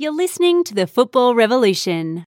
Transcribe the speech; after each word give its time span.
You're 0.00 0.12
listening 0.12 0.64
to 0.64 0.74
the 0.74 0.86
Football 0.86 1.34
Revolution. 1.34 2.24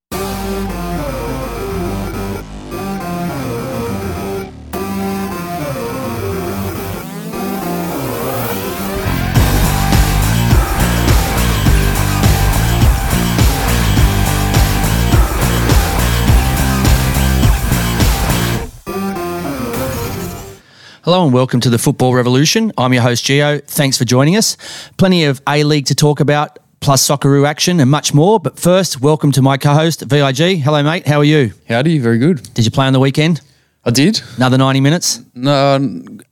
Hello 21.01 21.25
and 21.25 21.33
welcome 21.33 21.59
to 21.59 21.69
the 21.71 21.79
Football 21.79 22.13
Revolution. 22.13 22.71
I'm 22.77 22.93
your 22.93 23.01
host, 23.01 23.25
Geo. 23.25 23.57
Thanks 23.57 23.97
for 23.97 24.05
joining 24.05 24.37
us. 24.37 24.57
Plenty 24.97 25.25
of 25.25 25.41
A 25.49 25.63
League 25.63 25.87
to 25.87 25.95
talk 25.95 26.19
about, 26.19 26.59
plus 26.83 27.07
Socceroo 27.07 27.47
action 27.47 27.79
and 27.79 27.89
much 27.89 28.13
more. 28.13 28.39
But 28.39 28.59
first, 28.59 28.99
welcome 28.99 29.31
to 29.31 29.41
my 29.41 29.57
co 29.57 29.73
host, 29.73 30.01
VIG. 30.01 30.59
Hello, 30.59 30.83
mate. 30.83 31.07
How 31.07 31.19
are 31.19 31.23
you? 31.23 31.53
Howdy, 31.69 31.97
very 31.99 32.17
good. 32.17 32.53
Did 32.53 32.65
you 32.65 32.71
play 32.71 32.85
on 32.85 32.93
the 32.93 32.99
weekend? 32.99 33.39
I 33.85 33.91
did. 33.91 34.21
Another 34.35 34.57
90 34.57 34.81
minutes? 34.81 35.21
No, 35.33 35.75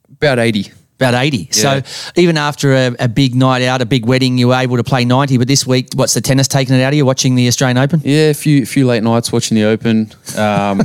about 0.10 0.40
80. 0.40 0.72
About 0.98 1.14
80. 1.14 1.38
Yeah. 1.38 1.52
So 1.52 1.82
even 2.16 2.38
after 2.38 2.74
a, 2.74 2.96
a 3.00 3.08
big 3.08 3.34
night 3.34 3.62
out, 3.62 3.82
a 3.82 3.86
big 3.86 4.06
wedding, 4.06 4.38
you 4.38 4.50
were 4.50 4.56
able 4.56 4.76
to 4.76 4.84
play 4.84 5.06
90. 5.06 5.38
But 5.38 5.48
this 5.48 5.66
week, 5.66 5.88
what's 5.96 6.14
the 6.14 6.22
tennis 6.22 6.50
taking 6.50 6.76
it 6.76 6.82
out 6.82 6.90
of 6.90 6.98
you 6.98 7.06
watching 7.06 7.36
the 7.36 7.48
Australian 7.48 7.78
Open? 7.78 8.02
Yeah, 8.04 8.30
a 8.30 8.34
few 8.34 8.66
few 8.66 8.86
late 8.86 9.04
nights 9.04 9.32
watching 9.32 9.56
the 9.56 9.64
Open. 9.64 10.12
Um, 10.38 10.82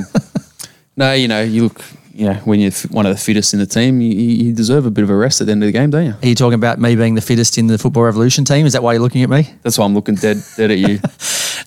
no, 0.96 1.12
you 1.12 1.26
know, 1.26 1.42
you 1.42 1.64
look, 1.64 1.80
you 2.16 2.26
know, 2.26 2.34
when 2.44 2.60
you're 2.60 2.72
one 2.90 3.04
of 3.06 3.14
the 3.14 3.20
fittest 3.20 3.52
in 3.52 3.60
the 3.60 3.66
team, 3.66 4.00
you, 4.00 4.08
you 4.08 4.52
deserve 4.52 4.86
a 4.86 4.90
bit 4.90 5.04
of 5.04 5.10
a 5.10 5.16
rest 5.16 5.40
at 5.40 5.46
the 5.46 5.52
end 5.52 5.62
of 5.62 5.66
the 5.66 5.72
game, 5.72 5.90
don't 5.90 6.06
you? 6.06 6.14
Are 6.22 6.28
you 6.28 6.34
talking 6.34 6.54
about 6.54 6.80
me 6.80 6.96
being 6.96 7.14
the 7.14 7.20
fittest 7.20 7.58
in 7.58 7.66
the 7.66 7.78
Football 7.78 8.04
Revolution 8.04 8.44
team? 8.44 8.64
Is 8.64 8.72
that 8.72 8.82
why 8.82 8.94
you're 8.94 9.02
looking 9.02 9.22
at 9.22 9.28
me? 9.28 9.50
That's 9.62 9.78
why 9.78 9.84
I'm 9.84 9.94
looking 9.94 10.14
dead 10.14 10.38
dead 10.56 10.70
at 10.70 10.78
you. 10.78 10.98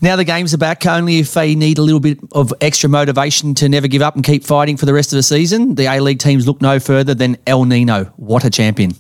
Now 0.02 0.16
the 0.16 0.23
games 0.23 0.53
are 0.53 0.58
back. 0.58 0.85
Only 0.85 1.20
if 1.20 1.34
they 1.34 1.55
need 1.55 1.77
a 1.77 1.81
little 1.81 1.99
bit 1.99 2.20
of 2.31 2.53
extra 2.62 2.89
motivation 2.89 3.53
to 3.56 3.67
never 3.67 3.89
give 3.89 4.02
up 4.02 4.16
and 4.16 4.23
keep 4.23 4.45
fighting 4.45 4.78
for 4.78 4.86
the 4.86 4.94
rest 4.94 5.11
of 5.11 5.17
the 5.17 5.23
season. 5.23 5.75
The 5.75 5.88
A 5.88 6.00
League 6.00 6.19
teams 6.19 6.47
look 6.47 6.61
no 6.61 6.80
further 6.80 7.13
than 7.13 7.36
El 7.45 7.66
Nino. 7.66 8.06
What 8.16 8.45
a 8.45 8.50
champion! 8.50 8.94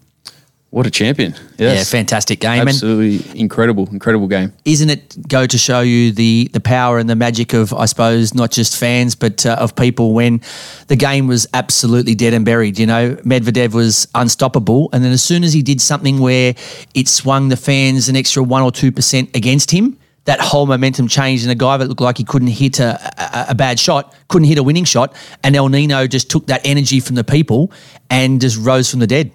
What 0.71 0.85
a 0.85 0.91
champion! 0.91 1.33
Yeah, 1.57 1.73
Yes, 1.73 1.89
fantastic 1.89 2.39
game. 2.39 2.59
And 2.59 2.69
absolutely 2.69 3.39
incredible, 3.39 3.89
incredible 3.91 4.27
game. 4.27 4.53
isn't 4.65 4.89
it 4.89 5.27
go 5.27 5.47
to 5.47 5.57
show 5.57 5.81
you 5.81 6.11
the 6.11 6.49
the 6.53 6.59
power 6.59 6.99
and 6.99 7.09
the 7.09 7.15
magic 7.15 7.53
of 7.53 7.73
I 7.73 7.85
suppose 7.85 8.35
not 8.35 8.51
just 8.51 8.77
fans 8.77 9.15
but 9.15 9.45
uh, 9.47 9.55
of 9.59 9.75
people 9.75 10.13
when 10.13 10.41
the 10.87 10.95
game 10.95 11.25
was 11.27 11.47
absolutely 11.55 12.13
dead 12.13 12.33
and 12.33 12.45
buried. 12.45 12.77
You 12.77 12.85
know, 12.85 13.15
Medvedev 13.25 13.73
was 13.73 14.07
unstoppable, 14.13 14.89
and 14.93 15.03
then 15.03 15.11
as 15.11 15.23
soon 15.23 15.43
as 15.43 15.53
he 15.53 15.63
did 15.63 15.81
something 15.81 16.19
where 16.19 16.53
it 16.93 17.07
swung 17.07 17.49
the 17.49 17.57
fans 17.57 18.07
an 18.07 18.15
extra 18.15 18.43
one 18.43 18.61
or 18.61 18.71
two 18.71 18.91
percent 18.91 19.35
against 19.35 19.71
him. 19.71 19.97
That 20.25 20.39
whole 20.41 20.67
momentum 20.67 21.07
changed, 21.07 21.43
and 21.43 21.51
a 21.51 21.55
guy 21.55 21.77
that 21.77 21.87
looked 21.87 22.01
like 22.01 22.19
he 22.19 22.23
couldn't 22.23 22.49
hit 22.49 22.79
a, 22.79 22.99
a, 23.17 23.51
a 23.51 23.55
bad 23.55 23.79
shot, 23.79 24.13
couldn't 24.27 24.47
hit 24.47 24.59
a 24.59 24.63
winning 24.63 24.83
shot, 24.83 25.15
and 25.43 25.55
El 25.55 25.69
Nino 25.69 26.05
just 26.05 26.29
took 26.29 26.45
that 26.47 26.61
energy 26.63 26.99
from 26.99 27.15
the 27.15 27.23
people 27.23 27.71
and 28.11 28.39
just 28.39 28.55
rose 28.57 28.91
from 28.91 28.99
the 28.99 29.07
dead. 29.07 29.31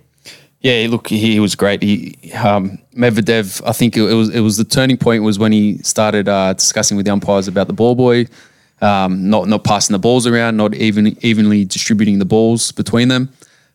Yeah, 0.64 0.86
look, 0.88 1.08
he 1.08 1.38
was 1.40 1.54
great. 1.54 1.82
He 1.82 2.16
um, 2.32 2.78
Medvedev, 2.96 3.60
I 3.66 3.72
think 3.72 3.98
it, 3.98 4.04
it 4.04 4.14
was 4.14 4.34
it 4.34 4.40
was 4.40 4.56
the 4.56 4.64
turning 4.64 4.96
point 4.96 5.22
was 5.22 5.38
when 5.38 5.52
he 5.52 5.76
started 5.82 6.26
uh, 6.26 6.54
discussing 6.54 6.96
with 6.96 7.04
the 7.04 7.12
umpires 7.12 7.46
about 7.46 7.66
the 7.66 7.74
ball 7.74 7.94
boy, 7.94 8.26
um, 8.80 9.28
not 9.28 9.46
not 9.46 9.62
passing 9.62 9.92
the 9.92 9.98
balls 9.98 10.26
around, 10.26 10.56
not 10.56 10.74
even 10.74 11.18
evenly 11.20 11.66
distributing 11.66 12.18
the 12.18 12.24
balls 12.24 12.72
between 12.72 13.08
them. 13.08 13.28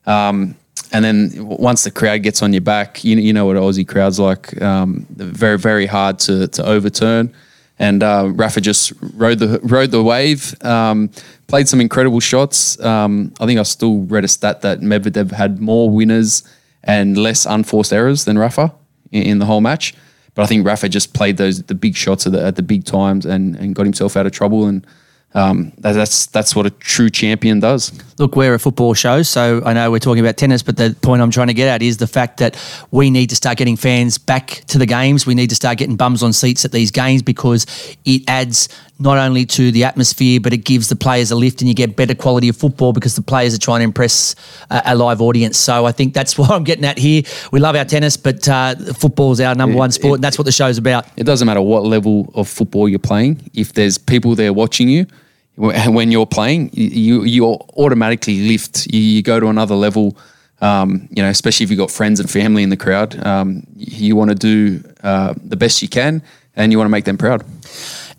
Um, 0.07 0.55
and 0.91 1.05
then 1.05 1.29
once 1.45 1.83
the 1.83 1.91
crowd 1.91 2.23
gets 2.23 2.41
on 2.41 2.53
your 2.53 2.61
back, 2.61 3.03
you, 3.03 3.17
you 3.17 3.33
know 3.33 3.45
what 3.45 3.55
Aussie 3.55 3.87
crowds 3.87 4.19
like. 4.19 4.59
Um, 4.59 5.05
very 5.11 5.59
very 5.59 5.85
hard 5.85 6.17
to 6.21 6.47
to 6.47 6.65
overturn. 6.65 7.31
And 7.77 8.01
uh, 8.01 8.31
Rafa 8.33 8.61
just 8.61 8.93
rode 9.13 9.37
the 9.37 9.59
rode 9.61 9.91
the 9.91 10.01
wave. 10.01 10.55
Um, 10.65 11.11
played 11.45 11.67
some 11.67 11.81
incredible 11.81 12.19
shots. 12.19 12.79
Um, 12.83 13.31
I 13.39 13.45
think 13.45 13.59
I 13.59 13.63
still 13.63 13.99
read 14.05 14.23
a 14.23 14.27
stat 14.27 14.61
that 14.61 14.79
Medvedev 14.79 15.31
had 15.31 15.61
more 15.61 15.87
winners 15.87 16.41
and 16.83 17.17
less 17.17 17.45
unforced 17.45 17.93
errors 17.93 18.25
than 18.25 18.37
Rafa 18.37 18.73
in, 19.11 19.23
in 19.23 19.39
the 19.39 19.45
whole 19.45 19.61
match. 19.61 19.93
But 20.35 20.43
I 20.43 20.45
think 20.45 20.65
Rafa 20.65 20.89
just 20.89 21.13
played 21.13 21.37
those 21.37 21.63
the 21.63 21.75
big 21.75 21.95
shots 21.95 22.25
at 22.25 22.33
the, 22.33 22.43
at 22.43 22.55
the 22.55 22.63
big 22.63 22.85
times 22.85 23.25
and, 23.25 23.55
and 23.55 23.75
got 23.75 23.85
himself 23.85 24.15
out 24.15 24.25
of 24.25 24.31
trouble. 24.31 24.65
And 24.65 24.85
um, 25.33 25.73
that, 25.79 25.93
that's 25.93 26.25
that's 26.27 26.55
what 26.55 26.65
a 26.65 26.71
true 26.71 27.09
champion 27.09 27.59
does. 27.59 27.91
Look, 28.17 28.35
we're 28.35 28.55
a 28.55 28.59
football 28.59 28.93
show, 28.95 29.21
so 29.21 29.61
I 29.63 29.73
know 29.73 29.91
we're 29.91 29.99
talking 29.99 30.23
about 30.23 30.37
tennis, 30.37 30.63
but 30.63 30.77
the 30.77 30.95
point 31.01 31.21
I'm 31.21 31.29
trying 31.29 31.47
to 31.47 31.53
get 31.53 31.67
at 31.67 31.81
is 31.83 31.97
the 31.97 32.07
fact 32.07 32.37
that 32.37 32.57
we 32.89 33.11
need 33.11 33.29
to 33.29 33.35
start 33.35 33.57
getting 33.57 33.75
fans 33.75 34.17
back 34.17 34.63
to 34.67 34.79
the 34.79 34.87
games. 34.87 35.27
We 35.27 35.35
need 35.35 35.49
to 35.49 35.55
start 35.55 35.77
getting 35.77 35.97
bums 35.97 36.23
on 36.23 36.33
seats 36.33 36.65
at 36.65 36.71
these 36.71 36.89
games 36.89 37.21
because 37.21 37.67
it 38.05 38.23
adds 38.27 38.69
not 38.99 39.17
only 39.17 39.45
to 39.45 39.71
the 39.71 39.85
atmosphere, 39.85 40.39
but 40.41 40.51
it 40.51 40.57
gives 40.57 40.89
the 40.89 40.95
players 40.95 41.31
a 41.31 41.35
lift 41.35 41.61
and 41.61 41.69
you 41.69 41.73
get 41.73 41.95
better 41.95 42.13
quality 42.13 42.49
of 42.49 42.57
football 42.57 42.91
because 42.91 43.15
the 43.15 43.21
players 43.21 43.55
are 43.55 43.59
trying 43.59 43.79
to 43.79 43.85
impress 43.85 44.35
a, 44.69 44.81
a 44.87 44.95
live 44.95 45.21
audience. 45.21 45.57
So 45.57 45.85
I 45.85 45.93
think 45.93 46.13
that's 46.13 46.37
what 46.37 46.51
I'm 46.51 46.65
getting 46.65 46.85
at 46.85 46.97
here. 46.97 47.23
We 47.51 47.59
love 47.59 47.75
our 47.75 47.85
tennis, 47.85 48.17
but 48.17 48.47
uh, 48.47 48.75
football 48.93 49.31
is 49.31 49.39
our 49.39 49.55
number 49.55 49.77
one 49.77 49.91
sport, 49.91 50.15
and 50.15 50.23
that's 50.23 50.37
what 50.37 50.43
the 50.43 50.51
show's 50.51 50.77
about. 50.77 51.05
It 51.15 51.23
doesn't 51.23 51.45
matter 51.45 51.61
what 51.61 51.85
level 51.85 52.31
of 52.35 52.47
football 52.49 52.89
you're 52.89 52.99
playing. 52.99 53.49
If 53.53 53.73
there's 53.73 53.97
people 53.97 54.35
there 54.35 54.51
watching 54.51 54.89
you, 54.89 55.07
when 55.55 56.11
you're 56.11 56.25
playing, 56.25 56.69
you 56.73 57.23
you 57.23 57.45
automatically 57.45 58.47
lift. 58.47 58.87
You, 58.87 59.01
you 59.01 59.21
go 59.21 59.39
to 59.39 59.47
another 59.47 59.75
level. 59.75 60.17
Um, 60.61 61.07
you 61.11 61.23
know, 61.23 61.29
especially 61.29 61.63
if 61.63 61.69
you've 61.69 61.79
got 61.79 61.89
friends 61.89 62.19
and 62.19 62.29
family 62.29 62.63
in 62.63 62.69
the 62.69 62.77
crowd. 62.77 63.15
Um, 63.25 63.65
you 63.75 64.17
want 64.17 64.29
to 64.29 64.35
do 64.35 64.83
uh, 65.03 65.33
the 65.41 65.55
best 65.55 65.81
you 65.81 65.87
can, 65.87 66.21
and 66.55 66.71
you 66.71 66.77
want 66.77 66.87
to 66.87 66.91
make 66.91 67.05
them 67.05 67.17
proud. 67.17 67.45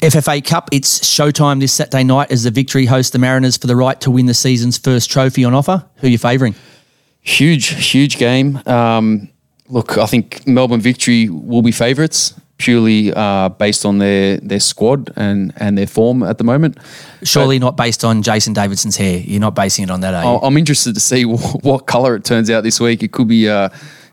FFA 0.00 0.42
Cup, 0.42 0.70
it's 0.72 1.00
showtime 1.00 1.60
this 1.60 1.74
Saturday 1.74 2.04
night 2.04 2.30
as 2.30 2.44
the 2.44 2.50
Victory 2.50 2.86
host 2.86 3.12
the 3.12 3.18
Mariners 3.18 3.58
for 3.58 3.66
the 3.66 3.76
right 3.76 4.00
to 4.00 4.10
win 4.10 4.24
the 4.24 4.34
season's 4.34 4.78
first 4.78 5.10
trophy 5.10 5.44
on 5.44 5.54
offer. 5.54 5.84
Who 5.96 6.06
are 6.06 6.10
you 6.10 6.16
favouring? 6.16 6.54
Huge, 7.20 7.66
huge 7.90 8.16
game. 8.16 8.60
Um, 8.66 9.28
look, 9.68 9.98
I 9.98 10.06
think 10.06 10.46
Melbourne 10.46 10.80
Victory 10.80 11.28
will 11.28 11.60
be 11.60 11.72
favourites 11.72 12.34
purely 12.56 13.12
uh, 13.14 13.48
based 13.48 13.86
on 13.86 13.98
their 13.98 14.36
their 14.38 14.60
squad 14.60 15.10
and 15.16 15.52
and 15.56 15.76
their 15.76 15.86
form 15.86 16.22
at 16.22 16.38
the 16.38 16.44
moment. 16.44 16.78
Surely 17.22 17.58
not 17.58 17.76
based 17.76 18.02
on 18.04 18.22
Jason 18.22 18.52
Davidson's 18.54 18.96
hair. 18.96 19.18
You're 19.18 19.40
not 19.40 19.54
basing 19.54 19.84
it 19.84 19.90
on 19.90 20.00
that, 20.00 20.14
are 20.14 20.24
you? 20.24 20.40
I'm 20.40 20.56
interested 20.56 20.94
to 20.94 21.00
see 21.00 21.24
wh- 21.24 21.56
what 21.64 21.86
color 21.86 22.14
it 22.14 22.24
turns 22.24 22.48
out 22.50 22.62
this 22.62 22.80
week. 22.80 23.02
It 23.02 23.12
could 23.12 23.28
be 23.28 23.48
uh, 23.50 23.68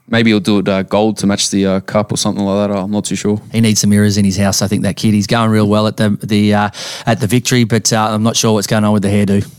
maybe 0.08 0.32
he'll 0.32 0.40
do 0.40 0.60
it 0.60 0.68
uh, 0.68 0.84
gold 0.84 1.18
to 1.18 1.28
match 1.28 1.50
the 1.50 1.66
uh, 1.66 1.80
cup 1.82 2.12
or 2.12 2.18
something 2.18 2.44
like 2.44 2.70
that. 2.70 2.78
I'm 2.78 2.92
not 2.92 3.06
too 3.06 3.16
sure. 3.16 3.42
He 3.52 3.62
needs 3.62 3.82
some 3.82 3.90
mirrors 3.90 4.18
in 4.18 4.26
his 4.26 4.38
house. 4.38 4.62
I 4.62 4.68
think 4.68 4.84
that 4.84 4.96
kid. 4.96 5.14
He's 5.14 5.28
going 5.28 5.52
real 5.52 5.68
well 5.68 5.88
at 5.88 5.98
the 5.98 6.10
the 6.24 6.54
uh, 6.54 6.70
at 7.06 7.20
the 7.20 7.28
victory, 7.28 7.64
but 7.64 7.92
uh, 7.94 8.10
I'm 8.12 8.24
not 8.24 8.36
sure 8.36 8.54
what's 8.54 8.68
going 8.68 8.84
on 8.84 8.94
with 8.94 9.04
the 9.04 9.10
hairdo. 9.10 9.54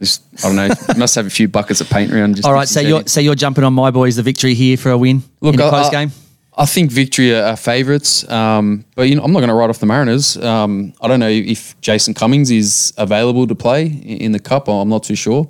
Just, 0.00 0.22
I 0.44 0.48
don't 0.48 0.56
know. 0.56 0.74
must 0.96 1.16
have 1.16 1.26
a 1.26 1.30
few 1.30 1.48
buckets 1.48 1.80
of 1.80 1.90
paint 1.90 2.12
around. 2.12 2.36
Just 2.36 2.46
All 2.46 2.64
so 2.66 2.80
you're 2.80 3.06
so 3.06 3.20
you're 3.20 3.34
jumping 3.34 3.64
on 3.64 3.72
my 3.72 3.90
boys, 3.90 4.16
the 4.16 4.22
victory 4.22 4.54
here 4.54 4.76
for 4.76 4.90
a 4.90 4.98
win 4.98 5.22
Look, 5.40 5.54
in 5.54 5.60
the 5.60 5.68
close 5.68 5.86
I- 5.88 5.90
game. 5.90 6.12
I 6.60 6.66
think 6.66 6.90
victory 6.90 7.32
are, 7.36 7.44
are 7.44 7.56
favourites, 7.56 8.28
um, 8.28 8.84
but 8.96 9.02
you 9.08 9.14
know 9.14 9.22
I'm 9.22 9.32
not 9.32 9.38
going 9.38 9.48
to 9.48 9.54
write 9.54 9.70
off 9.70 9.78
the 9.78 9.86
Mariners. 9.86 10.36
Um, 10.36 10.92
I 11.00 11.06
don't 11.06 11.20
know 11.20 11.28
if 11.28 11.80
Jason 11.80 12.14
Cummings 12.14 12.50
is 12.50 12.92
available 12.96 13.46
to 13.46 13.54
play 13.54 13.86
in 13.86 14.32
the 14.32 14.40
cup. 14.40 14.66
I'm 14.66 14.88
not 14.88 15.04
too 15.04 15.14
sure, 15.14 15.48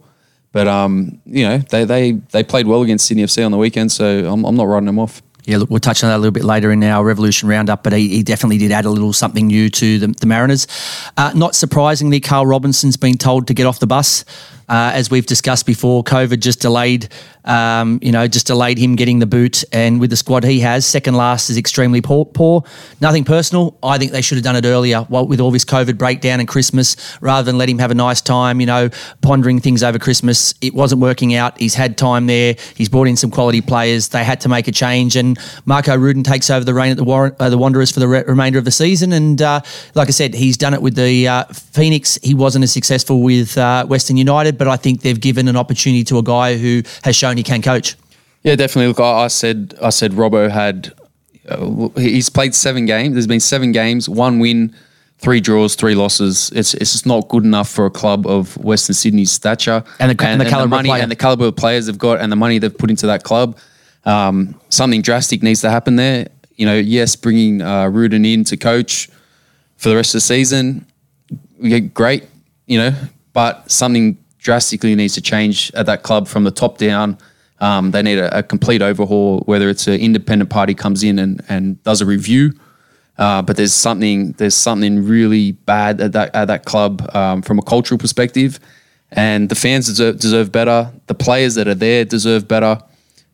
but 0.52 0.66
um, 0.66 1.20
you 1.26 1.46
know 1.46 1.58
they, 1.58 1.84
they 1.84 2.12
they 2.12 2.42
played 2.42 2.66
well 2.66 2.82
against 2.82 3.06
Sydney 3.06 3.24
FC 3.24 3.44
on 3.44 3.52
the 3.52 3.58
weekend, 3.58 3.92
so 3.92 4.30
I'm, 4.30 4.44
I'm 4.44 4.56
not 4.56 4.64
writing 4.64 4.86
them 4.86 4.98
off. 4.98 5.22
Yeah, 5.44 5.56
look, 5.56 5.70
we'll 5.70 5.80
touch 5.80 6.04
on 6.04 6.10
that 6.10 6.16
a 6.16 6.18
little 6.18 6.30
bit 6.30 6.44
later 6.44 6.70
in 6.72 6.82
our 6.84 7.02
Revolution 7.02 7.48
Roundup, 7.48 7.82
but 7.82 7.94
he, 7.94 8.08
he 8.08 8.22
definitely 8.22 8.58
did 8.58 8.70
add 8.70 8.84
a 8.84 8.90
little 8.90 9.14
something 9.14 9.46
new 9.46 9.70
to 9.70 9.98
the, 9.98 10.08
the 10.08 10.26
Mariners. 10.26 10.66
Uh, 11.16 11.32
not 11.34 11.54
surprisingly, 11.54 12.20
Carl 12.20 12.44
Robinson's 12.44 12.98
been 12.98 13.16
told 13.16 13.46
to 13.46 13.54
get 13.54 13.64
off 13.64 13.78
the 13.78 13.86
bus. 13.86 14.26
Uh, 14.68 14.90
as 14.92 15.10
we've 15.10 15.24
discussed 15.24 15.64
before, 15.64 16.04
COVID 16.04 16.40
just 16.40 16.60
delayed, 16.60 17.08
um, 17.48 17.98
you 18.02 18.12
know, 18.12 18.28
just 18.28 18.46
delayed 18.46 18.78
him 18.78 18.94
getting 18.94 19.18
the 19.18 19.26
boot. 19.26 19.64
And 19.72 19.98
with 20.00 20.10
the 20.10 20.16
squad 20.16 20.44
he 20.44 20.60
has, 20.60 20.86
second 20.86 21.14
last 21.14 21.50
is 21.50 21.56
extremely 21.56 22.00
poor. 22.00 22.24
poor. 22.26 22.62
Nothing 23.00 23.24
personal. 23.24 23.76
I 23.82 23.98
think 23.98 24.12
they 24.12 24.20
should 24.20 24.36
have 24.36 24.44
done 24.44 24.56
it 24.56 24.64
earlier 24.64 25.06
well, 25.08 25.26
with 25.26 25.40
all 25.40 25.50
this 25.50 25.64
COVID 25.64 25.98
breakdown 25.98 26.40
and 26.40 26.48
Christmas 26.48 26.96
rather 27.20 27.44
than 27.44 27.58
let 27.58 27.68
him 27.68 27.78
have 27.78 27.90
a 27.90 27.94
nice 27.94 28.20
time, 28.20 28.60
you 28.60 28.66
know, 28.66 28.90
pondering 29.22 29.60
things 29.60 29.82
over 29.82 29.98
Christmas. 29.98 30.54
It 30.60 30.74
wasn't 30.74 31.00
working 31.00 31.34
out. 31.34 31.58
He's 31.58 31.74
had 31.74 31.96
time 31.96 32.26
there. 32.26 32.56
He's 32.76 32.88
brought 32.88 33.08
in 33.08 33.16
some 33.16 33.30
quality 33.30 33.62
players. 33.62 34.08
They 34.08 34.24
had 34.24 34.40
to 34.42 34.48
make 34.48 34.68
a 34.68 34.72
change. 34.72 35.16
And 35.16 35.38
Marko 35.64 35.96
Rudan 35.96 36.22
takes 36.22 36.50
over 36.50 36.64
the 36.64 36.74
reign 36.74 36.90
at 36.90 36.98
the, 36.98 37.04
War- 37.04 37.34
uh, 37.40 37.48
the 37.48 37.58
Wanderers 37.58 37.90
for 37.90 38.00
the 38.00 38.08
re- 38.08 38.24
remainder 38.26 38.58
of 38.58 38.66
the 38.66 38.70
season. 38.70 39.12
And 39.12 39.40
uh, 39.40 39.60
like 39.94 40.08
I 40.08 40.10
said, 40.10 40.34
he's 40.34 40.58
done 40.58 40.74
it 40.74 40.82
with 40.82 40.96
the 40.96 41.26
uh, 41.26 41.44
Phoenix. 41.44 42.18
He 42.22 42.34
wasn't 42.34 42.64
as 42.64 42.72
successful 42.72 43.22
with 43.22 43.56
uh, 43.56 43.86
Western 43.86 44.18
United, 44.18 44.58
but 44.58 44.68
I 44.68 44.76
think 44.76 45.00
they've 45.00 45.18
given 45.18 45.48
an 45.48 45.56
opportunity 45.56 46.04
to 46.04 46.18
a 46.18 46.22
guy 46.22 46.58
who 46.58 46.82
has 47.04 47.16
shown 47.16 47.37
he 47.38 47.42
can 47.42 47.62
coach. 47.62 47.96
Yeah, 48.42 48.56
definitely. 48.56 48.88
Look, 48.88 49.00
I, 49.00 49.24
I 49.24 49.28
said 49.28 49.74
I 49.82 49.90
said 49.90 50.12
Robbo 50.12 50.50
had 50.50 50.92
uh, 51.48 51.88
he's 51.96 52.28
played 52.28 52.54
seven 52.54 52.86
games. 52.86 53.14
There's 53.14 53.26
been 53.26 53.40
seven 53.40 53.72
games, 53.72 54.08
one 54.08 54.38
win, 54.38 54.74
three 55.18 55.40
draws, 55.40 55.74
three 55.74 55.94
losses. 55.94 56.50
It's 56.54 56.74
it's 56.74 56.92
just 56.92 57.06
not 57.06 57.28
good 57.28 57.44
enough 57.44 57.68
for 57.68 57.86
a 57.86 57.90
club 57.90 58.26
of 58.26 58.56
Western 58.58 58.94
Sydney's 58.94 59.30
stature 59.32 59.82
And 59.98 60.10
the- 60.16 60.26
and 60.26 60.40
the 60.40 60.44
calibre 60.44 60.64
of 60.64 60.70
money 60.70 60.88
player. 60.88 61.02
and 61.02 61.10
the 61.10 61.16
caliber 61.16 61.46
of 61.46 61.56
players 61.56 61.86
they've 61.86 61.98
got 61.98 62.20
and 62.20 62.30
the 62.30 62.36
money 62.36 62.58
they've 62.58 62.76
put 62.76 62.90
into 62.90 63.06
that 63.06 63.22
club. 63.24 63.56
Um, 64.04 64.54
something 64.68 65.02
drastic 65.02 65.42
needs 65.42 65.60
to 65.62 65.70
happen 65.70 65.96
there. 65.96 66.28
you 66.56 66.66
know, 66.66 66.76
yes, 66.76 67.14
bringing 67.16 67.62
uh, 67.62 67.88
Rudan 67.88 68.24
in 68.24 68.42
to 68.44 68.56
coach 68.56 69.08
for 69.76 69.88
the 69.90 69.96
rest 69.96 70.10
of 70.10 70.18
the 70.18 70.22
season, 70.22 70.84
yeah, 71.60 71.78
great, 71.78 72.24
you 72.66 72.78
know, 72.78 72.92
but 73.32 73.70
something 73.70 74.16
drastically 74.48 74.94
needs 74.94 75.12
to 75.12 75.20
change 75.20 75.70
at 75.74 75.84
that 75.84 76.02
club 76.02 76.26
from 76.26 76.44
the 76.44 76.50
top 76.50 76.78
down. 76.78 77.18
Um, 77.60 77.90
they 77.90 78.00
need 78.00 78.18
a, 78.18 78.38
a, 78.38 78.42
complete 78.42 78.80
overhaul, 78.80 79.40
whether 79.40 79.68
it's 79.68 79.86
an 79.86 80.00
independent 80.00 80.48
party 80.48 80.72
comes 80.74 81.02
in 81.02 81.18
and, 81.18 81.44
and 81.50 81.82
does 81.82 82.00
a 82.00 82.06
review. 82.06 82.54
Uh, 83.18 83.42
but 83.42 83.58
there's 83.58 83.74
something 83.74 84.32
there's 84.38 84.54
something 84.54 85.04
really 85.04 85.52
bad 85.52 86.00
at 86.00 86.12
that 86.12 86.34
at 86.34 86.46
that 86.46 86.64
club 86.64 86.92
um, 87.14 87.42
from 87.42 87.58
a 87.58 87.62
cultural 87.62 87.98
perspective, 87.98 88.58
and 89.12 89.50
the 89.50 89.54
fans 89.54 89.84
deserve, 89.86 90.18
deserve 90.18 90.50
better. 90.50 90.90
The 91.08 91.14
players 91.26 91.54
that 91.56 91.68
are 91.68 91.80
there 91.86 92.06
deserve 92.06 92.48
better. 92.48 92.80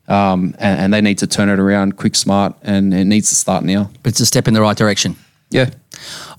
Um, 0.07 0.53
and, 0.59 0.79
and, 0.81 0.93
they 0.93 1.01
need 1.01 1.17
to 1.19 1.27
turn 1.27 1.49
it 1.49 1.57
around 1.57 1.97
quick, 1.97 2.15
smart, 2.15 2.53
and 2.61 2.93
it 2.93 3.05
needs 3.05 3.29
to 3.29 3.35
start 3.35 3.63
now. 3.63 3.89
But 4.03 4.11
it's 4.11 4.19
a 4.19 4.25
step 4.27 4.47
in 4.47 4.53
the 4.53 4.61
right 4.61 4.77
direction. 4.77 5.15
Yeah. 5.49 5.71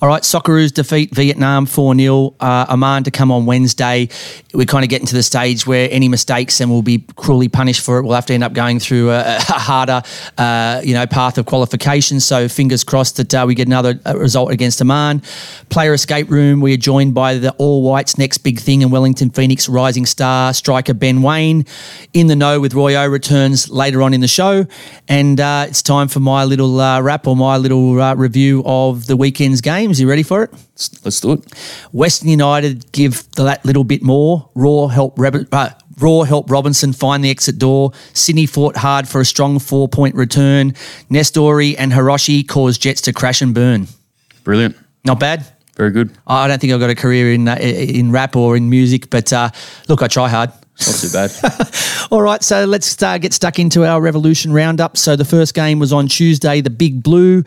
All 0.00 0.08
right, 0.08 0.22
Socceroos 0.22 0.72
defeat 0.72 1.14
Vietnam 1.14 1.66
4 1.66 1.94
0. 1.96 2.34
Uh, 2.40 2.66
to 3.02 3.10
come 3.10 3.30
on 3.30 3.46
Wednesday. 3.46 4.08
We're 4.54 4.66
kind 4.66 4.84
of 4.84 4.90
getting 4.90 5.06
to 5.08 5.14
the 5.14 5.22
stage 5.22 5.66
where 5.66 5.88
any 5.90 6.08
mistakes 6.08 6.60
and 6.60 6.70
we'll 6.70 6.82
be 6.82 7.04
cruelly 7.16 7.48
punished 7.48 7.84
for 7.84 7.98
it. 7.98 8.02
We'll 8.02 8.14
have 8.14 8.26
to 8.26 8.34
end 8.34 8.44
up 8.44 8.52
going 8.52 8.78
through 8.78 9.10
a, 9.10 9.36
a 9.36 9.40
harder, 9.40 10.02
uh, 10.38 10.80
you 10.84 10.94
know, 10.94 11.06
path 11.06 11.38
of 11.38 11.46
qualification. 11.46 12.20
So 12.20 12.48
fingers 12.48 12.84
crossed 12.84 13.16
that 13.16 13.34
uh, 13.34 13.44
we 13.46 13.54
get 13.54 13.66
another 13.66 14.00
uh, 14.06 14.16
result 14.16 14.50
against 14.50 14.80
Oman. 14.80 15.22
Player 15.68 15.94
escape 15.94 16.30
room. 16.30 16.60
We 16.60 16.74
are 16.74 16.78
joined 16.78 17.14
by 17.14 17.34
the 17.38 17.52
All 17.52 17.82
Whites' 17.82 18.18
next 18.18 18.38
big 18.38 18.60
thing 18.60 18.82
in 18.82 18.90
Wellington 18.90 19.30
Phoenix 19.30 19.68
rising 19.68 20.06
star 20.06 20.52
striker 20.54 20.94
Ben 20.94 21.22
Waine. 21.22 21.64
In 22.12 22.26
the 22.26 22.36
know 22.36 22.60
with 22.60 22.74
Roy 22.74 22.96
O 22.96 23.06
returns 23.06 23.68
later 23.68 24.02
on 24.02 24.14
in 24.14 24.20
the 24.20 24.28
show, 24.28 24.66
and 25.08 25.40
uh, 25.40 25.66
it's 25.68 25.82
time 25.82 26.08
for 26.08 26.20
my 26.20 26.44
little 26.44 26.80
uh, 26.80 27.00
wrap 27.00 27.26
or 27.26 27.36
my 27.36 27.56
little 27.56 27.94
review 28.16 28.62
of 28.64 29.06
the 29.06 29.16
weekend's 29.46 29.60
games. 29.60 30.00
You 30.00 30.08
ready 30.08 30.22
for 30.22 30.42
it? 30.42 30.52
Let's 31.04 31.20
do 31.20 31.32
it. 31.32 31.54
Western 31.92 32.28
United 32.28 32.90
give 32.92 33.30
that 33.32 33.64
little 33.64 33.84
bit 33.84 34.02
more. 34.02 34.50
Roar 34.54 34.90
help 34.90 35.18
uh, 35.52 35.70
Roar 35.98 36.26
help 36.26 36.50
Robinson 36.50 36.92
find 36.92 37.24
the 37.24 37.30
exit 37.30 37.58
door. 37.58 37.92
Sydney 38.12 38.46
fought 38.46 38.76
hard 38.76 39.08
for 39.08 39.20
a 39.20 39.24
strong 39.24 39.58
four 39.58 39.88
point 39.88 40.14
return. 40.14 40.72
Nestory 41.10 41.74
and 41.78 41.92
Hiroshi 41.92 42.46
caused 42.46 42.82
Jets 42.82 43.00
to 43.02 43.12
crash 43.12 43.40
and 43.40 43.54
burn. 43.54 43.86
Brilliant. 44.44 44.76
Not 45.04 45.20
bad. 45.20 45.46
Very 45.76 45.90
good. 45.90 46.10
I 46.26 46.48
don't 46.48 46.60
think 46.60 46.72
I've 46.72 46.80
got 46.80 46.90
a 46.90 46.94
career 46.94 47.32
in 47.32 47.46
uh, 47.48 47.56
in 47.56 48.10
rap 48.10 48.34
or 48.34 48.56
in 48.56 48.68
music, 48.68 49.10
but 49.10 49.32
uh, 49.32 49.50
look, 49.88 50.02
I 50.02 50.08
try 50.08 50.28
hard. 50.28 50.50
Not 50.78 50.96
too 50.96 51.08
bad. 51.10 51.32
All 52.10 52.20
right, 52.20 52.42
so 52.42 52.64
let's 52.64 53.02
uh, 53.02 53.18
get 53.18 53.32
stuck 53.32 53.58
into 53.58 53.84
our 53.84 54.00
Revolution 54.00 54.52
roundup. 54.52 54.96
So 54.96 55.16
the 55.16 55.24
first 55.24 55.54
game 55.54 55.78
was 55.78 55.92
on 55.92 56.06
Tuesday, 56.06 56.60
the 56.60 56.70
Big 56.70 57.02
Blue. 57.02 57.44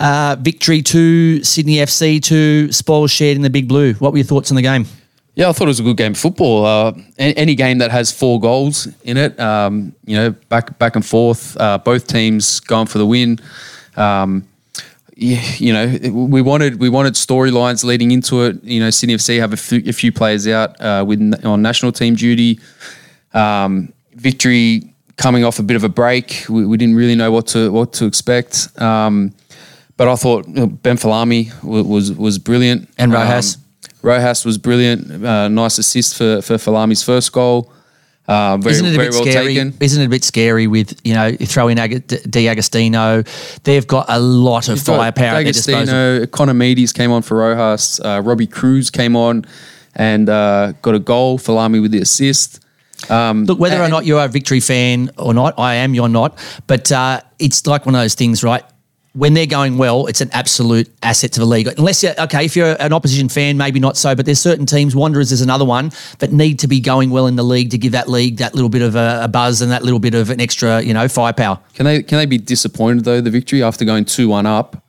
Uh, 0.00 0.36
victory 0.40 0.82
to 0.82 1.44
Sydney 1.44 1.76
FC 1.76 2.22
to 2.24 2.72
spoils 2.72 3.10
shared 3.10 3.36
in 3.36 3.42
the 3.42 3.50
Big 3.50 3.68
Blue. 3.68 3.94
What 3.94 4.12
were 4.12 4.18
your 4.18 4.26
thoughts 4.26 4.50
on 4.50 4.56
the 4.56 4.62
game? 4.62 4.86
Yeah, 5.34 5.48
I 5.48 5.52
thought 5.52 5.64
it 5.64 5.68
was 5.68 5.80
a 5.80 5.84
good 5.84 5.96
game 5.96 6.12
of 6.12 6.18
football. 6.18 6.66
Uh, 6.66 6.92
any 7.18 7.54
game 7.54 7.78
that 7.78 7.90
has 7.90 8.12
four 8.12 8.38
goals 8.38 8.86
in 9.04 9.16
it, 9.16 9.38
um, 9.40 9.94
you 10.04 10.14
know, 10.16 10.30
back 10.50 10.78
back 10.78 10.94
and 10.94 11.06
forth, 11.06 11.56
uh, 11.58 11.78
both 11.78 12.06
teams 12.06 12.60
going 12.60 12.86
for 12.86 12.98
the 12.98 13.06
win. 13.06 13.38
Um, 13.96 14.46
you 15.22 15.72
know, 15.72 15.98
we 16.10 16.42
wanted 16.42 16.80
we 16.80 16.88
wanted 16.88 17.14
storylines 17.14 17.84
leading 17.84 18.10
into 18.10 18.42
it. 18.42 18.62
You 18.64 18.80
know, 18.80 18.90
Sydney 18.90 19.14
FC 19.14 19.38
have 19.38 19.52
a 19.52 19.56
few, 19.56 19.82
a 19.86 19.92
few 19.92 20.12
players 20.12 20.46
out 20.48 20.80
uh, 20.80 21.04
with 21.06 21.20
on 21.44 21.62
national 21.62 21.92
team 21.92 22.14
duty. 22.14 22.60
Um, 23.32 23.92
victory 24.14 24.92
coming 25.16 25.44
off 25.44 25.58
a 25.58 25.62
bit 25.62 25.76
of 25.76 25.84
a 25.84 25.88
break. 25.88 26.44
We, 26.48 26.66
we, 26.66 26.76
didn't 26.76 26.96
really 26.96 27.14
know 27.14 27.30
what 27.30 27.46
to 27.48 27.70
what 27.70 27.92
to 27.94 28.06
expect. 28.06 28.68
Um, 28.80 29.32
but 29.96 30.08
I 30.08 30.16
thought 30.16 30.48
you 30.48 30.54
know, 30.54 30.66
Ben 30.66 30.96
Folami 30.96 31.52
was, 31.62 31.84
was 31.86 32.12
was 32.12 32.38
brilliant, 32.38 32.88
and 32.98 33.12
Rojas. 33.12 33.56
Um, 33.56 33.62
Rojas 34.02 34.44
was 34.44 34.58
brilliant. 34.58 35.24
Uh, 35.24 35.48
nice 35.48 35.78
assist 35.78 36.16
for 36.16 36.42
for 36.42 36.54
Folami's 36.54 37.02
first 37.02 37.32
goal. 37.32 37.72
Uh, 38.28 38.56
very, 38.56 38.74
isn't 38.74 38.86
it 38.86 38.94
a 38.94 38.98
bit 38.98 39.10
well 39.10 39.24
scary? 39.24 39.54
Taken. 39.54 39.74
Isn't 39.80 40.02
it 40.02 40.06
a 40.06 40.08
bit 40.08 40.22
scary 40.24 40.66
with 40.68 41.00
you 41.04 41.14
know 41.14 41.26
you 41.26 41.46
throw 41.46 41.68
in 41.68 41.78
Ag- 41.78 42.06
D'Agostino? 42.06 43.24
They've 43.64 43.86
got 43.86 44.06
a 44.08 44.20
lot 44.20 44.68
of 44.68 44.80
firepower. 44.80 45.42
D'Agostino, 45.42 46.26
Connor 46.26 46.54
Meades 46.54 46.92
came 46.92 47.10
on 47.10 47.22
for 47.22 47.38
Rojas. 47.38 48.00
Uh, 48.00 48.22
Robbie 48.24 48.46
Kruse 48.46 48.90
came 48.90 49.16
on 49.16 49.44
and 49.94 50.28
uh, 50.28 50.72
got 50.82 50.94
a 50.94 50.98
goal. 51.00 51.38
Folami 51.38 51.82
with 51.82 51.90
the 51.90 52.00
assist. 52.00 52.60
Um, 53.10 53.44
Look, 53.46 53.58
whether 53.58 53.82
or 53.82 53.88
not 53.88 54.06
you're 54.06 54.24
a 54.24 54.28
victory 54.28 54.60
fan 54.60 55.10
or 55.18 55.34
not, 55.34 55.58
I 55.58 55.74
am. 55.74 55.92
You're 55.92 56.08
not, 56.08 56.38
but 56.68 56.92
uh, 56.92 57.20
it's 57.40 57.66
like 57.66 57.84
one 57.86 57.96
of 57.96 58.00
those 58.00 58.14
things, 58.14 58.44
right? 58.44 58.62
When 59.14 59.34
they're 59.34 59.46
going 59.46 59.76
well, 59.76 60.06
it's 60.06 60.20
an 60.20 60.30
absolute 60.32 60.90
asset 61.02 61.32
to 61.32 61.40
the 61.40 61.46
league. 61.46 61.66
Unless 61.66 62.02
you're, 62.02 62.14
okay, 62.18 62.44
if 62.44 62.56
you're 62.56 62.76
an 62.80 62.92
opposition 62.92 63.28
fan, 63.28 63.56
maybe 63.58 63.78
not 63.78 63.96
so, 63.96 64.14
but 64.14 64.24
there's 64.24 64.40
certain 64.40 64.64
teams, 64.64 64.96
Wanderers 64.96 65.32
is 65.32 65.42
another 65.42 65.64
one, 65.64 65.92
that 66.18 66.32
need 66.32 66.58
to 66.60 66.68
be 66.68 66.80
going 66.80 67.10
well 67.10 67.26
in 67.26 67.36
the 67.36 67.42
league 67.42 67.70
to 67.70 67.78
give 67.78 67.92
that 67.92 68.08
league 68.08 68.38
that 68.38 68.54
little 68.54 68.70
bit 68.70 68.82
of 68.82 68.96
a, 68.96 69.20
a 69.24 69.28
buzz 69.28 69.60
and 69.60 69.70
that 69.70 69.82
little 69.82 69.98
bit 69.98 70.14
of 70.14 70.30
an 70.30 70.40
extra, 70.40 70.80
you 70.80 70.94
know, 70.94 71.08
firepower. 71.08 71.58
Can 71.74 71.84
they 71.84 72.02
can 72.02 72.18
they 72.18 72.26
be 72.26 72.38
disappointed 72.38 73.04
though 73.04 73.20
the 73.20 73.30
victory 73.30 73.62
after 73.62 73.84
going 73.84 74.04
two 74.04 74.28
one 74.28 74.46
up? 74.46 74.82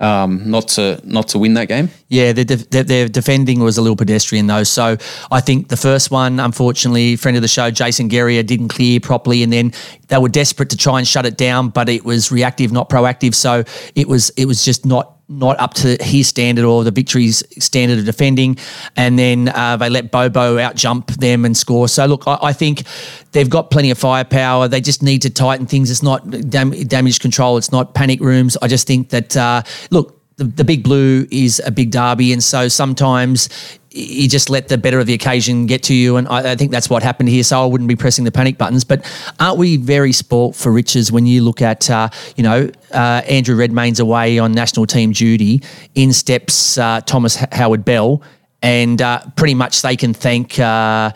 Um, 0.00 0.50
not 0.50 0.68
to 0.68 1.00
not 1.04 1.28
to 1.28 1.38
win 1.38 1.54
that 1.54 1.68
game. 1.68 1.90
Yeah, 2.08 2.32
their, 2.32 2.44
their, 2.44 2.84
their, 2.84 3.08
defending 3.08 3.60
was 3.60 3.78
a 3.78 3.82
little 3.82 3.96
pedestrian 3.96 4.46
though. 4.46 4.62
So 4.62 4.96
I 5.30 5.40
think 5.40 5.68
the 5.68 5.76
first 5.76 6.10
one, 6.10 6.40
unfortunately, 6.40 7.16
friend 7.16 7.36
of 7.36 7.42
the 7.42 7.48
show, 7.48 7.70
Jason 7.70 8.08
Geria, 8.08 8.46
didn't 8.46 8.68
clear 8.68 9.00
properly, 9.00 9.42
and 9.42 9.52
then 9.52 9.72
they 10.08 10.18
were 10.18 10.28
desperate 10.28 10.70
to 10.70 10.76
try 10.76 10.98
and 10.98 11.06
shut 11.06 11.26
it 11.26 11.36
down, 11.36 11.68
but 11.68 11.88
it 11.88 12.04
was 12.04 12.30
reactive, 12.30 12.72
not 12.72 12.88
proactive. 12.88 13.34
So 13.34 13.64
it 13.94 14.08
was 14.08 14.30
it 14.30 14.46
was 14.46 14.64
just 14.64 14.86
not 14.86 15.17
not 15.28 15.60
up 15.60 15.74
to 15.74 15.96
his 16.00 16.26
standard 16.26 16.64
or 16.64 16.84
the 16.84 16.90
victory's 16.90 17.42
standard 17.62 17.98
of 17.98 18.04
defending. 18.04 18.56
And 18.96 19.18
then 19.18 19.48
uh, 19.48 19.76
they 19.76 19.90
let 19.90 20.10
Bobo 20.10 20.58
out 20.58 20.74
jump 20.74 21.08
them 21.12 21.44
and 21.44 21.56
score. 21.56 21.88
So, 21.88 22.06
look, 22.06 22.26
I, 22.26 22.38
I, 22.42 22.52
think 22.52 22.84
they've 23.32 23.48
got 23.48 23.70
plenty 23.70 23.90
of 23.90 23.98
firepower. 23.98 24.68
They 24.68 24.80
just 24.80 25.02
need 25.02 25.22
to 25.22 25.30
tighten 25.30 25.66
things. 25.66 25.90
It's 25.90 26.02
not 26.02 26.28
dam- 26.48 26.70
damage 26.70 27.20
control, 27.20 27.58
it's 27.58 27.70
not 27.70 27.94
panic 27.94 28.20
rooms. 28.20 28.56
I 28.62 28.68
just 28.68 28.86
think 28.86 29.10
that, 29.10 29.36
uh, 29.36 29.62
look, 29.90 30.18
the, 30.36 30.44
the 30.44 30.64
big 30.64 30.82
blue 30.82 31.26
is 31.30 31.60
a 31.66 31.70
big 31.70 31.90
derby. 31.90 32.32
And 32.32 32.42
so 32.42 32.68
sometimes 32.68 33.48
you 33.90 34.28
just 34.28 34.50
let 34.50 34.68
the 34.68 34.76
better 34.76 35.00
of 35.00 35.06
the 35.06 35.14
occasion 35.14 35.66
get 35.66 35.82
to 35.84 35.94
you. 35.94 36.16
And 36.16 36.28
I, 36.28 36.52
I, 36.52 36.56
think 36.56 36.70
that's 36.70 36.90
what 36.90 37.02
happened 37.02 37.28
here. 37.28 37.42
So 37.42 37.62
I 37.62 37.66
wouldn't 37.66 37.88
be 37.88 37.96
pressing 37.96 38.24
the 38.24 38.32
panic 38.32 38.58
buttons. 38.58 38.84
But 38.84 39.04
aren't 39.40 39.58
we 39.58 39.76
very 39.76 40.12
sport 40.12 40.54
for 40.56 40.70
riches 40.70 41.10
when 41.10 41.26
you 41.26 41.42
look 41.42 41.62
at, 41.62 41.88
uh, 41.88 42.10
you 42.36 42.42
know, 42.42 42.70
uh, 42.92 43.22
Andrew 43.28 43.56
Redmayne's 43.56 44.00
away 44.00 44.38
on 44.38 44.52
national 44.52 44.86
team 44.86 45.12
duty, 45.12 45.62
in 45.94 46.12
steps 46.12 46.76
uh, 46.76 47.00
Thomas 47.02 47.36
Heward 47.52 47.84
Bell, 47.84 48.22
and 48.62 49.00
uh, 49.00 49.22
pretty 49.36 49.54
much 49.54 49.82
they 49.82 49.96
can 49.96 50.12
thank 50.12 50.58
uh, 50.58 51.12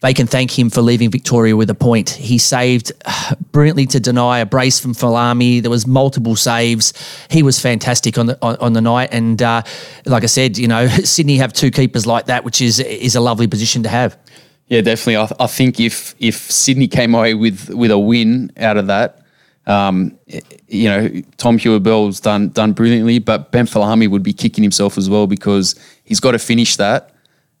they 0.00 0.14
can 0.14 0.26
thank 0.26 0.56
him 0.56 0.70
for 0.70 0.80
leaving 0.80 1.10
Victoria 1.10 1.56
with 1.56 1.68
a 1.70 1.74
point. 1.74 2.10
He 2.10 2.38
saved 2.38 2.92
brilliantly 3.52 3.86
to 3.86 4.00
deny 4.00 4.38
a 4.38 4.46
brace 4.46 4.78
from 4.78 4.94
Folami. 4.94 5.60
There 5.60 5.70
was 5.70 5.86
multiple 5.86 6.36
saves. 6.36 6.92
He 7.30 7.42
was 7.42 7.58
fantastic 7.58 8.16
on 8.16 8.26
the 8.26 8.38
on, 8.40 8.56
on 8.56 8.72
the 8.74 8.80
night. 8.80 9.10
And 9.12 9.42
uh, 9.42 9.62
like 10.06 10.22
I 10.22 10.26
said, 10.26 10.56
you 10.58 10.68
know, 10.68 10.86
Sydney 11.04 11.38
have 11.38 11.52
two 11.52 11.70
keepers 11.70 12.06
like 12.06 12.26
that, 12.26 12.44
which 12.44 12.60
is 12.60 12.78
is 12.78 13.16
a 13.16 13.20
lovely 13.20 13.48
position 13.48 13.82
to 13.82 13.88
have. 13.88 14.16
Yeah, 14.68 14.82
definitely. 14.82 15.16
I, 15.16 15.44
I 15.44 15.46
think 15.46 15.80
if 15.80 16.14
if 16.18 16.36
Sydney 16.36 16.88
came 16.88 17.14
away 17.14 17.34
with 17.34 17.70
with 17.70 17.90
a 17.90 17.98
win 17.98 18.52
out 18.56 18.76
of 18.76 18.86
that, 18.86 19.20
um, 19.66 20.16
you 20.68 20.88
know, 20.88 21.10
Tom 21.38 21.58
Heward 21.58 21.82
Bell's 21.82 22.20
done 22.20 22.50
done 22.50 22.72
brilliantly, 22.72 23.18
but 23.18 23.50
Ben 23.50 23.66
Folami 23.66 24.08
would 24.08 24.22
be 24.22 24.32
kicking 24.32 24.62
himself 24.62 24.96
as 24.96 25.10
well 25.10 25.26
because 25.26 25.74
he's 26.04 26.20
got 26.20 26.32
to 26.32 26.38
finish 26.38 26.76
that. 26.76 27.14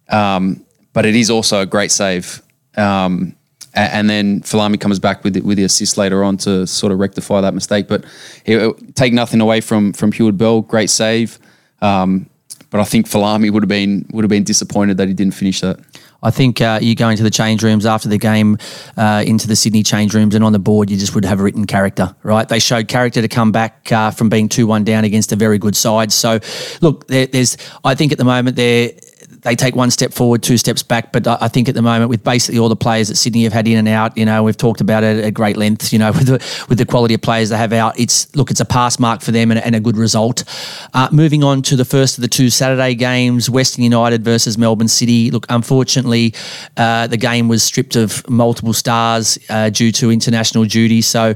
Um, 0.08 0.64
but 0.92 1.06
it 1.06 1.14
is 1.14 1.30
also 1.30 1.60
a 1.60 1.66
great 1.66 1.90
save. 1.90 2.42
Um, 2.76 3.34
and 3.74 4.08
then 4.10 4.40
Folami 4.40 4.80
comes 4.80 4.98
back 4.98 5.22
with 5.24 5.36
with 5.38 5.56
the 5.56 5.64
assist 5.64 5.96
later 5.96 6.24
on 6.24 6.36
to 6.38 6.66
sort 6.66 6.92
of 6.92 6.98
rectify 6.98 7.40
that 7.40 7.54
mistake. 7.54 7.86
But 7.86 8.04
he, 8.44 8.72
take 8.94 9.12
nothing 9.12 9.40
away 9.40 9.60
from 9.60 9.92
from 9.92 10.12
Heward 10.12 10.38
Bell, 10.38 10.62
great 10.62 10.90
save. 10.90 11.38
Um, 11.80 12.28
but 12.70 12.80
I 12.80 12.84
think 12.84 13.08
Folami 13.08 13.50
would 13.50 13.62
have 13.62 13.68
been 13.68 14.06
would 14.12 14.24
have 14.24 14.30
been 14.30 14.44
disappointed 14.44 14.96
that 14.96 15.08
he 15.08 15.14
didn't 15.14 15.34
finish 15.34 15.60
that. 15.60 15.78
I 16.22 16.30
think 16.32 16.60
uh, 16.60 16.80
you 16.82 16.96
go 16.96 17.08
into 17.08 17.22
the 17.22 17.30
change 17.30 17.62
rooms 17.62 17.86
after 17.86 18.08
the 18.08 18.18
game, 18.18 18.58
uh, 18.96 19.22
into 19.24 19.46
the 19.46 19.54
Sydney 19.54 19.84
change 19.84 20.14
rooms, 20.14 20.34
and 20.34 20.42
on 20.42 20.52
the 20.52 20.58
board, 20.58 20.90
you 20.90 20.96
just 20.96 21.14
would 21.14 21.24
have 21.24 21.38
written 21.40 21.64
character, 21.64 22.14
right? 22.24 22.48
They 22.48 22.58
showed 22.58 22.88
character 22.88 23.22
to 23.22 23.28
come 23.28 23.52
back 23.52 23.92
uh, 23.92 24.10
from 24.10 24.28
being 24.28 24.48
2 24.48 24.66
1 24.66 24.82
down 24.82 25.04
against 25.04 25.30
a 25.30 25.36
very 25.36 25.58
good 25.58 25.76
side. 25.76 26.10
So, 26.10 26.40
look, 26.80 27.06
there, 27.06 27.26
there's, 27.26 27.56
I 27.84 27.94
think 27.94 28.10
at 28.10 28.18
the 28.18 28.24
moment, 28.24 28.56
they're 28.56 28.90
they 29.48 29.56
take 29.56 29.74
one 29.74 29.90
step 29.90 30.12
forward, 30.12 30.42
two 30.42 30.58
steps 30.58 30.82
back. 30.82 31.10
But 31.10 31.26
I 31.26 31.48
think 31.48 31.68
at 31.68 31.74
the 31.74 31.82
moment, 31.82 32.10
with 32.10 32.22
basically 32.22 32.58
all 32.58 32.68
the 32.68 32.76
players 32.76 33.08
that 33.08 33.16
Sydney 33.16 33.44
have 33.44 33.52
had 33.52 33.66
in 33.66 33.78
and 33.78 33.88
out, 33.88 34.16
you 34.16 34.26
know, 34.26 34.42
we've 34.42 34.56
talked 34.56 34.82
about 34.82 35.04
it 35.04 35.24
at 35.24 35.32
great 35.32 35.56
length. 35.56 35.90
You 35.92 35.98
know, 35.98 36.12
with 36.18 36.26
the 36.26 36.66
with 36.68 36.78
the 36.78 36.84
quality 36.84 37.14
of 37.14 37.22
players 37.22 37.48
they 37.48 37.56
have 37.56 37.72
out, 37.72 37.98
it's 37.98 38.34
look, 38.36 38.50
it's 38.50 38.60
a 38.60 38.66
pass 38.66 38.98
mark 38.98 39.22
for 39.22 39.32
them 39.32 39.50
and, 39.50 39.60
and 39.60 39.74
a 39.74 39.80
good 39.80 39.96
result. 39.96 40.44
Uh, 40.92 41.08
moving 41.12 41.42
on 41.42 41.62
to 41.62 41.76
the 41.76 41.84
first 41.84 42.18
of 42.18 42.22
the 42.22 42.28
two 42.28 42.50
Saturday 42.50 42.94
games, 42.94 43.48
Western 43.48 43.84
United 43.84 44.22
versus 44.22 44.58
Melbourne 44.58 44.88
City. 44.88 45.30
Look, 45.30 45.46
unfortunately, 45.48 46.34
uh, 46.76 47.06
the 47.06 47.16
game 47.16 47.48
was 47.48 47.62
stripped 47.62 47.96
of 47.96 48.28
multiple 48.28 48.74
stars 48.74 49.38
uh, 49.48 49.70
due 49.70 49.92
to 49.92 50.10
international 50.10 50.64
duty. 50.64 51.00
So 51.00 51.34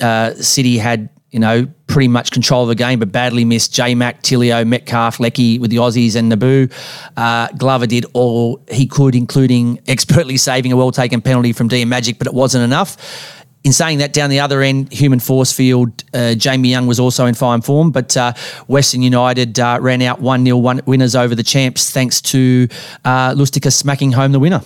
uh, 0.00 0.34
City 0.34 0.78
had 0.78 1.10
you 1.32 1.40
know, 1.40 1.66
pretty 1.86 2.08
much 2.08 2.30
control 2.30 2.62
of 2.62 2.68
the 2.68 2.74
game, 2.74 2.98
but 2.98 3.10
badly 3.10 3.44
missed 3.44 3.72
J 3.72 3.94
Mac, 3.94 4.22
Tilio, 4.22 4.66
Metcalf, 4.66 5.18
Leckie 5.18 5.58
with 5.58 5.70
the 5.70 5.78
Aussies 5.78 6.14
and 6.14 6.28
Nabbout. 6.28 6.70
Uh, 7.16 7.48
Glover 7.56 7.86
did 7.86 8.04
all 8.12 8.62
he 8.70 8.86
could, 8.86 9.14
including 9.14 9.80
expertly 9.88 10.36
saving 10.36 10.72
a 10.72 10.76
well 10.76 10.92
taken 10.92 11.22
penalty 11.22 11.52
from 11.52 11.68
Dean 11.68 11.88
Magic, 11.88 12.18
but 12.18 12.26
it 12.26 12.34
wasn't 12.34 12.62
enough. 12.62 13.40
In 13.64 13.72
saying 13.72 13.98
that, 13.98 14.12
down 14.12 14.28
the 14.28 14.40
other 14.40 14.60
end, 14.60 14.92
human 14.92 15.20
force 15.20 15.52
field, 15.52 16.02
uh, 16.12 16.34
Jamie 16.34 16.70
Young 16.70 16.88
was 16.88 16.98
also 16.98 17.26
in 17.26 17.34
fine 17.34 17.62
form, 17.62 17.92
but 17.92 18.16
uh, 18.16 18.32
Western 18.66 19.02
United 19.02 19.58
uh, 19.58 19.78
ran 19.80 20.02
out 20.02 20.20
1 20.20 20.44
0 20.44 20.80
winners 20.84 21.14
over 21.14 21.34
the 21.34 21.44
champs 21.44 21.90
thanks 21.90 22.20
to 22.20 22.66
uh, 23.04 23.32
Lustica 23.34 23.72
smacking 23.72 24.12
home 24.12 24.32
the 24.32 24.40
winner. 24.40 24.62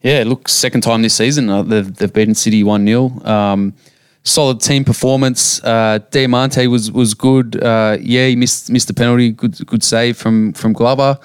Yeah, 0.00 0.22
look, 0.26 0.48
second 0.48 0.82
time 0.82 1.02
this 1.02 1.14
season, 1.14 1.50
uh, 1.50 1.62
they've, 1.62 1.92
they've 1.94 2.12
beaten 2.12 2.36
City 2.36 2.62
1 2.62 2.86
0. 2.86 3.08
Um, 3.24 3.74
solid 4.22 4.60
team 4.60 4.84
performance. 4.84 5.62
Uh, 5.64 5.98
Diamanti 6.10 6.66
was 6.66 6.90
was 6.92 7.14
good. 7.14 7.62
Uh, 7.62 7.96
yeah, 8.00 8.26
he 8.26 8.36
missed 8.36 8.70
missed 8.70 8.88
the 8.88 8.94
penalty. 8.94 9.30
Good 9.32 9.66
good 9.66 9.82
save 9.82 10.16
from 10.16 10.52
from 10.52 10.72
Glover. 10.72 11.18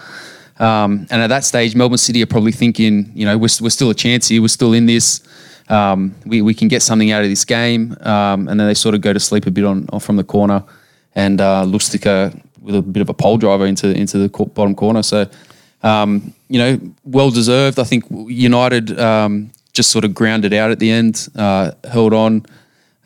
Um, 0.57 1.05
and 1.09 1.21
at 1.21 1.27
that 1.27 1.43
stage, 1.43 1.75
Melbourne 1.75 1.97
City 1.97 2.23
are 2.23 2.27
probably 2.27 2.53
thinking, 2.53 3.11
you 3.13 3.25
know, 3.25 3.37
we're, 3.37 3.49
we're 3.59 3.69
still 3.69 3.89
a 3.89 3.93
chance 3.93 4.29
here. 4.29 4.41
We're 4.41 4.47
still 4.47 4.73
in 4.73 4.85
this. 4.85 5.21
Um, 5.67 6.15
we, 6.25 6.41
we 6.41 6.53
can 6.53 6.67
get 6.67 6.81
something 6.81 7.11
out 7.11 7.23
of 7.23 7.29
this 7.29 7.43
game. 7.43 7.97
Um, 8.01 8.47
and 8.47 8.59
then 8.59 8.67
they 8.67 8.73
sort 8.73 8.95
of 8.95 9.01
go 9.01 9.11
to 9.11 9.19
sleep 9.19 9.47
a 9.47 9.51
bit 9.51 9.65
on, 9.65 9.87
on 9.91 9.99
from 9.99 10.15
the 10.15 10.23
corner. 10.23 10.63
And 11.13 11.41
uh, 11.41 11.65
Lustica 11.65 12.41
with 12.61 12.75
a 12.75 12.81
bit 12.81 13.01
of 13.01 13.09
a 13.09 13.13
pole 13.13 13.37
driver 13.37 13.65
into 13.65 13.87
into 13.95 14.17
the 14.17 14.29
bottom 14.29 14.75
corner. 14.75 15.03
So, 15.03 15.29
um, 15.83 16.33
you 16.49 16.59
know, 16.59 16.79
well 17.03 17.31
deserved. 17.31 17.77
I 17.77 17.83
think 17.83 18.05
United 18.09 18.97
um, 18.99 19.51
just 19.73 19.91
sort 19.91 20.05
of 20.05 20.13
grounded 20.13 20.53
out 20.53 20.71
at 20.71 20.79
the 20.79 20.89
end, 20.89 21.27
uh, 21.35 21.71
held 21.89 22.13
on 22.13 22.45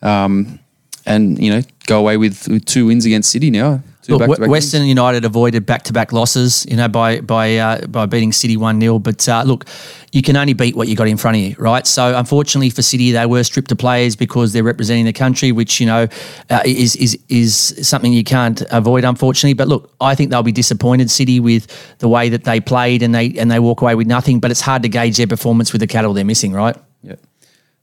um, 0.02 0.58
and 1.06 1.42
you 1.42 1.50
know 1.50 1.62
go 1.86 1.98
away 1.98 2.16
with, 2.16 2.48
with 2.48 2.64
two 2.64 2.86
wins 2.86 3.04
against 3.04 3.30
City 3.30 3.50
now. 3.50 3.82
Look, 4.08 4.38
Western 4.40 4.86
United 4.86 5.24
avoided 5.24 5.66
back-to-back 5.66 6.12
losses, 6.12 6.66
you 6.68 6.76
know, 6.76 6.88
by 6.88 7.20
by 7.20 7.56
uh, 7.58 7.86
by 7.86 8.06
beating 8.06 8.32
City 8.32 8.56
one 8.56 8.80
0 8.80 8.98
But 8.98 9.28
uh, 9.28 9.42
look, 9.46 9.66
you 10.10 10.22
can 10.22 10.36
only 10.36 10.52
beat 10.52 10.74
what 10.74 10.88
you 10.88 10.96
got 10.96 11.06
in 11.06 11.16
front 11.16 11.36
of 11.36 11.42
you, 11.42 11.54
right? 11.58 11.86
So 11.86 12.16
unfortunately 12.16 12.70
for 12.70 12.82
City, 12.82 13.12
they 13.12 13.26
were 13.26 13.44
stripped 13.44 13.70
of 13.70 13.78
players 13.78 14.16
because 14.16 14.52
they're 14.52 14.64
representing 14.64 15.04
the 15.04 15.12
country, 15.12 15.52
which 15.52 15.80
you 15.80 15.86
know 15.86 16.08
uh, 16.48 16.62
is 16.64 16.96
is 16.96 17.18
is 17.28 17.86
something 17.86 18.12
you 18.12 18.24
can't 18.24 18.62
avoid, 18.70 19.04
unfortunately. 19.04 19.54
But 19.54 19.68
look, 19.68 19.94
I 20.00 20.14
think 20.14 20.30
they'll 20.30 20.42
be 20.42 20.50
disappointed, 20.50 21.10
City, 21.10 21.38
with 21.38 21.66
the 21.98 22.08
way 22.08 22.30
that 22.30 22.44
they 22.44 22.58
played, 22.58 23.02
and 23.02 23.14
they 23.14 23.32
and 23.38 23.50
they 23.50 23.60
walk 23.60 23.82
away 23.82 23.94
with 23.94 24.06
nothing. 24.06 24.40
But 24.40 24.50
it's 24.50 24.62
hard 24.62 24.82
to 24.82 24.88
gauge 24.88 25.18
their 25.18 25.28
performance 25.28 25.72
with 25.72 25.80
the 25.80 25.86
cattle 25.86 26.14
they're 26.14 26.24
missing, 26.24 26.52
right? 26.52 26.76
Yeah. 27.02 27.16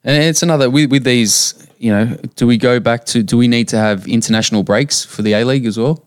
And 0.03 0.23
it's 0.23 0.41
another 0.41 0.69
with, 0.69 0.91
with 0.91 1.03
these, 1.03 1.66
you 1.77 1.91
know, 1.91 2.17
do 2.35 2.47
we 2.47 2.57
go 2.57 2.79
back 2.79 3.05
to 3.05 3.23
do 3.23 3.37
we 3.37 3.47
need 3.47 3.67
to 3.69 3.77
have 3.77 4.07
international 4.07 4.63
breaks 4.63 5.03
for 5.03 5.21
the 5.21 5.33
A 5.33 5.43
League 5.43 5.65
as 5.65 5.77
well? 5.77 6.03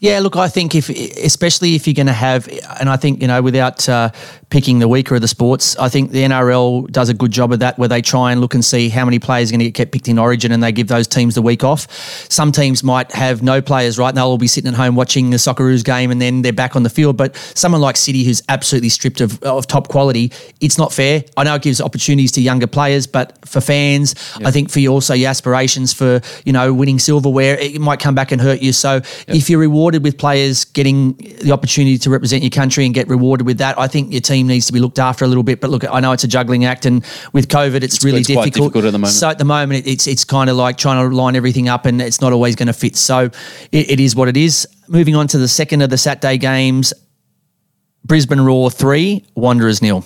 Yeah, 0.00 0.20
look, 0.20 0.34
I 0.34 0.48
think 0.48 0.74
if, 0.74 0.88
especially 0.88 1.74
if 1.74 1.86
you're 1.86 1.92
going 1.92 2.06
to 2.06 2.14
have, 2.14 2.48
and 2.80 2.88
I 2.88 2.96
think 2.96 3.20
you 3.20 3.28
know, 3.28 3.42
without 3.42 3.86
uh, 3.86 4.10
picking 4.48 4.78
the 4.78 4.88
weaker 4.88 5.14
of 5.14 5.20
the 5.20 5.28
sports, 5.28 5.76
I 5.76 5.90
think 5.90 6.10
the 6.10 6.22
NRL 6.22 6.90
does 6.90 7.10
a 7.10 7.14
good 7.14 7.30
job 7.30 7.52
of 7.52 7.58
that, 7.58 7.78
where 7.78 7.88
they 7.88 8.00
try 8.00 8.32
and 8.32 8.40
look 8.40 8.54
and 8.54 8.64
see 8.64 8.88
how 8.88 9.04
many 9.04 9.18
players 9.18 9.50
are 9.50 9.52
going 9.52 9.60
to 9.60 9.70
get 9.70 9.92
picked 9.92 10.08
in 10.08 10.18
Origin, 10.18 10.52
and 10.52 10.62
they 10.62 10.72
give 10.72 10.88
those 10.88 11.06
teams 11.06 11.34
the 11.34 11.42
week 11.42 11.64
off. 11.64 11.86
Some 12.30 12.50
teams 12.50 12.82
might 12.82 13.12
have 13.12 13.42
no 13.42 13.60
players, 13.60 13.98
right? 13.98 14.08
And 14.08 14.16
they'll 14.16 14.24
all 14.24 14.38
be 14.38 14.46
sitting 14.46 14.68
at 14.72 14.74
home 14.74 14.96
watching 14.96 15.28
the 15.28 15.36
Socceroos 15.36 15.84
game, 15.84 16.10
and 16.10 16.18
then 16.18 16.40
they're 16.40 16.54
back 16.54 16.76
on 16.76 16.82
the 16.82 16.88
field. 16.88 17.18
But 17.18 17.36
someone 17.54 17.82
like 17.82 17.98
City, 17.98 18.24
who's 18.24 18.42
absolutely 18.48 18.88
stripped 18.88 19.20
of, 19.20 19.42
of 19.42 19.66
top 19.66 19.88
quality, 19.88 20.32
it's 20.62 20.78
not 20.78 20.94
fair. 20.94 21.24
I 21.36 21.44
know 21.44 21.56
it 21.56 21.62
gives 21.62 21.78
opportunities 21.78 22.32
to 22.32 22.40
younger 22.40 22.66
players, 22.66 23.06
but 23.06 23.46
for 23.46 23.60
fans, 23.60 24.14
yeah. 24.40 24.48
I 24.48 24.50
think 24.50 24.70
for 24.70 24.80
you 24.80 24.92
also 24.92 25.12
your 25.12 25.28
aspirations 25.28 25.92
for 25.92 26.22
you 26.46 26.54
know 26.54 26.72
winning 26.72 26.98
silverware, 26.98 27.58
it 27.58 27.82
might 27.82 28.00
come 28.00 28.14
back 28.14 28.32
and 28.32 28.40
hurt 28.40 28.62
you. 28.62 28.72
So 28.72 28.94
yeah. 28.94 29.34
if 29.34 29.50
you're 29.50 29.60
rewarded 29.60 29.89
rewarded 29.90 30.04
with 30.04 30.18
players 30.18 30.64
getting 30.64 31.14
the 31.42 31.50
opportunity 31.50 31.98
to 31.98 32.10
represent 32.10 32.42
your 32.42 32.50
country 32.50 32.84
and 32.84 32.94
get 32.94 33.08
rewarded 33.08 33.44
with 33.44 33.58
that. 33.58 33.76
I 33.78 33.88
think 33.88 34.12
your 34.12 34.20
team 34.20 34.46
needs 34.46 34.66
to 34.66 34.72
be 34.72 34.78
looked 34.78 34.98
after 34.98 35.24
a 35.24 35.28
little 35.28 35.42
bit. 35.42 35.60
But 35.60 35.70
look, 35.70 35.84
I 35.90 35.98
know 35.98 36.12
it's 36.12 36.22
a 36.22 36.28
juggling 36.28 36.64
act, 36.64 36.86
and 36.86 37.04
with 37.32 37.48
COVID, 37.48 37.82
it's, 37.82 37.96
it's 37.96 38.04
really 38.04 38.20
it's 38.20 38.28
difficult. 38.28 38.54
difficult. 38.72 38.84
at 38.84 38.92
the 38.92 38.98
moment. 38.98 39.14
So 39.14 39.28
at 39.28 39.38
the 39.38 39.44
moment, 39.44 39.86
it's 39.86 40.06
it's 40.06 40.24
kind 40.24 40.48
of 40.48 40.56
like 40.56 40.76
trying 40.76 41.08
to 41.08 41.14
line 41.14 41.34
everything 41.34 41.68
up, 41.68 41.86
and 41.86 42.00
it's 42.00 42.20
not 42.20 42.32
always 42.32 42.54
going 42.54 42.68
to 42.68 42.72
fit. 42.72 42.96
So 42.96 43.30
it, 43.72 43.90
it 43.90 44.00
is 44.00 44.14
what 44.14 44.28
it 44.28 44.36
is. 44.36 44.68
Moving 44.88 45.16
on 45.16 45.26
to 45.28 45.38
the 45.38 45.48
second 45.48 45.82
of 45.82 45.90
the 45.90 45.98
Saturday 45.98 46.38
games, 46.38 46.92
Brisbane 48.04 48.40
Roar 48.40 48.70
three, 48.70 49.24
Wanderers 49.34 49.82
nil. 49.82 50.04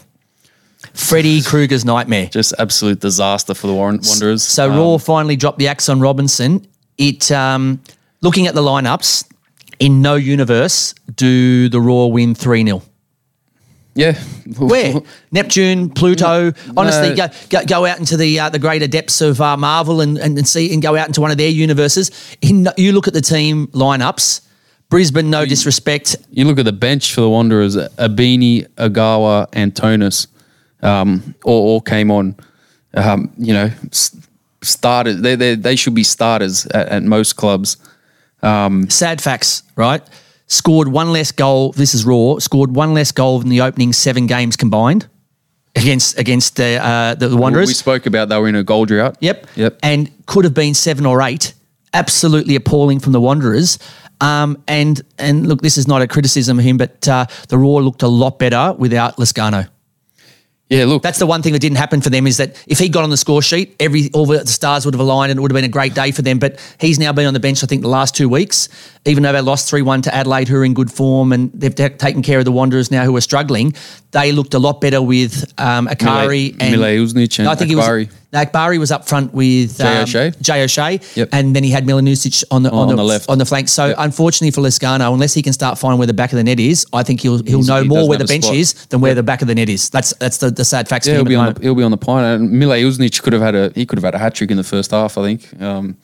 Freddy 0.95 1.43
Krueger's 1.51 1.85
nightmare. 1.85 2.29
Just 2.29 2.55
absolute 2.59 3.01
disaster 3.01 3.55
for 3.55 3.67
the 3.67 3.75
Wanderers. 3.75 4.43
So 4.43 4.71
um, 4.71 4.79
Roar 4.79 4.99
finally 4.99 5.37
dropped 5.37 5.59
the 5.59 5.69
axe 5.69 5.89
on 5.89 6.01
Robinson. 6.01 6.67
It 6.97 7.33
um, 7.33 7.83
looking 8.21 8.47
at 8.47 8.55
the 8.55 8.63
lineups, 8.63 9.25
in 9.79 10.03
no 10.03 10.15
universe 10.15 10.95
do 11.15 11.69
the 11.69 11.81
Roar 11.81 12.13
win 12.13 12.35
3 12.35 12.65
0. 12.65 12.83
Yeah. 13.95 14.15
Where? 14.59 14.95
Neptune, 15.31 15.89
Pluto. 15.89 16.53
Honestly, 16.77 17.11
no. 17.11 17.17
go, 17.17 17.29
go, 17.49 17.65
go 17.65 17.87
out 17.87 17.99
into 17.99 18.17
the 18.17 18.41
uh, 18.41 18.49
the 18.49 18.59
greater 18.59 18.89
depths 18.89 19.21
of 19.21 19.41
uh, 19.41 19.57
Marvel 19.57 20.01
and, 20.01 20.19
and, 20.19 20.37
and, 20.37 20.49
see 20.49 20.73
and 20.73 20.83
go 20.83 20.97
out 20.97 21.07
into 21.07 21.21
one 21.21 21.31
of 21.31 21.39
their 21.39 21.49
universes. 21.49 22.11
In, 22.43 22.69
you 22.77 22.93
look 22.93 23.07
at 23.07 23.15
the 23.15 23.21
team 23.21 23.69
lineups. 23.69 24.41
Brisbane, 24.91 25.31
no 25.31 25.43
you, 25.43 25.47
disrespect. 25.47 26.17
You 26.31 26.45
look 26.45 26.59
at 26.59 26.65
the 26.65 26.73
bench 26.73 27.15
for 27.15 27.21
the 27.21 27.31
Wanderers. 27.31 27.77
Ibini, 27.77 28.69
Agawa, 28.75 29.49
and 29.53 29.75
Tonus 29.75 30.27
um, 30.83 31.35
all, 31.45 31.69
all 31.69 31.81
came 31.81 32.11
on. 32.11 32.37
Um, 32.95 33.33
you 33.39 33.53
know, 33.53 33.71
started. 34.63 35.23
They, 35.23 35.37
they 35.37 35.55
they 35.55 35.77
should 35.77 35.95
be 35.95 36.05
starters 36.05 36.67
at, 36.67 36.89
at 36.89 37.03
most 37.05 37.35
clubs. 37.37 37.77
Um, 38.45 38.91
Sad 38.91 39.21
facts, 39.21 39.63
right? 39.77 40.03
Scored 40.47 40.89
one 40.89 41.13
less 41.13 41.33
goal. 41.33 41.73
This 41.73 41.95
is 41.95 42.05
Roar. 42.05 42.41
Scored 42.41 42.75
one 42.75 42.95
less 42.95 43.13
goal 43.13 43.41
in 43.41 43.49
the 43.49 43.63
opening 43.63 43.93
seven 43.93 44.27
games 44.27 44.57
combined 44.57 45.09
against 45.75 46.19
against 46.19 46.57
the 46.57 46.79
uh, 46.85 47.15
the, 47.15 47.29
the 47.29 47.37
Wanderers. 47.37 47.69
We 47.69 47.75
spoke 47.75 48.07
about 48.07 48.29
they 48.29 48.39
were 48.39 48.49
in 48.49 48.55
a 48.55 48.63
goal 48.63 48.85
drought. 48.85 49.17
Yep. 49.21 49.47
Yep. 49.57 49.79
And 49.83 50.27
could 50.27 50.45
have 50.45 50.55
been 50.55 50.75
seven 50.75 51.07
or 51.07 51.23
eight. 51.23 51.55
Absolutely 51.93 52.57
appalling 52.57 53.01
from 53.01 53.13
the 53.13 53.21
Wanderers. 53.21 53.79
Um, 54.21 54.63
and 54.69 55.01
and 55.19 55.47
look, 55.47 55.63
this 55.63 55.79
is 55.79 55.89
not 55.89 56.03
a 56.03 56.07
criticism 56.07 56.59
of 56.59 56.65
him, 56.65 56.77
but 56.77 57.07
uh, 57.09 57.27
the 57.49 57.59
Roar 57.59 57.83
looked 57.83 58.03
a 58.03 58.09
lot 58.09 58.39
better 58.39 58.75
without 58.79 59.17
Lescano. 59.17 59.69
Yeah, 60.71 60.87
look, 60.87 61.03
that's 61.03 61.19
the 61.19 61.27
one 61.27 61.43
thing 61.43 61.53
that 61.53 61.59
didn't 61.59 61.77
happen 61.77 62.01
for 62.01 62.09
them 62.09 62.27
is 62.27 62.39
that 62.39 62.57
if 62.67 62.79
he 62.79 62.89
got 62.89 63.05
on 63.05 63.11
the 63.11 63.19
score 63.19 63.43
sheet, 63.43 63.77
every 63.79 64.11
all 64.15 64.25
the 64.25 64.47
stars 64.47 64.87
would 64.87 64.95
have 64.95 65.01
aligned 65.01 65.31
and 65.31 65.39
it 65.39 65.43
would 65.43 65.51
have 65.51 65.57
been 65.57 65.65
a 65.65 65.69
great 65.69 65.95
day 65.95 66.11
for 66.11 66.23
them. 66.23 66.39
But 66.39 66.59
he's 66.81 66.99
now 66.99 67.13
been 67.13 67.27
on 67.27 67.35
the 67.35 67.41
bench, 67.41 67.63
I 67.63 67.67
think, 67.67 67.83
the 67.83 67.89
last 67.89 68.17
two 68.17 68.31
weeks. 68.31 68.71
Even 69.05 69.23
though 69.23 69.33
they 69.33 69.43
lost 69.43 69.69
three 69.69 69.83
one 69.83 70.01
to 70.03 70.15
Adelaide, 70.15 70.49
who 70.49 70.57
are 70.57 70.65
in 70.65 70.73
good 70.73 70.91
form, 70.91 71.35
and 71.35 71.53
they've 71.53 71.75
t- 71.75 71.91
taken 71.91 72.23
care 72.23 72.39
of 72.39 72.47
the 72.47 72.53
Wanderers 72.53 72.91
now, 72.91 73.05
who 73.05 73.15
are 73.15 73.21
struggling. 73.21 73.75
They 74.13 74.33
looked 74.33 74.55
a 74.55 74.59
lot 74.59 74.81
better 74.81 75.03
with 75.03 75.53
um, 75.61 75.87
Akari 75.87 76.59
Mile, 76.59 76.69
and 76.69 76.81
Mileusnic 76.81 77.39
and 77.41 77.49
I 77.49 77.57
think 77.57 77.71
Akbari. 77.71 78.01
he 78.01 78.07
was 78.07 78.15
Akbari 78.35 78.79
was 78.79 78.91
up 78.91 79.09
front 79.09 79.33
with 79.33 79.79
Jay 79.79 79.97
um, 79.97 80.03
O'Shea. 80.03 80.33
Jay 80.41 80.63
O'Shea. 80.63 81.01
Yep. 81.15 81.29
And 81.33 81.55
then 81.55 81.65
he 81.65 81.71
had 81.71 81.85
Mileusnic 81.85 82.45
on 82.51 82.63
the, 82.63 82.71
on, 82.71 82.79
on 82.79 82.89
the, 82.89 82.97
the, 82.97 83.05
left. 83.05 83.31
on 83.31 83.39
the 83.39 83.47
flank. 83.47 83.69
So 83.69 83.87
yep. 83.87 83.97
unfortunately 83.99 84.51
for 84.51 84.61
Lescano, 84.61 85.13
unless 85.13 85.35
he 85.35 85.43
can 85.43 85.53
start 85.53 85.79
finding 85.79 85.99
where 85.99 86.07
the 86.07 86.15
back 86.15 86.33
of 86.33 86.37
the 86.37 86.45
net 86.45 86.61
is, 86.61 86.87
I 86.93 87.03
think 87.03 87.21
he'll 87.21 87.43
he'll 87.43 87.59
He's, 87.59 87.69
know 87.69 87.83
he 87.83 87.89
more 87.89 88.09
where 88.09 88.19
the 88.19 88.25
bench 88.25 88.45
spot. 88.45 88.57
is 88.57 88.75
than 88.87 89.01
where 89.01 89.11
yep. 89.11 89.17
the 89.17 89.23
back 89.23 89.43
of 89.43 89.49
the 89.49 89.55
net 89.55 89.69
is. 89.69 89.91
That's 89.91 90.15
that's 90.17 90.39
the, 90.39 90.51
the 90.51 90.65
sad 90.65 90.89
facts. 90.89 91.07
Yeah, 91.07 91.15
he'll 91.15 91.25
be, 91.25 91.35
on 91.35 91.55
the, 91.55 91.61
he'll 91.61 91.75
be 91.75 91.83
on 91.83 91.91
the 91.91 91.97
pine. 91.97 92.25
And 92.25 92.51
Mileusnic 92.51 93.23
could 93.23 93.33
have 93.33 93.43
had 93.43 93.55
a 93.55 93.73
he 93.75 93.87
could 93.87 93.99
have 93.99 94.05
had 94.05 94.15
a 94.15 94.19
hat 94.19 94.35
trick 94.35 94.51
in 94.51 94.57
the 94.57 94.65
first 94.65 94.91
half. 94.91 95.17
I 95.17 95.23
think. 95.23 95.63
Um, 95.63 95.97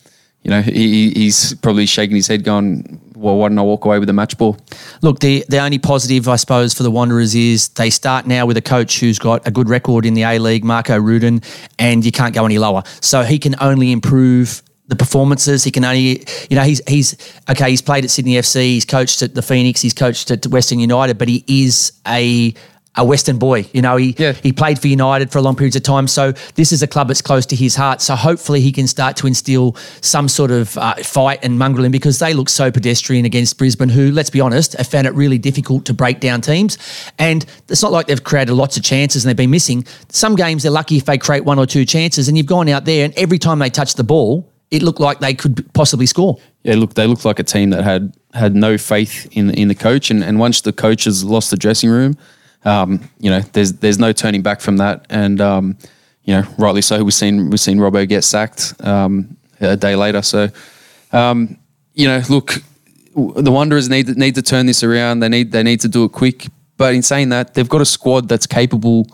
you 0.43 0.49
know, 0.49 0.61
he, 0.61 1.11
he's 1.11 1.53
probably 1.55 1.85
shaking 1.85 2.15
his 2.15 2.27
head, 2.27 2.43
going, 2.43 2.99
"Well, 3.15 3.37
why 3.37 3.47
didn't 3.47 3.59
I 3.59 3.63
walk 3.63 3.85
away 3.85 3.99
with 3.99 4.07
the 4.07 4.13
match 4.13 4.37
ball?" 4.37 4.57
Look, 5.01 5.19
the 5.19 5.45
the 5.49 5.59
only 5.59 5.77
positive, 5.77 6.27
I 6.27 6.35
suppose, 6.35 6.73
for 6.73 6.83
the 6.83 6.89
Wanderers 6.89 7.35
is 7.35 7.69
they 7.69 7.91
start 7.91 8.25
now 8.25 8.45
with 8.47 8.57
a 8.57 8.61
coach 8.61 8.99
who's 8.99 9.19
got 9.19 9.47
a 9.47 9.51
good 9.51 9.69
record 9.69 10.05
in 10.05 10.15
the 10.15 10.23
A 10.23 10.39
League, 10.39 10.63
Marko 10.63 10.99
Rudan, 10.99 11.41
and 11.77 12.03
you 12.03 12.11
can't 12.11 12.33
go 12.33 12.45
any 12.45 12.57
lower. 12.57 12.81
So 13.01 13.21
he 13.21 13.37
can 13.37 13.55
only 13.61 13.91
improve 13.91 14.63
the 14.87 14.95
performances. 14.95 15.63
He 15.63 15.71
can 15.71 15.85
only, 15.85 16.25
you 16.49 16.55
know, 16.55 16.63
he's 16.63 16.81
he's 16.87 17.15
okay. 17.47 17.69
He's 17.69 17.81
played 17.81 18.03
at 18.03 18.09
Sydney 18.09 18.33
FC. 18.33 18.63
He's 18.63 18.85
coached 18.85 19.21
at 19.21 19.35
the 19.35 19.43
Phoenix. 19.43 19.81
He's 19.81 19.93
coached 19.93 20.31
at 20.31 20.47
Western 20.47 20.79
United, 20.79 21.19
but 21.19 21.27
he 21.27 21.43
is 21.47 21.93
a 22.07 22.53
a 22.95 23.05
Western 23.05 23.37
boy. 23.37 23.65
You 23.73 23.81
know, 23.81 23.95
he 23.95 24.15
yeah. 24.17 24.33
he 24.33 24.51
played 24.51 24.77
for 24.79 24.87
United 24.87 25.31
for 25.31 25.37
a 25.37 25.41
long 25.41 25.55
periods 25.55 25.75
of 25.75 25.83
time. 25.83 26.07
So 26.07 26.33
this 26.55 26.71
is 26.71 26.83
a 26.83 26.87
club 26.87 27.07
that's 27.07 27.21
close 27.21 27.45
to 27.47 27.55
his 27.55 27.75
heart. 27.75 28.01
So 28.01 28.15
hopefully 28.15 28.59
he 28.59 28.71
can 28.71 28.87
start 28.87 29.15
to 29.17 29.27
instill 29.27 29.75
some 30.01 30.27
sort 30.27 30.51
of 30.51 30.77
uh, 30.77 30.95
fight 30.95 31.39
and 31.41 31.57
mongrel 31.57 31.85
in 31.85 31.91
because 31.91 32.19
they 32.19 32.33
look 32.33 32.49
so 32.49 32.69
pedestrian 32.69 33.23
against 33.23 33.57
Brisbane, 33.57 33.89
who, 33.89 34.11
let's 34.11 34.29
be 34.29 34.41
honest, 34.41 34.73
have 34.73 34.87
found 34.87 35.07
it 35.07 35.13
really 35.13 35.37
difficult 35.37 35.85
to 35.85 35.93
break 35.93 36.19
down 36.19 36.41
teams. 36.41 36.77
And 37.17 37.45
it's 37.69 37.81
not 37.81 37.93
like 37.93 38.07
they've 38.07 38.23
created 38.23 38.53
lots 38.53 38.75
of 38.75 38.83
chances 38.83 39.23
and 39.23 39.29
they've 39.29 39.37
been 39.37 39.51
missing. 39.51 39.85
Some 40.09 40.35
games 40.35 40.63
they're 40.63 40.71
lucky 40.71 40.97
if 40.97 41.05
they 41.05 41.17
create 41.17 41.45
one 41.45 41.59
or 41.59 41.65
two 41.65 41.85
chances, 41.85 42.27
and 42.27 42.37
you've 42.37 42.45
gone 42.45 42.67
out 42.67 42.83
there 42.83 43.05
and 43.05 43.13
every 43.17 43.39
time 43.39 43.59
they 43.59 43.69
touch 43.69 43.95
the 43.95 44.03
ball, 44.03 44.51
it 44.69 44.81
looked 44.81 44.99
like 44.99 45.19
they 45.19 45.33
could 45.33 45.71
possibly 45.73 46.05
score. 46.05 46.37
Yeah, 46.63 46.75
look, 46.75 46.93
they 46.93 47.07
looked 47.07 47.25
like 47.25 47.39
a 47.39 47.43
team 47.43 47.69
that 47.69 47.83
had 47.83 48.15
had 48.33 48.55
no 48.55 48.77
faith 48.77 49.27
in 49.31 49.49
in 49.51 49.67
the 49.67 49.75
coach, 49.75 50.09
and 50.11 50.23
and 50.23 50.39
once 50.39 50.61
the 50.61 50.71
coaches 50.71 51.23
lost 51.23 51.51
the 51.51 51.57
dressing 51.57 51.89
room 51.89 52.17
um, 52.65 52.99
you 53.19 53.29
know, 53.29 53.41
there's 53.53 53.73
there's 53.73 53.99
no 53.99 54.13
turning 54.13 54.41
back 54.41 54.61
from 54.61 54.77
that, 54.77 55.05
and 55.09 55.41
um, 55.41 55.77
you 56.23 56.33
know, 56.35 56.43
rightly 56.57 56.81
so. 56.81 57.03
We've 57.03 57.13
seen 57.13 57.49
we've 57.49 57.59
seen 57.59 57.77
Robbo 57.77 58.07
get 58.07 58.23
sacked 58.23 58.73
um, 58.81 59.37
a 59.59 59.75
day 59.75 59.95
later, 59.95 60.21
so 60.21 60.49
Um, 61.13 61.57
you 61.93 62.07
know, 62.07 62.21
look, 62.29 62.63
the 63.15 63.51
Wanderers 63.51 63.89
need 63.89 64.17
need 64.17 64.35
to 64.35 64.41
turn 64.41 64.65
this 64.65 64.83
around. 64.83 65.19
They 65.19 65.29
need 65.29 65.51
they 65.51 65.63
need 65.63 65.81
to 65.81 65.87
do 65.87 66.05
it 66.05 66.11
quick. 66.11 66.47
But 66.77 66.95
in 66.95 67.03
saying 67.03 67.29
that, 67.29 67.53
they've 67.53 67.69
got 67.69 67.81
a 67.81 67.85
squad 67.85 68.27
that's 68.29 68.47
capable 68.47 69.07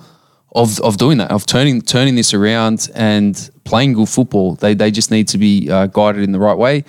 of 0.52 0.80
of 0.82 0.98
doing 0.98 1.18
that, 1.18 1.32
of 1.32 1.46
turning 1.46 1.82
turning 1.82 2.16
this 2.16 2.34
around 2.34 2.90
and 2.96 3.50
playing 3.64 3.94
good 3.94 4.10
football. 4.10 4.56
They 4.56 4.76
they 4.76 4.92
just 4.92 5.12
need 5.12 5.28
to 5.30 5.38
be 5.38 5.70
uh, 5.70 5.88
guided 5.88 6.24
in 6.24 6.32
the 6.32 6.40
right 6.40 6.58
way. 6.58 6.84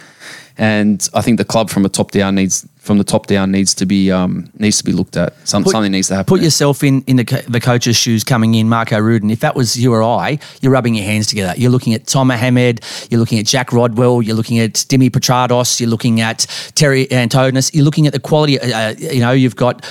And 0.59 1.09
I 1.15 1.23
think 1.23 1.39
the 1.39 1.45
club 1.45 1.71
from 1.71 1.85
a 1.85 1.89
top 1.89 2.11
down 2.11 2.35
needs 2.35 2.67
from 2.89 2.97
the 2.97 3.05
top 3.05 3.27
down 3.27 3.53
needs 3.53 3.75
to 3.75 3.85
be 3.85 4.11
um, 4.11 4.51
needs 4.59 4.79
to 4.79 4.85
be 4.85 4.93
looked 4.93 5.19
at. 5.19 5.35
Some, 5.47 5.63
Put- 5.63 5.73
something 5.73 5.93
needs 5.93 6.09
to 6.09 6.15
happen. 6.15 6.27
Put 6.29 6.37
there. 6.37 6.47
yourself 6.47 6.83
in, 6.83 7.03
in 7.03 7.17
the, 7.17 7.45
the 7.47 7.61
coach's 7.61 7.97
shoes 7.97 8.25
coming 8.25 8.55
in, 8.55 8.67
Marko 8.67 8.99
Rudan. 8.99 9.31
If 9.31 9.41
that 9.41 9.55
was 9.55 9.79
you 9.79 9.93
or 9.93 10.03
I, 10.03 10.39
you're 10.63 10.73
rubbing 10.73 10.95
your 10.95 11.05
hands 11.05 11.27
together. 11.27 11.53
You're 11.57 11.71
looking 11.71 11.93
at 11.93 12.07
Tomer 12.07 12.39
Hemed, 12.39 12.81
you're 13.11 13.21
looking 13.21 13.39
at 13.39 13.45
Jack 13.45 13.75
Rodwell, 13.75 14.23
you're 14.23 14.35
looking 14.35 14.59
at 14.59 14.73
Dimi 14.73 15.11
Petratos, 15.11 15.79
you're 15.81 15.91
looking 15.91 16.23
at 16.23 16.47
Terry 16.75 17.07
Antonis, 17.09 17.75
you're 17.75 17.85
looking 17.85 18.07
at 18.07 18.15
the 18.15 18.21
quality. 18.21 18.59
Uh, 18.59 18.95
you 18.97 19.21
know, 19.21 19.33
you've 19.33 19.57
got 19.57 19.85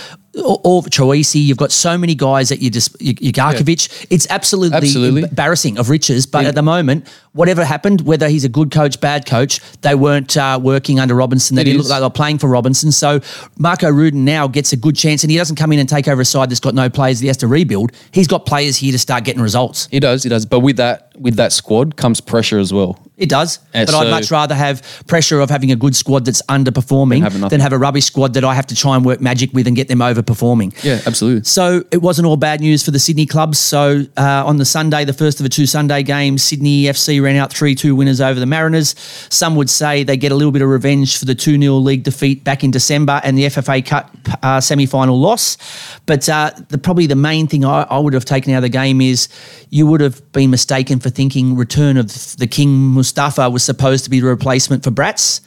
all, 0.43 0.83
Troisi, 0.83 1.43
you've 1.43 1.57
got 1.57 1.71
so 1.71 1.97
many 1.97 2.15
guys 2.15 2.49
that 2.49 2.61
you 2.61 2.69
just, 2.69 2.99
you, 3.01 3.13
you 3.19 3.31
Garkovic. 3.31 4.07
It's 4.09 4.27
absolutely, 4.29 4.77
Absolutely. 4.77 5.23
embarrassing 5.23 5.77
of 5.77 5.89
riches. 5.89 6.25
But 6.25 6.45
at 6.45 6.55
the 6.55 6.61
moment, 6.61 7.07
whatever 7.37 7.63
happened, 7.63 8.01
whether 8.01 8.27
he's 8.27 8.43
a 8.43 8.49
good 8.49 8.71
coach, 8.71 8.99
bad 8.99 9.25
coach, 9.25 9.61
they 9.81 9.95
weren't 9.95 10.35
uh, 10.35 10.59
working 10.61 10.99
under 10.99 11.15
Robinson. 11.15 11.55
They 11.55 11.61
It 11.61 11.65
didn't 11.65 11.79
is. 11.81 11.85
look 11.87 11.91
like 11.91 11.99
they 12.01 12.05
were 12.05 12.09
playing 12.09 12.39
for 12.39 12.49
Robinson. 12.49 12.91
So 12.91 13.21
Marko 13.57 13.89
Rudan 13.89 14.25
now 14.25 14.47
gets 14.47 14.73
a 14.73 14.77
good 14.77 14.95
chance, 14.95 15.23
and 15.23 15.31
he 15.31 15.37
doesn't 15.37 15.55
come 15.55 15.71
in 15.71 15.79
and 15.79 15.87
take 15.87 16.07
over 16.07 16.21
a 16.21 16.25
side 16.25 16.49
that's 16.49 16.59
got 16.59 16.73
no 16.75 16.89
players 16.89 17.19
that 17.19 17.23
he 17.23 17.27
has 17.27 17.37
to 17.37 17.47
rebuild. 17.47 17.91
He's 18.11 18.27
got 18.27 18.45
players 18.45 18.77
here 18.77 18.91
to 18.91 18.99
start 18.99 19.23
getting 19.23 19.41
results. 19.41 19.87
He 19.91 19.99
does, 19.99 20.23
he 20.23 20.29
does. 20.29 20.45
But 20.45 20.59
with 20.59 20.77
that 20.77 21.03
with 21.17 21.35
that 21.37 21.51
squad 21.51 21.95
comes 21.95 22.21
pressure 22.21 22.59
as 22.59 22.71
well. 22.71 22.99
It 23.17 23.29
does, 23.29 23.57
And 23.73 23.87
but 23.87 23.95
I'd 23.95 24.11
much 24.11 24.29
rather 24.29 24.53
have 24.53 24.83
pressure 25.07 25.39
of 25.39 25.49
having 25.49 25.71
a 25.71 25.75
good 25.75 25.95
squad 25.95 26.25
that's 26.25 26.43
underperforming 26.43 27.21
nothing. 27.21 27.49
than 27.49 27.59
have 27.61 27.73
a 27.73 27.77
rubbish 27.79 28.05
squad 28.05 28.35
that 28.35 28.43
I 28.43 28.53
have 28.53 28.67
to 28.67 28.75
try 28.75 28.95
and 28.95 29.03
work 29.03 29.19
magic 29.19 29.51
with 29.53 29.65
and 29.65 29.75
get 29.75 29.87
them 29.87 29.97
overperforming. 29.99 30.73
Yeah, 30.83 30.99
absolutely. 31.07 31.43
So 31.45 31.83
it 31.89 32.03
wasn't 32.03 32.27
all 32.27 32.37
bad 32.37 32.61
news 32.61 32.83
for 32.85 32.91
the 32.91 32.99
Sydney 32.99 33.25
clubs. 33.25 33.57
So 33.57 34.03
uh, 34.17 34.43
on 34.45 34.57
the 34.57 34.65
Sunday, 34.65 35.03
the 35.05 35.13
first 35.13 35.39
of 35.39 35.43
the 35.45 35.49
two 35.49 35.65
Sunday 35.65 36.03
games, 36.03 36.43
Sydney 36.43 36.83
FC 36.83 37.19
ran 37.27 37.35
out 37.35 37.51
3 37.51 37.75
2 37.75 37.95
winners 37.95 38.21
over 38.21 38.39
the 38.39 38.45
Mariners. 38.45 38.95
Some 39.29 39.55
would 39.55 39.69
say 39.69 40.03
they 40.03 40.17
get 40.17 40.31
a 40.31 40.35
little 40.35 40.51
bit 40.51 40.61
of 40.61 40.69
revenge 40.69 41.17
for 41.17 41.25
the 41.25 41.35
2 41.35 41.59
0 41.61 41.73
league 41.75 42.03
defeat 42.03 42.43
back 42.43 42.63
in 42.63 42.71
December 42.71 43.21
and 43.23 43.37
the 43.37 43.43
FFA 43.43 43.85
Cup 43.85 44.15
uh, 44.41 44.61
semi 44.61 44.85
final 44.85 45.19
loss. 45.19 45.57
But 46.05 46.27
uh, 46.29 46.51
the, 46.69 46.77
probably 46.77 47.05
the 47.05 47.15
main 47.15 47.47
thing 47.47 47.65
I, 47.65 47.83
I 47.83 47.99
would 47.99 48.13
have 48.13 48.25
taken 48.25 48.53
out 48.53 48.57
of 48.57 48.63
the 48.63 48.69
game 48.69 49.01
is 49.01 49.27
you 49.69 49.85
would 49.87 50.01
have 50.01 50.31
been 50.31 50.49
mistaken 50.49 50.99
for 50.99 51.09
thinking 51.09 51.55
return 51.55 51.97
of 51.97 52.37
the 52.37 52.47
King 52.47 52.93
Mustafa 52.93 53.49
was 53.49 53.63
supposed 53.63 54.03
to 54.05 54.09
be 54.09 54.19
the 54.19 54.27
replacement 54.27 54.83
for 54.83 54.91
Bratz. 54.91 55.41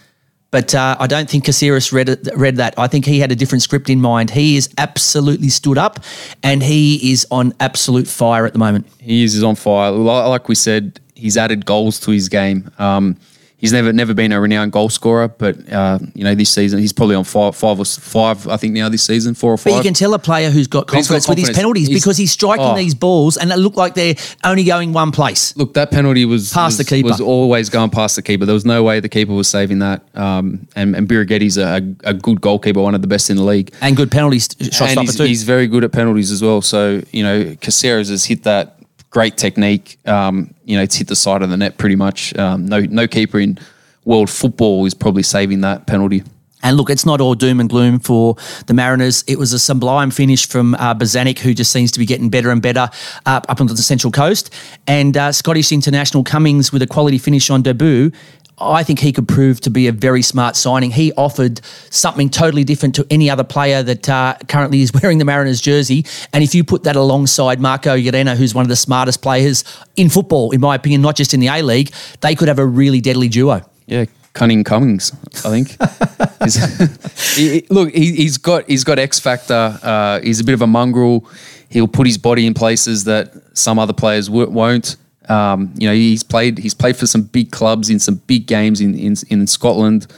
But 0.50 0.74
uh, 0.74 0.96
I 0.98 1.06
don't 1.06 1.30
think 1.30 1.44
Caceres 1.44 1.92
read 1.92 2.08
read 2.34 2.56
that. 2.56 2.74
I 2.76 2.88
think 2.88 3.06
he 3.06 3.20
had 3.20 3.30
a 3.30 3.36
different 3.36 3.62
script 3.62 3.88
in 3.88 4.00
mind. 4.00 4.30
He 4.30 4.56
is 4.56 4.68
absolutely 4.78 5.48
stood 5.48 5.78
up, 5.78 6.00
and 6.42 6.62
he 6.62 7.12
is 7.12 7.26
on 7.30 7.52
absolute 7.60 8.08
fire 8.08 8.46
at 8.46 8.52
the 8.52 8.58
moment. 8.58 8.88
He 8.98 9.22
is 9.22 9.42
on 9.44 9.54
fire. 9.54 9.92
Like 9.92 10.48
we 10.48 10.56
said, 10.56 10.98
he's 11.20 11.36
added 11.36 11.66
goals 11.66 12.00
to 12.00 12.10
his 12.10 12.28
game. 12.28 12.70
Um, 12.78 13.16
he's 13.60 13.72
never 13.72 13.92
never 13.92 14.14
been 14.14 14.32
a 14.32 14.40
renowned 14.40 14.72
goal 14.72 14.88
scorer, 14.88 15.28
but 15.28 15.70
uh, 15.72 15.98
you 16.14 16.24
know 16.24 16.34
this 16.34 16.50
season 16.50 16.80
he's 16.80 16.92
probably 16.92 17.14
on 17.14 17.24
five, 17.24 17.54
five 17.54 17.78
or 17.78 17.84
five. 17.84 18.48
I 18.48 18.56
think 18.56 18.74
now 18.74 18.88
this 18.88 19.02
season, 19.04 19.34
four 19.34 19.52
or 19.52 19.56
five. 19.56 19.72
But 19.72 19.76
you 19.76 19.82
can 19.82 19.94
tell 19.94 20.14
a 20.14 20.18
player 20.18 20.50
who's 20.50 20.66
got 20.66 20.90
he's 20.90 21.08
got 21.08 21.14
confidence 21.14 21.28
with 21.28 21.38
his 21.38 21.50
penalties 21.50 21.88
He's- 21.88 22.00
because 22.00 22.16
he's 22.16 22.32
striking 22.32 22.64
oh. 22.64 22.76
these 22.76 22.94
balls, 22.94 23.36
and 23.36 23.50
they 23.50 23.56
look 23.56 23.76
like 23.76 23.94
they're 23.94 24.14
only 24.44 24.64
going 24.64 24.92
one 24.92 25.12
place. 25.12 25.56
Look, 25.56 25.74
that 25.74 25.90
penalty 25.90 26.24
was 26.24 26.52
Past 26.52 26.78
the 26.78 26.82
was, 26.82 26.88
keeper. 26.88 27.08
was 27.08 27.20
always 27.20 27.68
going 27.68 27.90
past 27.90 28.16
the 28.16 28.22
keeper. 28.22 28.46
There 28.46 28.54
was 28.54 28.64
no 28.64 28.82
way 28.82 29.00
the 29.00 29.08
keeper 29.08 29.32
was 29.32 29.48
saving 29.48 29.80
that. 29.80 30.02
Um, 30.14 30.66
and 30.74 30.96
and 30.96 31.06
Birighitti's 31.08 31.58
a, 31.58 31.76
a 32.04 32.14
good 32.14 32.40
goalkeeper, 32.40 32.80
one 32.80 32.94
of 32.94 33.02
the 33.02 33.08
best 33.08 33.30
in 33.30 33.36
the 33.36 33.44
league. 33.44 33.72
And 33.80 33.96
good 33.96 34.10
penalty 34.10 34.38
st- 34.38 34.72
shot 34.72 34.90
stopper 34.90 35.02
he's, 35.02 35.16
too. 35.16 35.24
he's 35.24 35.42
very 35.42 35.66
good 35.66 35.84
at 35.84 35.92
penalties 35.92 36.30
as 36.30 36.42
well. 36.42 36.62
So 36.62 37.02
you 37.12 37.22
know, 37.22 37.56
Caceres 37.60 38.08
has 38.08 38.24
hit 38.24 38.44
that 38.44 38.76
great 39.10 39.36
technique. 39.36 39.98
Um, 40.06 40.54
you 40.64 40.76
know, 40.76 40.82
it's 40.82 40.96
hit 40.96 41.08
the 41.08 41.16
side 41.16 41.42
of 41.42 41.50
the 41.50 41.56
net 41.56 41.78
pretty 41.78 41.96
much. 41.96 42.36
Um, 42.36 42.66
no 42.66 42.80
no 42.80 43.06
keeper 43.06 43.38
in 43.38 43.58
world 44.04 44.30
football 44.30 44.86
is 44.86 44.94
probably 44.94 45.22
saving 45.22 45.60
that 45.60 45.86
penalty. 45.86 46.24
And 46.62 46.76
look, 46.76 46.90
it's 46.90 47.06
not 47.06 47.20
all 47.20 47.34
doom 47.34 47.58
and 47.58 47.70
gloom 47.70 47.98
for 47.98 48.36
the 48.66 48.74
Mariners. 48.74 49.24
It 49.26 49.38
was 49.38 49.52
a 49.52 49.58
sublime 49.58 50.10
finish 50.10 50.46
from 50.46 50.74
uh, 50.74 50.94
Bazanik, 50.94 51.38
who 51.38 51.54
just 51.54 51.72
seems 51.72 51.90
to 51.92 51.98
be 51.98 52.04
getting 52.04 52.28
better 52.28 52.50
and 52.50 52.60
better 52.60 52.90
up, 53.24 53.46
up 53.48 53.60
onto 53.60 53.72
the 53.72 53.82
Central 53.82 54.10
Coast. 54.10 54.52
And 54.86 55.16
uh, 55.16 55.32
Scottish 55.32 55.72
international 55.72 56.22
Cummings 56.22 56.70
with 56.70 56.82
a 56.82 56.86
quality 56.86 57.16
finish 57.16 57.48
on 57.48 57.62
debut. 57.62 58.12
I 58.60 58.82
think 58.82 58.98
he 58.98 59.12
could 59.12 59.26
prove 59.26 59.60
to 59.62 59.70
be 59.70 59.86
a 59.86 59.92
very 59.92 60.22
smart 60.22 60.54
signing. 60.56 60.90
He 60.90 61.12
offered 61.16 61.60
something 61.90 62.28
totally 62.28 62.62
different 62.64 62.94
to 62.96 63.06
any 63.10 63.30
other 63.30 63.44
player 63.44 63.82
that 63.82 64.08
uh, 64.08 64.36
currently 64.48 64.82
is 64.82 64.92
wearing 65.02 65.18
the 65.18 65.24
Mariners 65.24 65.60
jersey. 65.60 66.04
And 66.32 66.44
if 66.44 66.54
you 66.54 66.62
put 66.64 66.82
that 66.84 66.96
alongside 66.96 67.60
Marco 67.60 67.96
Ureña, 67.96 68.36
who's 68.36 68.54
one 68.54 68.64
of 68.64 68.68
the 68.68 68.76
smartest 68.76 69.22
players 69.22 69.64
in 69.96 70.08
football, 70.10 70.50
in 70.50 70.60
my 70.60 70.74
opinion, 70.74 71.00
not 71.02 71.16
just 71.16 71.32
in 71.34 71.40
the 71.40 71.48
A 71.48 71.62
League, 71.62 71.90
they 72.20 72.34
could 72.34 72.48
have 72.48 72.58
a 72.58 72.66
really 72.66 73.00
deadly 73.00 73.28
duo. 73.28 73.62
Yeah, 73.86 74.04
Cunning 74.34 74.62
Cummings, 74.62 75.12
I 75.44 75.62
think. 75.62 75.76
He- 77.36 77.66
look, 77.70 77.92
he, 77.94 78.12
he's 78.16 78.38
got 78.38 78.66
he's 78.68 78.84
got 78.84 78.98
X 78.98 79.18
factor. 79.20 79.78
Uh, 79.82 80.20
he's 80.20 80.40
a 80.40 80.44
bit 80.44 80.52
of 80.54 80.62
a 80.62 80.66
mongrel. 80.66 81.26
He'll 81.68 81.88
put 81.88 82.06
his 82.06 82.18
body 82.18 82.46
in 82.46 82.54
places 82.54 83.04
that 83.04 83.32
some 83.56 83.78
other 83.78 83.92
players 83.92 84.26
w- 84.28 84.48
won't. 84.50 84.96
Um, 85.30 85.72
you 85.78 85.88
know, 85.88 85.94
he's 85.94 86.24
played 86.24 86.58
he's 86.58 86.74
played 86.74 86.96
for 86.96 87.06
some 87.06 87.22
big 87.22 87.52
clubs 87.52 87.88
in 87.88 88.00
some 88.00 88.16
big 88.26 88.46
games 88.46 88.80
in 88.80 88.98
in, 88.98 89.14
in 89.28 89.46
Scotland 89.46 90.08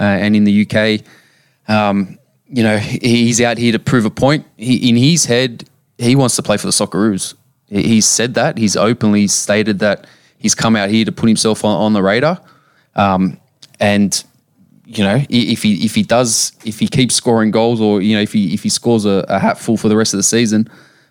uh, 0.00 0.04
and 0.04 0.34
in 0.34 0.44
the 0.44 0.66
UK. 0.66 1.06
Um, 1.68 2.18
you 2.48 2.62
know, 2.62 2.78
he's 2.78 3.40
out 3.40 3.58
here 3.58 3.72
to 3.72 3.78
prove 3.78 4.04
a 4.04 4.10
point. 4.10 4.46
He, 4.56 4.88
in 4.88 4.96
his 4.96 5.26
head, 5.26 5.68
he 5.98 6.16
wants 6.16 6.36
to 6.36 6.42
play 6.42 6.56
for 6.56 6.66
the 6.66 6.72
Socceroos. 6.72 7.34
He's 7.68 8.06
said 8.06 8.34
that. 8.34 8.58
He's 8.58 8.76
openly 8.76 9.26
stated 9.26 9.78
that 9.78 10.06
he's 10.38 10.54
come 10.54 10.76
out 10.76 10.90
here 10.90 11.04
to 11.04 11.12
put 11.12 11.28
himself 11.28 11.64
on, 11.64 11.74
on 11.80 11.92
the 11.92 12.02
radar. 12.02 12.40
Um, 12.94 13.40
and 13.80 14.22
you 14.86 15.04
know, 15.04 15.24
if 15.28 15.62
he 15.62 15.84
if 15.84 15.94
he 15.94 16.02
does 16.02 16.52
if 16.64 16.78
he 16.78 16.88
keeps 16.88 17.14
scoring 17.14 17.50
goals, 17.50 17.80
or 17.80 18.02
you 18.02 18.16
know, 18.16 18.22
if 18.22 18.32
he 18.32 18.54
if 18.54 18.62
he 18.62 18.68
scores 18.68 19.04
a, 19.04 19.24
a 19.28 19.38
hatful 19.38 19.76
for 19.76 19.88
the 19.88 19.96
rest 19.96 20.14
of 20.14 20.18
the 20.18 20.22
season, 20.22 20.68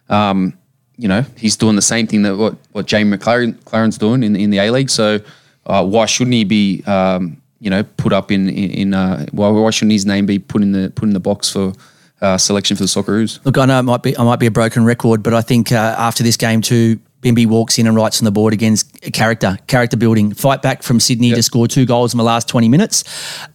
um, 0.10 0.58
you 1.01 1.07
know, 1.07 1.25
he's 1.35 1.55
doing 1.55 1.75
the 1.75 1.81
same 1.81 2.05
thing 2.05 2.21
that 2.21 2.37
what 2.37 2.55
what 2.73 2.85
Jamie 2.85 3.17
Maclaren 3.17 3.55
Maclaren's 3.63 3.97
doing 3.97 4.21
in 4.21 4.35
in 4.35 4.51
the 4.51 4.59
A 4.59 4.69
League. 4.69 4.91
So 4.91 5.19
uh, 5.65 5.83
why 5.83 6.05
shouldn't 6.05 6.35
he 6.35 6.43
be 6.43 6.83
um, 6.85 7.41
you 7.59 7.71
know 7.71 7.81
put 7.97 8.13
up 8.13 8.31
in 8.31 8.47
in, 8.47 8.93
uh, 8.93 9.25
why 9.31 9.49
why 9.49 9.71
shouldn't 9.71 9.93
his 9.93 10.05
name 10.05 10.27
be 10.27 10.37
put 10.37 10.61
in 10.61 10.73
the 10.73 10.91
put 10.91 11.05
in 11.05 11.13
the 11.13 11.19
box 11.19 11.49
for 11.49 11.73
uh, 12.21 12.37
selection 12.37 12.77
for 12.77 12.83
the 12.83 12.87
Socceroos? 12.87 13.43
Look, 13.43 13.57
I 13.57 13.65
know 13.65 13.79
it 13.79 13.83
might 13.83 14.03
be 14.03 14.15
I 14.15 14.23
might 14.23 14.37
be 14.37 14.45
a 14.45 14.51
broken 14.51 14.85
record, 14.85 15.23
but 15.23 15.33
I 15.33 15.41
think 15.41 15.71
uh, 15.71 15.95
after 15.97 16.21
this 16.21 16.37
game 16.37 16.61
too, 16.61 16.99
Bimby 17.21 17.45
walks 17.45 17.77
in 17.77 17.86
and 17.86 17.95
writes 17.95 18.19
on 18.19 18.25
the 18.25 18.31
board 18.31 18.51
against 18.51 18.99
character, 19.13 19.57
character 19.67 19.95
building, 19.95 20.34
fight 20.34 20.62
back 20.62 20.81
from 20.81 20.99
Sydney 20.99 21.31
to 21.31 21.43
score 21.43 21.67
two 21.67 21.86
goals 21.86 22.13
in 22.13 22.17
the 22.17 22.23
last 22.23 22.47
twenty 22.47 22.67
minutes. 22.67 23.03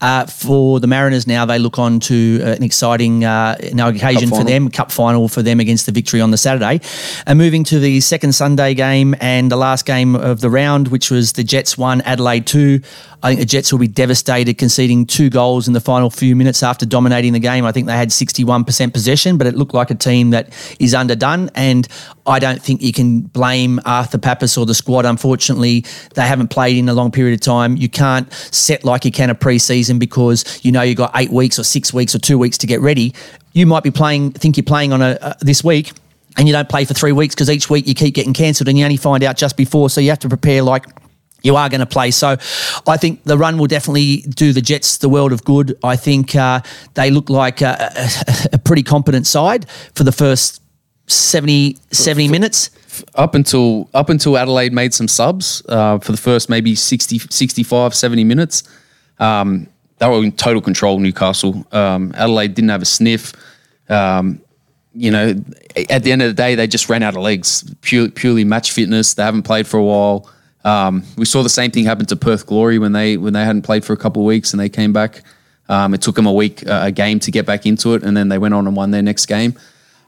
Uh, 0.00 0.26
for 0.26 0.78
the 0.78 0.86
Mariners 0.86 1.26
now, 1.26 1.44
they 1.44 1.58
look 1.58 1.78
on 1.78 1.98
to 2.00 2.40
uh, 2.42 2.46
an 2.52 2.62
exciting 2.62 3.24
uh, 3.24 3.56
now 3.72 3.88
occasion 3.88 4.28
for 4.28 4.44
them, 4.44 4.70
cup 4.70 4.92
final 4.92 5.28
for 5.28 5.42
them 5.42 5.58
against 5.60 5.86
the 5.86 5.92
Victory 5.92 6.20
on 6.20 6.30
the 6.30 6.36
Saturday, 6.36 6.80
and 7.26 7.38
moving 7.38 7.64
to 7.64 7.78
the 7.80 8.00
second 8.00 8.32
Sunday 8.34 8.74
game 8.74 9.14
and 9.20 9.50
the 9.50 9.56
last 9.56 9.84
game 9.84 10.14
of 10.14 10.40
the 10.40 10.50
round, 10.50 10.88
which 10.88 11.10
was 11.10 11.32
the 11.32 11.42
Jets 11.44 11.76
one, 11.76 12.00
Adelaide 12.02 12.46
two. 12.46 12.80
I 13.22 13.28
think 13.28 13.40
the 13.40 13.46
Jets 13.46 13.72
will 13.72 13.78
be 13.78 13.88
devastated, 13.88 14.58
conceding 14.58 15.06
two 15.06 15.30
goals 15.30 15.66
in 15.66 15.74
the 15.74 15.80
final 15.80 16.10
few 16.10 16.36
minutes 16.36 16.62
after 16.62 16.84
dominating 16.84 17.32
the 17.32 17.38
game. 17.38 17.64
I 17.64 17.72
think 17.72 17.86
they 17.86 17.96
had 17.96 18.10
61% 18.10 18.92
possession, 18.92 19.38
but 19.38 19.46
it 19.46 19.54
looked 19.54 19.74
like 19.74 19.90
a 19.90 19.94
team 19.94 20.30
that 20.30 20.52
is 20.78 20.94
underdone. 20.94 21.50
And 21.54 21.88
I 22.26 22.38
don't 22.38 22.62
think 22.62 22.82
you 22.82 22.92
can 22.92 23.22
blame 23.22 23.80
Arthur 23.84 24.18
Papas 24.18 24.56
or 24.56 24.66
the 24.66 24.74
squad. 24.74 25.06
Unfortunately, 25.06 25.84
they 26.14 26.22
haven't 26.22 26.48
played 26.48 26.76
in 26.76 26.88
a 26.88 26.94
long 26.94 27.10
period 27.10 27.34
of 27.34 27.40
time. 27.40 27.76
You 27.76 27.88
can't 27.88 28.32
set 28.32 28.84
like 28.84 29.04
you 29.04 29.10
can 29.10 29.30
a 29.30 29.34
preseason 29.34 29.98
because 29.98 30.64
you 30.64 30.70
know 30.70 30.82
you've 30.82 30.98
got 30.98 31.12
eight 31.14 31.30
weeks 31.30 31.58
or 31.58 31.64
six 31.64 31.92
weeks 31.92 32.14
or 32.14 32.18
two 32.18 32.38
weeks 32.38 32.58
to 32.58 32.66
get 32.66 32.80
ready. 32.80 33.14
You 33.52 33.66
might 33.66 33.82
be 33.82 33.90
playing, 33.90 34.32
think 34.32 34.56
you're 34.56 34.64
playing 34.64 34.92
on 34.92 35.00
a 35.00 35.18
uh, 35.22 35.34
this 35.40 35.64
week. 35.64 35.92
And 36.38 36.46
you 36.46 36.52
don't 36.52 36.68
play 36.68 36.84
for 36.84 36.92
three 36.92 37.12
weeks 37.12 37.34
because 37.34 37.48
each 37.48 37.70
week 37.70 37.86
you 37.86 37.94
keep 37.94 38.14
getting 38.14 38.34
cancelled 38.34 38.68
and 38.68 38.76
you 38.76 38.84
only 38.84 38.98
find 38.98 39.24
out 39.24 39.38
just 39.38 39.56
before. 39.56 39.88
So 39.88 40.02
you 40.02 40.10
have 40.10 40.18
to 40.18 40.28
prepare 40.28 40.62
like 40.62 40.84
you 41.46 41.56
are 41.56 41.68
going 41.68 41.80
to 41.80 41.86
play. 41.86 42.10
So 42.10 42.36
I 42.86 42.96
think 42.96 43.22
the 43.24 43.38
run 43.38 43.56
will 43.56 43.68
definitely 43.68 44.18
do 44.28 44.52
the 44.52 44.60
Jets 44.60 44.98
the 44.98 45.08
world 45.08 45.32
of 45.32 45.44
good. 45.44 45.78
I 45.82 45.96
think 45.96 46.34
uh, 46.34 46.60
they 46.94 47.10
look 47.10 47.30
like 47.30 47.62
a, 47.62 47.92
a, 47.96 48.48
a 48.54 48.58
pretty 48.58 48.82
competent 48.82 49.26
side 49.26 49.70
for 49.94 50.04
the 50.04 50.12
first 50.12 50.60
70, 51.06 51.78
70 51.92 52.28
minutes. 52.28 52.70
up 53.14 53.34
until 53.34 53.88
up 53.94 54.08
until 54.08 54.36
Adelaide 54.36 54.72
made 54.72 54.92
some 54.92 55.06
subs 55.06 55.62
uh, 55.68 55.98
for 55.98 56.12
the 56.12 56.18
first 56.18 56.50
maybe 56.50 56.74
60, 56.74 57.18
65, 57.18 57.94
70 57.94 58.24
minutes. 58.24 58.62
Um, 59.18 59.68
they 59.98 60.08
were 60.08 60.22
in 60.22 60.32
total 60.32 60.60
control, 60.60 60.98
Newcastle. 60.98 61.66
Um, 61.72 62.12
Adelaide 62.16 62.54
didn't 62.54 62.70
have 62.70 62.82
a 62.82 62.86
sniff. 62.86 63.32
Um, 63.88 64.40
you 64.94 65.10
know, 65.10 65.34
at 65.90 66.02
the 66.02 66.12
end 66.12 66.22
of 66.22 66.28
the 66.28 66.34
day, 66.34 66.54
they 66.54 66.66
just 66.66 66.88
ran 66.88 67.02
out 67.02 67.14
of 67.14 67.22
legs. 67.22 67.62
Pure, 67.82 68.10
purely 68.10 68.44
match 68.44 68.72
fitness. 68.72 69.14
They 69.14 69.22
haven't 69.22 69.42
played 69.42 69.66
for 69.66 69.78
a 69.78 69.84
while. 69.84 70.28
Um, 70.66 71.04
we 71.16 71.24
saw 71.24 71.44
the 71.44 71.48
same 71.48 71.70
thing 71.70 71.84
happen 71.84 72.06
to 72.06 72.16
Perth 72.16 72.44
Glory 72.44 72.78
when 72.78 72.90
they 72.90 73.16
when 73.16 73.32
they 73.32 73.44
hadn't 73.44 73.62
played 73.62 73.84
for 73.84 73.92
a 73.92 73.96
couple 73.96 74.22
of 74.22 74.26
weeks 74.26 74.52
and 74.52 74.60
they 74.60 74.68
came 74.68 74.92
back. 74.92 75.22
Um, 75.68 75.94
it 75.94 76.02
took 76.02 76.16
them 76.16 76.26
a 76.26 76.32
week, 76.32 76.66
uh, 76.66 76.80
a 76.84 76.92
game 76.92 77.20
to 77.20 77.30
get 77.30 77.46
back 77.46 77.66
into 77.66 77.94
it, 77.94 78.02
and 78.02 78.16
then 78.16 78.28
they 78.28 78.38
went 78.38 78.52
on 78.52 78.66
and 78.66 78.76
won 78.76 78.90
their 78.90 79.02
next 79.02 79.26
game. 79.26 79.54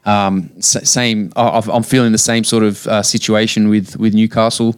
Um, 0.05 0.61
same, 0.61 1.31
I'm 1.35 1.83
feeling 1.83 2.11
the 2.11 2.17
same 2.17 2.43
sort 2.43 2.63
of 2.63 2.87
uh, 2.87 3.03
situation 3.03 3.69
with 3.69 3.97
with 3.97 4.13
Newcastle. 4.13 4.75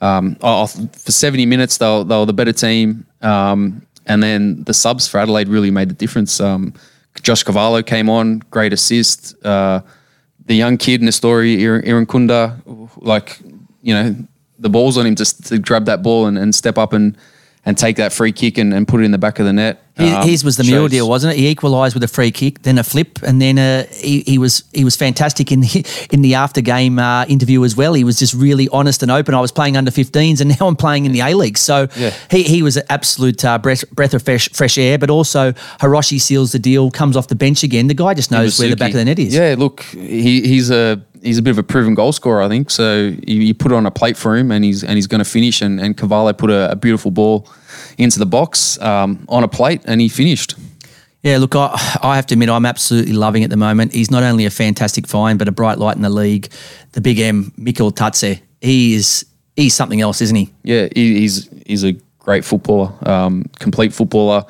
Um, 0.00 0.36
for 0.36 1.12
70 1.12 1.46
minutes, 1.46 1.78
they 1.78 1.86
were, 1.86 2.04
they 2.04 2.16
were 2.16 2.26
the 2.26 2.32
better 2.32 2.52
team, 2.52 3.06
um, 3.22 3.86
and 4.06 4.22
then 4.22 4.62
the 4.64 4.74
subs 4.74 5.08
for 5.08 5.18
Adelaide 5.18 5.48
really 5.48 5.70
made 5.70 5.88
the 5.88 5.94
difference. 5.94 6.40
Um, 6.40 6.74
Josh 7.22 7.42
Cavallo 7.42 7.82
came 7.82 8.10
on, 8.10 8.40
great 8.50 8.72
assist. 8.72 9.34
Uh, 9.44 9.80
the 10.46 10.54
young 10.54 10.76
kid 10.76 11.00
in 11.00 11.06
the 11.06 11.12
story, 11.12 11.56
Irankunda, 11.56 12.60
like 12.96 13.40
you 13.82 13.94
know, 13.94 14.16
the 14.64 14.70
ball's 14.70 14.98
on 14.98 15.06
him 15.06 15.14
just 15.14 15.44
to 15.46 15.58
grab 15.58 15.84
that 15.84 16.02
ball 16.02 16.26
and, 16.26 16.36
and 16.36 16.54
step 16.54 16.78
up 16.78 16.92
and 16.92 17.16
and 17.66 17.78
take 17.78 17.96
that 17.96 18.12
free 18.12 18.32
kick 18.32 18.58
and, 18.58 18.74
and 18.74 18.86
put 18.86 19.00
it 19.00 19.04
in 19.04 19.10
the 19.10 19.18
back 19.18 19.38
of 19.38 19.46
the 19.46 19.52
net. 19.52 19.82
Um, 19.96 20.26
his 20.26 20.44
was 20.44 20.56
the 20.56 20.64
mule 20.64 20.88
deal, 20.88 21.08
wasn't 21.08 21.34
it? 21.34 21.38
He 21.38 21.48
equalised 21.48 21.94
with 21.94 22.02
a 22.02 22.08
free 22.08 22.30
kick, 22.30 22.62
then 22.62 22.78
a 22.78 22.82
flip, 22.82 23.22
and 23.22 23.40
then 23.40 23.58
uh, 23.58 23.86
he, 23.92 24.20
he 24.22 24.38
was 24.38 24.64
he 24.72 24.84
was 24.84 24.96
fantastic 24.96 25.52
in 25.52 25.60
the, 25.60 26.06
in 26.10 26.20
the 26.20 26.34
after 26.34 26.60
game 26.60 26.98
uh, 26.98 27.24
interview 27.26 27.64
as 27.64 27.76
well. 27.76 27.94
He 27.94 28.02
was 28.02 28.18
just 28.18 28.34
really 28.34 28.68
honest 28.70 29.02
and 29.02 29.10
open. 29.10 29.34
I 29.34 29.40
was 29.40 29.52
playing 29.52 29.76
under 29.76 29.92
15s, 29.92 30.40
and 30.40 30.50
now 30.60 30.66
I'm 30.66 30.76
playing 30.76 31.06
in 31.06 31.12
the 31.12 31.20
A 31.20 31.34
League. 31.34 31.56
So 31.56 31.86
yeah. 31.96 32.12
he, 32.28 32.42
he 32.42 32.62
was 32.62 32.76
an 32.76 32.82
absolute 32.90 33.44
uh, 33.44 33.56
breath, 33.58 33.88
breath 33.92 34.14
of 34.14 34.22
fresh, 34.22 34.48
fresh 34.50 34.76
air. 34.76 34.98
But 34.98 35.10
also 35.10 35.52
Hiroshi 35.52 36.20
seals 36.20 36.52
the 36.52 36.58
deal, 36.58 36.90
comes 36.90 37.16
off 37.16 37.28
the 37.28 37.36
bench 37.36 37.62
again. 37.62 37.86
The 37.86 37.94
guy 37.94 38.14
just 38.14 38.32
knows 38.32 38.58
where 38.58 38.68
the 38.68 38.76
back 38.76 38.90
of 38.90 38.96
the 38.96 39.04
net 39.04 39.20
is. 39.20 39.32
Yeah, 39.32 39.54
look, 39.56 39.82
he, 39.84 40.40
he's 40.42 40.70
a 40.70 41.00
he's 41.24 41.38
a 41.38 41.42
bit 41.42 41.50
of 41.50 41.58
a 41.58 41.62
proven 41.62 41.94
goal 41.94 42.12
scorer, 42.12 42.42
I 42.42 42.48
think. 42.48 42.70
So 42.70 43.12
you, 43.26 43.40
you 43.40 43.54
put 43.54 43.72
it 43.72 43.74
on 43.74 43.86
a 43.86 43.90
plate 43.90 44.16
for 44.16 44.36
him, 44.36 44.52
and 44.52 44.64
he's 44.64 44.84
and 44.84 44.94
he's 44.94 45.06
going 45.06 45.24
to 45.24 45.30
finish. 45.30 45.62
And 45.62 45.80
and 45.80 45.96
Cavallo 45.96 46.32
put 46.32 46.50
a, 46.50 46.70
a 46.70 46.76
beautiful 46.76 47.10
ball 47.10 47.48
into 47.98 48.18
the 48.18 48.26
box 48.26 48.80
um, 48.80 49.24
on 49.28 49.42
a 49.42 49.48
plate, 49.48 49.82
and 49.86 50.00
he 50.00 50.08
finished. 50.08 50.54
Yeah, 51.22 51.38
look, 51.38 51.56
I, 51.56 51.72
I 52.02 52.16
have 52.16 52.26
to 52.26 52.34
admit, 52.34 52.50
I'm 52.50 52.66
absolutely 52.66 53.14
loving 53.14 53.42
it 53.42 53.46
at 53.46 53.50
the 53.50 53.56
moment. 53.56 53.94
He's 53.94 54.10
not 54.10 54.22
only 54.22 54.44
a 54.44 54.50
fantastic 54.50 55.06
find, 55.06 55.38
but 55.38 55.48
a 55.48 55.52
bright 55.52 55.78
light 55.78 55.96
in 55.96 56.02
the 56.02 56.10
league. 56.10 56.50
The 56.92 57.00
big 57.00 57.18
M, 57.18 57.50
Mikeltadze, 57.58 58.42
he 58.60 58.94
is 58.94 59.24
he's 59.56 59.74
something 59.74 60.02
else, 60.02 60.20
isn't 60.20 60.36
he? 60.36 60.52
Yeah, 60.62 60.88
he, 60.94 61.20
he's 61.20 61.48
he's 61.66 61.82
a 61.82 61.96
great 62.18 62.44
footballer, 62.44 62.92
um, 63.08 63.44
complete 63.58 63.92
footballer, 63.92 64.44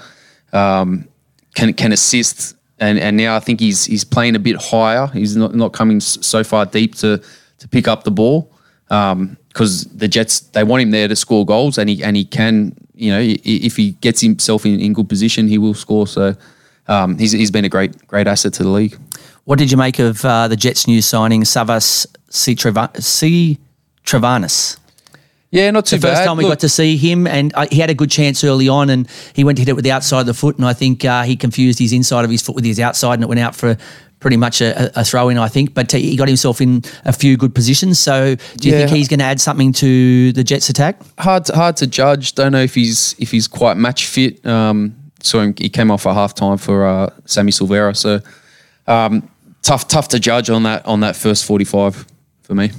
um, 0.53 1.07
can 1.55 1.73
can 1.75 1.93
assist, 1.93 2.57
and 2.79 2.99
and 2.99 3.17
now 3.17 3.37
I 3.37 3.41
think 3.41 3.61
he's 3.61 3.85
he's 3.85 4.05
playing 4.05 4.37
a 4.37 4.39
bit 4.39 4.57
higher. 4.57 5.07
He's 5.09 5.37
not 5.37 5.55
not 5.55 5.73
coming 5.73 6.01
so 6.01 6.45
far 6.45 6.67
deep 6.67 6.95
to 6.97 7.23
to 7.59 7.69
pick 7.69 7.89
up 7.89 8.05
the 8.05 8.11
ball 8.11 8.51
because 8.89 9.87
um, 9.87 9.93
the 9.95 10.09
Jets 10.09 10.41
they 10.41 10.65
want 10.65 10.83
him 10.83 10.91
there 10.91 11.09
to 11.09 11.17
score 11.17 11.47
goals, 11.47 11.79
and 11.79 11.89
he 11.89 12.03
and 12.03 12.17
he 12.17 12.25
can 12.25 12.77
you 12.95 13.11
know, 13.11 13.21
if 13.21 13.77
he 13.77 13.93
gets 13.93 14.21
himself 14.21 14.65
in, 14.65 14.81
in 14.81 14.93
good 14.93 15.09
position, 15.09 15.49
he 15.49 15.59
will 15.59 15.75
score. 15.75 16.07
So 16.07 16.35
um, 16.87 17.19
he's, 17.19 17.33
he's 17.33 17.51
been 17.51 17.65
a 17.65 17.69
great 17.69 18.07
great 18.07 18.27
asset 18.27 18.53
to 18.55 18.63
the 18.63 18.69
league. 18.69 18.97
What 19.45 19.59
did 19.59 19.71
you 19.71 19.77
make 19.77 19.99
of 19.99 20.25
uh, 20.25 20.49
the 20.49 20.57
Jets' 20.57 20.87
new 20.87 21.03
signing, 21.03 21.43
Savas 21.43 22.07
C. 22.31 22.55
Travanis? 24.05 24.79
Yeah, 25.55 25.71
not 25.71 25.87
too 25.87 25.97
much. 25.97 26.01
the 26.01 26.09
first 26.09 26.21
bad. 26.21 26.27
time 26.27 26.37
we 26.37 26.43
Look, 26.43 26.51
got 26.51 26.61
to 26.61 26.69
see 26.69 26.97
him, 26.97 27.29
and 27.29 27.55
uh, 27.55 27.67
he 27.71 27.79
had 27.79 27.88
a 27.88 27.95
good 27.95 28.11
chance 28.11 28.43
early 28.43 28.69
on, 28.69 28.90
and 28.90 29.09
he 29.35 29.45
went 29.45 29.57
to 29.59 29.62
hit 29.62 29.69
it 29.69 29.75
with 29.75 29.85
the 29.85 29.93
outside 29.93 30.21
of 30.21 30.27
the 30.27 30.35
foot, 30.35 30.57
and 30.57 30.67
I 30.67 30.73
think 30.73 31.05
uh, 31.05 31.23
he 31.23 31.37
confused 31.37 31.79
his 31.79 31.93
inside 31.93 32.25
of 32.25 32.31
his 32.31 32.43
foot 32.43 32.57
with 32.57 32.64
his 32.64 32.81
outside, 32.81 33.14
and 33.14 33.23
it 33.23 33.29
went 33.29 33.38
out 33.38 33.55
for 33.55 33.77
pretty 34.19 34.37
much 34.37 34.61
a, 34.61 34.90
a 34.99 35.05
throw 35.05 35.29
in, 35.29 35.38
I 35.38 35.47
think. 35.47 35.73
But 35.73 35.93
he 35.93 36.17
got 36.17 36.27
himself 36.27 36.61
in 36.61 36.83
a 37.05 37.12
few 37.12 37.37
good 37.37 37.55
positions. 37.55 38.01
So 38.01 38.35
do 38.57 38.69
you 38.69 38.75
yeah. 38.75 38.81
think 38.81 38.97
he's 38.97 39.07
going 39.07 39.21
to 39.21 39.27
add 39.27 39.40
something 39.40 39.73
to 39.75 40.33
the 40.33 40.43
Jets' 40.43 40.71
attack? 40.71 41.01
Hard, 41.21 41.45
to, 41.45 41.55
hard 41.55 41.77
to 41.77 41.87
judge. 41.87 42.35
Don't 42.35 42.51
know 42.51 42.62
if 42.62 42.75
he's 42.75 43.14
if 43.21 43.31
he's 43.31 43.47
quite 43.47 43.77
match 43.77 44.07
fit. 44.07 44.45
Um, 44.45 44.97
so 45.21 45.53
he 45.57 45.69
came 45.69 45.90
off 45.93 46.05
a 46.05 46.14
half 46.14 46.35
time 46.35 46.59
for 46.59 46.85
uh, 46.85 47.11
Sammy 47.27 47.53
Silvera. 47.53 47.97
So 47.97 48.21
um, 48.88 49.31
tough, 49.62 49.87
tough 49.87 50.09
to 50.09 50.19
judge 50.19 50.51
on 50.51 50.64
that 50.64 50.85
on 50.85 50.99
that 51.01 51.14
first 51.14 51.45
forty 51.45 51.64
five 51.64 52.05
for 52.43 52.55
me. 52.55 52.73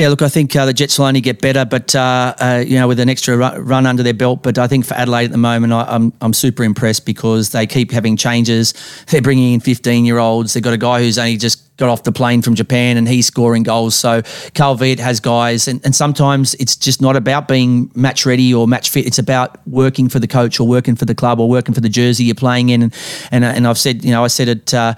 Yeah, 0.00 0.08
look, 0.08 0.22
I 0.22 0.30
think 0.30 0.56
uh, 0.56 0.64
the 0.64 0.72
Jets 0.72 0.98
will 0.98 1.04
only 1.04 1.20
get 1.20 1.42
better, 1.42 1.66
but 1.66 1.94
uh, 1.94 2.34
uh, 2.40 2.64
you 2.66 2.76
know, 2.78 2.88
with 2.88 3.00
an 3.00 3.10
extra 3.10 3.36
run 3.36 3.84
under 3.84 4.02
their 4.02 4.14
belt. 4.14 4.42
But 4.42 4.56
I 4.56 4.66
think 4.66 4.86
for 4.86 4.94
Adelaide 4.94 5.26
at 5.26 5.30
the 5.32 5.36
moment, 5.36 5.74
I, 5.74 5.82
am 5.82 5.88
I'm, 5.88 6.12
I'm 6.22 6.32
super 6.32 6.64
impressed 6.64 7.04
because 7.04 7.50
they 7.50 7.66
keep 7.66 7.90
having 7.90 8.16
changes. 8.16 8.72
They're 9.08 9.20
bringing 9.20 9.52
in 9.52 9.60
15 9.60 10.06
year 10.06 10.16
olds. 10.16 10.54
They've 10.54 10.62
got 10.62 10.72
a 10.72 10.78
guy 10.78 11.00
who's 11.00 11.18
only 11.18 11.36
just 11.36 11.76
got 11.76 11.90
off 11.90 12.04
the 12.04 12.12
plane 12.12 12.40
from 12.40 12.54
Japan 12.54 12.96
and 12.96 13.06
he's 13.06 13.26
scoring 13.26 13.62
goals. 13.62 13.94
So 13.94 14.22
Carl 14.54 14.78
Veart 14.78 15.00
has 15.00 15.20
guys, 15.20 15.68
and, 15.68 15.84
and 15.84 15.94
sometimes 15.94 16.54
it's 16.54 16.76
just 16.76 17.02
not 17.02 17.14
about 17.14 17.46
being 17.46 17.90
match 17.94 18.24
ready 18.24 18.54
or 18.54 18.66
match 18.66 18.88
fit. 18.88 19.04
It's 19.04 19.18
about 19.18 19.58
working 19.68 20.08
for 20.08 20.18
the 20.18 20.26
coach 20.26 20.58
or 20.60 20.66
working 20.66 20.96
for 20.96 21.04
the 21.04 21.14
club 21.14 21.40
or 21.40 21.46
working 21.46 21.74
for 21.74 21.82
the 21.82 21.90
jersey 21.90 22.24
you're 22.24 22.34
playing 22.34 22.70
in. 22.70 22.84
And 22.84 22.94
and, 23.30 23.44
and 23.44 23.66
I've 23.66 23.76
said, 23.76 24.02
you 24.02 24.12
know, 24.12 24.24
I 24.24 24.28
said 24.28 24.48
it. 24.48 24.72
Uh, 24.72 24.94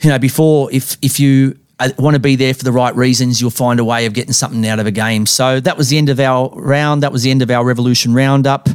you 0.00 0.08
know, 0.08 0.18
before 0.18 0.72
if 0.72 0.96
if 1.02 1.20
you 1.20 1.58
I 1.80 1.94
want 1.98 2.14
to 2.14 2.20
be 2.20 2.36
there 2.36 2.52
for 2.52 2.62
the 2.62 2.72
right 2.72 2.94
reasons, 2.94 3.40
you'll 3.40 3.50
find 3.50 3.80
a 3.80 3.84
way 3.84 4.04
of 4.04 4.12
getting 4.12 4.34
something 4.34 4.66
out 4.66 4.80
of 4.80 4.86
a 4.86 4.90
game. 4.90 5.24
So 5.24 5.60
that 5.60 5.78
was 5.78 5.88
the 5.88 5.96
end 5.96 6.10
of 6.10 6.20
our 6.20 6.50
round. 6.54 7.02
That 7.02 7.10
was 7.10 7.22
the 7.22 7.30
end 7.30 7.40
of 7.40 7.50
our 7.50 7.64
Revolution 7.64 8.12
Roundup. 8.12 8.68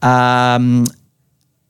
Um, 0.00 0.86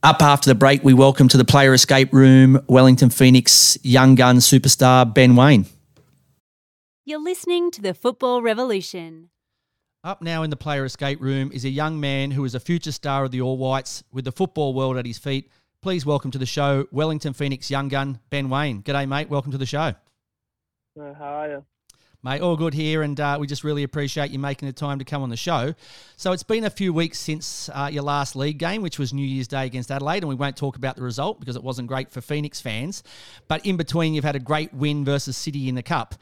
up 0.02 0.20
after 0.20 0.50
the 0.50 0.54
break, 0.54 0.84
we 0.84 0.92
welcome 0.92 1.28
to 1.28 1.38
the 1.38 1.46
player 1.46 1.72
escape 1.72 2.12
room 2.12 2.62
Wellington 2.68 3.08
Phoenix 3.08 3.78
young 3.82 4.16
gun 4.16 4.36
superstar 4.36 5.12
Ben 5.12 5.34
Waine. 5.34 5.64
You're 7.06 7.24
listening 7.24 7.70
to 7.70 7.80
the 7.80 7.94
Football 7.94 8.42
Revolution. 8.42 9.30
Up 10.04 10.20
now 10.20 10.42
in 10.42 10.50
the 10.50 10.56
player 10.56 10.84
escape 10.84 11.22
room 11.22 11.50
is 11.52 11.64
a 11.64 11.70
young 11.70 12.00
man 12.00 12.32
who 12.32 12.44
is 12.44 12.54
a 12.54 12.60
future 12.60 12.92
star 12.92 13.24
of 13.24 13.30
the 13.30 13.40
All 13.40 13.56
Whites 13.56 14.04
with 14.12 14.26
the 14.26 14.32
football 14.32 14.74
world 14.74 14.98
at 14.98 15.06
his 15.06 15.16
feet. 15.16 15.50
Please 15.80 16.04
welcome 16.04 16.30
to 16.32 16.38
the 16.38 16.44
show 16.44 16.86
Wellington 16.92 17.32
Phoenix 17.32 17.70
young 17.70 17.88
gun 17.88 18.18
Ben 18.28 18.50
Waine. 18.50 18.82
G'day, 18.82 19.08
mate. 19.08 19.30
Welcome 19.30 19.52
to 19.52 19.58
the 19.58 19.64
show. 19.64 19.94
How 20.96 21.34
are 21.34 21.48
you? 21.48 21.64
Mate, 22.24 22.40
all 22.40 22.56
good 22.56 22.74
here, 22.74 23.02
and 23.02 23.18
uh, 23.18 23.36
we 23.40 23.48
just 23.48 23.64
really 23.64 23.82
appreciate 23.82 24.30
you 24.30 24.38
making 24.38 24.66
the 24.66 24.72
time 24.72 24.98
to 25.00 25.04
come 25.04 25.22
on 25.22 25.28
the 25.28 25.36
show. 25.36 25.74
So 26.16 26.30
it's 26.30 26.44
been 26.44 26.64
a 26.64 26.70
few 26.70 26.92
weeks 26.92 27.18
since 27.18 27.68
uh, 27.70 27.88
your 27.90 28.04
last 28.04 28.36
league 28.36 28.58
game, 28.58 28.80
which 28.80 28.98
was 28.98 29.12
New 29.12 29.26
Year's 29.26 29.48
Day 29.48 29.66
against 29.66 29.90
Adelaide, 29.90 30.18
and 30.18 30.28
we 30.28 30.36
won't 30.36 30.56
talk 30.56 30.76
about 30.76 30.94
the 30.94 31.02
result 31.02 31.40
because 31.40 31.56
it 31.56 31.64
wasn't 31.64 31.88
great 31.88 32.12
for 32.12 32.20
Phoenix 32.20 32.60
fans. 32.60 33.02
But 33.48 33.66
in 33.66 33.76
between, 33.76 34.14
you've 34.14 34.22
had 34.22 34.36
a 34.36 34.40
great 34.40 34.72
win 34.72 35.04
versus 35.04 35.36
City 35.36 35.68
in 35.68 35.74
the 35.74 35.82
Cup. 35.82 36.14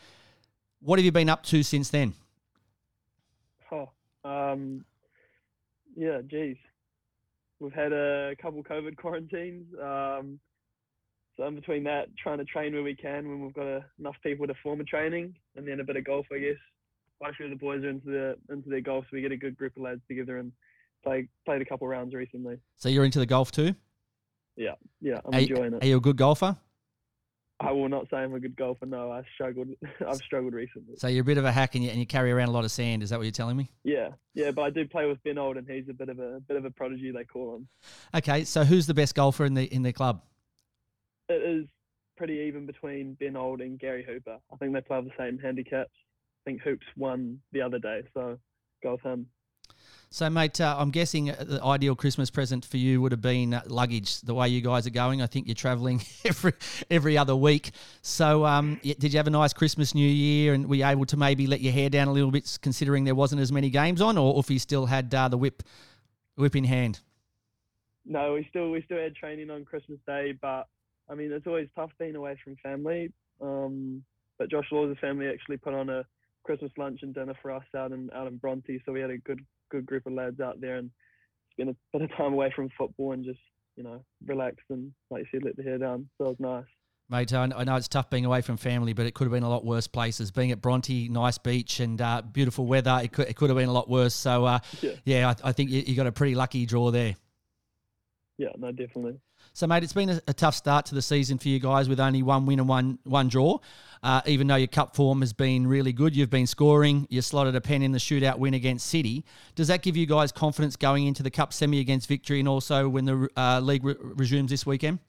What 0.80 0.98
have 0.98 1.04
you 1.04 1.12
been 1.12 1.28
up 1.28 1.42
to 1.44 1.62
since 1.62 1.90
then? 1.90 2.14
Oh, 3.70 3.90
um, 4.24 4.84
yeah, 5.94 6.20
geez. 6.26 6.56
We've 7.58 7.74
had 7.74 7.92
a 7.92 8.34
couple 8.40 8.62
COVID 8.64 8.96
quarantines. 8.96 9.66
Um, 9.78 10.40
so 11.40 11.46
in 11.46 11.54
between 11.54 11.84
that, 11.84 12.08
trying 12.22 12.36
to 12.36 12.44
train 12.44 12.74
where 12.74 12.82
we 12.82 12.94
can 12.94 13.26
when 13.26 13.40
we've 13.40 13.54
got 13.54 13.66
a, 13.66 13.82
enough 13.98 14.16
people 14.22 14.46
to 14.46 14.52
form 14.62 14.80
a 14.80 14.84
training, 14.84 15.34
and 15.56 15.66
then 15.66 15.80
a 15.80 15.84
bit 15.84 15.96
of 15.96 16.04
golf, 16.04 16.26
I 16.30 16.38
guess. 16.38 16.56
Quite 17.18 17.30
a 17.30 17.34
few 17.34 17.46
of 17.46 17.50
the 17.50 17.56
boys 17.56 17.82
are 17.82 17.88
into 17.88 18.06
the 18.06 18.36
into 18.52 18.68
their 18.68 18.82
golf, 18.82 19.04
so 19.06 19.08
we 19.14 19.22
get 19.22 19.32
a 19.32 19.38
good 19.38 19.56
group 19.56 19.74
of 19.76 19.82
lads 19.82 20.02
together 20.06 20.36
and 20.36 20.52
play 21.02 21.28
played 21.46 21.62
a 21.62 21.64
couple 21.64 21.88
rounds 21.88 22.14
recently. 22.14 22.58
So 22.76 22.90
you're 22.90 23.06
into 23.06 23.20
the 23.20 23.26
golf 23.26 23.52
too? 23.52 23.74
Yeah, 24.56 24.74
yeah, 25.00 25.20
I'm 25.24 25.34
are, 25.34 25.40
enjoying 25.40 25.74
it. 25.74 25.82
Are 25.82 25.86
you 25.86 25.96
a 25.96 26.00
good 26.00 26.18
golfer? 26.18 26.58
I 27.58 27.72
will 27.72 27.88
not 27.88 28.06
say 28.10 28.18
I'm 28.18 28.34
a 28.34 28.40
good 28.40 28.56
golfer. 28.56 28.84
No, 28.84 29.10
I 29.10 29.22
struggled. 29.34 29.68
I've 30.06 30.16
struggled 30.16 30.52
recently. 30.52 30.96
So 30.96 31.08
you're 31.08 31.22
a 31.22 31.24
bit 31.24 31.38
of 31.38 31.44
a 31.46 31.52
hack 31.52 31.74
and 31.74 31.84
you, 31.84 31.90
and 31.90 31.98
you 31.98 32.06
carry 32.06 32.32
around 32.32 32.48
a 32.48 32.52
lot 32.52 32.64
of 32.64 32.70
sand. 32.70 33.02
Is 33.02 33.10
that 33.10 33.18
what 33.18 33.24
you're 33.24 33.32
telling 33.32 33.56
me? 33.56 33.70
Yeah, 33.82 34.10
yeah. 34.34 34.50
But 34.50 34.62
I 34.62 34.70
do 34.70 34.86
play 34.86 35.06
with 35.06 35.22
Ben 35.24 35.38
Old, 35.38 35.56
and 35.56 35.66
he's 35.68 35.88
a 35.88 35.94
bit 35.94 36.10
of 36.10 36.18
a, 36.18 36.36
a 36.36 36.40
bit 36.40 36.58
of 36.58 36.66
a 36.66 36.70
prodigy. 36.70 37.10
They 37.12 37.24
call 37.24 37.56
him. 37.56 37.68
Okay, 38.14 38.44
so 38.44 38.64
who's 38.64 38.86
the 38.86 38.94
best 38.94 39.14
golfer 39.14 39.46
in 39.46 39.54
the 39.54 39.64
in 39.64 39.82
the 39.82 39.92
club? 39.92 40.22
It 41.30 41.42
is 41.42 41.66
pretty 42.16 42.44
even 42.46 42.66
between 42.66 43.14
Ben 43.14 43.36
Old 43.36 43.60
and 43.60 43.78
Gary 43.78 44.04
Hooper. 44.06 44.38
I 44.52 44.56
think 44.56 44.74
they 44.74 44.80
play 44.80 45.00
the 45.00 45.10
same 45.18 45.38
handicaps. 45.38 45.90
I 45.94 46.50
think 46.50 46.62
Hoops 46.62 46.86
won 46.96 47.38
the 47.52 47.62
other 47.62 47.78
day, 47.78 48.02
so 48.12 48.38
go 48.82 48.92
with 48.92 49.02
him. 49.02 49.26
So, 50.12 50.28
mate, 50.28 50.60
uh, 50.60 50.74
I'm 50.76 50.90
guessing 50.90 51.30
uh, 51.30 51.36
the 51.38 51.62
ideal 51.62 51.94
Christmas 51.94 52.30
present 52.30 52.64
for 52.64 52.78
you 52.78 53.00
would 53.00 53.12
have 53.12 53.20
been 53.20 53.54
uh, 53.54 53.62
luggage. 53.66 54.20
The 54.22 54.34
way 54.34 54.48
you 54.48 54.60
guys 54.60 54.84
are 54.86 54.90
going, 54.90 55.22
I 55.22 55.26
think 55.26 55.46
you're 55.46 55.54
travelling 55.54 56.02
every 56.24 56.52
every 56.90 57.16
other 57.16 57.36
week. 57.36 57.70
So, 58.02 58.44
um, 58.44 58.80
did 58.82 59.12
you 59.12 59.18
have 59.18 59.28
a 59.28 59.30
nice 59.30 59.52
Christmas, 59.52 59.94
New 59.94 60.08
Year, 60.08 60.52
and 60.52 60.68
were 60.68 60.74
you 60.74 60.84
able 60.84 61.06
to 61.06 61.16
maybe 61.16 61.46
let 61.46 61.60
your 61.60 61.72
hair 61.72 61.88
down 61.88 62.08
a 62.08 62.12
little 62.12 62.32
bit, 62.32 62.58
considering 62.60 63.04
there 63.04 63.14
wasn't 63.14 63.40
as 63.40 63.52
many 63.52 63.70
games 63.70 64.00
on, 64.00 64.18
or 64.18 64.38
if 64.40 64.50
you 64.50 64.58
still 64.58 64.86
had 64.86 65.14
uh, 65.14 65.28
the 65.28 65.38
whip 65.38 65.62
whip 66.34 66.56
in 66.56 66.64
hand? 66.64 67.00
No, 68.04 68.34
we 68.34 68.46
still 68.50 68.72
we 68.72 68.82
still 68.82 68.98
had 68.98 69.14
training 69.14 69.50
on 69.50 69.64
Christmas 69.64 70.00
Day, 70.06 70.34
but 70.42 70.66
I 71.10 71.14
mean, 71.14 71.32
it's 71.32 71.46
always 71.46 71.68
tough 71.74 71.90
being 71.98 72.16
away 72.16 72.36
from 72.42 72.56
family. 72.62 73.12
Um, 73.40 74.02
but 74.38 74.50
Josh 74.50 74.66
Law's 74.72 74.96
family 75.00 75.28
actually 75.28 75.56
put 75.56 75.74
on 75.74 75.90
a 75.90 76.04
Christmas 76.44 76.72
lunch 76.78 77.00
and 77.02 77.14
dinner 77.14 77.34
for 77.42 77.50
us 77.50 77.64
out 77.76 77.92
in 77.92 78.10
out 78.14 78.26
in 78.26 78.38
Bronte, 78.38 78.80
so 78.84 78.92
we 78.92 79.00
had 79.00 79.10
a 79.10 79.18
good 79.18 79.40
good 79.70 79.86
group 79.86 80.06
of 80.06 80.14
lads 80.14 80.40
out 80.40 80.60
there 80.60 80.76
and 80.76 80.90
spent 81.52 81.70
a 81.70 81.76
bit 81.92 82.02
of 82.02 82.16
time 82.16 82.32
away 82.32 82.52
from 82.54 82.70
football 82.76 83.12
and 83.12 83.24
just 83.24 83.38
you 83.76 83.82
know 83.82 84.02
relax 84.26 84.56
and 84.70 84.92
like 85.10 85.24
you 85.24 85.26
said, 85.30 85.44
let 85.44 85.56
the 85.56 85.62
hair 85.62 85.78
down. 85.78 86.08
So 86.16 86.24
it 86.24 86.28
was 86.28 86.40
nice. 86.40 86.64
Mate, 87.10 87.34
I 87.34 87.64
know 87.64 87.74
it's 87.74 87.88
tough 87.88 88.08
being 88.08 88.24
away 88.24 88.40
from 88.40 88.56
family, 88.56 88.92
but 88.92 89.04
it 89.04 89.14
could 89.14 89.24
have 89.24 89.32
been 89.32 89.42
a 89.42 89.48
lot 89.48 89.64
worse 89.64 89.88
places. 89.88 90.30
Being 90.30 90.52
at 90.52 90.60
Bronte, 90.60 91.08
nice 91.08 91.38
beach 91.38 91.80
and 91.80 92.00
uh, 92.00 92.22
beautiful 92.22 92.66
weather, 92.66 93.00
it 93.02 93.10
could, 93.10 93.28
it 93.28 93.34
could 93.34 93.50
have 93.50 93.58
been 93.58 93.68
a 93.68 93.72
lot 93.72 93.90
worse. 93.90 94.14
So, 94.14 94.44
uh, 94.44 94.60
yeah, 94.80 94.92
yeah 95.04 95.28
I, 95.42 95.48
I, 95.48 95.52
think 95.52 95.70
you, 95.70 95.82
you 95.84 95.96
got 95.96 96.06
a 96.06 96.12
pretty 96.12 96.36
lucky 96.36 96.66
draw 96.66 96.92
there. 96.92 97.16
Yeah, 98.38 98.50
no, 98.56 98.70
definitely. 98.70 99.18
So, 99.52 99.66
mate, 99.66 99.82
it's 99.82 99.92
been 99.92 100.10
a, 100.10 100.20
a, 100.28 100.32
tough 100.32 100.54
start 100.54 100.86
to 100.86 100.94
the 100.94 101.02
season 101.02 101.36
for 101.36 101.48
you 101.48 101.58
guys 101.58 101.88
with 101.88 101.98
only 101.98 102.22
one 102.22 102.46
win 102.46 102.60
and 102.60 102.68
one 102.68 102.98
one 103.04 103.28
draw. 103.28 103.58
Uh, 104.02 104.22
even 104.24 104.46
though 104.46 104.56
your 104.56 104.68
cup 104.68 104.94
form 104.94 105.20
has 105.20 105.32
been 105.32 105.66
really 105.66 105.92
good, 105.92 106.16
you've 106.16 106.30
been 106.30 106.46
scoring. 106.46 107.06
You 107.10 107.20
slotted 107.20 107.54
a 107.54 107.60
pen 107.60 107.82
in 107.82 107.92
the 107.92 107.98
shootout 107.98 108.38
win 108.38 108.54
against 108.54 108.86
City. 108.86 109.24
Does 109.56 109.68
that 109.68 109.82
give 109.82 109.96
you 109.96 110.06
guys 110.06 110.32
confidence 110.32 110.76
going 110.76 111.06
into 111.06 111.22
the 111.22 111.30
cup 111.30 111.52
semi 111.52 111.80
against 111.80 112.08
Victory, 112.08 112.38
and 112.38 112.48
also 112.48 112.88
when 112.88 113.04
the 113.04 113.28
uh, 113.36 113.60
league 113.60 113.84
re- 113.84 113.96
resumes 114.00 114.50
this 114.50 114.64
weekend? 114.64 115.00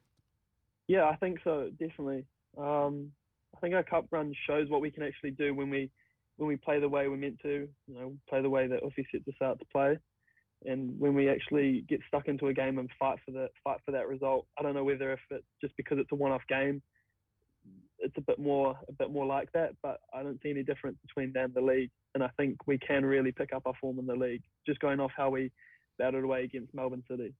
Yeah, 0.87 1.05
I 1.05 1.15
think 1.17 1.39
so. 1.43 1.69
Definitely. 1.79 2.25
Um, 2.57 3.11
I 3.55 3.59
think 3.59 3.75
our 3.75 3.83
cup 3.83 4.07
run 4.11 4.33
shows 4.47 4.69
what 4.69 4.81
we 4.81 4.91
can 4.91 5.03
actually 5.03 5.31
do 5.31 5.53
when 5.53 5.69
we 5.69 5.89
when 6.37 6.47
we 6.47 6.57
play 6.57 6.79
the 6.79 6.89
way 6.89 7.07
we're 7.07 7.15
meant 7.15 7.39
to. 7.43 7.69
You 7.87 7.93
know, 7.93 8.13
play 8.27 8.41
the 8.41 8.49
way 8.49 8.67
that 8.67 8.83
Uffy 8.83 9.05
sets 9.11 9.27
us 9.27 9.35
out 9.41 9.59
to 9.59 9.65
play, 9.71 9.97
and 10.65 10.99
when 10.99 11.13
we 11.13 11.29
actually 11.29 11.85
get 11.89 12.01
stuck 12.07 12.27
into 12.27 12.47
a 12.47 12.53
game 12.53 12.77
and 12.77 12.89
fight 12.99 13.17
for 13.25 13.31
the 13.31 13.49
fight 13.63 13.79
for 13.85 13.91
that 13.91 14.07
result. 14.07 14.45
I 14.57 14.63
don't 14.63 14.75
know 14.75 14.83
whether 14.83 15.11
if 15.11 15.19
it's 15.29 15.45
just 15.61 15.75
because 15.77 15.97
it's 15.97 16.11
a 16.11 16.15
one-off 16.15 16.43
game, 16.47 16.81
it's 17.99 18.17
a 18.17 18.21
bit 18.21 18.39
more 18.39 18.77
a 18.89 18.93
bit 18.93 19.11
more 19.11 19.25
like 19.25 19.51
that. 19.53 19.71
But 19.81 19.99
I 20.13 20.23
don't 20.23 20.41
see 20.41 20.49
any 20.49 20.63
difference 20.63 20.97
between 21.05 21.33
them 21.33 21.45
and 21.45 21.53
the 21.53 21.61
league, 21.61 21.91
and 22.15 22.23
I 22.23 22.29
think 22.37 22.67
we 22.67 22.77
can 22.77 23.05
really 23.05 23.31
pick 23.31 23.53
up 23.53 23.63
our 23.65 23.73
form 23.79 23.99
in 23.99 24.05
the 24.05 24.15
league 24.15 24.43
just 24.65 24.79
going 24.79 24.99
off 24.99 25.11
how 25.15 25.29
we 25.29 25.51
battled 25.97 26.23
away 26.23 26.43
against 26.43 26.73
Melbourne 26.73 27.03
City. 27.09 27.33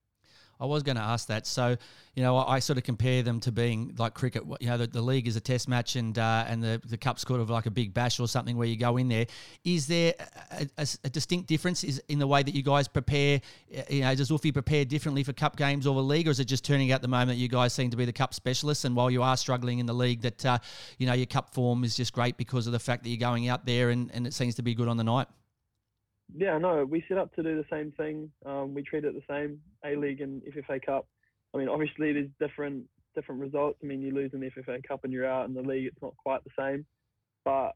I 0.62 0.66
was 0.66 0.84
going 0.84 0.96
to 0.96 1.02
ask 1.02 1.28
that. 1.28 1.48
So, 1.48 1.76
you 2.16 2.22
know, 2.22 2.38
I, 2.38 2.56
I, 2.56 2.60
sort 2.60 2.78
of 2.78 2.84
compare 2.84 3.24
them 3.24 3.40
to 3.42 3.52
being 3.52 3.96
like 3.98 4.14
cricket. 4.14 4.44
You 4.60 4.68
know, 4.70 4.78
the, 4.78 4.86
the 4.86 5.02
league 5.02 5.28
is 5.28 5.36
a 5.36 5.42
test 5.42 5.68
match, 5.68 5.96
and 5.96 6.18
uh, 6.20 6.46
and 6.48 6.62
the 6.62 6.80
the 6.86 6.98
cup's 6.98 7.24
sort 7.24 7.42
of 7.42 7.50
like 7.50 7.66
a 7.66 7.72
big 7.72 7.94
bash 7.94 8.20
or 8.20 8.28
something 8.28 8.56
where 8.58 8.68
you 8.68 8.78
go 8.78 8.98
in 8.98 9.08
there. 9.08 9.26
Is 9.64 9.88
there 9.88 10.14
a, 10.52 10.68
a, 10.78 10.88
a 11.06 11.10
distinct 11.10 11.48
difference 11.48 11.84
is 11.84 12.02
in 12.10 12.20
the 12.20 12.28
way 12.28 12.44
that 12.44 12.54
you 12.54 12.62
guys 12.62 12.88
prepare? 12.88 13.42
You 13.90 14.02
know, 14.02 14.14
does 14.14 14.30
Uffy 14.30 14.54
prepare 14.54 14.86
differently 14.86 15.24
for 15.24 15.34
cup 15.34 15.56
games 15.56 15.88
or 15.88 15.96
the 15.96 16.04
league, 16.04 16.28
or 16.28 16.32
is 16.32 16.40
it 16.40 16.46
just 16.46 16.64
turning 16.64 16.92
out 16.92 17.02
the 17.02 17.08
moment 17.08 17.40
you 17.40 17.48
guys 17.48 17.74
seem 17.74 17.90
to 17.90 17.98
be 17.98 18.06
the 18.06 18.14
cup 18.14 18.34
specialists? 18.36 18.86
And 18.86 18.96
while 18.96 19.10
you 19.10 19.24
are 19.24 19.38
struggling 19.38 19.80
in 19.80 19.88
the 19.88 19.94
league, 19.94 20.22
that 20.22 20.46
uh, 20.46 20.60
you 21.00 21.08
know 21.08 21.14
your 21.14 21.26
cup 21.26 21.54
form 21.54 21.84
is 21.84 21.96
just 21.96 22.14
great 22.14 22.38
because 22.38 22.68
of 22.68 22.74
the 22.74 22.80
fact 22.80 23.04
that 23.04 23.10
you're 23.10 23.18
going 23.18 23.48
out 23.48 23.66
there 23.66 23.90
and, 23.90 24.12
and 24.14 24.28
it 24.28 24.34
seems 24.34 24.56
to 24.56 24.62
be 24.62 24.76
good 24.76 24.88
on 24.88 24.98
the 24.98 25.04
night 25.04 25.28
yeah, 26.36 26.58
no, 26.58 26.86
we 26.86 27.04
set 27.08 27.18
up 27.18 27.34
to 27.36 27.44
do 27.44 27.56
the 27.56 27.66
same 27.72 27.92
thing. 27.94 28.32
Um, 28.46 28.74
we 28.74 28.84
treat 28.84 29.06
it 29.06 29.14
the 29.14 29.34
same, 29.34 29.60
A 29.86 29.96
League 29.96 30.22
and 30.22 30.42
FFA 30.44 30.84
Cup. 30.86 31.08
I 31.54 31.58
mean, 31.58 31.68
obviously 31.68 32.14
there's 32.14 32.30
different 32.40 32.86
different 33.14 33.42
results. 33.42 33.80
I 33.84 33.88
mean, 33.88 34.02
you 34.02 34.14
lose 34.14 34.32
in 34.34 34.40
the 34.40 34.50
FFA 34.52 34.82
Cup 34.88 35.02
and 35.04 35.12
you're 35.12 35.28
out 35.28 35.48
in 35.48 35.54
the 35.54 35.62
league. 35.62 35.86
It's 35.86 36.02
not 36.02 36.16
quite 36.16 36.42
the 36.46 36.52
same, 36.58 36.86
but 37.44 37.72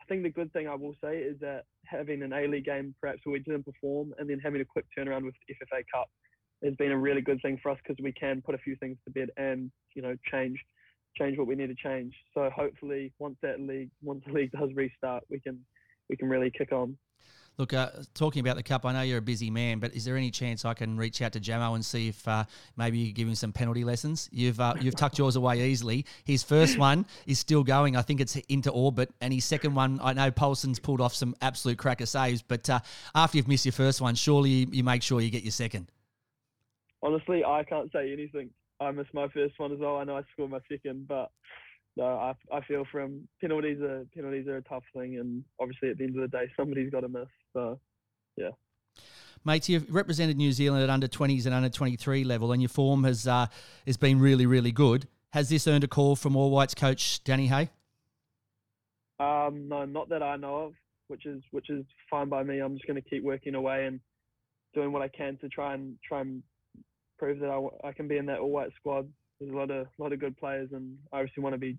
I 0.00 0.04
think 0.08 0.22
the 0.22 0.30
good 0.30 0.52
thing 0.52 0.68
I 0.68 0.74
will 0.74 0.94
say 1.02 1.18
is 1.18 1.38
that 1.40 1.64
having 1.86 2.22
an 2.22 2.34
A 2.34 2.46
League 2.46 2.66
game, 2.66 2.94
perhaps 3.00 3.20
where 3.24 3.32
we 3.32 3.38
didn't 3.38 3.64
perform, 3.64 4.12
and 4.18 4.28
then 4.28 4.38
having 4.38 4.60
a 4.60 4.64
quick 4.64 4.84
turnaround 4.96 5.24
with 5.24 5.34
FFA 5.50 5.82
Cup 5.92 6.10
has 6.62 6.74
been 6.76 6.92
a 6.92 6.98
really 6.98 7.22
good 7.22 7.40
thing 7.40 7.58
for 7.62 7.70
us 7.70 7.78
because 7.82 8.02
we 8.02 8.12
can 8.12 8.42
put 8.42 8.54
a 8.54 8.58
few 8.58 8.76
things 8.76 8.98
to 9.04 9.10
bed 9.10 9.28
and 9.36 9.70
you 9.94 10.02
know 10.02 10.14
change 10.30 10.58
change 11.16 11.38
what 11.38 11.46
we 11.46 11.54
need 11.54 11.68
to 11.68 11.74
change. 11.74 12.12
So 12.34 12.50
hopefully, 12.54 13.12
once 13.18 13.36
that 13.42 13.60
league 13.60 13.90
once 14.02 14.22
the 14.26 14.32
league 14.32 14.52
does 14.52 14.70
restart, 14.74 15.24
we 15.30 15.40
can 15.40 15.60
we 16.10 16.16
can 16.16 16.28
really 16.28 16.50
kick 16.50 16.72
on. 16.72 16.96
Look, 17.56 17.72
uh, 17.72 17.90
talking 18.14 18.40
about 18.40 18.56
the 18.56 18.64
cup, 18.64 18.84
I 18.84 18.92
know 18.92 19.02
you're 19.02 19.18
a 19.18 19.22
busy 19.22 19.48
man, 19.48 19.78
but 19.78 19.94
is 19.94 20.04
there 20.04 20.16
any 20.16 20.32
chance 20.32 20.64
I 20.64 20.74
can 20.74 20.96
reach 20.96 21.22
out 21.22 21.32
to 21.34 21.40
Jamo 21.40 21.76
and 21.76 21.84
see 21.84 22.08
if 22.08 22.26
uh, 22.26 22.44
maybe 22.76 22.98
you 22.98 23.12
give 23.12 23.28
him 23.28 23.36
some 23.36 23.52
penalty 23.52 23.84
lessons? 23.84 24.28
You've 24.32 24.58
uh, 24.58 24.74
you've 24.80 24.96
tucked 24.96 25.18
yours 25.18 25.36
away 25.36 25.68
easily. 25.68 26.04
His 26.24 26.42
first 26.42 26.78
one 26.78 27.06
is 27.26 27.38
still 27.38 27.62
going. 27.62 27.96
I 27.96 28.02
think 28.02 28.20
it's 28.20 28.34
into 28.48 28.70
orbit, 28.70 29.10
and 29.20 29.32
his 29.32 29.44
second 29.44 29.74
one, 29.74 30.00
I 30.02 30.14
know 30.14 30.32
Paulsen's 30.32 30.80
pulled 30.80 31.00
off 31.00 31.14
some 31.14 31.36
absolute 31.42 31.78
cracker 31.78 32.06
saves. 32.06 32.42
But 32.42 32.68
uh, 32.68 32.80
after 33.14 33.36
you've 33.36 33.48
missed 33.48 33.64
your 33.64 33.72
first 33.72 34.00
one, 34.00 34.16
surely 34.16 34.50
you, 34.50 34.66
you 34.72 34.82
make 34.82 35.02
sure 35.02 35.20
you 35.20 35.30
get 35.30 35.44
your 35.44 35.52
second. 35.52 35.92
Honestly, 37.04 37.44
I 37.44 37.62
can't 37.62 37.92
say 37.92 38.12
anything. 38.12 38.50
I 38.80 38.90
missed 38.90 39.14
my 39.14 39.28
first 39.28 39.58
one 39.58 39.70
as 39.70 39.78
well. 39.78 39.98
I 39.98 40.04
know 40.04 40.16
I 40.16 40.22
scored 40.32 40.50
my 40.50 40.58
second, 40.68 41.06
but 41.06 41.30
no, 41.96 42.04
I, 42.04 42.34
I 42.52 42.60
feel 42.62 42.84
from 42.90 43.28
penalties 43.40 43.80
are 43.80 44.04
penalties 44.12 44.48
are 44.48 44.56
a 44.56 44.62
tough 44.62 44.82
thing, 44.92 45.18
and 45.18 45.44
obviously 45.60 45.90
at 45.90 45.98
the 45.98 46.04
end 46.04 46.16
of 46.16 46.28
the 46.28 46.36
day, 46.36 46.50
somebody's 46.56 46.90
got 46.90 47.02
to 47.02 47.08
miss. 47.08 47.28
So, 47.54 47.80
yeah. 48.36 48.50
Mates, 49.44 49.68
you've 49.68 49.92
represented 49.92 50.36
New 50.36 50.52
Zealand 50.52 50.82
at 50.82 50.90
under 50.90 51.08
20s 51.08 51.46
and 51.46 51.54
under 51.54 51.70
23 51.70 52.24
level, 52.24 52.52
and 52.52 52.60
your 52.60 52.68
form 52.68 53.04
has 53.04 53.26
uh, 53.26 53.46
has 53.86 53.96
been 53.96 54.20
really, 54.20 54.44
really 54.44 54.72
good. 54.72 55.08
Has 55.32 55.48
this 55.48 55.66
earned 55.66 55.84
a 55.84 55.88
call 55.88 56.16
from 56.16 56.36
All 56.36 56.50
Whites 56.50 56.74
coach 56.74 57.24
Danny 57.24 57.46
Hay? 57.46 57.70
Um, 59.18 59.68
no, 59.68 59.84
not 59.84 60.08
that 60.10 60.22
I 60.22 60.36
know 60.36 60.56
of, 60.56 60.74
which 61.08 61.24
is 61.24 61.42
which 61.50 61.70
is 61.70 61.84
fine 62.10 62.28
by 62.28 62.42
me. 62.42 62.58
I'm 62.58 62.74
just 62.74 62.86
going 62.86 63.00
to 63.00 63.08
keep 63.08 63.22
working 63.22 63.54
away 63.54 63.86
and 63.86 64.00
doing 64.74 64.92
what 64.92 65.02
I 65.02 65.08
can 65.08 65.38
to 65.38 65.48
try 65.48 65.74
and 65.74 65.96
try 66.06 66.20
and 66.20 66.42
prove 67.18 67.38
that 67.40 67.50
I, 67.50 67.88
I 67.88 67.92
can 67.92 68.08
be 68.08 68.16
in 68.16 68.26
that 68.26 68.40
All 68.40 68.50
White 68.50 68.72
squad 68.76 69.08
there's 69.40 69.52
a 69.52 69.56
lot 69.56 69.70
of 69.70 69.86
lot 69.98 70.12
of 70.12 70.20
good 70.20 70.36
players, 70.36 70.70
and 70.72 70.96
I 71.12 71.20
obviously 71.20 71.42
want 71.42 71.54
to 71.54 71.58
be 71.58 71.76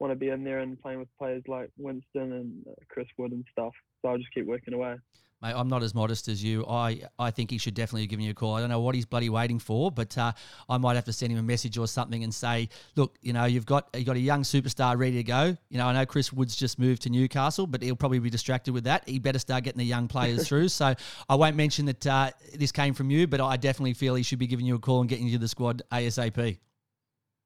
want 0.00 0.12
to 0.12 0.16
be 0.16 0.28
in 0.28 0.44
there 0.44 0.60
and 0.60 0.80
playing 0.80 1.00
with 1.00 1.08
players 1.18 1.42
like 1.48 1.70
Winston 1.76 2.32
and 2.32 2.64
uh, 2.68 2.72
Chris 2.88 3.08
Wood 3.16 3.32
and 3.32 3.44
stuff. 3.50 3.72
So 4.02 4.08
I'll 4.10 4.18
just 4.18 4.32
keep 4.32 4.46
working 4.46 4.74
away. 4.74 4.96
Mate, 5.40 5.52
I'm 5.54 5.68
not 5.68 5.84
as 5.84 5.94
modest 5.94 6.26
as 6.26 6.42
you. 6.42 6.66
I, 6.66 7.02
I 7.16 7.30
think 7.30 7.52
he 7.52 7.58
should 7.58 7.74
definitely 7.74 8.08
give 8.08 8.20
you 8.20 8.32
a 8.32 8.34
call. 8.34 8.56
I 8.56 8.60
don't 8.60 8.70
know 8.70 8.80
what 8.80 8.96
he's 8.96 9.06
bloody 9.06 9.28
waiting 9.28 9.60
for, 9.60 9.92
but 9.92 10.18
uh, 10.18 10.32
I 10.68 10.78
might 10.78 10.96
have 10.96 11.04
to 11.04 11.12
send 11.12 11.30
him 11.30 11.38
a 11.38 11.44
message 11.44 11.78
or 11.78 11.86
something 11.86 12.24
and 12.24 12.34
say, 12.34 12.68
look, 12.96 13.16
you 13.22 13.32
know, 13.32 13.44
you've 13.44 13.64
got 13.64 13.88
you 13.94 14.04
got 14.04 14.16
a 14.16 14.20
young 14.20 14.42
superstar 14.42 14.98
ready 14.98 15.18
to 15.18 15.22
go. 15.22 15.56
You 15.68 15.78
know, 15.78 15.86
I 15.86 15.92
know 15.92 16.04
Chris 16.06 16.32
Wood's 16.32 16.56
just 16.56 16.80
moved 16.80 17.02
to 17.02 17.10
Newcastle, 17.10 17.68
but 17.68 17.82
he'll 17.82 17.94
probably 17.94 18.18
be 18.18 18.30
distracted 18.30 18.72
with 18.72 18.84
that. 18.84 19.08
He 19.08 19.20
better 19.20 19.38
start 19.38 19.62
getting 19.62 19.78
the 19.78 19.84
young 19.84 20.08
players 20.08 20.48
through. 20.48 20.70
So 20.70 20.94
I 21.28 21.34
won't 21.36 21.54
mention 21.54 21.86
that 21.86 22.04
uh, 22.04 22.30
this 22.56 22.72
came 22.72 22.92
from 22.92 23.08
you, 23.10 23.28
but 23.28 23.40
I 23.40 23.56
definitely 23.56 23.94
feel 23.94 24.16
he 24.16 24.24
should 24.24 24.40
be 24.40 24.48
giving 24.48 24.66
you 24.66 24.74
a 24.74 24.80
call 24.80 25.00
and 25.00 25.08
getting 25.08 25.26
you 25.26 25.32
to 25.34 25.38
the 25.38 25.48
squad 25.48 25.82
ASAP. 25.92 26.58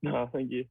No, 0.03 0.31
thank 0.33 0.51
you. 0.51 0.65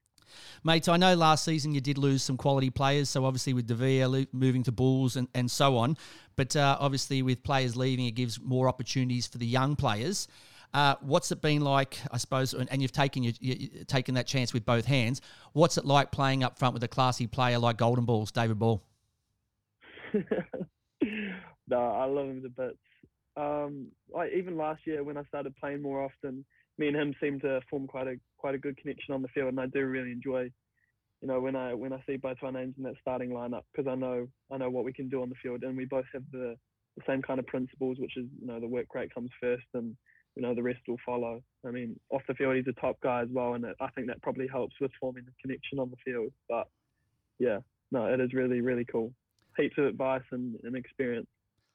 Mates, 0.63 0.87
I 0.87 0.97
know 0.97 1.15
last 1.15 1.45
season 1.45 1.73
you 1.73 1.81
did 1.81 1.97
lose 1.97 2.23
some 2.23 2.37
quality 2.37 2.69
players, 2.69 3.09
so 3.09 3.25
obviously 3.25 3.53
with 3.53 3.67
Devere 3.67 4.27
moving 4.31 4.63
to 4.63 4.71
Bulls 4.71 5.15
and, 5.15 5.27
and 5.33 5.49
so 5.49 5.77
on, 5.77 5.97
but 6.35 6.55
uh, 6.55 6.77
obviously 6.79 7.21
with 7.21 7.43
players 7.43 7.75
leaving, 7.75 8.05
it 8.05 8.11
gives 8.11 8.39
more 8.39 8.67
opportunities 8.67 9.27
for 9.27 9.37
the 9.37 9.45
young 9.45 9.75
players. 9.75 10.27
Uh, 10.73 10.95
what's 11.01 11.31
it 11.31 11.41
been 11.41 11.61
like, 11.61 11.97
I 12.11 12.17
suppose, 12.17 12.53
and, 12.53 12.71
and 12.71 12.81
you've 12.81 12.93
taken 12.93 13.23
you, 13.23 13.33
you, 13.39 13.83
taken 13.85 14.15
that 14.15 14.25
chance 14.25 14.53
with 14.53 14.65
both 14.65 14.85
hands. 14.85 15.21
What's 15.53 15.77
it 15.77 15.85
like 15.85 16.11
playing 16.11 16.43
up 16.43 16.57
front 16.57 16.73
with 16.73 16.83
a 16.83 16.87
classy 16.87 17.27
player 17.27 17.59
like 17.59 17.77
Golden 17.77 18.05
Balls, 18.05 18.31
David 18.31 18.57
Ball? 18.57 18.81
no, 21.67 21.77
I 21.77 22.05
love 22.05 22.27
him 22.27 22.41
to 22.43 22.49
bits. 22.49 22.77
Um, 23.35 23.87
like 24.13 24.31
even 24.33 24.57
last 24.57 24.85
year 24.85 25.03
when 25.03 25.17
I 25.17 25.23
started 25.23 25.55
playing 25.57 25.81
more 25.81 26.03
often, 26.03 26.45
me 26.81 26.87
and 26.87 26.97
him 26.97 27.13
seem 27.21 27.39
to 27.39 27.61
form 27.69 27.85
quite 27.87 28.07
a 28.07 28.15
quite 28.37 28.55
a 28.55 28.57
good 28.57 28.75
connection 28.75 29.13
on 29.13 29.21
the 29.21 29.27
field, 29.29 29.49
and 29.49 29.59
I 29.59 29.67
do 29.67 29.85
really 29.85 30.11
enjoy, 30.11 30.51
you 31.21 31.27
know, 31.27 31.39
when 31.39 31.55
I 31.55 31.73
when 31.75 31.93
I 31.93 32.03
see 32.07 32.17
both 32.17 32.37
our 32.41 32.51
names 32.51 32.73
in 32.77 32.83
that 32.83 32.95
starting 32.99 33.29
lineup 33.29 33.61
because 33.71 33.89
I 33.89 33.95
know 33.95 34.27
I 34.51 34.57
know 34.57 34.69
what 34.71 34.83
we 34.83 34.91
can 34.91 35.07
do 35.07 35.21
on 35.21 35.29
the 35.29 35.35
field, 35.43 35.63
and 35.63 35.77
we 35.77 35.85
both 35.85 36.05
have 36.11 36.23
the, 36.31 36.55
the 36.97 37.03
same 37.07 37.21
kind 37.21 37.39
of 37.39 37.45
principles, 37.45 37.97
which 37.99 38.17
is 38.17 38.25
you 38.41 38.47
know 38.47 38.59
the 38.59 38.67
work 38.67 38.87
rate 38.95 39.13
comes 39.13 39.29
first, 39.39 39.67
and 39.75 39.95
you 40.35 40.41
know 40.41 40.55
the 40.55 40.63
rest 40.63 40.79
will 40.87 40.97
follow. 41.05 41.41
I 41.65 41.69
mean, 41.69 41.99
off 42.09 42.23
the 42.27 42.33
field 42.33 42.55
he's 42.55 42.67
a 42.67 42.81
top 42.81 42.97
guy 43.01 43.21
as 43.21 43.29
well, 43.31 43.53
and 43.53 43.65
I 43.79 43.87
think 43.93 44.07
that 44.07 44.21
probably 44.23 44.47
helps 44.47 44.73
with 44.81 44.91
forming 44.99 45.25
the 45.25 45.33
connection 45.39 45.77
on 45.77 45.91
the 45.91 45.97
field. 46.03 46.33
But 46.49 46.67
yeah, 47.37 47.59
no, 47.91 48.05
it 48.07 48.19
is 48.19 48.33
really 48.33 48.61
really 48.61 48.85
cool. 48.85 49.13
Heaps 49.55 49.77
of 49.77 49.85
advice 49.85 50.23
and, 50.31 50.57
and 50.63 50.75
experience. 50.75 51.27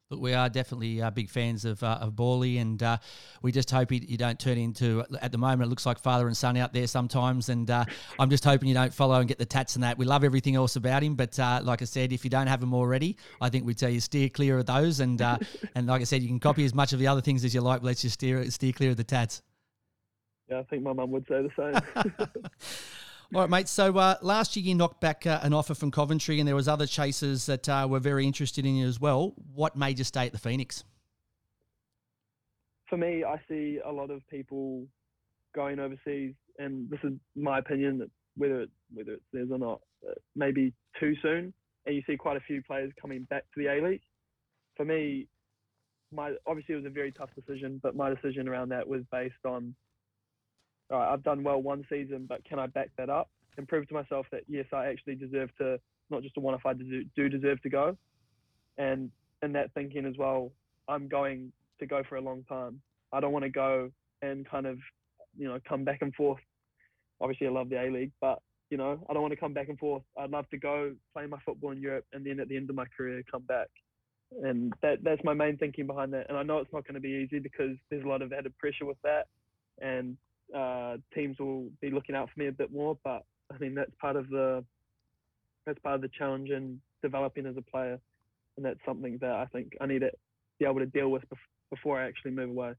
Look, 0.08 0.20
we 0.20 0.34
are 0.34 0.48
definitely 0.48 1.02
uh, 1.02 1.10
big 1.10 1.28
fans 1.28 1.64
of, 1.64 1.82
uh, 1.82 1.98
of 2.00 2.14
Bally, 2.14 2.58
and 2.58 2.80
uh, 2.80 2.98
we 3.42 3.50
just 3.50 3.68
hope 3.72 3.90
you, 3.90 4.00
you, 4.06 4.16
don't 4.16 4.38
turn 4.38 4.56
into, 4.56 5.04
at 5.20 5.32
the 5.32 5.38
moment, 5.38 5.62
it 5.62 5.66
looks 5.68 5.84
like 5.84 5.98
father 5.98 6.28
and 6.28 6.36
son 6.36 6.56
out 6.56 6.72
there 6.72 6.86
sometimes. 6.86 7.48
And 7.48 7.68
uh, 7.68 7.84
I'm 8.16 8.30
just 8.30 8.44
hoping 8.44 8.68
you 8.68 8.74
don't 8.74 8.94
follow 8.94 9.18
and 9.18 9.26
get 9.26 9.38
the 9.38 9.44
tats 9.46 9.74
and 9.74 9.82
that. 9.82 9.98
We 9.98 10.04
love 10.04 10.22
everything 10.22 10.54
else 10.54 10.76
about 10.76 11.02
him, 11.02 11.16
but 11.16 11.36
uh, 11.40 11.60
like 11.64 11.82
I 11.82 11.86
said, 11.86 12.12
if 12.12 12.22
you 12.22 12.30
don't 12.30 12.46
have 12.46 12.60
them 12.60 12.72
already, 12.72 13.16
I 13.40 13.48
think 13.48 13.66
we'd 13.66 13.78
tell 13.78 13.90
you 13.90 13.98
steer 13.98 14.28
clear 14.28 14.58
of 14.58 14.66
those. 14.66 15.00
And 15.00 15.20
uh, 15.20 15.38
and 15.74 15.88
like 15.88 16.02
I 16.02 16.04
said, 16.04 16.22
you 16.22 16.28
can 16.28 16.38
copy 16.38 16.64
as 16.64 16.72
much 16.72 16.92
of 16.92 17.00
the 17.00 17.08
other 17.08 17.20
things 17.20 17.44
as 17.44 17.52
you 17.52 17.60
like, 17.60 17.80
but 17.80 17.88
let's 17.88 18.02
just 18.02 18.14
steer, 18.14 18.48
steer 18.52 18.72
clear 18.72 18.90
of 18.90 18.96
the 18.96 19.04
tats. 19.04 19.42
Yeah, 20.48 20.60
I 20.60 20.62
think 20.62 20.84
my 20.84 20.92
mum 20.92 21.10
would 21.10 21.26
say 21.26 21.42
the 21.42 21.82
same. 22.14 22.46
All 23.34 23.40
right, 23.40 23.50
mate. 23.50 23.66
So 23.66 23.96
uh, 23.98 24.14
last 24.22 24.54
year 24.54 24.64
you 24.64 24.74
knocked 24.76 25.00
back 25.00 25.26
uh, 25.26 25.40
an 25.42 25.52
offer 25.52 25.74
from 25.74 25.90
Coventry, 25.90 26.38
and 26.38 26.46
there 26.46 26.54
was 26.54 26.68
other 26.68 26.86
chasers 26.86 27.46
that 27.46 27.68
uh, 27.68 27.86
were 27.90 27.98
very 27.98 28.24
interested 28.24 28.64
in 28.64 28.76
you 28.76 28.86
as 28.86 29.00
well. 29.00 29.34
What 29.52 29.74
made 29.74 29.98
you 29.98 30.04
stay 30.04 30.26
at 30.26 30.32
the 30.32 30.38
Phoenix? 30.38 30.84
For 32.88 32.96
me, 32.96 33.24
I 33.24 33.40
see 33.48 33.80
a 33.84 33.90
lot 33.90 34.10
of 34.10 34.26
people 34.28 34.86
going 35.56 35.80
overseas, 35.80 36.34
and 36.60 36.88
this 36.88 37.00
is 37.02 37.14
my 37.34 37.58
opinion 37.58 37.98
that 37.98 38.10
whether 38.36 38.60
it, 38.60 38.70
whether 38.94 39.14
it's 39.14 39.24
theirs 39.32 39.48
or 39.50 39.58
not, 39.58 39.80
uh, 40.08 40.14
maybe 40.36 40.72
too 41.00 41.14
soon. 41.20 41.52
And 41.84 41.96
you 41.96 42.02
see 42.06 42.16
quite 42.16 42.36
a 42.36 42.40
few 42.40 42.62
players 42.62 42.92
coming 43.00 43.24
back 43.28 43.42
to 43.54 43.60
the 43.60 43.66
A 43.66 43.82
League. 43.84 44.02
For 44.76 44.84
me, 44.84 45.26
my 46.12 46.34
obviously 46.46 46.74
it 46.74 46.78
was 46.78 46.86
a 46.86 46.90
very 46.90 47.10
tough 47.10 47.30
decision, 47.34 47.80
but 47.82 47.96
my 47.96 48.08
decision 48.08 48.46
around 48.46 48.68
that 48.68 48.86
was 48.86 49.02
based 49.10 49.44
on 49.44 49.74
all 50.90 50.98
right, 50.98 51.12
I've 51.12 51.22
done 51.22 51.42
well 51.42 51.60
one 51.60 51.84
season, 51.90 52.26
but 52.28 52.44
can 52.44 52.58
I 52.58 52.66
back 52.66 52.90
that 52.96 53.10
up? 53.10 53.28
and 53.56 53.68
prove 53.68 53.88
to 53.88 53.94
myself 53.94 54.26
that 54.32 54.42
yes, 54.48 54.66
I 54.72 54.86
actually 54.86 55.14
deserve 55.14 55.50
to 55.58 55.78
not 56.10 56.22
just 56.22 56.36
a 56.36 56.40
one 56.40 56.54
if 56.54 56.64
I 56.64 56.72
do, 56.74 57.28
deserve 57.28 57.60
to 57.62 57.68
go, 57.68 57.96
and 58.78 59.10
and 59.42 59.54
that 59.54 59.72
thinking 59.74 60.06
as 60.06 60.14
well, 60.18 60.52
I'm 60.88 61.08
going 61.08 61.52
to 61.78 61.86
go 61.86 62.02
for 62.08 62.16
a 62.16 62.20
long 62.20 62.44
time. 62.44 62.80
I 63.12 63.20
don't 63.20 63.32
want 63.32 63.44
to 63.44 63.50
go 63.50 63.90
and 64.22 64.48
kind 64.48 64.66
of 64.66 64.78
you 65.36 65.48
know 65.48 65.58
come 65.68 65.84
back 65.84 66.02
and 66.02 66.14
forth. 66.14 66.40
Obviously, 67.20 67.46
I 67.46 67.50
love 67.50 67.70
the 67.70 67.80
A 67.80 67.90
League, 67.90 68.12
but 68.20 68.40
you 68.70 68.76
know 68.76 69.04
I 69.08 69.12
don't 69.12 69.22
want 69.22 69.32
to 69.32 69.40
come 69.40 69.54
back 69.54 69.68
and 69.68 69.78
forth. 69.78 70.02
I'd 70.18 70.30
love 70.30 70.48
to 70.50 70.58
go 70.58 70.94
play 71.12 71.26
my 71.26 71.38
football 71.44 71.72
in 71.72 71.80
Europe 71.80 72.04
and 72.12 72.24
then 72.24 72.40
at 72.40 72.48
the 72.48 72.56
end 72.56 72.70
of 72.70 72.76
my 72.76 72.86
career 72.96 73.22
come 73.30 73.42
back. 73.42 73.68
And 74.42 74.72
that 74.82 74.98
that's 75.02 75.22
my 75.24 75.34
main 75.34 75.56
thinking 75.56 75.86
behind 75.86 76.12
that. 76.12 76.26
And 76.28 76.36
I 76.36 76.42
know 76.42 76.58
it's 76.58 76.72
not 76.72 76.84
going 76.84 76.94
to 76.94 77.00
be 77.00 77.26
easy 77.26 77.38
because 77.38 77.76
there's 77.90 78.04
a 78.04 78.08
lot 78.08 78.22
of 78.22 78.32
added 78.32 78.56
pressure 78.58 78.84
with 78.84 78.98
that, 79.04 79.28
and 79.80 80.16
uh, 80.54 80.96
teams 81.14 81.38
will 81.38 81.68
be 81.80 81.90
looking 81.90 82.14
out 82.14 82.28
for 82.32 82.40
me 82.40 82.48
a 82.48 82.52
bit 82.52 82.72
more. 82.72 82.98
But 83.04 83.24
I 83.52 83.58
mean 83.58 83.74
that's 83.74 83.92
part 84.00 84.16
of 84.16 84.28
the 84.28 84.64
that's 85.66 85.78
part 85.80 85.96
of 85.96 86.02
the 86.02 86.10
challenge 86.16 86.50
in 86.50 86.80
developing 87.02 87.46
as 87.46 87.56
a 87.56 87.62
player, 87.62 87.98
and 88.56 88.64
that's 88.64 88.80
something 88.86 89.18
that 89.20 89.32
I 89.32 89.46
think 89.46 89.76
I 89.80 89.86
need 89.86 90.00
to 90.00 90.10
be 90.58 90.64
able 90.64 90.80
to 90.80 90.86
deal 90.86 91.10
with 91.10 91.24
before 91.70 92.00
I 92.00 92.06
actually 92.06 92.30
move 92.30 92.50
away. 92.50 92.74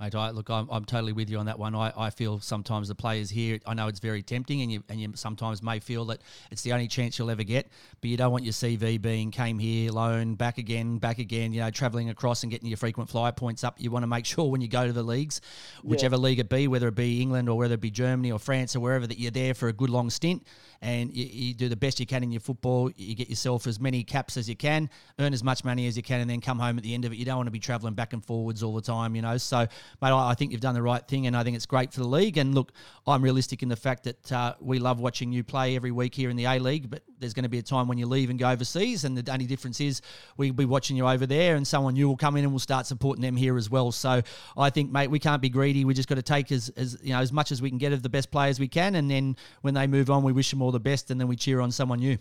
Mate, 0.00 0.14
I, 0.14 0.30
look, 0.30 0.48
I'm, 0.48 0.66
I'm 0.70 0.86
totally 0.86 1.12
with 1.12 1.28
you 1.28 1.38
on 1.38 1.46
that 1.46 1.58
one. 1.58 1.74
I, 1.74 1.92
I 1.94 2.08
feel 2.08 2.40
sometimes 2.40 2.88
the 2.88 2.94
players 2.94 3.28
here, 3.28 3.60
I 3.66 3.74
know 3.74 3.86
it's 3.86 4.00
very 4.00 4.22
tempting, 4.22 4.62
and 4.62 4.72
you 4.72 4.82
and 4.88 4.98
you 4.98 5.12
sometimes 5.14 5.62
may 5.62 5.78
feel 5.78 6.06
that 6.06 6.20
it's 6.50 6.62
the 6.62 6.72
only 6.72 6.88
chance 6.88 7.18
you'll 7.18 7.30
ever 7.30 7.42
get, 7.42 7.68
but 8.00 8.08
you 8.08 8.16
don't 8.16 8.32
want 8.32 8.44
your 8.44 8.54
CV 8.54 9.00
being 9.00 9.30
came 9.30 9.58
here, 9.58 9.90
loan, 9.92 10.36
back 10.36 10.56
again, 10.56 10.96
back 10.96 11.18
again, 11.18 11.52
you 11.52 11.60
know, 11.60 11.70
travelling 11.70 12.08
across 12.08 12.42
and 12.42 12.50
getting 12.50 12.68
your 12.68 12.78
frequent 12.78 13.10
flyer 13.10 13.32
points 13.32 13.62
up. 13.62 13.74
You 13.78 13.90
want 13.90 14.04
to 14.04 14.06
make 14.06 14.24
sure 14.30 14.50
when 14.50 14.62
you 14.62 14.68
go 14.68 14.86
to 14.86 14.92
the 14.92 15.02
leagues, 15.02 15.42
whichever 15.82 16.16
yeah. 16.16 16.22
league 16.22 16.38
it 16.38 16.48
be, 16.48 16.66
whether 16.66 16.88
it 16.88 16.94
be 16.94 17.20
England 17.20 17.50
or 17.50 17.58
whether 17.58 17.74
it 17.74 17.80
be 17.82 17.90
Germany 17.90 18.32
or 18.32 18.38
France 18.38 18.74
or 18.74 18.80
wherever, 18.80 19.06
that 19.06 19.18
you're 19.18 19.30
there 19.30 19.52
for 19.52 19.68
a 19.68 19.72
good 19.72 19.90
long 19.90 20.08
stint 20.08 20.46
and 20.82 21.14
you, 21.14 21.26
you 21.26 21.54
do 21.54 21.68
the 21.68 21.76
best 21.76 22.00
you 22.00 22.06
can 22.06 22.22
in 22.22 22.32
your 22.32 22.40
football. 22.40 22.90
You 22.96 23.14
get 23.14 23.28
yourself 23.28 23.66
as 23.66 23.78
many 23.78 24.02
caps 24.02 24.36
as 24.36 24.48
you 24.48 24.56
can, 24.56 24.88
earn 25.18 25.34
as 25.34 25.44
much 25.44 25.64
money 25.64 25.86
as 25.86 25.96
you 25.96 26.02
can, 26.02 26.20
and 26.20 26.30
then 26.30 26.40
come 26.40 26.58
home 26.58 26.78
at 26.78 26.84
the 26.84 26.94
end 26.94 27.04
of 27.04 27.12
it. 27.12 27.16
You 27.16 27.24
don't 27.24 27.36
want 27.36 27.48
to 27.48 27.52
be 27.52 27.58
travelling 27.58 27.94
back 27.94 28.12
and 28.12 28.24
forwards 28.24 28.62
all 28.62 28.74
the 28.74 28.80
time, 28.80 29.14
you 29.14 29.22
know. 29.22 29.36
So, 29.36 29.66
mate, 30.00 30.10
I 30.10 30.34
think 30.34 30.52
you've 30.52 30.60
done 30.60 30.74
the 30.74 30.82
right 30.82 31.06
thing, 31.06 31.26
and 31.26 31.36
I 31.36 31.42
think 31.42 31.56
it's 31.56 31.66
great 31.66 31.92
for 31.92 32.00
the 32.00 32.08
league. 32.08 32.38
And 32.38 32.54
look, 32.54 32.72
I'm 33.06 33.22
realistic 33.22 33.62
in 33.62 33.68
the 33.68 33.76
fact 33.76 34.04
that 34.04 34.32
uh, 34.32 34.54
we 34.60 34.78
love 34.78 35.00
watching 35.00 35.32
you 35.32 35.44
play 35.44 35.76
every 35.76 35.90
week 35.90 36.14
here 36.14 36.30
in 36.30 36.36
the 36.36 36.44
A 36.44 36.58
League, 36.58 36.90
but 36.90 37.02
there's 37.18 37.34
going 37.34 37.44
to 37.44 37.48
be 37.48 37.58
a 37.58 37.62
time 37.62 37.88
when 37.88 37.98
you 37.98 38.06
leave 38.06 38.30
and 38.30 38.38
go 38.38 38.48
overseas, 38.48 39.04
and 39.04 39.16
the 39.16 39.32
only 39.32 39.46
difference 39.46 39.80
is 39.80 40.00
we'll 40.36 40.52
be 40.52 40.64
watching 40.64 40.96
you 40.96 41.06
over 41.06 41.26
there, 41.26 41.56
and 41.56 41.66
someone 41.66 41.94
new 41.94 42.08
will 42.08 42.16
come 42.16 42.36
in 42.36 42.44
and 42.44 42.52
we'll 42.52 42.58
start 42.58 42.86
supporting 42.86 43.22
them 43.22 43.36
here 43.36 43.56
as 43.56 43.70
well. 43.70 43.92
So 43.92 44.22
I 44.56 44.70
think, 44.70 44.90
mate, 44.90 45.10
we 45.10 45.18
can't 45.18 45.42
be 45.42 45.48
greedy. 45.48 45.84
We 45.84 45.94
just 45.94 46.08
got 46.08 46.16
to 46.16 46.22
take 46.22 46.52
as, 46.52 46.70
as 46.76 46.98
you 47.02 47.12
know 47.12 47.20
as 47.20 47.32
much 47.32 47.52
as 47.52 47.60
we 47.60 47.68
can 47.68 47.78
get 47.78 47.92
of 47.92 48.02
the 48.02 48.08
best 48.08 48.30
players 48.30 48.60
we 48.60 48.68
can, 48.68 48.94
and 48.94 49.10
then 49.10 49.36
when 49.62 49.74
they 49.74 49.86
move 49.86 50.10
on, 50.10 50.22
we 50.22 50.32
wish 50.32 50.50
them 50.50 50.62
all 50.62 50.72
the 50.72 50.80
best, 50.80 51.10
and 51.10 51.20
then 51.20 51.28
we 51.28 51.36
cheer 51.36 51.60
on 51.60 51.70
someone 51.70 52.00
new. 52.00 52.18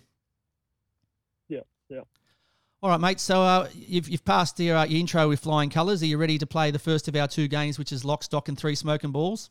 Yeah, 1.48 1.62
yeah. 1.90 2.02
All 2.82 2.90
right, 2.90 3.00
mate. 3.00 3.20
So 3.20 3.42
uh, 3.42 3.68
you've, 3.74 4.08
you've 4.08 4.24
passed 4.24 4.58
your, 4.60 4.78
uh, 4.78 4.86
your 4.86 5.02
intro 5.02 5.28
with 5.28 5.42
flying 5.42 5.70
colours. 5.70 6.02
Are 6.02 6.06
you 6.06 6.18
ready 6.18 6.38
to 6.38 6.48
play 6.48 6.72
the 6.72 6.80
first 6.80 7.10
of 7.10 7.16
our 7.16 7.28
two 7.28 7.50
games, 7.50 7.78
which 7.78 7.92
is 7.92 8.06
lock, 8.06 8.24
stock, 8.24 8.48
and 8.48 8.58
three 8.58 8.76
smoking 8.76 9.12
balls? 9.12 9.50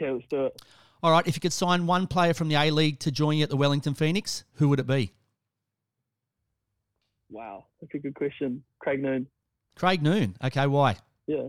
Yeah, 0.00 0.12
let's 0.12 0.24
do 0.30 0.46
it. 0.46 0.62
All 1.02 1.10
right. 1.10 1.26
If 1.26 1.36
you 1.36 1.40
could 1.40 1.52
sign 1.52 1.86
one 1.86 2.06
player 2.06 2.32
from 2.32 2.48
the 2.48 2.54
A 2.54 2.70
League 2.70 2.98
to 3.00 3.10
join 3.10 3.36
you 3.36 3.42
at 3.42 3.50
the 3.50 3.58
Wellington 3.58 3.92
Phoenix, 3.92 4.44
who 4.54 4.70
would 4.70 4.80
it 4.80 4.86
be? 4.86 5.12
Wow, 7.30 7.66
that's 7.80 7.94
a 7.94 7.98
good 7.98 8.14
question. 8.14 8.64
Craig 8.78 9.02
Noone. 9.02 9.26
Craig 9.76 10.02
Noone. 10.02 10.34
Okay, 10.42 10.66
why? 10.66 10.96
Yeah. 11.26 11.48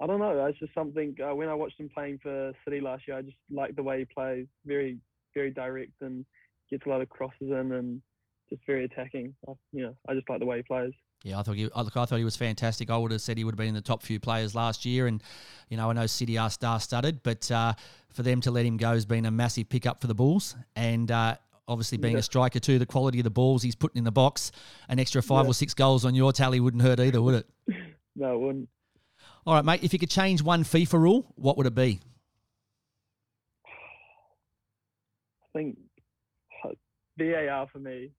I 0.00 0.06
don't 0.06 0.20
know. 0.20 0.46
It's 0.46 0.58
just 0.58 0.74
something. 0.74 1.16
Uh, 1.20 1.34
when 1.34 1.48
I 1.48 1.54
watched 1.54 1.78
him 1.78 1.90
playing 1.92 2.20
for 2.22 2.52
City 2.64 2.80
last 2.80 3.06
year, 3.06 3.18
I 3.18 3.22
just 3.22 3.36
like 3.50 3.74
the 3.74 3.82
way 3.82 3.98
he 3.98 4.04
plays. 4.04 4.46
Very, 4.64 4.98
very 5.34 5.50
direct 5.50 5.92
and 6.00 6.24
gets 6.70 6.86
a 6.86 6.88
lot 6.88 7.02
of 7.02 7.08
crosses 7.08 7.50
in 7.50 7.72
and 7.72 8.02
just 8.52 8.66
very 8.66 8.84
attacking. 8.84 9.34
I, 9.48 9.52
you 9.72 9.82
know, 9.82 9.96
I 10.08 10.14
just 10.14 10.28
like 10.28 10.40
the 10.40 10.46
way 10.46 10.58
he 10.58 10.62
plays. 10.62 10.92
Yeah, 11.24 11.38
I 11.38 11.42
thought 11.42 11.56
he, 11.56 11.64
look, 11.64 11.96
I 11.96 12.04
thought 12.04 12.16
he 12.16 12.24
was 12.24 12.36
fantastic. 12.36 12.90
I 12.90 12.96
would 12.96 13.12
have 13.12 13.20
said 13.20 13.38
he 13.38 13.44
would 13.44 13.52
have 13.52 13.58
been 13.58 13.68
in 13.68 13.74
the 13.74 13.80
top 13.80 14.02
few 14.02 14.18
players 14.18 14.54
last 14.54 14.84
year, 14.84 15.06
and 15.06 15.22
you 15.68 15.76
know, 15.76 15.88
I 15.88 15.92
know 15.92 16.06
City 16.06 16.36
are 16.36 16.50
star-studded, 16.50 17.22
but 17.22 17.50
uh, 17.50 17.74
for 18.12 18.22
them 18.22 18.40
to 18.42 18.50
let 18.50 18.66
him 18.66 18.76
go 18.76 18.92
has 18.92 19.06
been 19.06 19.24
a 19.24 19.30
massive 19.30 19.68
pickup 19.68 20.00
for 20.00 20.06
the 20.06 20.14
Bulls, 20.14 20.56
and. 20.76 21.10
Uh, 21.10 21.36
obviously, 21.68 21.96
being 21.96 22.14
yeah. 22.14 22.18
a 22.18 22.22
striker 22.22 22.58
too, 22.58 22.78
the 22.78 22.84
quality 22.84 23.20
of 23.20 23.24
the 23.24 23.30
balls 23.30 23.62
he's 23.62 23.76
putting 23.76 23.98
in 23.98 24.04
the 24.04 24.10
box, 24.10 24.50
an 24.88 24.98
extra 24.98 25.22
five 25.22 25.44
yeah. 25.44 25.50
or 25.50 25.54
six 25.54 25.72
goals 25.72 26.04
on 26.04 26.14
your 26.14 26.32
tally 26.32 26.58
wouldn't 26.58 26.82
hurt 26.82 26.98
either, 26.98 27.22
would 27.22 27.36
it? 27.36 27.46
no, 28.16 28.34
it 28.34 28.40
wouldn't. 28.40 28.68
All 29.46 29.54
right, 29.54 29.64
mate. 29.64 29.82
If 29.82 29.92
you 29.92 29.98
could 29.98 30.10
change 30.10 30.42
one 30.42 30.64
FIFA 30.64 31.00
rule, 31.00 31.32
what 31.36 31.56
would 31.56 31.66
it 31.66 31.74
be? 31.74 32.00
I 35.54 35.58
think 35.58 35.78
VAR 37.16 37.68
for 37.72 37.78
me 37.78 38.10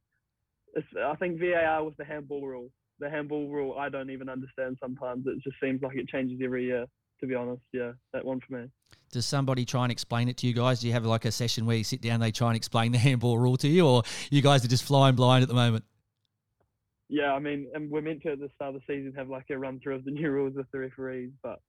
I 0.75 1.15
think 1.15 1.39
VAR 1.39 1.83
was 1.83 1.93
the 1.97 2.05
handball 2.05 2.45
rule. 2.45 2.69
The 2.99 3.09
handball 3.09 3.49
rule 3.49 3.75
I 3.77 3.89
don't 3.89 4.09
even 4.09 4.29
understand 4.29 4.77
sometimes. 4.81 5.25
It 5.27 5.43
just 5.43 5.57
seems 5.61 5.81
like 5.81 5.97
it 5.97 6.07
changes 6.07 6.39
every 6.43 6.65
year. 6.65 6.85
To 7.19 7.27
be 7.27 7.35
honest, 7.35 7.61
yeah, 7.71 7.91
that 8.11 8.25
one 8.25 8.41
for 8.45 8.57
me. 8.57 8.67
Does 9.11 9.25
somebody 9.25 9.63
try 9.63 9.83
and 9.83 9.91
explain 9.91 10.27
it 10.27 10.35
to 10.37 10.47
you 10.47 10.53
guys? 10.53 10.81
Do 10.81 10.87
you 10.87 10.93
have 10.93 11.05
like 11.05 11.23
a 11.23 11.31
session 11.31 11.65
where 11.65 11.77
you 11.77 11.83
sit 11.85 12.01
down, 12.01 12.19
they 12.19 12.31
try 12.31 12.47
and 12.47 12.57
explain 12.57 12.91
the 12.91 12.97
handball 12.97 13.37
rule 13.37 13.55
to 13.57 13.67
you, 13.67 13.87
or 13.87 14.03
you 14.29 14.41
guys 14.41 14.65
are 14.65 14.67
just 14.67 14.83
flying 14.83 15.15
blind 15.15 15.41
at 15.41 15.47
the 15.47 15.55
moment? 15.55 15.85
Yeah, 17.07 17.31
I 17.31 17.39
mean, 17.39 17.69
and 17.73 17.89
we're 17.89 18.01
meant 18.01 18.23
to 18.23 18.31
at 18.31 18.39
the 18.39 18.49
start 18.55 18.75
of 18.75 18.81
the 18.81 18.93
season 18.93 19.13
have 19.15 19.29
like 19.29 19.45
a 19.51 19.57
run 19.57 19.79
through 19.79 19.95
of 19.95 20.05
the 20.05 20.11
new 20.11 20.31
rules 20.31 20.55
with 20.55 20.65
the 20.73 20.79
referees, 20.79 21.31
but 21.43 21.59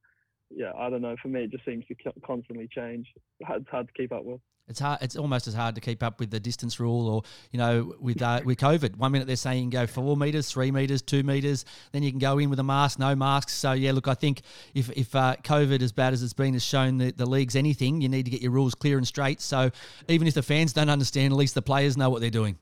yeah, 0.50 0.72
I 0.76 0.90
don't 0.90 1.02
know. 1.02 1.14
For 1.22 1.28
me, 1.28 1.44
it 1.44 1.52
just 1.52 1.64
seems 1.64 1.84
to 1.86 1.94
constantly 2.26 2.68
change. 2.74 3.06
It's 3.40 3.68
hard 3.70 3.86
to 3.86 3.92
keep 3.94 4.10
up 4.10 4.24
with. 4.24 4.40
It's 4.66 4.80
hard. 4.80 5.00
It's 5.02 5.16
almost 5.16 5.46
as 5.46 5.52
hard 5.52 5.74
to 5.74 5.80
keep 5.82 6.02
up 6.02 6.18
with 6.18 6.30
the 6.30 6.40
distance 6.40 6.80
rule, 6.80 7.06
or 7.06 7.22
you 7.50 7.58
know, 7.58 7.94
with 8.00 8.22
uh, 8.22 8.40
with 8.44 8.58
COVID. 8.58 8.96
One 8.96 9.12
minute 9.12 9.26
they're 9.26 9.36
saying 9.36 9.70
go 9.70 9.86
four 9.86 10.16
meters, 10.16 10.50
three 10.50 10.70
meters, 10.70 11.02
two 11.02 11.22
meters. 11.22 11.66
Then 11.92 12.02
you 12.02 12.10
can 12.10 12.18
go 12.18 12.38
in 12.38 12.48
with 12.48 12.58
a 12.58 12.62
mask, 12.62 12.98
no 12.98 13.14
masks. 13.14 13.52
So 13.52 13.72
yeah, 13.72 13.92
look, 13.92 14.08
I 14.08 14.14
think 14.14 14.40
if 14.72 14.90
if 14.96 15.14
uh, 15.14 15.36
COVID, 15.42 15.82
as 15.82 15.92
bad 15.92 16.14
as 16.14 16.22
it's 16.22 16.32
been, 16.32 16.54
has 16.54 16.64
shown 16.64 16.96
the, 16.96 17.10
the 17.12 17.26
leagues 17.26 17.56
anything, 17.56 18.00
you 18.00 18.08
need 18.08 18.24
to 18.24 18.30
get 18.30 18.40
your 18.40 18.52
rules 18.52 18.74
clear 18.74 18.96
and 18.96 19.06
straight. 19.06 19.42
So 19.42 19.70
even 20.08 20.26
if 20.26 20.32
the 20.32 20.42
fans 20.42 20.72
don't 20.72 20.88
understand, 20.88 21.32
at 21.34 21.36
least 21.36 21.54
the 21.54 21.62
players 21.62 21.98
know 21.98 22.08
what 22.08 22.22
they're 22.22 22.30
doing. 22.30 22.56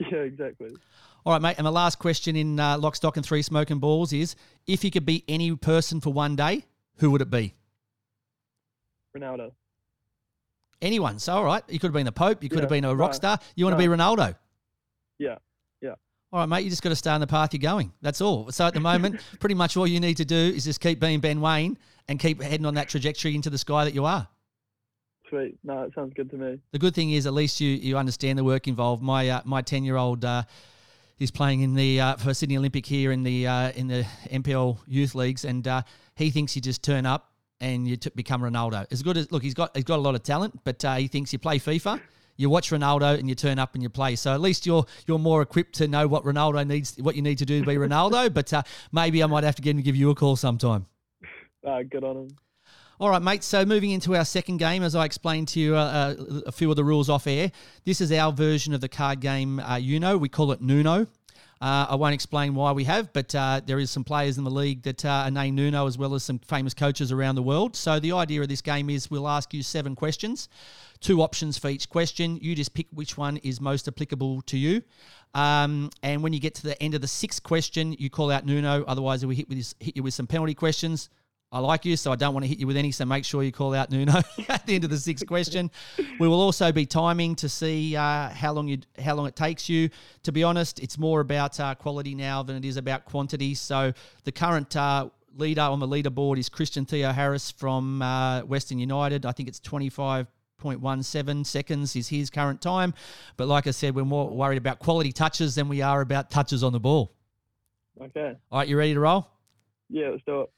Yeah, 0.00 0.18
exactly. 0.18 0.70
All 1.24 1.32
right, 1.32 1.40
mate. 1.40 1.54
And 1.56 1.66
the 1.66 1.72
last 1.72 1.98
question 1.98 2.36
in 2.36 2.60
uh, 2.60 2.76
lock, 2.76 2.96
stock, 2.96 3.16
and 3.16 3.24
three 3.24 3.40
smoking 3.40 3.78
balls 3.78 4.12
is: 4.12 4.36
if 4.66 4.84
you 4.84 4.90
could 4.90 5.06
be 5.06 5.24
any 5.26 5.56
person 5.56 6.02
for 6.02 6.12
one 6.12 6.36
day, 6.36 6.66
who 6.96 7.10
would 7.12 7.22
it 7.22 7.30
be? 7.30 7.54
Ronaldo. 9.16 9.52
Anyone. 10.84 11.18
So, 11.18 11.34
all 11.34 11.44
right. 11.44 11.62
You 11.68 11.78
could 11.78 11.88
have 11.88 11.94
been 11.94 12.04
the 12.04 12.12
Pope. 12.12 12.42
You 12.42 12.48
could 12.48 12.58
yeah, 12.58 12.62
have 12.62 12.70
been 12.70 12.84
a 12.84 12.94
rock 12.94 13.14
star. 13.14 13.38
You 13.56 13.64
want 13.64 13.78
to 13.78 13.82
be 13.82 13.88
Ronaldo. 13.88 14.36
Yeah. 15.18 15.36
Yeah. 15.80 15.94
All 16.30 16.40
right, 16.40 16.48
mate. 16.48 16.64
You 16.64 16.70
just 16.70 16.82
got 16.82 16.90
to 16.90 16.96
stay 16.96 17.10
on 17.10 17.20
the 17.20 17.26
path 17.26 17.54
you're 17.54 17.60
going. 17.60 17.92
That's 18.02 18.20
all. 18.20 18.50
So 18.52 18.66
at 18.66 18.74
the 18.74 18.80
moment, 18.80 19.20
pretty 19.40 19.54
much 19.54 19.76
all 19.76 19.86
you 19.86 19.98
need 19.98 20.18
to 20.18 20.24
do 20.24 20.36
is 20.36 20.64
just 20.64 20.80
keep 20.80 21.00
being 21.00 21.20
Ben 21.20 21.40
Waine 21.40 21.78
and 22.06 22.20
keep 22.20 22.42
heading 22.42 22.66
on 22.66 22.74
that 22.74 22.88
trajectory 22.88 23.34
into 23.34 23.48
the 23.48 23.58
sky 23.58 23.84
that 23.84 23.94
you 23.94 24.04
are. 24.04 24.28
Sweet. 25.30 25.56
No, 25.64 25.82
it 25.84 25.92
sounds 25.94 26.12
good 26.14 26.30
to 26.30 26.36
me. 26.36 26.60
The 26.72 26.78
good 26.78 26.94
thing 26.94 27.12
is, 27.12 27.26
at 27.26 27.32
least 27.32 27.60
you 27.60 27.70
you 27.70 27.96
understand 27.96 28.38
the 28.38 28.44
work 28.44 28.68
involved. 28.68 29.02
My 29.02 29.28
uh, 29.28 29.42
my 29.44 29.62
ten 29.62 29.84
year 29.84 29.96
old. 29.96 30.24
Uh, 30.24 30.44
He's 31.16 31.30
playing 31.30 31.60
in 31.60 31.74
the 31.74 32.00
uh, 32.00 32.16
for 32.16 32.34
Sydney 32.34 32.56
Olympic 32.56 32.84
here 32.84 33.12
in 33.12 33.22
the 33.22 33.46
uh, 33.46 33.70
in 33.70 33.86
the 33.86 34.04
NPL 34.30 34.78
youth 34.88 35.14
leagues, 35.14 35.44
and 35.44 35.66
uh, 35.66 35.82
he 36.16 36.30
thinks 36.30 36.56
you 36.56 36.62
just 36.62 36.82
turn 36.82 37.06
up 37.06 37.30
and 37.60 37.86
you 37.88 37.96
t- 37.96 38.10
become 38.14 38.42
Ronaldo. 38.42 38.86
As 38.90 39.02
good 39.02 39.16
as 39.16 39.30
look, 39.32 39.42
he's 39.42 39.54
got 39.54 39.74
he's 39.74 39.84
got 39.84 39.98
a 39.98 40.02
lot 40.02 40.14
of 40.14 40.22
talent, 40.22 40.60
but 40.64 40.84
uh, 40.84 40.96
he 40.96 41.08
thinks 41.08 41.32
you 41.32 41.38
play 41.38 41.58
FIFA, 41.58 42.00
you 42.36 42.50
watch 42.50 42.70
Ronaldo, 42.70 43.18
and 43.18 43.28
you 43.28 43.34
turn 43.34 43.58
up 43.58 43.74
and 43.74 43.82
you 43.82 43.88
play. 43.88 44.16
So 44.16 44.32
at 44.32 44.40
least 44.40 44.66
you're 44.66 44.84
you're 45.06 45.18
more 45.18 45.42
equipped 45.42 45.74
to 45.76 45.88
know 45.88 46.06
what 46.06 46.24
Ronaldo 46.24 46.66
needs, 46.66 46.96
what 46.98 47.16
you 47.16 47.22
need 47.22 47.38
to 47.38 47.46
do 47.46 47.60
to 47.60 47.66
be 47.66 47.74
Ronaldo. 47.74 48.32
but 48.34 48.52
uh, 48.52 48.62
maybe 48.92 49.22
I 49.22 49.26
might 49.26 49.44
have 49.44 49.56
to 49.56 49.62
get 49.62 49.70
him 49.70 49.76
to 49.78 49.82
give 49.82 49.96
you 49.96 50.10
a 50.10 50.14
call 50.14 50.36
sometime. 50.36 50.86
Uh, 51.66 51.82
good 51.82 52.04
on 52.04 52.14
him. 52.14 52.28
All 53.00 53.08
right, 53.08 53.22
mate. 53.22 53.42
So 53.42 53.64
moving 53.64 53.90
into 53.90 54.14
our 54.14 54.24
second 54.24 54.58
game, 54.58 54.82
as 54.82 54.94
I 54.94 55.04
explained 55.04 55.48
to 55.48 55.60
you 55.60 55.74
uh, 55.74 56.14
uh, 56.18 56.40
a 56.46 56.52
few 56.52 56.70
of 56.70 56.76
the 56.76 56.84
rules 56.84 57.08
off 57.08 57.26
air, 57.26 57.50
this 57.84 58.00
is 58.00 58.12
our 58.12 58.32
version 58.32 58.72
of 58.72 58.80
the 58.80 58.88
card 58.88 59.20
game. 59.20 59.58
Uh, 59.58 59.76
you 59.76 59.98
know, 59.98 60.16
we 60.16 60.28
call 60.28 60.52
it 60.52 60.60
Nuno. 60.60 61.06
Uh, 61.60 61.86
I 61.88 61.94
won't 61.94 62.14
explain 62.14 62.54
why 62.54 62.72
we 62.72 62.84
have, 62.84 63.12
but 63.12 63.34
uh, 63.34 63.60
there 63.64 63.78
is 63.78 63.90
some 63.90 64.04
players 64.04 64.38
in 64.38 64.44
the 64.44 64.50
league 64.50 64.82
that 64.82 65.04
uh, 65.04 65.08
are 65.08 65.30
named 65.30 65.56
Nuno, 65.56 65.86
as 65.86 65.96
well 65.96 66.14
as 66.14 66.22
some 66.22 66.38
famous 66.40 66.74
coaches 66.74 67.12
around 67.12 67.36
the 67.36 67.42
world. 67.42 67.76
So 67.76 67.98
the 67.98 68.12
idea 68.12 68.42
of 68.42 68.48
this 68.48 68.60
game 68.60 68.90
is 68.90 69.10
we'll 69.10 69.28
ask 69.28 69.54
you 69.54 69.62
seven 69.62 69.94
questions, 69.94 70.48
two 71.00 71.22
options 71.22 71.56
for 71.56 71.68
each 71.68 71.88
question. 71.88 72.38
You 72.42 72.54
just 72.54 72.74
pick 72.74 72.86
which 72.92 73.16
one 73.16 73.38
is 73.38 73.60
most 73.60 73.88
applicable 73.88 74.42
to 74.42 74.58
you. 74.58 74.82
Um, 75.34 75.90
and 76.02 76.22
when 76.22 76.32
you 76.32 76.40
get 76.40 76.54
to 76.56 76.62
the 76.62 76.80
end 76.82 76.94
of 76.94 77.00
the 77.00 77.08
sixth 77.08 77.42
question, 77.42 77.94
you 77.98 78.10
call 78.10 78.30
out 78.30 78.44
Nuno. 78.44 78.84
Otherwise, 78.84 79.24
we 79.24 79.34
hit, 79.34 79.48
with 79.48 79.74
hit 79.80 79.96
you 79.96 80.02
with 80.02 80.14
some 80.14 80.26
penalty 80.26 80.54
questions. 80.54 81.08
I 81.54 81.60
like 81.60 81.84
you, 81.84 81.96
so 81.96 82.10
I 82.10 82.16
don't 82.16 82.34
want 82.34 82.42
to 82.42 82.48
hit 82.48 82.58
you 82.58 82.66
with 82.66 82.76
any. 82.76 82.90
So 82.90 83.04
make 83.04 83.24
sure 83.24 83.44
you 83.44 83.52
call 83.52 83.74
out 83.74 83.88
Nuno 83.92 84.22
at 84.48 84.66
the 84.66 84.74
end 84.74 84.82
of 84.82 84.90
the 84.90 84.98
sixth 84.98 85.24
question. 85.24 85.70
We 86.18 86.26
will 86.26 86.40
also 86.40 86.72
be 86.72 86.84
timing 86.84 87.36
to 87.36 87.48
see 87.48 87.94
uh, 87.94 88.30
how 88.30 88.52
long 88.52 88.66
you 88.66 88.78
how 89.00 89.14
long 89.14 89.28
it 89.28 89.36
takes 89.36 89.68
you. 89.68 89.88
To 90.24 90.32
be 90.32 90.42
honest, 90.42 90.80
it's 90.80 90.98
more 90.98 91.20
about 91.20 91.60
uh, 91.60 91.76
quality 91.76 92.16
now 92.16 92.42
than 92.42 92.56
it 92.56 92.64
is 92.64 92.76
about 92.76 93.04
quantity. 93.04 93.54
So 93.54 93.92
the 94.24 94.32
current 94.32 94.74
uh, 94.74 95.10
leader 95.36 95.60
on 95.60 95.78
the 95.78 95.86
leaderboard 95.86 96.38
is 96.38 96.48
Christian 96.48 96.86
Theoharous 96.86 97.52
from 97.52 98.02
uh, 98.02 98.40
Western 98.40 98.80
United. 98.80 99.24
I 99.24 99.30
think 99.30 99.48
it's 99.48 99.60
25 99.60 100.26
5.17 100.60 101.46
seconds 101.46 101.94
is 101.94 102.08
his 102.08 102.30
current 102.30 102.62
time. 102.62 102.94
But 103.36 103.46
like 103.46 103.66
I 103.66 103.70
said, 103.70 103.94
we're 103.94 104.04
more 104.04 104.30
worried 104.30 104.56
about 104.56 104.78
quality 104.80 105.12
touches 105.12 105.54
than 105.54 105.68
we 105.68 105.82
are 105.82 106.00
about 106.00 106.30
touches 106.30 106.64
on 106.64 106.72
the 106.72 106.80
ball. 106.80 107.12
Okay. 108.00 108.34
All 108.50 108.58
right, 108.58 108.66
you 108.66 108.76
ready 108.76 108.94
to 108.94 109.00
roll? 109.00 109.28
Yeah, 109.90 110.08
let's 110.10 110.22
do 110.26 110.42
it. 110.42 110.50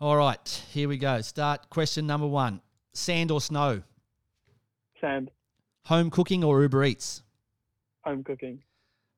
All 0.00 0.16
right, 0.16 0.62
here 0.72 0.88
we 0.88 0.96
go. 0.96 1.20
Start 1.20 1.70
question 1.70 2.06
number 2.06 2.26
one 2.26 2.60
Sand 2.92 3.30
or 3.30 3.40
snow? 3.40 3.82
Sand. 5.00 5.30
Home 5.86 6.10
cooking 6.10 6.42
or 6.42 6.62
Uber 6.62 6.84
Eats? 6.84 7.22
Home 8.04 8.24
cooking. 8.24 8.62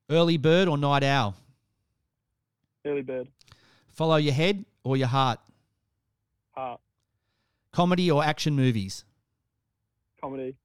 Early 0.09 0.37
bird 0.37 0.67
or 0.67 0.77
night 0.77 1.03
owl? 1.03 1.35
Early 2.85 3.01
bird. 3.01 3.27
Follow 3.93 4.17
your 4.17 4.33
head 4.33 4.65
or 4.83 4.97
your 4.97 5.07
heart? 5.07 5.39
Heart. 6.51 6.79
Comedy 7.71 8.09
or 8.11 8.23
action 8.23 8.55
movies? 8.55 9.03
Comedy. 10.21 10.55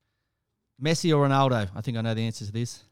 Messi 0.83 1.17
or 1.17 1.27
Ronaldo? 1.27 1.71
I 1.75 1.81
think 1.81 1.97
I 1.97 2.01
know 2.01 2.15
the 2.15 2.23
answer 2.27 2.45
to 2.45 2.53
this. 2.53 2.83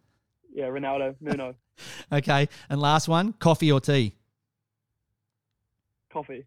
Yeah, 0.52 0.66
Ronaldo. 0.66 1.16
Nuno. 1.20 1.54
Okay, 2.12 2.46
and 2.68 2.78
last 2.78 3.08
one 3.08 3.32
coffee 3.32 3.72
or 3.72 3.80
tea? 3.80 4.14
Coffee. 6.12 6.44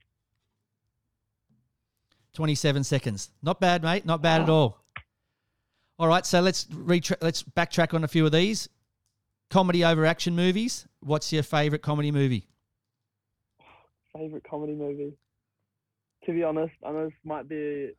27 2.34 2.84
seconds. 2.84 3.30
Not 3.42 3.60
bad, 3.60 3.84
mate. 3.84 4.06
Not 4.06 4.22
bad 4.22 4.42
at 4.42 4.50
all. 4.50 4.80
All 6.00 6.08
right, 6.08 6.26
so 6.26 6.42
let's 6.42 6.66
retra- 6.66 7.22
let's 7.22 7.44
backtrack 7.44 7.94
on 7.94 8.04
a 8.04 8.08
few 8.08 8.26
of 8.26 8.32
these. 8.32 8.68
Comedy 9.50 9.86
over 9.86 10.06
action 10.06 10.36
movies. 10.36 10.88
What's 11.02 11.32
your 11.32 11.44
favourite 11.44 11.84
comedy 11.84 12.12
movie? 12.12 12.48
Favorite 14.16 14.44
comedy 14.50 14.74
movie. 14.74 15.14
To 16.26 16.32
be 16.32 16.44
honest, 16.44 16.74
I 16.86 16.92
know 16.92 17.06
this 17.06 17.14
might 17.24 17.48
be 17.48 17.92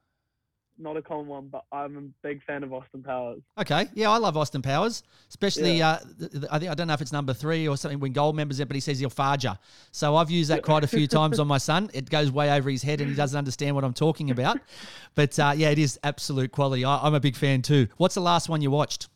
not 0.79 0.97
a 0.97 1.03
common 1.03 1.27
one, 1.27 1.49
but 1.49 1.65
I'm 1.73 1.97
a 1.97 2.27
big 2.27 2.43
fan 2.45 2.63
of 2.63 2.73
Austin 2.73 3.03
Powers. 3.03 3.43
Okay, 3.59 3.87
yeah, 3.95 4.11
I 4.11 4.19
love 4.19 4.37
Austin 4.37 4.63
Powers, 4.63 5.03
especially. 5.29 5.79
Yeah. 5.79 5.91
Uh, 5.91 5.99
th- 6.19 6.33
th- 6.33 6.45
I 6.51 6.59
think 6.59 6.71
I 6.71 6.75
don't 6.75 6.89
know 6.89 6.95
if 6.95 7.01
it's 7.01 7.13
number 7.13 7.33
three 7.33 7.69
or 7.69 7.77
something 7.77 8.01
when 8.01 8.13
Gold 8.13 8.37
members 8.37 8.61
it, 8.61 8.69
but 8.69 8.75
he 8.75 8.81
says 8.81 8.99
he'll 8.99 9.11
farger. 9.11 9.57
So 9.93 10.17
I've 10.17 10.31
used 10.31 10.51
that 10.51 10.63
quite 10.63 10.85
a 10.85 10.89
few 10.89 11.07
times 11.19 11.39
on 11.39 11.47
my 11.47 11.59
son. 11.59 11.91
It 11.95 12.11
goes 12.11 12.31
way 12.31 12.51
over 12.51 12.69
his 12.71 12.83
head, 12.83 13.01
and 13.01 13.09
he 13.09 13.17
doesn't 13.17 13.39
understand 13.39 13.75
what 13.75 13.85
I'm 13.85 13.95
talking 13.95 14.31
about. 14.31 14.59
But 15.15 15.39
uh, 15.39 15.53
yeah, 15.57 15.71
it 15.71 15.79
is 15.79 15.99
absolute 16.03 16.51
quality. 16.51 16.85
I, 16.85 16.99
I'm 16.99 17.15
a 17.15 17.21
big 17.21 17.37
fan 17.37 17.63
too. 17.63 17.87
What's 17.97 18.15
the 18.15 18.21
last 18.21 18.49
one 18.49 18.61
you 18.61 18.71
watched? 18.71 19.09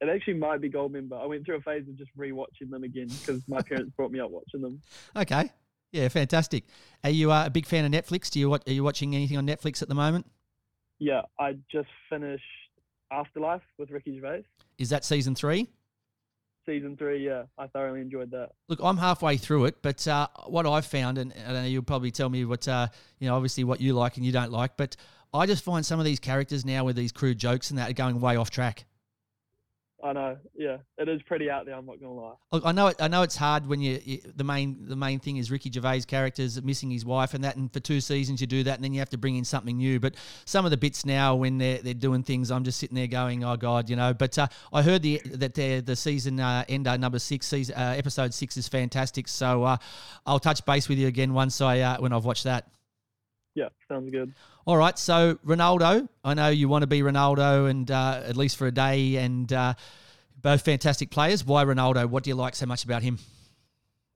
It 0.00 0.08
actually 0.08 0.34
might 0.34 0.62
be 0.62 0.70
Goldmember. 0.70 1.20
I 1.20 1.26
went 1.26 1.44
through 1.44 1.56
a 1.56 1.60
phase 1.60 1.86
of 1.86 1.96
just 1.98 2.10
rewatching 2.16 2.70
them 2.70 2.84
again 2.84 3.08
because 3.08 3.42
my 3.46 3.60
parents 3.60 3.92
brought 3.96 4.10
me 4.10 4.18
up 4.18 4.30
watching 4.30 4.62
them. 4.62 4.80
Okay, 5.16 5.50
yeah, 5.92 6.08
fantastic. 6.08 6.64
Are 7.04 7.10
you 7.10 7.32
uh, 7.32 7.46
a 7.46 7.50
big 7.50 7.66
fan 7.66 7.84
of 7.84 7.92
Netflix? 7.92 8.30
Do 8.30 8.40
you 8.40 8.52
are 8.52 8.60
you 8.66 8.84
watching 8.84 9.14
anything 9.14 9.36
on 9.36 9.46
Netflix 9.46 9.82
at 9.82 9.88
the 9.88 9.94
moment? 9.94 10.26
Yeah, 10.98 11.22
I 11.38 11.56
just 11.72 11.88
finished 12.08 12.44
Afterlife 13.10 13.62
with 13.78 13.90
Ricky 13.90 14.20
Gervais. 14.20 14.44
Is 14.78 14.90
that 14.90 15.04
season 15.04 15.34
three? 15.34 15.68
Season 16.66 16.96
three, 16.96 17.24
yeah, 17.24 17.44
I 17.58 17.66
thoroughly 17.68 18.00
enjoyed 18.00 18.30
that. 18.32 18.50
Look, 18.68 18.80
I'm 18.82 18.98
halfway 18.98 19.38
through 19.38 19.64
it, 19.64 19.76
but 19.82 20.06
uh, 20.06 20.28
what 20.46 20.66
I've 20.66 20.84
found, 20.84 21.16
and, 21.18 21.34
and 21.34 21.68
you'll 21.68 21.82
probably 21.82 22.10
tell 22.10 22.28
me 22.28 22.44
what, 22.44 22.68
uh, 22.68 22.88
you 23.18 23.28
know, 23.28 23.34
obviously 23.34 23.64
what 23.64 23.80
you 23.80 23.94
like 23.94 24.18
and 24.18 24.26
you 24.26 24.30
don't 24.30 24.52
like, 24.52 24.76
but 24.76 24.94
I 25.32 25.46
just 25.46 25.64
find 25.64 25.84
some 25.84 25.98
of 25.98 26.04
these 26.04 26.20
characters 26.20 26.66
now 26.66 26.84
with 26.84 26.96
these 26.96 27.12
crude 27.12 27.38
jokes 27.38 27.70
and 27.70 27.78
that 27.78 27.90
are 27.90 27.94
going 27.94 28.20
way 28.20 28.36
off 28.36 28.50
track. 28.50 28.84
I 30.02 30.12
know, 30.12 30.36
yeah, 30.56 30.78
it 30.98 31.08
is 31.08 31.20
pretty 31.22 31.50
out 31.50 31.66
there. 31.66 31.74
I'm 31.74 31.84
not 31.84 32.00
gonna 32.00 32.14
lie. 32.14 32.34
Look, 32.52 32.64
I 32.64 32.72
know 32.72 32.86
it. 32.86 32.96
I 33.00 33.08
know 33.08 33.22
it's 33.22 33.36
hard 33.36 33.66
when 33.66 33.80
you, 33.80 34.00
you 34.02 34.20
the 34.34 34.44
main 34.44 34.86
the 34.88 34.96
main 34.96 35.20
thing 35.20 35.36
is 35.36 35.50
Ricky 35.50 35.70
Gervais' 35.70 36.02
characters 36.02 36.62
missing 36.62 36.90
his 36.90 37.04
wife 37.04 37.34
and 37.34 37.44
that, 37.44 37.56
and 37.56 37.70
for 37.72 37.80
two 37.80 38.00
seasons 38.00 38.40
you 38.40 38.46
do 38.46 38.62
that, 38.62 38.76
and 38.76 38.84
then 38.84 38.94
you 38.94 39.00
have 39.00 39.10
to 39.10 39.18
bring 39.18 39.36
in 39.36 39.44
something 39.44 39.76
new. 39.76 40.00
But 40.00 40.14
some 40.46 40.64
of 40.64 40.70
the 40.70 40.76
bits 40.76 41.04
now 41.04 41.34
when 41.34 41.58
they're 41.58 41.78
they're 41.78 41.92
doing 41.94 42.22
things, 42.22 42.50
I'm 42.50 42.64
just 42.64 42.78
sitting 42.78 42.94
there 42.94 43.08
going, 43.08 43.44
oh 43.44 43.56
god, 43.56 43.90
you 43.90 43.96
know. 43.96 44.14
But 44.14 44.38
uh, 44.38 44.48
I 44.72 44.82
heard 44.82 45.02
the 45.02 45.20
that 45.26 45.54
the 45.54 45.80
the 45.80 45.96
season 45.96 46.40
uh, 46.40 46.64
ender 46.68 46.96
number 46.96 47.18
six 47.18 47.46
season 47.46 47.74
uh, 47.76 47.94
episode 47.96 48.32
six 48.32 48.56
is 48.56 48.68
fantastic. 48.68 49.28
So 49.28 49.64
uh, 49.64 49.76
I'll 50.24 50.40
touch 50.40 50.64
base 50.64 50.88
with 50.88 50.98
you 50.98 51.08
again 51.08 51.34
once 51.34 51.60
I 51.60 51.80
uh, 51.80 52.00
when 52.00 52.12
I've 52.12 52.24
watched 52.24 52.44
that. 52.44 52.68
Yeah, 53.54 53.68
sounds 53.88 54.10
good. 54.10 54.32
All 54.70 54.76
right, 54.76 54.96
so 54.96 55.34
Ronaldo, 55.44 56.08
I 56.22 56.34
know 56.34 56.46
you 56.46 56.68
want 56.68 56.82
to 56.82 56.86
be 56.86 57.00
Ronaldo, 57.00 57.68
and 57.68 57.90
uh, 57.90 58.22
at 58.24 58.36
least 58.36 58.56
for 58.56 58.68
a 58.68 58.70
day, 58.70 59.16
and 59.16 59.52
uh, 59.52 59.74
both 60.40 60.62
fantastic 60.62 61.10
players. 61.10 61.44
Why 61.44 61.64
Ronaldo? 61.64 62.08
What 62.08 62.22
do 62.22 62.30
you 62.30 62.36
like 62.36 62.54
so 62.54 62.66
much 62.66 62.84
about 62.84 63.02
him? 63.02 63.18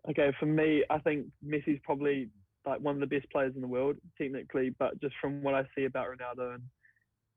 Okay, 0.08 0.30
for 0.38 0.46
me, 0.46 0.84
I 0.90 0.98
think 0.98 1.26
Messi's 1.44 1.80
probably 1.82 2.28
like 2.64 2.78
one 2.78 2.94
of 2.94 3.00
the 3.00 3.08
best 3.08 3.28
players 3.32 3.56
in 3.56 3.62
the 3.62 3.66
world, 3.66 3.96
technically, 4.16 4.70
but 4.78 5.00
just 5.00 5.16
from 5.20 5.42
what 5.42 5.56
I 5.56 5.64
see 5.76 5.86
about 5.86 6.06
Ronaldo 6.06 6.54
and 6.54 6.62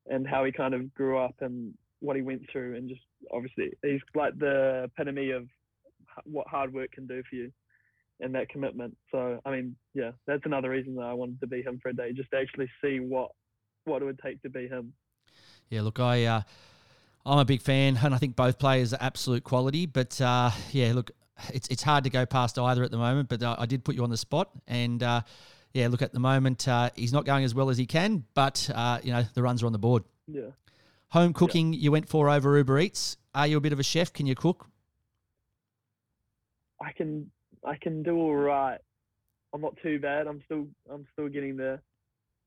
and 0.06 0.28
how 0.28 0.46
he 0.46 0.52
kind 0.52 0.76
of 0.76 0.94
grew 0.94 1.18
up 1.18 1.34
and 1.42 1.74
what 2.02 2.18
he 2.18 2.22
went 2.22 2.44
through, 2.52 2.76
and 2.76 2.88
just 2.88 3.02
obviously 3.34 3.72
he's 3.82 4.00
like 4.14 4.38
the 4.38 4.84
epitome 4.84 5.32
of 5.32 5.48
what 6.26 6.48
hard 6.48 6.72
work 6.72 6.92
can 6.92 7.08
do 7.08 7.24
for 7.28 7.36
you 7.36 7.52
and 8.20 8.34
that 8.36 8.50
commitment. 8.50 8.96
So, 9.12 9.40
I 9.46 9.52
mean, 9.52 9.76
yeah, 9.94 10.12
that's 10.26 10.46
another 10.46 10.70
reason 10.70 10.96
that 10.96 11.04
I 11.06 11.14
wanted 11.14 11.40
to 11.42 11.48
be 11.48 11.62
him 11.62 11.80
for 11.82 11.90
a 11.90 11.94
day, 11.94 12.14
just 12.14 12.32
to 12.32 12.38
actually 12.38 12.70
see 12.84 13.00
what 13.00 13.32
what 13.86 14.02
it 14.02 14.06
would 14.06 14.20
take 14.20 14.42
to 14.42 14.50
be 14.50 14.68
him. 14.68 14.94
Yeah, 15.70 15.82
look, 15.82 16.00
I 16.00 16.26
uh, 16.26 16.42
I'm 17.26 17.40
a 17.40 17.46
big 17.46 17.62
fan, 17.62 18.00
and 18.02 18.14
I 18.14 18.18
think 18.18 18.36
both 18.36 18.60
players 18.60 18.94
are 18.94 19.00
absolute 19.02 19.44
quality. 19.44 19.86
But 19.86 20.20
uh, 20.22 20.52
yeah, 20.72 20.94
look, 20.94 21.12
it's 21.54 21.68
it's 21.68 21.84
hard 21.84 22.04
to 22.06 22.10
go 22.10 22.26
past 22.26 22.58
either 22.58 22.84
at 22.84 22.92
the 22.92 22.98
moment. 22.98 23.30
But 23.30 23.44
uh, 23.44 23.56
I 23.58 23.66
did 23.66 23.84
put 23.84 23.96
you 23.96 24.04
on 24.04 24.10
the 24.10 24.18
spot, 24.18 24.50
and 24.68 25.02
uh, 25.04 25.22
yeah, 25.74 25.88
look, 25.88 26.02
at 26.02 26.14
the 26.14 26.20
moment 26.20 26.68
uh, 26.68 26.90
he's 26.96 27.14
not 27.14 27.26
going 27.26 27.44
as 27.44 27.54
well 27.54 27.70
as 27.70 27.78
he 27.78 27.86
can, 27.86 28.24
but 28.34 28.70
uh, 28.74 29.00
you 29.04 29.12
know 29.12 29.24
the 29.34 29.44
runs 29.44 29.64
are 29.64 29.66
on 29.66 29.74
the 29.74 29.80
board. 29.80 30.04
Yeah. 30.28 30.52
Home 31.12 31.32
cooking, 31.32 31.72
you 31.72 31.90
went 31.90 32.10
for 32.10 32.30
over 32.30 32.58
Uber 32.58 32.80
Eats. 32.80 33.16
Are 33.34 33.48
you 33.48 33.56
a 33.58 33.62
bit 33.62 33.72
of 33.72 33.80
a 33.80 33.84
chef? 33.84 34.12
Can 34.12 34.26
you 34.26 34.36
cook? 34.36 34.68
I 36.82 36.92
can 36.92 37.32
I 37.66 37.76
can 37.76 38.04
do 38.04 38.16
all 38.18 38.36
right. 38.36 38.80
I'm 39.54 39.62
not 39.62 39.76
too 39.82 40.00
bad. 40.00 40.28
I'm 40.28 40.42
still 40.46 40.68
I'm 40.92 41.06
still 41.14 41.28
getting 41.30 41.58
there. 41.58 41.82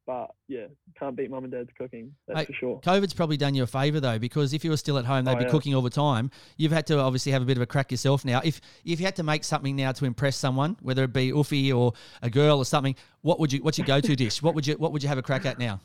But 0.07 0.31
yeah, 0.49 0.67
can't 0.99 1.15
beat 1.15 1.31
mum 1.31 1.45
and 1.45 1.53
dad's 1.53 1.69
cooking. 1.79 2.13
That's 2.27 2.39
Mate, 2.39 2.47
for 2.49 2.53
sure. 2.55 2.81
COVID's 2.81 3.13
probably 3.15 3.37
done 3.37 3.55
you 3.55 3.63
a 3.63 3.67
favour 3.67 4.01
though, 4.01 4.19
because 4.19 4.53
if 4.53 4.65
you 4.65 4.71
were 4.71 4.77
still 4.77 4.99
at 4.99 5.05
home, 5.05 5.25
they'd 5.25 5.33
Oh, 5.33 5.37
be 5.37 5.43
yeah. 5.43 5.49
Uh, 5.49 5.53
cooking 5.53 5.75
all 5.75 5.83
the 5.83 5.91
time. 5.91 6.31
You've 6.57 6.73
had 6.73 6.87
to 6.89 6.99
obviously 6.99 7.33
have 7.33 7.43
a 7.43 7.45
bit 7.45 7.57
of 7.59 7.63
a 7.63 7.67
crack 7.67 7.91
yourself 7.91 8.25
now. 8.25 8.41
If 8.43 8.61
if 8.85 8.99
you 8.99 9.07
had 9.07 9.17
to 9.17 9.23
make 9.23 9.45
something 9.45 9.77
now 9.77 9.93
to 9.93 10.05
impress 10.07 10.37
someone, 10.37 10.77
whether 10.83 11.05
it 11.05 11.13
be 11.13 11.31
Uffy 11.31 11.73
or 11.75 11.93
a 12.23 12.31
girl 12.31 12.59
or 12.59 12.65
something, 12.65 12.97
what 13.21 13.39
would 13.39 13.53
you 13.53 13.63
what's 13.63 13.79
your 13.79 13.87
go 13.87 14.01
to 14.01 14.17
dish? 14.17 14.43
What 14.43 14.55
would 14.55 14.67
you 14.67 14.75
what 14.75 14.93
would 14.93 15.03
you 15.03 15.09
have 15.09 15.19
a 15.19 15.23
crack 15.23 15.47
at 15.47 15.59
now? 15.59 15.81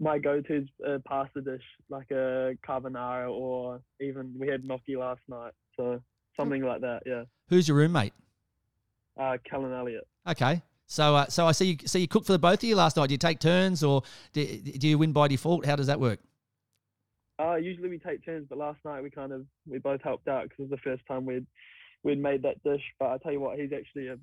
My 0.00 0.18
go-to 0.18 0.56
is 0.56 0.68
a 0.84 0.98
pasta 0.98 1.40
dish, 1.40 1.62
like 1.88 2.10
a 2.10 2.56
carbonara, 2.66 3.30
or 3.30 3.80
even 4.00 4.34
we 4.36 4.48
had 4.48 4.64
gnocchi 4.64 4.96
last 4.96 5.20
night, 5.28 5.52
so 5.76 6.00
something 6.36 6.62
like 6.62 6.80
that. 6.80 7.02
Yeah. 7.06 7.24
Who's 7.48 7.68
your 7.68 7.76
roommate? 7.76 8.12
Uh, 9.18 9.36
Callan 9.48 9.72
Elliot. 9.72 10.06
Okay. 10.26 10.62
So, 10.86 11.16
uh, 11.16 11.26
so 11.28 11.46
I 11.46 11.52
see 11.52 11.72
you. 11.72 11.76
So 11.86 11.98
you 11.98 12.08
cooked 12.08 12.26
for 12.26 12.32
the 12.32 12.38
both 12.38 12.62
of 12.62 12.64
you 12.64 12.76
last 12.76 12.96
night. 12.96 13.08
Do 13.08 13.14
you 13.14 13.18
take 13.18 13.40
turns, 13.40 13.82
or 13.82 14.02
do, 14.32 14.44
do 14.44 14.88
you 14.88 14.98
win 14.98 15.12
by 15.12 15.28
default? 15.28 15.64
How 15.64 15.76
does 15.76 15.86
that 15.86 15.98
work? 15.98 16.20
Uh, 17.38 17.56
usually 17.56 17.88
we 17.88 17.98
take 17.98 18.24
turns, 18.24 18.46
but 18.48 18.58
last 18.58 18.78
night 18.84 19.02
we 19.02 19.10
kind 19.10 19.32
of 19.32 19.44
we 19.66 19.78
both 19.78 20.02
helped 20.02 20.28
out 20.28 20.44
because 20.44 20.58
it 20.58 20.62
was 20.62 20.70
the 20.70 20.90
first 20.90 21.02
time 21.06 21.24
we'd 21.24 21.46
we'd 22.02 22.22
made 22.22 22.42
that 22.42 22.62
dish. 22.62 22.82
But 22.98 23.08
I 23.10 23.18
tell 23.18 23.32
you 23.32 23.40
what, 23.40 23.58
he's 23.58 23.72
actually 23.72 24.08
a, 24.08 24.16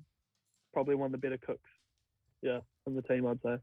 probably 0.72 0.94
one 0.94 1.06
of 1.06 1.12
the 1.12 1.18
better 1.18 1.38
cooks. 1.38 1.68
Yeah, 2.42 2.60
on 2.86 2.94
the 2.94 3.02
team, 3.02 3.26
I'd 3.26 3.40
say. 3.42 3.56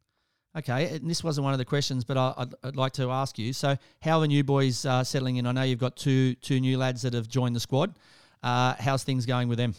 Okay, 0.57 0.95
and 0.95 1.10
this 1.10 1.24
wasn't 1.24 1.43
one 1.43 1.53
of 1.53 1.60
the 1.60 1.66
questions, 1.66 2.03
but 2.03 2.18
I, 2.18 2.34
I'd, 2.38 2.53
I'd 2.64 2.76
like 2.76 2.93
to 2.93 3.12
ask 3.12 3.38
you. 3.38 3.53
So, 3.53 3.78
how 4.01 4.18
are 4.18 4.22
the 4.22 4.28
new 4.28 4.43
boys 4.43 4.86
uh, 4.86 5.03
settling 5.03 5.38
in? 5.38 5.45
I 5.45 5.51
know 5.51 5.64
you've 5.64 5.80
got 5.80 5.95
two 5.95 6.36
two 6.36 6.60
new 6.60 6.78
lads 6.78 7.03
that 7.03 7.14
have 7.14 7.28
joined 7.28 7.55
the 7.55 7.60
squad. 7.60 7.95
Uh, 8.41 8.75
how's 8.79 9.03
things 9.03 9.25
going 9.25 9.47
with 9.47 9.57
them? 9.57 9.75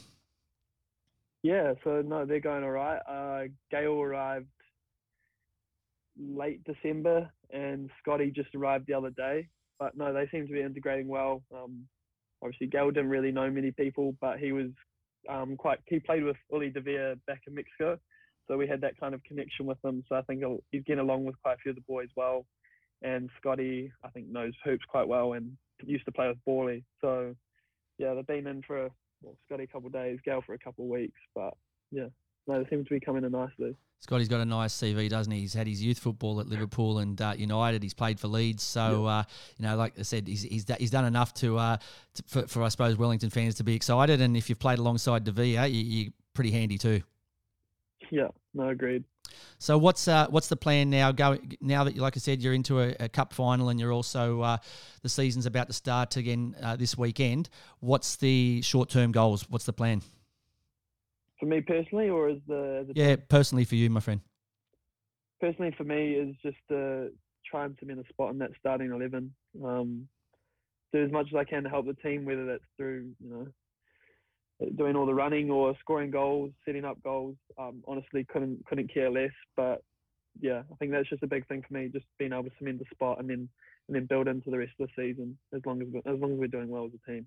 Yeah, 1.43 1.75
so 1.85 2.03
no, 2.03 2.27
they're 2.27 2.41
going 2.41 2.65
all 2.65 2.71
right. 2.71 2.99
Uh, 3.09 3.49
Gael 3.71 4.01
arrived 4.01 4.47
late 6.19 6.63
December, 6.65 7.31
and 7.51 7.91
Scotty 8.01 8.31
just 8.31 8.55
arrived 8.55 8.87
the 8.87 8.95
other 8.95 9.11
day. 9.11 9.49
But 9.79 9.97
no, 9.97 10.13
they 10.13 10.29
seem 10.31 10.47
to 10.47 10.53
be 10.53 10.61
integrating 10.61 11.09
well. 11.09 11.43
Um, 11.55 11.87
obviously, 12.43 12.67
Gael 12.67 12.91
didn't 12.91 13.09
really 13.09 13.33
know 13.33 13.51
many 13.51 13.71
people, 13.71 14.15
but 14.21 14.39
he 14.39 14.53
was 14.53 14.69
um, 15.29 15.57
quite. 15.57 15.79
He 15.87 15.99
played 15.99 16.25
with 16.25 16.37
Uli 16.53 16.69
Davila 16.69 17.17
back 17.27 17.41
in 17.47 17.55
Mexico, 17.55 17.99
so 18.47 18.59
we 18.59 18.69
had 18.69 18.83
that 18.83 19.01
kind 19.01 19.15
of 19.15 19.25
connection 19.25 19.65
with 19.65 19.83
him. 19.83 20.05
So 20.09 20.17
I 20.17 20.23
think 20.23 20.43
he's 20.71 20.85
getting 20.85 21.01
along 21.01 21.25
with 21.25 21.41
quite 21.43 21.55
a 21.55 21.59
few 21.59 21.71
of 21.71 21.77
the 21.77 21.85
boys 21.89 22.09
well. 22.17 22.45
And 23.03 23.31
Scotty, 23.41 23.91
I 24.05 24.09
think, 24.11 24.29
knows 24.29 24.53
hoops 24.63 24.85
quite 24.87 25.09
well 25.09 25.33
and 25.33 25.57
used 25.83 26.05
to 26.05 26.13
play 26.13 26.29
with 26.29 26.37
Borley. 26.47 26.85
So 27.01 27.35
yeah, 28.01 28.15
they've 28.15 28.27
been 28.27 28.47
in 28.47 28.63
for 28.63 28.91
well, 29.23 29.37
Scotty 29.45 29.65
a 29.65 29.67
couple 29.67 29.89
of 29.89 29.93
days, 29.93 30.19
Gael 30.25 30.41
for 30.41 30.55
a 30.55 30.59
couple 30.59 30.85
of 30.87 30.91
weeks, 30.91 31.21
but 31.35 31.55
yeah, 31.93 32.07
no, 32.47 32.63
they 32.63 32.71
seem 32.71 32.83
to 32.83 32.91
be 32.91 32.99
coming 32.99 33.25
in 33.25 33.33
nicely. 33.33 33.77
Scotty's 33.99 34.29
got 34.29 34.41
a 34.41 34.47
nice 34.47 34.75
CV, 34.75 35.11
doesn't 35.11 35.31
he? 35.31 35.41
He's 35.41 35.53
had 35.53 35.67
his 35.67 35.83
youth 35.83 35.99
football 35.99 36.41
at 36.41 36.47
Liverpool 36.47 37.01
and 37.01 37.21
uh, 37.21 37.35
United. 37.37 37.83
He's 37.83 37.93
played 37.93 38.19
for 38.19 38.29
Leeds, 38.29 38.63
so 38.63 39.05
uh, 39.05 39.25
you 39.59 39.67
know, 39.67 39.77
like 39.77 39.99
I 39.99 40.03
said, 40.03 40.27
he's 40.27 40.43
he's, 40.43 40.65
da- 40.65 40.79
he's 40.79 40.91
done 40.91 41.05
enough 41.05 41.35
to, 41.35 41.59
uh, 41.59 41.77
to 42.15 42.23
for, 42.27 42.47
for 42.47 42.63
I 42.63 42.69
suppose 42.69 42.97
Wellington 42.97 43.29
fans 43.29 43.57
to 43.57 43.65
be 43.65 43.75
excited. 43.75 44.23
And 44.23 44.35
if 44.39 44.49
you've 44.49 44.59
played 44.59 44.79
alongside 44.79 45.25
Davila, 45.25 45.67
you, 45.67 45.83
you're 45.83 46.13
pretty 46.33 46.51
handy 46.51 46.79
too. 46.79 47.03
Yeah, 48.11 48.29
no, 48.55 48.69
agreed. 48.69 49.05
So 49.59 49.79
what's 49.79 50.09
uh, 50.09 50.27
what's 50.29 50.49
the 50.49 50.57
plan 50.57 50.91
now? 50.91 51.13
Going 51.13 51.57
now 51.61 51.85
that, 51.85 51.95
you 51.95 52.03
like 52.03 52.17
I 52.17 52.21
said, 52.21 52.43
you're 52.43 52.55
into 52.55 52.81
a, 52.81 52.97
a 53.01 53.09
cup 53.09 53.33
final 53.33 53.69
and 53.69 53.79
you're 53.79 53.93
also 53.93 54.41
uh, 54.41 54.57
the 55.03 55.09
season's 55.09 55.47
about 55.47 55.69
to 55.69 55.73
start 55.73 56.17
again 56.17 56.57
uh, 56.63 56.77
this 56.77 56.97
weekend. 56.97 57.49
What's 57.81 58.17
the 58.17 58.63
short 58.63 58.89
term 58.89 59.13
goals? 59.13 59.49
What's 59.49 59.67
the 59.67 59.73
plan? 59.73 60.03
For 61.39 61.47
me 61.47 61.61
personally, 61.61 62.09
or 62.11 62.29
as 62.29 62.39
the, 62.47 62.87
as 62.89 62.97
yeah, 62.97 63.17
personally 63.29 63.65
for 63.65 63.77
you, 63.77 63.89
my 63.89 64.01
friend. 64.01 64.21
Personally, 65.41 65.75
for 65.77 65.85
me, 65.85 66.15
is 66.15 66.37
just 66.43 66.59
trying 66.69 67.09
to 67.09 67.11
try 67.51 67.65
and 67.65 67.77
cement 67.79 68.01
a 68.01 68.09
spot 68.13 68.33
in 68.33 68.39
that 68.39 68.51
starting 68.59 68.91
eleven. 68.91 69.33
Um, 69.65 70.09
do 70.93 71.05
as 71.05 71.13
much 71.13 71.29
as 71.33 71.37
I 71.37 71.45
can 71.45 71.63
to 71.63 71.71
help 71.71 71.87
the 71.87 71.95
team, 71.95 72.25
whether 72.25 72.47
that's 72.47 72.65
through 72.77 73.11
you 73.23 73.31
know 73.31 73.47
doing 74.77 74.97
all 74.97 75.07
the 75.07 75.15
running 75.15 75.51
or 75.51 75.75
scoring 75.81 76.11
goals, 76.11 76.51
setting 76.65 76.85
up 76.85 77.03
goals. 77.03 77.37
Um, 77.59 77.83
honestly, 77.87 78.25
couldn't 78.25 78.65
couldn't 78.67 78.93
care 78.93 79.11
less. 79.11 79.31
But 79.57 79.83
yeah, 80.41 80.63
I 80.71 80.77
think 80.77 80.93
that's 80.93 81.09
just 81.09 81.23
a 81.23 81.29
big 81.29 81.47
thing 81.49 81.63
for 81.67 81.75
me, 81.75 81.89
just 81.93 82.07
being 82.19 82.33
able 82.33 82.45
to 82.45 82.51
cement 82.59 82.79
the 82.79 82.85
spot 82.93 83.21
and 83.21 83.29
then 83.29 83.49
and 83.89 83.97
then 83.97 84.07
build 84.07 84.29
into 84.29 84.51
the 84.51 84.59
rest 84.59 84.73
of 84.79 84.89
the 84.89 85.03
season 85.03 85.37
as 85.55 85.61
long 85.67 85.83
as 85.83 85.89
as 86.07 86.21
long 86.21 86.33
as 86.33 86.39
we're 86.39 86.47
doing 86.47 86.69
well 86.69 86.87
as 86.87 86.93
a 86.95 87.11
team. 87.11 87.27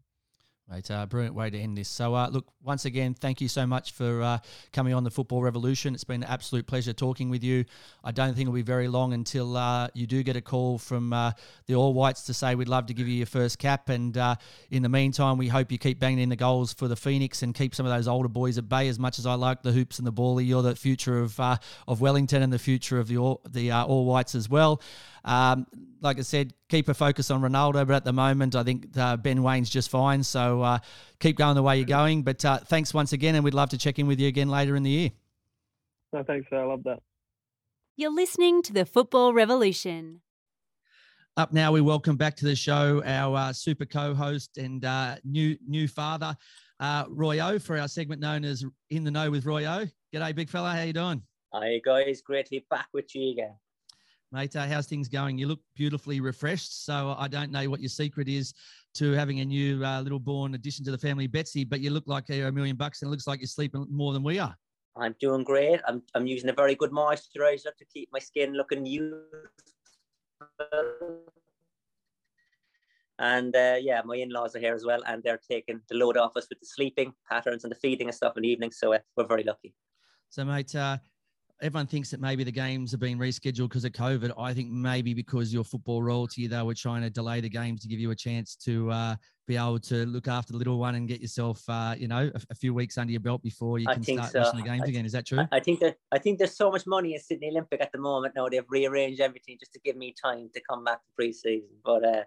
Right, 0.69 0.89
uh, 0.89 1.05
brilliant 1.05 1.35
way 1.35 1.49
to 1.49 1.59
end 1.59 1.77
this. 1.77 1.89
So, 1.89 2.15
uh, 2.15 2.29
look, 2.29 2.45
once 2.63 2.85
again, 2.85 3.13
thank 3.13 3.41
you 3.41 3.49
so 3.49 3.67
much 3.67 3.91
for 3.91 4.21
uh, 4.21 4.37
coming 4.71 4.93
on 4.93 5.03
the 5.03 5.11
Football 5.11 5.41
Revolution. 5.41 5.93
It's 5.93 6.05
been 6.05 6.23
an 6.23 6.29
absolute 6.29 6.65
pleasure 6.65 6.93
talking 6.93 7.29
with 7.29 7.43
you. 7.43 7.65
I 8.01 8.13
don't 8.13 8.29
think 8.29 8.43
it'll 8.43 8.53
be 8.53 8.61
very 8.61 8.87
long 8.87 9.11
until 9.11 9.57
uh, 9.57 9.89
you 9.93 10.07
do 10.07 10.23
get 10.23 10.37
a 10.37 10.41
call 10.41 10.77
from 10.77 11.11
uh, 11.11 11.33
the 11.65 11.75
All 11.75 11.93
Whites 11.93 12.23
to 12.23 12.33
say 12.33 12.55
we'd 12.55 12.69
love 12.69 12.85
to 12.85 12.93
give 12.93 13.09
you 13.09 13.15
your 13.15 13.25
first 13.25 13.59
cap. 13.59 13.89
And 13.89 14.17
uh, 14.17 14.35
in 14.71 14.83
the 14.83 14.89
meantime, 14.89 15.37
we 15.37 15.49
hope 15.49 15.69
you 15.69 15.77
keep 15.77 15.99
banging 15.99 16.19
in 16.19 16.29
the 16.29 16.37
goals 16.37 16.71
for 16.71 16.87
the 16.87 16.95
Phoenix 16.95 17.43
and 17.43 17.53
keep 17.53 17.75
some 17.75 17.85
of 17.85 17.91
those 17.91 18.07
older 18.07 18.29
boys 18.29 18.57
at 18.57 18.69
bay. 18.69 18.87
As 18.87 18.97
much 18.97 19.19
as 19.19 19.25
I 19.25 19.33
like 19.33 19.63
the 19.63 19.73
hoops 19.73 19.97
and 19.97 20.07
the 20.07 20.13
bally, 20.13 20.45
you're 20.45 20.63
the 20.63 20.77
future 20.77 21.19
of 21.19 21.37
of 21.39 21.99
Wellington 21.99 22.41
and 22.41 22.53
the 22.53 22.57
future 22.57 22.99
of 22.99 23.09
the 23.09 23.17
All, 23.17 23.41
the 23.49 23.69
All 23.73 24.05
Whites 24.05 24.33
as 24.33 24.47
well. 24.47 24.81
Um, 25.25 25.65
like 26.01 26.19
I 26.19 26.21
said, 26.21 26.53
keep 26.69 26.89
a 26.89 26.93
focus 26.93 27.31
on 27.31 27.41
Ronaldo, 27.41 27.87
but 27.87 27.91
at 27.91 28.03
the 28.03 28.13
moment, 28.13 28.55
I 28.55 28.63
think 28.63 28.97
uh, 28.97 29.15
Ben 29.15 29.41
Waine's 29.41 29.69
just 29.69 29.89
fine. 29.89 30.21
So 30.23 30.61
uh, 30.61 30.79
keep 31.19 31.37
going 31.37 31.55
the 31.55 31.63
way 31.63 31.77
you're 31.77 31.85
going. 31.85 32.23
But 32.23 32.43
uh, 32.43 32.59
thanks 32.59 32.93
once 32.93 33.13
again, 33.13 33.35
and 33.35 33.43
we'd 33.43 33.53
love 33.53 33.69
to 33.69 33.77
check 33.77 33.99
in 33.99 34.07
with 34.07 34.19
you 34.19 34.27
again 34.27 34.49
later 34.49 34.75
in 34.75 34.83
the 34.83 34.89
year. 34.89 35.11
No, 36.11 36.23
thanks. 36.23 36.47
I 36.51 36.63
love 36.63 36.83
that. 36.83 36.99
You're 37.95 38.13
listening 38.13 38.61
to 38.63 38.73
the 38.73 38.85
Football 38.85 39.33
Revolution. 39.33 40.21
Up 41.37 41.53
now, 41.53 41.71
we 41.71 41.81
welcome 41.81 42.15
back 42.15 42.35
to 42.37 42.45
the 42.45 42.55
show 42.55 43.01
our 43.05 43.35
uh, 43.37 43.53
super 43.53 43.85
co-host 43.85 44.57
and 44.57 44.85
uh, 44.85 45.15
new 45.23 45.57
new 45.67 45.87
father, 45.87 46.35
uh, 46.79 47.05
Roy 47.09 47.39
O, 47.39 47.57
for 47.57 47.77
our 47.79 47.87
segment 47.87 48.21
known 48.21 48.43
as 48.45 48.63
In 48.91 49.03
the 49.03 49.09
Know 49.09 49.31
with 49.31 49.45
Roy 49.45 49.65
O. 49.65 49.87
G'day, 50.13 50.35
big 50.35 50.49
fella. 50.49 50.75
How 50.75 50.83
you 50.83 50.93
doing? 50.93 51.23
Hi 51.51 51.79
guys, 51.83 52.21
great 52.21 52.45
to 52.47 52.51
be 52.51 52.65
back 52.69 52.87
with 52.93 53.15
you 53.15 53.31
again 53.31 53.55
mate. 54.33 54.55
Uh, 54.55 54.65
how's 54.65 54.87
things 54.87 55.07
going? 55.07 55.37
You 55.37 55.47
look 55.47 55.59
beautifully 55.75 56.19
refreshed. 56.19 56.85
So 56.85 57.15
I 57.17 57.27
don't 57.27 57.51
know 57.51 57.69
what 57.69 57.79
your 57.79 57.89
secret 57.89 58.27
is 58.27 58.53
to 58.95 59.11
having 59.13 59.39
a 59.39 59.45
new 59.45 59.85
uh, 59.85 60.01
little 60.01 60.19
born 60.19 60.55
addition 60.55 60.83
to 60.85 60.91
the 60.91 60.97
family, 60.97 61.27
Betsy, 61.27 61.63
but 61.63 61.79
you 61.79 61.91
look 61.91 62.03
like 62.07 62.29
a 62.29 62.51
million 62.51 62.75
bucks 62.75 63.01
and 63.01 63.09
it 63.09 63.11
looks 63.11 63.27
like 63.27 63.39
you're 63.39 63.47
sleeping 63.47 63.85
more 63.89 64.11
than 64.11 64.23
we 64.23 64.39
are. 64.39 64.55
I'm 64.95 65.15
doing 65.19 65.43
great. 65.43 65.79
I'm, 65.87 66.03
I'm 66.13 66.27
using 66.27 66.49
a 66.49 66.53
very 66.53 66.75
good 66.75 66.91
moisturizer 66.91 67.75
to 67.77 67.85
keep 67.91 68.09
my 68.11 68.19
skin 68.19 68.53
looking 68.53 68.85
youthful. 68.85 69.21
And 73.19 73.55
uh, 73.55 73.77
yeah, 73.79 74.01
my 74.03 74.15
in-laws 74.17 74.55
are 74.55 74.59
here 74.59 74.73
as 74.73 74.83
well, 74.83 75.01
and 75.07 75.21
they're 75.23 75.39
taking 75.49 75.79
the 75.89 75.95
load 75.95 76.17
off 76.17 76.35
us 76.35 76.47
with 76.49 76.59
the 76.59 76.65
sleeping 76.65 77.13
patterns 77.29 77.63
and 77.63 77.71
the 77.71 77.75
feeding 77.75 78.07
and 78.07 78.15
stuff 78.15 78.35
in 78.35 78.43
the 78.43 78.49
evening. 78.49 78.71
So 78.71 78.93
uh, 78.93 78.99
we're 79.15 79.27
very 79.27 79.43
lucky. 79.43 79.73
So, 80.29 80.43
mate, 80.43 80.75
uh, 80.75 80.97
everyone 81.63 81.87
thinks 81.87 82.11
that 82.11 82.19
maybe 82.19 82.43
the 82.43 82.51
games 82.51 82.91
have 82.91 82.99
been 82.99 83.17
rescheduled 83.17 83.69
because 83.69 83.85
of 83.85 83.93
COVID. 83.93 84.33
I 84.37 84.53
think 84.53 84.69
maybe 84.69 85.13
because 85.13 85.53
you're 85.53 85.63
football 85.63 86.03
royalty, 86.03 86.45
they 86.45 86.61
were 86.61 86.73
trying 86.73 87.01
to 87.03 87.09
delay 87.09 87.39
the 87.39 87.49
games 87.49 87.81
to 87.81 87.87
give 87.87 87.99
you 87.99 88.11
a 88.11 88.15
chance 88.15 88.55
to 88.57 88.91
uh, 88.91 89.15
be 89.47 89.55
able 89.55 89.79
to 89.79 90.05
look 90.05 90.27
after 90.27 90.51
the 90.51 90.57
little 90.57 90.77
one 90.77 90.95
and 90.95 91.07
get 91.07 91.21
yourself, 91.21 91.63
uh, 91.69 91.95
you 91.97 92.09
know, 92.09 92.29
a, 92.35 92.41
a, 92.49 92.55
few 92.55 92.73
weeks 92.73 92.97
under 92.97 93.11
your 93.11 93.21
belt 93.21 93.41
before 93.41 93.79
you 93.79 93.87
can 93.87 94.03
start 94.03 94.31
so. 94.31 94.41
watching 94.41 94.59
the 94.59 94.69
games 94.69 94.83
I, 94.85 94.89
again. 94.89 95.05
Is 95.05 95.13
that 95.13 95.25
true? 95.25 95.39
I, 95.39 95.47
I 95.53 95.59
think 95.61 95.79
that 95.79 95.95
I 96.11 96.19
think 96.19 96.37
there's 96.37 96.55
so 96.55 96.69
much 96.69 96.85
money 96.85 97.13
in 97.13 97.21
Sydney 97.21 97.49
Olympic 97.49 97.81
at 97.81 97.93
the 97.93 97.97
moment. 97.97 98.33
Now 98.35 98.49
they've 98.49 98.65
rearranged 98.69 99.21
everything 99.21 99.57
just 99.57 99.71
to 99.73 99.79
give 99.79 99.95
me 99.95 100.13
time 100.21 100.49
to 100.53 100.61
come 100.69 100.83
back 100.83 100.97
to 100.97 101.09
pre-season. 101.15 101.69
But 101.85 102.05
uh, 102.05 102.23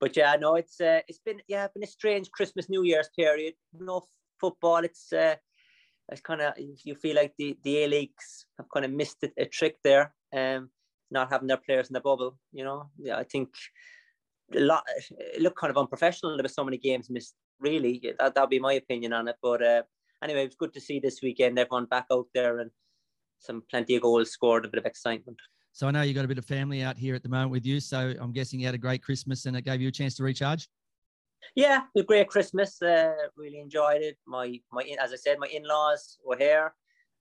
but 0.00 0.16
yeah, 0.16 0.34
no, 0.40 0.56
it's 0.56 0.80
uh, 0.80 1.00
it's 1.06 1.20
been 1.20 1.40
yeah, 1.46 1.68
been 1.72 1.84
a 1.84 1.86
strange 1.86 2.30
Christmas 2.32 2.68
New 2.68 2.82
Year's 2.82 3.10
period. 3.16 3.54
No 3.72 4.02
football. 4.40 4.78
It's 4.78 5.12
uh, 5.12 5.36
it's 6.10 6.20
kind 6.20 6.40
of 6.40 6.54
you 6.58 6.94
feel 6.94 7.16
like 7.16 7.32
the 7.38 7.56
the 7.62 7.84
A 7.84 7.88
leagues 7.88 8.46
have 8.58 8.66
kind 8.72 8.84
of 8.84 8.92
missed 8.92 9.18
a, 9.22 9.30
a 9.38 9.46
trick 9.46 9.76
there, 9.84 10.14
um, 10.34 10.70
not 11.10 11.30
having 11.30 11.48
their 11.48 11.56
players 11.56 11.88
in 11.88 11.94
the 11.94 12.00
bubble. 12.00 12.38
You 12.52 12.64
know, 12.64 12.90
yeah, 12.98 13.16
I 13.16 13.24
think 13.24 13.50
a 14.54 14.60
lot 14.60 14.84
it 15.10 15.40
looked 15.40 15.58
kind 15.58 15.70
of 15.70 15.78
unprofessional. 15.78 16.36
There 16.36 16.44
were 16.44 16.48
so 16.48 16.64
many 16.64 16.78
games 16.78 17.10
missed. 17.10 17.34
Really, 17.60 18.14
that 18.18 18.34
that'd 18.34 18.50
be 18.50 18.58
my 18.58 18.74
opinion 18.74 19.12
on 19.12 19.28
it. 19.28 19.36
But 19.40 19.62
uh, 19.62 19.82
anyway, 20.22 20.42
it 20.42 20.46
was 20.46 20.56
good 20.56 20.74
to 20.74 20.80
see 20.80 20.98
this 20.98 21.20
weekend 21.22 21.58
everyone 21.58 21.86
back 21.86 22.06
out 22.10 22.26
there 22.34 22.58
and 22.58 22.70
some 23.38 23.62
plenty 23.70 23.96
of 23.96 24.02
goals 24.02 24.30
scored, 24.30 24.64
a 24.64 24.68
bit 24.68 24.78
of 24.78 24.86
excitement. 24.86 25.38
So 25.72 25.88
I 25.88 25.90
know 25.90 26.02
you 26.02 26.12
got 26.12 26.24
a 26.24 26.28
bit 26.28 26.38
of 26.38 26.44
family 26.44 26.82
out 26.82 26.98
here 26.98 27.14
at 27.14 27.22
the 27.22 27.28
moment 27.28 27.50
with 27.50 27.64
you. 27.64 27.80
So 27.80 28.14
I'm 28.20 28.32
guessing 28.32 28.60
you 28.60 28.66
had 28.66 28.74
a 28.74 28.78
great 28.78 29.02
Christmas 29.02 29.46
and 29.46 29.56
it 29.56 29.62
gave 29.62 29.80
you 29.80 29.88
a 29.88 29.92
chance 29.92 30.14
to 30.16 30.22
recharge. 30.22 30.68
Yeah, 31.54 31.82
a 31.96 32.02
great 32.02 32.28
Christmas. 32.28 32.80
Uh, 32.80 33.14
really 33.36 33.60
enjoyed 33.60 34.02
it. 34.02 34.18
My 34.26 34.60
my 34.72 34.82
as 35.00 35.12
I 35.12 35.16
said, 35.16 35.38
my 35.38 35.48
in 35.48 35.64
laws 35.64 36.18
were 36.24 36.36
here, 36.36 36.74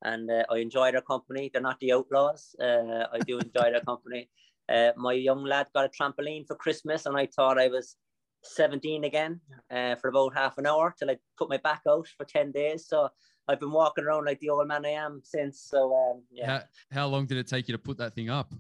and 0.03 0.29
uh, 0.29 0.43
I 0.49 0.57
enjoyed 0.57 0.93
their 0.93 1.01
company. 1.01 1.49
They're 1.51 1.61
not 1.61 1.79
the 1.79 1.93
outlaws. 1.93 2.55
Uh, 2.59 3.05
I 3.11 3.19
do 3.25 3.39
enjoy 3.39 3.71
their 3.71 3.81
company. 3.81 4.29
Uh, 4.69 4.91
my 4.95 5.13
young 5.13 5.43
lad 5.43 5.67
got 5.73 5.85
a 5.85 5.89
trampoline 5.89 6.47
for 6.47 6.55
Christmas, 6.55 7.05
and 7.05 7.17
I 7.17 7.25
thought 7.25 7.59
I 7.59 7.67
was 7.67 7.97
17 8.43 9.03
again 9.03 9.39
uh, 9.69 9.95
for 9.95 10.09
about 10.09 10.33
half 10.33 10.57
an 10.57 10.65
hour 10.65 10.95
till 10.97 11.11
I 11.11 11.17
put 11.37 11.49
my 11.49 11.57
back 11.57 11.81
out 11.87 12.07
for 12.17 12.25
10 12.25 12.51
days. 12.51 12.87
So 12.87 13.09
I've 13.47 13.59
been 13.59 13.71
walking 13.71 14.03
around 14.03 14.25
like 14.25 14.39
the 14.39 14.49
old 14.49 14.67
man 14.67 14.85
I 14.85 14.91
am 14.91 15.21
since. 15.23 15.59
So 15.59 15.93
um, 15.95 16.23
yeah. 16.31 16.47
How, 16.47 16.63
how 16.91 17.07
long 17.07 17.25
did 17.25 17.37
it 17.37 17.47
take 17.47 17.67
you 17.67 17.73
to 17.73 17.79
put 17.79 17.97
that 17.97 18.13
thing 18.13 18.29
up? 18.29 18.53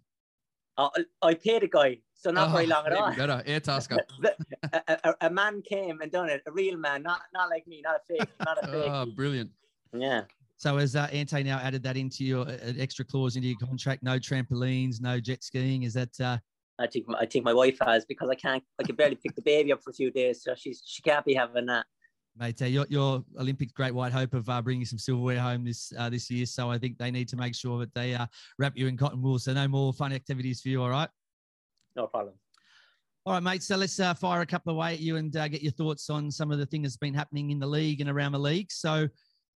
Uh, 0.77 0.89
I 1.21 1.33
paid 1.33 1.63
a 1.63 1.67
guy, 1.67 1.99
so 2.21 2.29
not 2.29 2.49
oh, 2.49 2.51
very 2.51 2.67
long 2.67 2.85
at 2.85 2.93
all. 2.93 3.11
Better, 3.15 3.43
Airtasker. 3.47 3.97
a, 4.73 4.81
a, 5.03 5.15
a, 5.21 5.29
man 5.29 5.63
came 5.63 6.01
and 6.01 6.11
done 6.11 6.29
it, 6.29 6.43
a 6.45 6.51
real 6.51 6.77
man, 6.77 7.01
not 7.01 7.21
not 7.33 7.49
like 7.49 7.65
me, 7.65 7.81
not 7.83 7.95
a 7.95 8.13
fake, 8.13 8.29
not 8.45 8.63
a 8.63 8.67
fake. 8.67 8.91
oh, 8.91 9.05
brilliant. 9.07 9.49
Yeah. 9.91 10.21
So 10.57 10.77
has 10.77 10.95
uh, 10.95 11.07
Ante 11.11 11.41
now 11.41 11.57
added 11.57 11.81
that 11.81 11.97
into 11.97 12.23
your 12.23 12.47
uh, 12.47 12.73
extra 12.77 13.03
clause 13.03 13.35
into 13.35 13.47
your 13.47 13.57
contract? 13.57 14.03
No 14.03 14.19
trampolines, 14.19 15.01
no 15.01 15.19
jet 15.19 15.43
skiing. 15.43 15.81
Is 15.81 15.95
that? 15.95 16.19
Uh... 16.19 16.37
I 16.77 16.85
think 16.85 17.07
I 17.19 17.25
think 17.25 17.43
my 17.43 17.53
wife 17.53 17.79
has 17.81 18.05
because 18.05 18.29
I 18.29 18.35
can't. 18.35 18.63
I 18.79 18.83
can 18.83 18.95
barely 18.95 19.15
pick 19.15 19.35
the 19.35 19.41
baby 19.41 19.73
up 19.73 19.81
for 19.81 19.89
a 19.89 19.93
few 19.93 20.11
days, 20.11 20.43
so 20.43 20.53
she's 20.55 20.83
she 20.85 21.01
can't 21.01 21.25
be 21.25 21.33
having 21.33 21.65
that. 21.65 21.87
Mate, 22.37 22.61
uh, 22.61 22.65
your, 22.65 22.85
your 22.87 23.25
Olympic 23.39 23.73
great 23.73 23.93
white 23.93 24.13
hope 24.13 24.33
of 24.33 24.47
uh, 24.47 24.61
bringing 24.61 24.85
some 24.85 24.97
silverware 24.97 25.39
home 25.39 25.65
this 25.65 25.91
uh, 25.97 26.09
this 26.09 26.29
year. 26.29 26.45
So 26.45 26.69
I 26.69 26.77
think 26.77 26.99
they 26.99 27.09
need 27.09 27.27
to 27.29 27.35
make 27.35 27.55
sure 27.55 27.79
that 27.79 27.93
they 27.95 28.13
uh, 28.13 28.27
wrap 28.59 28.73
you 28.75 28.85
in 28.85 28.95
cotton 28.95 29.21
wool. 29.21 29.39
So 29.39 29.53
no 29.53 29.67
more 29.67 29.91
fun 29.91 30.13
activities 30.13 30.61
for 30.61 30.69
you. 30.69 30.83
All 30.83 30.89
right. 30.89 31.09
No 31.95 32.07
problem. 32.07 32.35
All 33.25 33.33
right, 33.33 33.43
mate. 33.43 33.63
So 33.63 33.75
let's 33.75 33.99
uh, 33.99 34.13
fire 34.13 34.41
a 34.41 34.45
couple 34.45 34.73
away 34.73 34.93
at 34.93 34.99
you 34.99 35.17
and 35.17 35.35
uh, 35.35 35.47
get 35.47 35.61
your 35.61 35.73
thoughts 35.73 36.09
on 36.09 36.31
some 36.31 36.51
of 36.51 36.57
the 36.57 36.65
things 36.65 36.83
that's 36.83 36.97
been 36.97 37.13
happening 37.13 37.51
in 37.51 37.59
the 37.59 37.67
league 37.67 38.01
and 38.01 38.09
around 38.09 38.31
the 38.31 38.39
league. 38.39 38.71
So, 38.71 39.07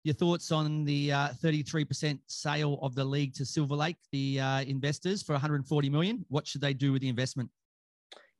your 0.05 0.15
thoughts 0.15 0.51
on 0.51 0.83
the 0.83 1.11
33% 1.11 2.19
sale 2.27 2.77
of 2.81 2.93
the 2.93 3.05
league 3.05 3.33
to 3.35 3.45
Silver 3.45 3.73
Lake, 3.73 3.95
the 4.11 4.39
investors, 4.67 5.23
for 5.23 5.31
140 5.31 5.89
million. 5.89 6.25
What 6.27 6.45
should 6.45 6.59
they 6.59 6.73
do 6.73 6.91
with 6.91 7.01
the 7.01 7.07
investment? 7.07 7.49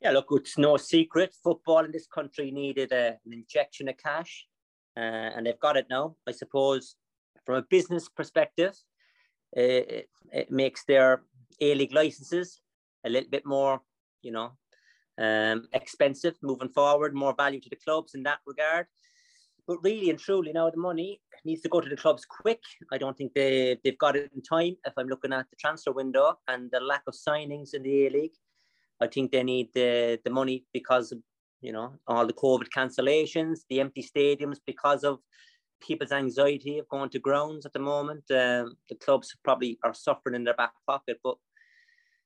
Yeah, 0.04 0.12
look, 0.12 0.26
it's 0.32 0.58
no 0.58 0.76
secret. 0.76 1.34
Football 1.42 1.86
in 1.86 1.92
this 1.94 2.06
country 2.06 2.52
needed 2.52 2.92
a, 2.92 3.18
an 3.26 3.32
injection 3.32 3.88
of 3.88 3.96
cash, 3.98 4.46
uh, 4.98 5.00
and 5.00 5.46
they've 5.46 5.60
got 5.62 5.78
it 5.78 5.86
now. 5.90 6.18
I 6.28 6.34
suppose 6.34 6.96
from 7.46 7.56
a 7.56 7.62
business 7.62 8.10
perspective, 8.10 8.74
it, 9.54 10.10
it 10.34 10.52
makes 10.52 10.84
their 10.84 11.24
A 11.62 11.74
League 11.76 11.94
licenses 11.94 12.60
a 13.06 13.10
little 13.10 13.30
bit 13.30 13.46
more, 13.46 13.82
you 14.22 14.32
know, 14.32 14.52
um, 15.20 15.68
expensive 15.74 16.36
moving 16.42 16.70
forward, 16.70 17.14
more 17.14 17.36
value 17.36 17.62
to 17.62 17.70
the 17.70 17.76
clubs 17.76 18.16
in 18.16 18.24
that 18.24 18.40
regard. 18.46 18.88
But 19.68 19.84
really 19.84 20.10
and 20.10 20.20
truly, 20.20 20.52
now 20.52 20.70
the 20.70 20.78
money 20.78 21.22
needs 21.46 21.62
to 21.62 21.70
go 21.70 21.80
to 21.80 21.90
the 21.90 21.96
clubs 21.96 22.26
quick. 22.26 22.62
I 22.92 22.98
don't 22.98 23.18
think 23.18 23.34
they, 23.34 23.78
they've 23.84 23.98
got 23.98 24.16
it 24.16 24.32
in 24.36 24.42
time. 24.42 24.76
If 24.86 24.94
I'm 24.98 25.08
looking 25.08 25.34
at 25.34 25.50
the 25.50 25.56
transfer 25.56 25.92
window 25.92 26.38
and 26.48 26.70
the 26.72 26.80
lack 26.80 27.04
of 27.08 27.14
signings 27.14 27.74
in 27.74 27.84
the 27.84 28.08
A 28.08 28.10
League, 28.10 28.38
I 29.02 29.08
think 29.08 29.32
they 29.32 29.44
need 29.44 29.70
the, 29.74 30.20
the 30.24 30.32
money 30.32 30.66
because 30.74 31.12
of, 31.12 31.20
you 31.62 31.72
know, 31.72 31.94
all 32.08 32.28
the 32.28 32.34
COVID 32.34 32.68
cancellations, 32.76 33.60
the 33.70 33.80
empty 33.80 34.04
stadiums 34.04 34.58
because 34.66 35.04
of 35.04 35.20
people's 35.82 36.12
anxiety 36.12 36.80
of 36.80 36.88
going 36.90 37.10
to 37.10 37.20
grounds 37.20 37.66
at 37.66 37.74
the 37.74 37.80
moment. 37.80 38.24
Um, 38.32 38.76
the 38.90 38.96
clubs 39.02 39.34
probably 39.44 39.80
are 39.84 39.94
suffering 39.94 40.36
in 40.36 40.44
their 40.44 40.54
back 40.56 40.74
pocket. 40.88 41.20
But, 41.24 41.36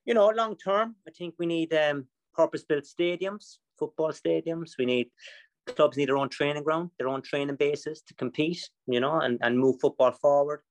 you 0.07 0.13
know, 0.15 0.29
long 0.29 0.55
term, 0.55 0.95
I 1.07 1.11
think 1.11 1.35
we 1.37 1.45
need 1.45 1.71
um, 1.73 2.07
purpose 2.33 2.63
built 2.63 2.85
stadiums, 2.85 3.57
football 3.77 4.11
stadiums. 4.11 4.71
We 4.79 4.85
need 4.85 5.11
clubs 5.75 5.97
need 5.97 6.07
their 6.07 6.17
own 6.17 6.29
training 6.29 6.63
ground, 6.63 6.91
their 6.97 7.09
own 7.09 7.21
training 7.21 7.57
bases 7.57 8.01
to 8.07 8.13
compete, 8.15 8.69
you 8.87 9.01
know, 9.01 9.19
and, 9.19 9.37
and 9.41 9.59
move 9.59 9.75
football 9.81 10.13
forward. 10.13 10.61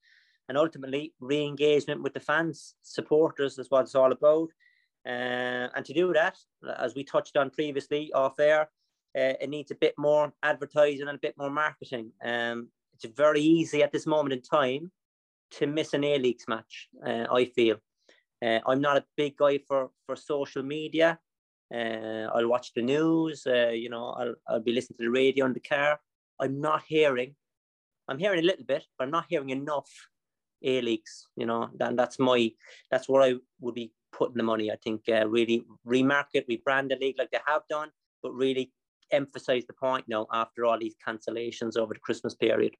and 0.48 0.56
ultimately 0.56 1.12
re-engagement 1.20 2.02
with 2.02 2.14
the 2.14 2.20
fans, 2.20 2.74
supporters 2.82 3.58
is 3.58 3.70
what 3.70 3.82
it's 3.82 3.94
all 3.94 4.12
about. 4.12 4.48
Uh, 5.06 5.68
and 5.74 5.84
to 5.84 5.92
do 5.92 6.12
that, 6.12 6.36
as 6.78 6.94
we 6.94 7.04
touched 7.04 7.36
on 7.36 7.50
previously 7.50 8.12
off 8.12 8.38
air, 8.40 8.62
uh, 9.16 9.34
it 9.40 9.48
needs 9.48 9.70
a 9.70 9.76
bit 9.76 9.94
more 9.98 10.32
advertising 10.42 11.08
and 11.08 11.16
a 11.16 11.20
bit 11.20 11.34
more 11.38 11.50
marketing. 11.50 12.10
Um, 12.24 12.68
it's 12.94 13.04
very 13.16 13.40
easy 13.40 13.82
at 13.82 13.92
this 13.92 14.06
moment 14.06 14.32
in 14.32 14.42
time 14.42 14.90
to 15.52 15.66
miss 15.66 15.94
an 15.94 16.04
A 16.04 16.18
Leagues 16.18 16.44
match. 16.48 16.88
Uh, 17.04 17.26
I 17.32 17.46
feel 17.46 17.76
uh, 18.44 18.60
I'm 18.66 18.80
not 18.80 18.96
a 18.96 19.04
big 19.16 19.36
guy 19.36 19.58
for 19.58 19.90
for 20.04 20.16
social 20.16 20.62
media. 20.62 21.18
Uh, 21.74 22.28
I'll 22.34 22.48
watch 22.48 22.72
the 22.74 22.82
news. 22.82 23.46
Uh, 23.46 23.68
you 23.68 23.88
know, 23.88 24.10
I'll 24.10 24.34
I'll 24.48 24.60
be 24.60 24.72
listening 24.72 24.98
to 24.98 25.04
the 25.04 25.10
radio 25.10 25.46
in 25.46 25.52
the 25.52 25.60
car. 25.60 25.98
I'm 26.40 26.60
not 26.60 26.82
hearing. 26.86 27.34
I'm 28.08 28.18
hearing 28.18 28.40
a 28.40 28.46
little 28.46 28.64
bit, 28.64 28.84
but 28.96 29.04
I'm 29.04 29.10
not 29.10 29.26
hearing 29.28 29.50
enough 29.50 29.90
A 30.62 30.80
Leagues. 30.80 31.28
You 31.36 31.46
know, 31.46 31.70
and 31.80 31.98
that's 31.98 32.18
my 32.18 32.52
that's 32.90 33.08
where 33.08 33.22
I 33.22 33.34
would 33.60 33.74
be 33.74 33.92
putting 34.12 34.36
the 34.36 34.42
money. 34.42 34.70
I 34.70 34.76
think 34.76 35.02
uh, 35.08 35.26
really 35.28 35.64
remarket, 35.86 36.46
rebrand 36.48 36.90
the 36.90 36.96
league 36.96 37.18
like 37.18 37.30
they 37.30 37.40
have 37.46 37.62
done, 37.68 37.90
but 38.22 38.32
really 38.32 38.72
emphasize 39.12 39.64
the 39.66 39.72
point 39.72 40.04
you 40.08 40.16
now 40.16 40.26
after 40.32 40.64
all 40.64 40.78
these 40.78 40.96
cancellations 41.06 41.76
over 41.76 41.94
the 41.94 42.00
Christmas 42.00 42.34
period. 42.34 42.74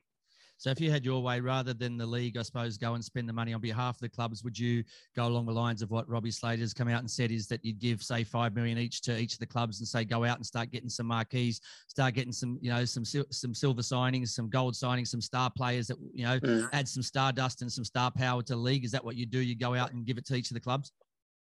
So 0.59 0.71
if 0.71 0.81
you 0.81 0.91
had 0.91 1.05
your 1.05 1.23
way, 1.23 1.41
rather 1.41 1.75
than 1.75 1.99
the 1.99 2.07
league, 2.07 2.39
I 2.39 2.43
suppose, 2.43 2.79
go 2.79 2.95
and 2.95 3.05
spend 3.05 3.29
the 3.29 3.33
money 3.33 3.53
on 3.53 3.61
behalf 3.61 3.97
of 3.97 4.01
the 4.01 4.09
clubs, 4.09 4.43
would 4.43 4.59
you 4.59 4.83
go 5.15 5.27
along 5.27 5.47
the 5.47 5.53
lines 5.53 5.83
of 5.83 5.91
what 5.91 6.09
Robbie 6.09 6.31
Slater's 6.31 6.73
come 6.73 6.89
out 6.89 7.01
and 7.01 7.11
said 7.11 7.31
is 7.31 7.47
that 7.49 7.63
you'd 7.65 7.79
give, 7.79 8.03
say, 8.03 8.25
five 8.25 8.55
million 8.55 8.79
each 8.79 9.03
to 9.03 9.19
each 9.19 9.35
of 9.35 9.39
the 9.39 9.47
clubs 9.47 9.81
and 9.81 9.89
say, 9.89 10.05
go 10.05 10.25
out 10.25 10.37
and 10.37 10.47
start 10.47 10.71
getting 10.71 10.89
some 10.89 11.07
marquees, 11.07 11.61
start 11.89 12.15
getting 12.15 12.33
some, 12.33 12.59
you 12.63 12.71
know, 12.71 12.85
some 12.85 13.05
some 13.05 13.55
silver 13.55 13.83
signings, 13.83 14.29
some 14.29 14.49
gold 14.49 14.75
signings, 14.75 15.09
some 15.09 15.21
star 15.21 15.51
players 15.51 15.89
that, 15.89 15.99
you 16.15 16.25
know, 16.25 16.41
mm. 16.41 16.69
add 16.73 16.89
some 16.89 17.03
stardust 17.03 17.61
and 17.61 17.71
some 17.71 17.85
star 17.85 18.11
power 18.11 18.43
to 18.43 18.55
the 18.55 18.59
league. 18.59 18.85
Is 18.85 18.93
that 18.93 19.05
what 19.05 19.17
you 19.17 19.27
do? 19.27 19.41
You 19.41 19.57
go 19.57 19.75
out 19.75 19.93
and 19.93 20.07
give 20.07 20.17
it 20.17 20.27
to 20.27 20.35
each 20.35 20.51
of 20.51 20.55
the 20.55 20.61
clubs? 20.61 20.93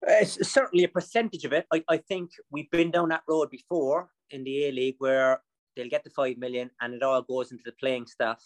It's 0.03 0.49
certainly 0.49 0.85
a 0.85 0.89
percentage 0.89 1.45
of 1.45 1.53
it. 1.53 1.67
I, 1.73 1.83
I 1.89 1.97
think 1.99 2.31
we've 2.51 2.71
been 2.71 2.91
down 2.91 3.09
that 3.11 3.23
road 3.29 3.51
before 3.51 4.09
in 4.31 4.45
the 4.45 4.67
A 4.67 4.73
League 4.73 4.97
where 4.99 5.43
they'll 5.75 5.89
get 5.89 6.05
the 6.05 6.11
five 6.11 6.39
million 6.39 6.71
and 6.81 6.95
it 6.95 7.03
all 7.03 7.23
goes 7.23 7.53
into 7.53 7.63
the 7.65 7.73
playing 7.73 8.07
staff 8.07 8.43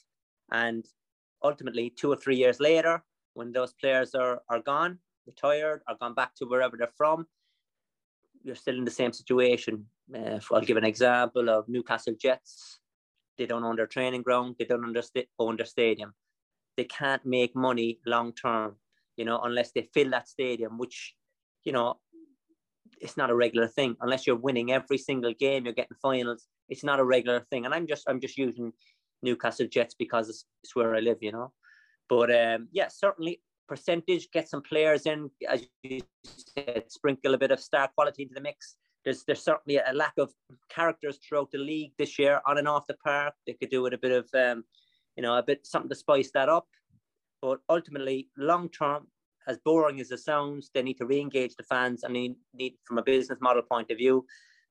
and 0.52 0.84
ultimately, 1.42 1.90
two 1.90 2.10
or 2.12 2.16
three 2.16 2.36
years 2.36 2.60
later, 2.60 3.02
when 3.34 3.52
those 3.52 3.72
players 3.74 4.14
are, 4.14 4.42
are 4.48 4.60
gone, 4.60 4.98
retired, 5.26 5.82
or 5.88 5.96
gone 6.00 6.14
back 6.14 6.34
to 6.36 6.46
wherever 6.46 6.76
they're 6.76 6.92
from, 6.96 7.26
you're 8.42 8.54
still 8.54 8.76
in 8.76 8.84
the 8.84 8.90
same 8.90 9.12
situation. 9.12 9.86
Uh, 10.14 10.40
I'll 10.52 10.60
give 10.60 10.76
an 10.76 10.84
example 10.84 11.48
of 11.48 11.68
Newcastle 11.68 12.14
Jets. 12.20 12.80
They 13.38 13.46
don't 13.46 13.64
own 13.64 13.76
their 13.76 13.86
training 13.86 14.22
ground. 14.22 14.56
They 14.58 14.64
don't 14.64 14.84
own 15.38 15.56
their 15.56 15.66
stadium. 15.66 16.14
They 16.76 16.84
can't 16.84 17.24
make 17.24 17.54
money 17.54 18.00
long 18.06 18.32
term, 18.32 18.76
you 19.16 19.24
know, 19.24 19.40
unless 19.42 19.72
they 19.72 19.88
fill 19.94 20.10
that 20.10 20.28
stadium, 20.28 20.78
which, 20.78 21.14
you 21.64 21.72
know, 21.72 21.98
it's 23.00 23.16
not 23.16 23.30
a 23.30 23.34
regular 23.34 23.68
thing. 23.68 23.96
Unless 24.00 24.26
you're 24.26 24.36
winning 24.36 24.72
every 24.72 24.98
single 24.98 25.32
game, 25.32 25.64
you're 25.64 25.74
getting 25.74 25.96
finals. 26.02 26.46
It's 26.68 26.84
not 26.84 27.00
a 27.00 27.04
regular 27.04 27.40
thing. 27.50 27.64
And 27.64 27.74
I'm 27.74 27.86
just, 27.86 28.04
I'm 28.08 28.20
just 28.20 28.36
using 28.36 28.72
Newcastle 29.22 29.66
Jets 29.66 29.94
because 29.98 30.28
it's, 30.28 30.44
where 30.74 30.94
I 30.94 31.00
live, 31.00 31.18
you 31.20 31.32
know. 31.32 31.52
But 32.08 32.34
um, 32.34 32.68
yeah, 32.72 32.88
certainly 32.88 33.40
percentage, 33.68 34.30
get 34.32 34.48
some 34.48 34.62
players 34.62 35.06
in, 35.06 35.30
as 35.48 35.66
you 35.82 36.00
said, 36.24 36.84
sprinkle 36.88 37.34
a 37.34 37.38
bit 37.38 37.52
of 37.52 37.60
star 37.60 37.88
quality 37.94 38.22
into 38.22 38.34
the 38.34 38.40
mix. 38.40 38.76
There's 39.04 39.24
there's 39.24 39.42
certainly 39.42 39.78
a 39.78 39.92
lack 39.94 40.14
of 40.18 40.32
characters 40.68 41.18
throughout 41.18 41.50
the 41.50 41.58
league 41.58 41.92
this 41.98 42.18
year, 42.18 42.40
on 42.46 42.58
and 42.58 42.68
off 42.68 42.86
the 42.86 42.94
park. 42.94 43.34
They 43.46 43.54
could 43.54 43.70
do 43.70 43.82
with 43.82 43.94
a 43.94 43.98
bit 43.98 44.12
of, 44.12 44.28
um, 44.34 44.64
you 45.16 45.22
know, 45.22 45.36
a 45.36 45.42
bit 45.42 45.66
something 45.66 45.88
to 45.88 45.94
spice 45.94 46.30
that 46.34 46.48
up. 46.48 46.66
But 47.40 47.60
ultimately, 47.70 48.28
long 48.36 48.68
term, 48.68 49.06
as 49.46 49.58
boring 49.64 50.00
as 50.00 50.10
it 50.10 50.20
sounds, 50.20 50.70
they 50.74 50.82
need 50.82 50.98
to 50.98 51.06
re-engage 51.06 51.56
the 51.56 51.62
fans 51.62 52.02
and 52.02 52.14
they 52.14 52.34
need, 52.52 52.74
from 52.84 52.98
a 52.98 53.02
business 53.02 53.38
model 53.40 53.62
point 53.62 53.90
of 53.90 53.96
view, 53.96 54.26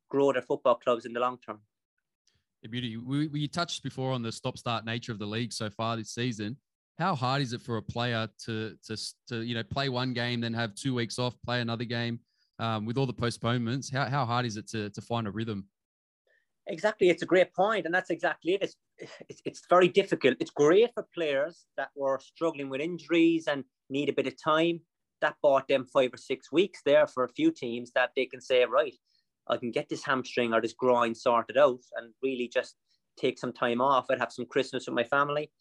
grow 0.09 0.31
their 0.31 0.43
football 0.43 0.75
clubs 0.75 1.05
in 1.05 1.13
the 1.13 1.19
long 1.19 1.39
term. 1.45 1.59
Beauty. 2.67 2.97
We, 2.97 3.27
we 3.27 3.47
touched 3.47 3.83
before 3.83 4.11
on 4.11 4.21
the 4.21 4.31
stop-start 4.31 4.85
nature 4.85 5.11
of 5.11 5.19
the 5.19 5.25
league 5.25 5.53
so 5.53 5.69
far 5.69 5.95
this 5.95 6.11
season. 6.11 6.57
How 6.97 7.15
hard 7.15 7.41
is 7.41 7.53
it 7.53 7.61
for 7.61 7.77
a 7.77 7.81
player 7.81 8.27
to 8.45 8.75
to 8.85 8.97
to 9.29 9.41
you 9.41 9.55
know 9.55 9.63
play 9.63 9.87
one 9.87 10.13
game, 10.13 10.41
then 10.41 10.53
have 10.53 10.75
two 10.75 10.93
weeks 10.93 11.17
off, 11.17 11.35
play 11.45 11.61
another 11.61 11.85
game, 11.85 12.19
um, 12.59 12.85
with 12.85 12.97
all 12.97 13.05
the 13.05 13.13
postponements? 13.13 13.89
How 13.89 14.05
how 14.09 14.25
hard 14.25 14.45
is 14.45 14.57
it 14.57 14.67
to 14.69 14.89
to 14.89 15.01
find 15.01 15.25
a 15.25 15.31
rhythm? 15.31 15.65
Exactly, 16.67 17.09
it's 17.09 17.23
a 17.23 17.25
great 17.25 17.53
point, 17.53 17.85
and 17.85 17.95
that's 17.95 18.09
exactly 18.09 18.55
it. 18.55 18.63
It's, 18.63 18.75
it's 19.29 19.41
it's 19.45 19.61
very 19.69 19.87
difficult. 19.87 20.35
It's 20.41 20.51
great 20.51 20.93
for 20.93 21.07
players 21.15 21.65
that 21.77 21.89
were 21.95 22.19
struggling 22.19 22.69
with 22.69 22.81
injuries 22.81 23.47
and 23.47 23.63
need 23.89 24.09
a 24.09 24.13
bit 24.13 24.27
of 24.27 24.33
time. 24.43 24.81
That 25.21 25.35
bought 25.41 25.67
them 25.69 25.85
five 25.85 26.13
or 26.13 26.17
six 26.17 26.51
weeks 26.51 26.81
there 26.85 27.07
for 27.07 27.23
a 27.23 27.29
few 27.29 27.51
teams 27.51 27.91
that 27.95 28.11
they 28.15 28.25
can 28.25 28.41
say, 28.41 28.65
right, 28.65 28.93
I 29.49 29.57
can 29.57 29.71
get 29.71 29.89
this 29.89 30.03
hamstring 30.03 30.53
or 30.53 30.61
this 30.61 30.73
groin 30.73 31.15
sorted 31.15 31.57
out 31.57 31.79
and 31.95 32.13
really 32.21 32.47
just 32.47 32.75
take 33.17 33.39
some 33.39 33.51
time 33.51 33.81
off. 33.81 34.05
I'd 34.09 34.19
have 34.19 34.31
some 34.31 34.45
Christmas 34.45 34.85
with 34.85 34.95
my 34.95 35.03
family. 35.03 35.51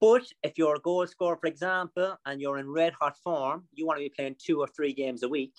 But 0.00 0.22
if 0.42 0.56
you're 0.56 0.76
a 0.76 0.80
goal 0.80 1.06
scorer, 1.06 1.36
for 1.36 1.46
example, 1.46 2.16
and 2.24 2.40
you're 2.40 2.58
in 2.58 2.70
red 2.70 2.94
hot 2.98 3.16
form, 3.22 3.64
you 3.72 3.86
want 3.86 3.98
to 3.98 4.04
be 4.04 4.12
playing 4.16 4.36
two 4.38 4.60
or 4.60 4.66
three 4.68 4.94
games 4.94 5.22
a 5.22 5.28
week. 5.28 5.52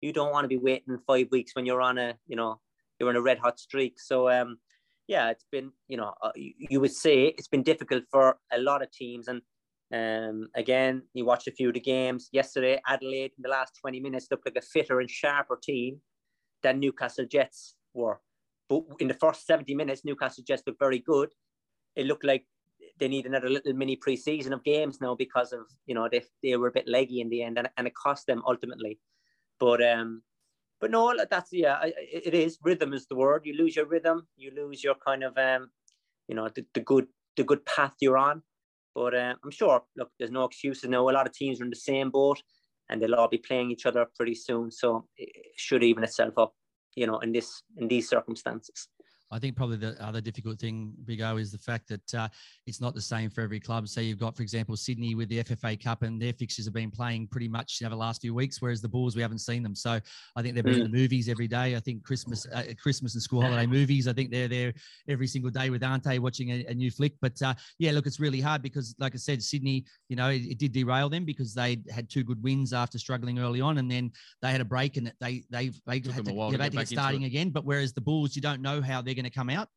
You 0.00 0.12
don't 0.12 0.30
want 0.30 0.44
to 0.44 0.48
be 0.48 0.58
waiting 0.58 0.98
five 1.06 1.28
weeks 1.32 1.54
when 1.54 1.66
you're 1.66 1.82
on 1.82 1.98
a, 1.98 2.14
you 2.28 2.36
know, 2.36 2.60
you're 2.98 3.10
in 3.10 3.16
a 3.16 3.22
red 3.22 3.38
hot 3.38 3.58
streak. 3.58 4.00
So, 4.00 4.30
um, 4.30 4.58
yeah, 5.08 5.30
it's 5.30 5.46
been, 5.50 5.72
you 5.88 5.96
know, 5.96 6.14
uh, 6.22 6.30
you, 6.36 6.52
you 6.70 6.80
would 6.80 6.92
say 6.92 7.26
it's 7.26 7.48
been 7.48 7.64
difficult 7.64 8.04
for 8.10 8.38
a 8.52 8.58
lot 8.58 8.82
of 8.82 8.90
teams. 8.92 9.26
And 9.26 9.42
um, 9.92 10.48
again, 10.54 11.02
you 11.12 11.24
watched 11.24 11.48
a 11.48 11.52
few 11.52 11.68
of 11.68 11.74
the 11.74 11.80
games 11.80 12.28
yesterday. 12.32 12.80
Adelaide 12.86 13.32
in 13.36 13.42
the 13.42 13.48
last 13.48 13.76
20 13.80 13.98
minutes 13.98 14.28
looked 14.30 14.46
like 14.46 14.56
a 14.56 14.62
fitter 14.62 15.00
and 15.00 15.10
sharper 15.10 15.58
team 15.60 16.00
than 16.62 16.80
Newcastle 16.80 17.26
Jets 17.26 17.74
were. 17.94 18.20
But 18.68 18.84
in 19.00 19.08
the 19.08 19.14
first 19.14 19.46
70 19.46 19.74
minutes, 19.74 20.04
Newcastle 20.04 20.44
Jets 20.46 20.62
looked 20.66 20.78
very 20.78 20.98
good. 20.98 21.30
It 21.96 22.06
looked 22.06 22.24
like 22.24 22.46
they 22.98 23.08
need 23.08 23.26
another 23.26 23.48
little 23.48 23.72
mini 23.74 23.96
preseason 23.96 24.52
of 24.52 24.64
games 24.64 25.00
now 25.00 25.14
because 25.14 25.52
of, 25.52 25.60
you 25.86 25.94
know, 25.94 26.08
they, 26.10 26.22
they 26.42 26.56
were 26.56 26.68
a 26.68 26.72
bit 26.72 26.88
leggy 26.88 27.20
in 27.20 27.28
the 27.28 27.42
end 27.42 27.58
and, 27.58 27.68
and 27.76 27.86
it 27.86 27.94
cost 27.94 28.26
them 28.26 28.42
ultimately. 28.46 28.98
But, 29.60 29.82
um, 29.86 30.22
but 30.80 30.90
no, 30.90 31.14
that's, 31.30 31.52
yeah, 31.52 31.78
it 31.84 32.34
is. 32.34 32.58
Rhythm 32.62 32.92
is 32.92 33.06
the 33.06 33.16
word. 33.16 33.42
You 33.44 33.54
lose 33.54 33.76
your 33.76 33.86
rhythm, 33.86 34.26
you 34.36 34.52
lose 34.54 34.82
your 34.82 34.96
kind 35.06 35.22
of, 35.22 35.36
um, 35.36 35.70
you 36.28 36.34
know, 36.34 36.48
the, 36.48 36.64
the 36.74 36.80
good, 36.80 37.06
the 37.36 37.44
good 37.44 37.64
path 37.66 37.94
you're 38.00 38.18
on. 38.18 38.42
But 38.94 39.14
uh, 39.14 39.34
I'm 39.42 39.50
sure, 39.50 39.82
look, 39.96 40.10
there's 40.18 40.30
no 40.30 40.44
excuses 40.44 40.88
now. 40.88 41.08
A 41.08 41.10
lot 41.10 41.26
of 41.26 41.32
teams 41.32 41.60
are 41.60 41.64
in 41.64 41.70
the 41.70 41.76
same 41.76 42.10
boat 42.10 42.42
and 42.92 43.00
they'll 43.00 43.14
all 43.14 43.28
be 43.28 43.38
playing 43.38 43.70
each 43.70 43.86
other 43.86 44.06
pretty 44.14 44.34
soon. 44.34 44.70
So 44.70 45.06
it 45.16 45.30
should 45.56 45.82
even 45.82 46.04
itself 46.04 46.34
up, 46.36 46.52
you 46.94 47.06
know, 47.06 47.18
in 47.20 47.32
this 47.32 47.62
in 47.78 47.88
these 47.88 48.08
circumstances. 48.08 48.88
I 49.32 49.38
think 49.38 49.56
probably 49.56 49.78
the 49.78 49.96
other 50.04 50.20
difficult 50.20 50.58
thing, 50.60 50.92
Big 51.04 51.22
O, 51.22 51.38
is 51.38 51.50
the 51.50 51.58
fact 51.58 51.88
that 51.88 52.14
uh, 52.14 52.28
it's 52.66 52.80
not 52.80 52.94
the 52.94 53.00
same 53.00 53.30
for 53.30 53.40
every 53.40 53.60
club. 53.60 53.88
So 53.88 54.00
you've 54.00 54.18
got, 54.18 54.36
for 54.36 54.42
example, 54.42 54.76
Sydney 54.76 55.14
with 55.14 55.28
the 55.28 55.42
FFA 55.42 55.82
Cup, 55.82 56.02
and 56.02 56.20
their 56.20 56.32
fixtures 56.32 56.66
have 56.66 56.74
been 56.74 56.90
playing 56.90 57.28
pretty 57.28 57.48
much 57.48 57.80
know, 57.80 57.88
the 57.88 57.96
last 57.96 58.20
few 58.20 58.34
weeks, 58.34 58.60
whereas 58.60 58.80
the 58.80 58.88
Bulls 58.88 59.16
we 59.16 59.22
haven't 59.22 59.38
seen 59.38 59.62
them. 59.62 59.74
So 59.74 59.98
I 60.36 60.42
think 60.42 60.54
they've 60.54 60.64
been 60.64 60.74
mm. 60.74 60.84
in 60.84 60.90
the 60.90 60.98
movies 60.98 61.28
every 61.28 61.48
day. 61.48 61.76
I 61.76 61.80
think 61.80 62.04
Christmas, 62.04 62.46
uh, 62.52 62.64
Christmas 62.80 63.14
and 63.14 63.22
school 63.22 63.40
holiday 63.40 63.66
movies. 63.66 64.06
I 64.06 64.12
think 64.12 64.30
they're 64.30 64.48
there 64.48 64.72
every 65.08 65.26
single 65.26 65.50
day 65.50 65.70
with 65.70 65.82
Ante 65.82 66.18
watching 66.18 66.50
a, 66.50 66.64
a 66.66 66.74
new 66.74 66.90
flick. 66.90 67.14
But 67.20 67.40
uh, 67.42 67.54
yeah, 67.78 67.92
look, 67.92 68.06
it's 68.06 68.20
really 68.20 68.40
hard 68.40 68.62
because, 68.62 68.94
like 68.98 69.14
I 69.14 69.18
said, 69.18 69.42
Sydney, 69.42 69.84
you 70.08 70.16
know, 70.16 70.28
it, 70.28 70.42
it, 70.42 70.58
did 70.58 70.72
derail 70.72 71.08
them 71.08 71.24
because 71.24 71.54
they 71.54 71.78
had 71.90 72.08
two 72.08 72.22
good 72.22 72.42
wins 72.42 72.72
after 72.72 72.98
struggling 72.98 73.38
early 73.38 73.60
on, 73.60 73.78
and 73.78 73.90
then 73.90 74.12
they 74.42 74.50
had 74.50 74.60
a 74.60 74.64
break 74.64 74.96
and 74.96 75.12
they 75.20 75.42
they 75.50 75.72
they 75.86 75.94
had 75.94 76.04
to, 76.04 76.22
to, 76.22 76.58
get, 76.58 76.72
get 76.72 76.88
starting 76.88 77.24
again. 77.24 77.50
But 77.50 77.64
whereas 77.64 77.92
the 77.92 78.00
Bulls, 78.00 78.36
you 78.36 78.42
don't 78.42 78.60
know 78.60 78.80
how 78.82 79.00
they're 79.00 79.14
going 79.14 79.21
to 79.24 79.30
come 79.30 79.50
out. 79.50 79.68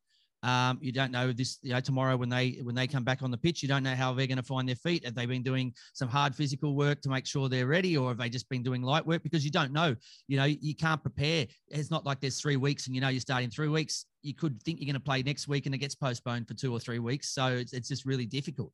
Um, 0.42 0.78
you 0.80 0.92
don't 0.92 1.10
know 1.10 1.32
this, 1.32 1.58
you 1.62 1.72
know, 1.72 1.80
tomorrow 1.80 2.16
when 2.16 2.28
they 2.28 2.60
when 2.62 2.74
they 2.74 2.86
come 2.86 3.02
back 3.02 3.22
on 3.22 3.30
the 3.30 3.38
pitch, 3.38 3.62
you 3.62 3.68
don't 3.68 3.82
know 3.82 3.94
how 3.94 4.12
they're 4.12 4.26
going 4.26 4.36
to 4.36 4.44
find 4.44 4.68
their 4.68 4.76
feet. 4.76 5.04
Have 5.04 5.14
they 5.14 5.26
been 5.26 5.42
doing 5.42 5.74
some 5.92 6.08
hard 6.08 6.36
physical 6.36 6.76
work 6.76 7.00
to 7.02 7.08
make 7.08 7.26
sure 7.26 7.48
they're 7.48 7.66
ready, 7.66 7.96
or 7.96 8.10
have 8.10 8.18
they 8.18 8.28
just 8.28 8.48
been 8.48 8.62
doing 8.62 8.82
light 8.82 9.04
work? 9.04 9.22
Because 9.22 9.44
you 9.44 9.50
don't 9.50 9.72
know. 9.72 9.96
You 10.28 10.36
know, 10.36 10.44
you 10.44 10.76
can't 10.76 11.02
prepare. 11.02 11.46
It's 11.68 11.90
not 11.90 12.04
like 12.04 12.20
there's 12.20 12.40
three 12.40 12.56
weeks 12.56 12.86
and 12.86 12.94
you 12.94 13.00
know 13.00 13.08
you're 13.08 13.20
starting 13.20 13.50
three 13.50 13.68
weeks. 13.68 14.04
You 14.22 14.34
could 14.34 14.62
think 14.62 14.78
you're 14.78 14.86
going 14.86 14.94
to 14.94 15.00
play 15.00 15.22
next 15.22 15.48
week 15.48 15.66
and 15.66 15.74
it 15.74 15.78
gets 15.78 15.94
postponed 15.94 16.46
for 16.46 16.54
two 16.54 16.72
or 16.72 16.78
three 16.78 16.98
weeks. 16.98 17.30
So 17.30 17.46
it's, 17.48 17.72
it's 17.72 17.88
just 17.88 18.04
really 18.04 18.26
difficult. 18.26 18.72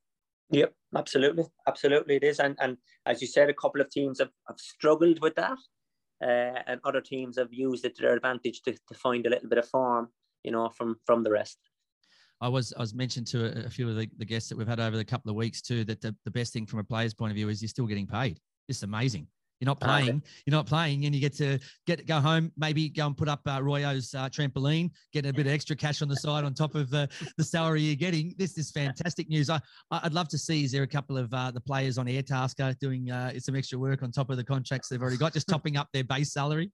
Yep, 0.51 0.73
absolutely, 0.95 1.45
absolutely 1.67 2.17
it 2.17 2.23
is. 2.23 2.39
And 2.39 2.55
and 2.59 2.77
as 3.05 3.21
you 3.21 3.27
said, 3.27 3.49
a 3.49 3.53
couple 3.53 3.81
of 3.81 3.89
teams 3.89 4.19
have, 4.19 4.31
have 4.47 4.59
struggled 4.59 5.21
with 5.21 5.33
that, 5.35 5.57
uh, 6.21 6.61
and 6.67 6.79
other 6.83 7.01
teams 7.01 7.39
have 7.39 7.51
used 7.51 7.85
it 7.85 7.95
to 7.95 8.03
their 8.03 8.15
advantage 8.15 8.61
to, 8.63 8.73
to 8.73 8.93
find 8.93 9.25
a 9.25 9.29
little 9.29 9.49
bit 9.49 9.57
of 9.57 9.67
form 9.67 10.09
you 10.43 10.51
know, 10.51 10.69
from 10.69 10.97
from 11.05 11.23
the 11.23 11.31
rest. 11.31 11.57
I 12.41 12.47
was 12.49 12.73
I 12.77 12.81
was 12.81 12.93
mentioned 12.93 13.27
to 13.27 13.45
a, 13.45 13.67
a 13.67 13.69
few 13.69 13.89
of 13.89 13.95
the, 13.95 14.09
the, 14.17 14.25
guests 14.25 14.49
that 14.49 14.57
we've 14.57 14.67
had 14.67 14.79
over 14.79 14.97
the 14.97 15.05
couple 15.05 15.29
of 15.29 15.35
weeks 15.37 15.61
too 15.61 15.83
that 15.85 16.01
the, 16.01 16.15
the 16.25 16.31
best 16.31 16.51
thing 16.51 16.65
from 16.65 16.79
a 16.79 16.83
player's 16.83 17.13
point 17.13 17.31
of 17.31 17.35
view 17.35 17.47
is 17.49 17.61
you're 17.61 17.69
still 17.69 17.85
getting 17.85 18.07
paid. 18.07 18.39
It's 18.67 18.83
amazing. 18.83 19.27
You're 19.61 19.67
not 19.67 19.79
playing. 19.79 20.21
You're 20.45 20.51
not 20.51 20.65
playing, 20.65 21.05
and 21.05 21.15
you 21.15 21.21
get 21.21 21.33
to 21.37 21.57
get 21.87 22.05
go 22.05 22.19
home. 22.19 22.51
Maybe 22.57 22.89
go 22.89 23.07
and 23.07 23.15
put 23.15 23.29
up 23.29 23.39
uh, 23.45 23.59
Royo's 23.59 24.13
uh, 24.13 24.27
trampoline, 24.27 24.91
get 25.13 25.25
a 25.25 25.31
bit 25.31 25.45
of 25.47 25.53
extra 25.53 25.73
cash 25.73 26.01
on 26.01 26.09
the 26.09 26.17
side 26.17 26.43
on 26.43 26.53
top 26.53 26.75
of 26.75 26.93
uh, 26.93 27.07
the 27.37 27.43
salary 27.45 27.81
you're 27.81 27.95
getting. 27.95 28.33
This 28.37 28.57
is 28.57 28.71
fantastic 28.71 29.29
news. 29.29 29.49
I 29.49 29.61
I- 29.89 30.01
I'd 30.03 30.13
love 30.13 30.27
to 30.29 30.37
see. 30.37 30.65
Is 30.65 30.73
there 30.73 30.83
a 30.83 30.87
couple 30.87 31.17
of 31.17 31.33
uh, 31.33 31.51
the 31.51 31.61
players 31.61 31.97
on 31.97 32.07
Airtasker 32.07 32.77
doing 32.79 33.09
uh, 33.09 33.31
some 33.39 33.55
extra 33.55 33.79
work 33.79 34.03
on 34.03 34.11
top 34.11 34.29
of 34.29 34.35
the 34.35 34.43
contracts 34.43 34.89
they've 34.89 35.01
already 35.01 35.15
got, 35.17 35.31
just 35.31 35.47
topping 35.47 35.77
up 35.77 35.87
their 35.93 36.03
base 36.03 36.33
salary? 36.33 36.69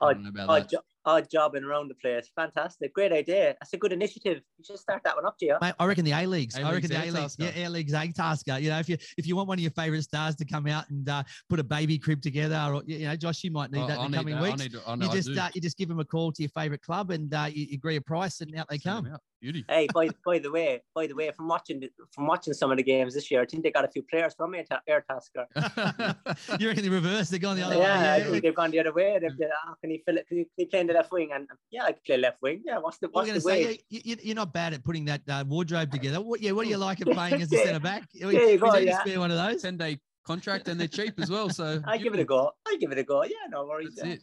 I 0.00 0.06
Odd, 0.06 0.12
don't 0.14 0.22
know 0.22 0.28
about 0.30 0.48
odd, 0.48 0.62
that. 0.62 0.70
jo- 0.70 0.80
odd 1.06 1.28
jobbing 1.30 1.64
around 1.64 1.88
the 1.88 1.94
place. 1.94 2.30
Fantastic. 2.34 2.94
Great 2.94 3.12
idea. 3.12 3.54
That's 3.60 3.72
a 3.72 3.76
good 3.76 3.92
initiative. 3.92 4.40
You 4.58 4.64
should 4.64 4.78
start 4.78 5.02
that 5.04 5.16
one 5.16 5.26
up, 5.26 5.36
Gio. 5.42 5.60
Mate, 5.60 5.74
I 5.78 5.86
reckon 5.86 6.04
the 6.04 6.12
A 6.12 6.26
leagues. 6.26 6.56
I 6.56 6.60
A-League's 6.60 6.74
reckon 6.90 6.90
the 6.90 7.08
A 7.08 7.20
leagues. 7.20 7.36
Yeah, 7.38 7.66
A 7.66 7.68
leagues 7.68 7.92
A 7.94 8.12
tasker. 8.12 8.58
You 8.58 8.70
know, 8.70 8.78
if 8.78 8.88
you 8.88 8.96
if 9.18 9.26
you 9.26 9.36
want 9.36 9.48
one 9.48 9.58
of 9.58 9.62
your 9.62 9.70
favourite 9.72 10.02
stars 10.02 10.34
to 10.36 10.44
come 10.44 10.66
out 10.66 10.88
and 10.90 11.08
uh, 11.08 11.22
put 11.48 11.58
a 11.60 11.64
baby 11.64 11.98
crib 11.98 12.22
together, 12.22 12.56
or 12.72 12.82
you 12.86 13.00
know, 13.06 13.16
Josh, 13.16 13.44
you 13.44 13.50
might 13.50 13.70
need 13.70 13.82
I- 13.82 13.86
that 13.88 13.98
I 13.98 14.06
in 14.06 14.10
the 14.12 14.16
coming 14.18 14.34
that. 14.34 14.40
I 14.42 14.50
weeks. 14.50 14.62
need 14.62 14.74
I 14.86 14.94
know 14.96 15.06
you 15.06 15.12
just 15.12 15.28
do. 15.32 15.38
uh, 15.38 15.48
you 15.54 15.60
just 15.60 15.76
give 15.76 15.88
them 15.88 16.00
a 16.00 16.04
call 16.04 16.32
to 16.32 16.42
your 16.42 16.50
favourite 16.50 16.82
club 16.82 17.10
and 17.10 17.32
uh, 17.34 17.48
you, 17.52 17.66
you 17.70 17.74
agree 17.74 17.96
a 17.96 18.00
price 18.00 18.40
and 18.40 18.54
out 18.56 18.68
they 18.68 18.78
Send 18.78 18.94
come. 18.96 19.04
them 19.04 19.14
out. 19.14 19.20
Beauty. 19.44 19.62
Hey, 19.68 19.86
by 19.92 20.08
by 20.24 20.38
the 20.38 20.50
way, 20.50 20.80
by 20.94 21.06
the 21.06 21.14
way, 21.14 21.30
from 21.36 21.48
watching 21.48 21.78
the, 21.78 21.90
from 22.12 22.26
watching 22.26 22.54
some 22.54 22.70
of 22.70 22.78
the 22.78 22.82
games 22.82 23.12
this 23.12 23.30
year, 23.30 23.42
I 23.42 23.44
think 23.44 23.62
they 23.62 23.70
got 23.70 23.84
a 23.84 23.88
few 23.88 24.02
players 24.02 24.32
from 24.32 24.54
Air, 24.54 24.64
uh, 24.70 24.78
Air 24.88 25.04
Tasker. 25.06 25.46
you 26.58 26.68
reckon 26.68 26.82
the 26.82 26.88
reverse? 26.88 27.28
They're 27.28 27.38
going 27.38 27.58
the 27.58 27.66
other 27.66 27.76
yeah, 27.76 28.16
way. 28.16 28.32
Yeah, 28.32 28.40
they've 28.40 28.54
gone 28.54 28.70
the 28.70 28.80
other 28.80 28.94
way. 28.94 29.18
They've 29.20 29.30
hmm. 29.30 29.36
said, 29.36 29.50
oh, 29.66 29.74
can 29.82 29.90
he 29.90 30.02
fill 30.06 30.16
it? 30.16 30.26
Can 30.28 30.38
he, 30.38 30.44
can 30.44 30.50
he 30.56 30.64
play 30.64 30.80
in 30.80 30.86
the 30.86 30.94
left 30.94 31.12
wing? 31.12 31.28
And 31.34 31.46
yeah, 31.70 31.84
I 31.84 31.92
can 31.92 32.00
play 32.06 32.16
left 32.16 32.40
wing. 32.40 32.62
Yeah, 32.64 32.78
what's 32.78 32.96
the 32.96 33.08
I'm 33.08 33.12
what's 33.12 33.28
the 33.28 33.34
to 33.34 33.40
say 33.42 33.66
way? 33.66 33.80
you, 33.90 34.00
you, 34.02 34.16
you're 34.22 34.34
not 34.34 34.54
bad 34.54 34.72
at 34.72 34.82
putting 34.82 35.04
that 35.04 35.20
uh, 35.28 35.44
wardrobe 35.46 35.90
together. 35.90 36.22
What, 36.22 36.40
yeah, 36.40 36.52
what 36.52 36.64
do 36.64 36.70
you 36.70 36.78
like 36.78 37.02
at 37.02 37.06
playing 37.12 37.42
as 37.42 37.52
a 37.52 37.58
centre 37.58 37.80
back? 37.80 38.08
We, 38.14 38.20
There 38.32 38.32
you 38.32 38.52
we 38.52 38.56
go, 38.56 38.72
need 38.72 38.86
yeah. 38.86 39.00
spare 39.00 39.20
one 39.20 39.30
of 39.30 39.36
those. 39.36 39.60
Ten 39.60 39.76
day 39.76 40.00
contract 40.24 40.68
and 40.68 40.80
they're 40.80 40.88
cheap 40.88 41.20
as 41.20 41.30
well. 41.30 41.50
So 41.50 41.82
I 41.86 41.98
give 41.98 42.14
it 42.14 42.20
a 42.20 42.24
go. 42.24 42.50
I 42.66 42.76
give 42.80 42.92
it 42.92 42.98
a 42.98 43.04
go. 43.04 43.24
Yeah, 43.24 43.34
no 43.50 43.66
worries. 43.66 43.94
That's 43.96 44.08
yeah. 44.08 44.14
it. 44.14 44.22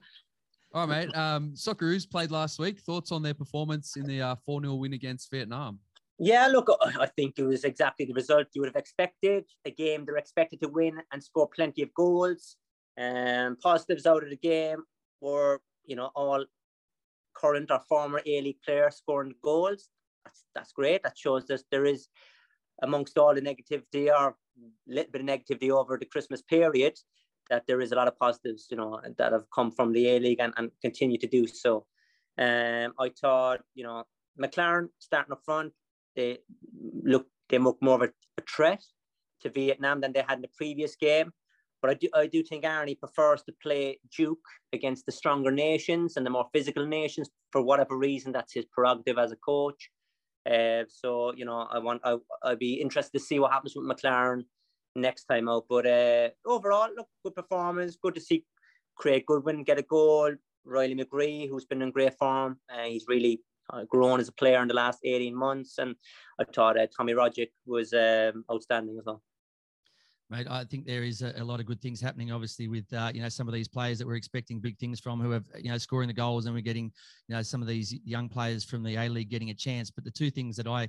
All 0.73 0.87
right, 0.87 1.07
mate. 1.07 1.15
Um, 1.15 1.51
Socceroos 1.53 2.09
played 2.09 2.31
last 2.31 2.57
week. 2.57 2.79
Thoughts 2.79 3.11
on 3.11 3.21
their 3.21 3.33
performance 3.33 3.97
in 3.97 4.05
the 4.05 4.21
uh, 4.21 4.35
4 4.45 4.61
0 4.61 4.75
win 4.75 4.93
against 4.93 5.29
Vietnam? 5.29 5.79
Yeah, 6.17 6.47
look, 6.47 6.69
I 6.99 7.07
think 7.07 7.39
it 7.39 7.43
was 7.43 7.63
exactly 7.63 8.05
the 8.05 8.13
result 8.13 8.47
you 8.53 8.61
would 8.61 8.69
have 8.69 8.75
expected. 8.75 9.45
A 9.65 9.71
game 9.71 10.05
they're 10.05 10.17
expected 10.17 10.61
to 10.61 10.69
win 10.69 11.01
and 11.11 11.23
score 11.23 11.49
plenty 11.49 11.81
of 11.81 11.93
goals. 11.93 12.55
Um, 12.97 13.57
positives 13.61 14.05
out 14.05 14.23
of 14.23 14.29
the 14.29 14.37
game 14.37 14.83
were, 15.19 15.61
you 15.85 15.95
know, 15.95 16.11
all 16.15 16.45
current 17.33 17.71
or 17.71 17.81
former 17.89 18.21
A 18.25 18.41
League 18.41 18.61
players 18.63 18.97
scoring 18.97 19.33
goals. 19.43 19.89
That's 20.23 20.43
that's 20.53 20.71
great. 20.71 21.03
That 21.03 21.17
shows 21.17 21.47
that 21.47 21.63
there 21.71 21.85
is, 21.85 22.07
amongst 22.81 23.17
all 23.17 23.33
the 23.33 23.41
negativity 23.41 24.07
or 24.07 24.29
a 24.29 24.35
little 24.87 25.11
bit 25.11 25.21
of 25.21 25.27
negativity 25.27 25.69
over 25.69 25.97
the 25.97 26.05
Christmas 26.05 26.41
period, 26.41 26.97
that 27.51 27.67
there 27.67 27.81
is 27.81 27.91
a 27.91 27.95
lot 27.95 28.07
of 28.07 28.17
positives, 28.17 28.67
you 28.71 28.77
know, 28.77 28.99
that 29.17 29.33
have 29.33 29.45
come 29.53 29.71
from 29.71 29.91
the 29.91 30.07
A 30.07 30.19
League 30.19 30.39
and, 30.39 30.53
and 30.57 30.71
continue 30.81 31.17
to 31.19 31.27
do 31.27 31.45
so. 31.45 31.85
Um, 32.37 32.93
I 32.97 33.09
thought, 33.09 33.59
you 33.75 33.83
know, 33.83 34.05
Maclaren 34.39 34.87
starting 34.99 35.33
up 35.33 35.41
front, 35.45 35.73
they 36.15 36.39
look 37.03 37.27
they 37.49 37.57
look 37.57 37.77
more 37.81 37.95
of 37.95 38.03
a, 38.03 38.13
a 38.37 38.43
threat 38.49 38.81
to 39.41 39.49
Vietnam 39.49 39.99
than 39.99 40.13
they 40.13 40.23
had 40.27 40.37
in 40.37 40.41
the 40.41 40.55
previous 40.55 40.95
game. 40.95 41.31
But 41.81 41.91
I 41.91 41.93
do 41.95 42.07
I 42.13 42.27
do 42.27 42.41
think 42.41 42.63
Arnie 42.63 42.97
prefers 42.97 43.43
to 43.43 43.53
play 43.61 43.99
Duke 44.17 44.47
against 44.71 45.05
the 45.05 45.11
stronger 45.11 45.51
nations 45.51 46.15
and 46.15 46.25
the 46.25 46.29
more 46.29 46.47
physical 46.53 46.85
nations 46.87 47.29
for 47.51 47.61
whatever 47.61 47.97
reason. 47.97 48.31
That's 48.31 48.53
his 48.53 48.65
prerogative 48.65 49.17
as 49.17 49.33
a 49.33 49.35
coach. 49.35 49.89
Uh, 50.49 50.83
so 50.87 51.33
you 51.35 51.43
know 51.43 51.67
I 51.69 51.79
want 51.79 52.01
I 52.05 52.15
I'd 52.43 52.59
be 52.59 52.75
interested 52.75 53.17
to 53.17 53.23
see 53.23 53.39
what 53.39 53.51
happens 53.51 53.73
with 53.75 53.85
Maclaren 53.85 54.43
next 54.95 55.25
time 55.25 55.49
out. 55.49 55.65
But 55.69 55.85
uh, 55.85 56.29
overall, 56.45 56.89
look, 56.95 57.07
good 57.23 57.35
performance. 57.35 57.97
Good 58.01 58.15
to 58.15 58.21
see 58.21 58.45
Craig 58.95 59.25
Goodwin 59.25 59.63
get 59.63 59.79
a 59.79 59.83
goal. 59.83 60.33
Riley 60.63 60.95
McGree, 60.95 61.49
who's 61.49 61.65
been 61.65 61.81
in 61.81 61.91
great 61.91 62.17
form, 62.17 62.59
uh, 62.71 62.83
he's 62.83 63.05
really 63.07 63.41
uh, 63.71 63.83
grown 63.85 64.19
as 64.19 64.27
a 64.27 64.33
player 64.33 64.61
in 64.61 64.67
the 64.67 64.73
last 64.73 64.99
18 65.03 65.35
months. 65.35 65.79
And 65.79 65.95
I 66.39 66.43
thought 66.43 66.77
uh, 66.77 66.85
Tommy 66.95 67.13
Rogic 67.13 67.49
was 67.65 67.93
um, 67.93 68.45
outstanding 68.51 68.97
as 68.99 69.05
well. 69.05 69.23
Mate, 70.29 70.47
I 70.49 70.63
think 70.63 70.85
there 70.85 71.03
is 71.03 71.23
a, 71.23 71.33
a 71.35 71.43
lot 71.43 71.59
of 71.59 71.65
good 71.65 71.81
things 71.81 71.99
happening. 71.99 72.31
Obviously, 72.31 72.69
with 72.69 72.85
uh, 72.93 73.11
you 73.13 73.21
know 73.21 73.27
some 73.27 73.49
of 73.49 73.53
these 73.53 73.67
players 73.67 73.99
that 73.99 74.07
we're 74.07 74.15
expecting 74.15 74.61
big 74.61 74.77
things 74.77 74.97
from, 74.97 75.19
who 75.19 75.31
have 75.31 75.43
you 75.59 75.69
know 75.69 75.77
scoring 75.77 76.07
the 76.07 76.13
goals, 76.13 76.45
and 76.45 76.55
we're 76.55 76.61
getting 76.61 76.89
you 77.27 77.35
know 77.35 77.41
some 77.41 77.61
of 77.61 77.67
these 77.67 77.93
young 78.05 78.29
players 78.29 78.63
from 78.63 78.81
the 78.81 78.95
A 78.95 79.09
League 79.09 79.29
getting 79.29 79.49
a 79.49 79.53
chance. 79.53 79.91
But 79.91 80.05
the 80.05 80.11
two 80.11 80.31
things 80.31 80.55
that 80.55 80.67
I- 80.67 80.87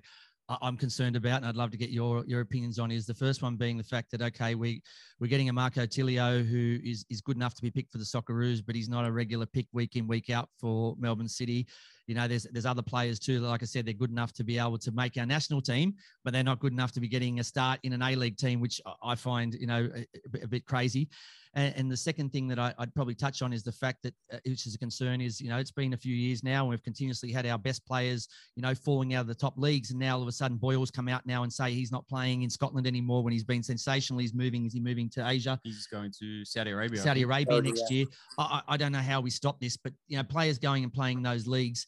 I'm 0.60 0.76
concerned 0.76 1.16
about, 1.16 1.38
and 1.38 1.46
I'd 1.46 1.56
love 1.56 1.70
to 1.70 1.76
get 1.76 1.90
your 1.90 2.24
your 2.26 2.40
opinions 2.40 2.78
on, 2.78 2.90
is 2.90 3.06
the 3.06 3.14
first 3.14 3.42
one 3.42 3.56
being 3.56 3.78
the 3.78 3.84
fact 3.84 4.10
that 4.10 4.20
okay, 4.20 4.54
we 4.54 4.82
we're 5.20 5.28
getting 5.28 5.48
a 5.48 5.52
Marco 5.52 5.86
Tilio 5.86 6.44
who 6.46 6.78
is 6.84 7.04
is 7.10 7.20
good 7.20 7.36
enough 7.36 7.54
to 7.54 7.62
be 7.62 7.70
picked 7.70 7.92
for 7.92 7.98
the 7.98 8.04
Socceroos, 8.04 8.62
but 8.64 8.74
he's 8.74 8.88
not 8.88 9.06
a 9.06 9.12
regular 9.12 9.46
pick 9.46 9.66
week 9.72 9.96
in 9.96 10.06
week 10.06 10.30
out 10.30 10.48
for 10.58 10.94
Melbourne 10.98 11.28
City. 11.28 11.66
You 12.06 12.14
know, 12.14 12.26
there's 12.26 12.46
there's 12.52 12.66
other 12.66 12.82
players 12.82 13.18
too. 13.18 13.40
Like 13.40 13.62
I 13.62 13.66
said, 13.66 13.86
they're 13.86 13.94
good 13.94 14.10
enough 14.10 14.32
to 14.34 14.44
be 14.44 14.58
able 14.58 14.78
to 14.78 14.92
make 14.92 15.16
our 15.16 15.26
national 15.26 15.62
team, 15.62 15.94
but 16.24 16.32
they're 16.32 16.42
not 16.42 16.58
good 16.58 16.72
enough 16.72 16.92
to 16.92 17.00
be 17.00 17.08
getting 17.08 17.40
a 17.40 17.44
start 17.44 17.80
in 17.84 17.92
an 17.92 18.02
A 18.02 18.14
League 18.16 18.36
team, 18.36 18.60
which 18.60 18.80
I- 19.02 19.14
find 19.14 19.54
you 19.54 19.66
know 19.66 19.88
a 19.94 20.42
a 20.42 20.48
bit 20.48 20.66
crazy. 20.66 21.08
And, 21.54 21.74
and 21.76 21.90
the 21.90 21.96
second 21.96 22.32
thing 22.32 22.48
that 22.48 22.58
I, 22.58 22.74
I'd 22.78 22.94
probably 22.94 23.14
touch 23.14 23.42
on 23.42 23.52
is 23.52 23.62
the 23.62 23.72
fact 23.72 24.02
that, 24.04 24.14
uh, 24.32 24.38
which 24.46 24.66
is 24.66 24.74
a 24.74 24.78
concern, 24.78 25.20
is 25.20 25.40
you 25.40 25.48
know 25.48 25.58
it's 25.58 25.70
been 25.70 25.92
a 25.92 25.96
few 25.96 26.14
years 26.14 26.42
now, 26.42 26.60
and 26.60 26.70
we've 26.70 26.82
continuously 26.82 27.30
had 27.30 27.46
our 27.46 27.58
best 27.58 27.86
players, 27.86 28.28
you 28.56 28.62
know, 28.62 28.74
falling 28.74 29.14
out 29.14 29.22
of 29.22 29.26
the 29.26 29.34
top 29.34 29.58
leagues, 29.58 29.90
and 29.90 30.00
now 30.00 30.16
all 30.16 30.22
of 30.22 30.28
a 30.28 30.32
sudden 30.32 30.56
Boyle's 30.56 30.90
come 30.90 31.08
out 31.08 31.26
now 31.26 31.42
and 31.42 31.52
say 31.52 31.72
he's 31.72 31.92
not 31.92 32.06
playing 32.08 32.42
in 32.42 32.50
Scotland 32.50 32.86
anymore 32.86 33.22
when 33.22 33.32
he's 33.32 33.44
been 33.44 33.62
sensational. 33.62 34.20
He's 34.20 34.34
moving. 34.34 34.66
Is 34.66 34.72
he 34.72 34.80
moving 34.80 35.08
to 35.10 35.28
Asia? 35.28 35.60
He's 35.62 35.86
going 35.86 36.12
to 36.20 36.44
Saudi 36.44 36.70
Arabia. 36.70 37.00
Saudi. 37.00 37.22
Arabia 37.22 37.56
Saudi, 37.56 37.72
next 37.72 37.90
year. 37.90 38.06
I, 38.38 38.62
I 38.68 38.74
I 38.74 38.76
don't 38.76 38.92
know 38.92 38.98
how 38.98 39.20
we 39.20 39.30
stop 39.30 39.60
this, 39.60 39.76
but 39.76 39.92
you 40.08 40.16
know, 40.16 40.24
players 40.24 40.58
going 40.58 40.82
and 40.82 40.92
playing 40.92 41.22
those 41.22 41.46
leagues, 41.46 41.86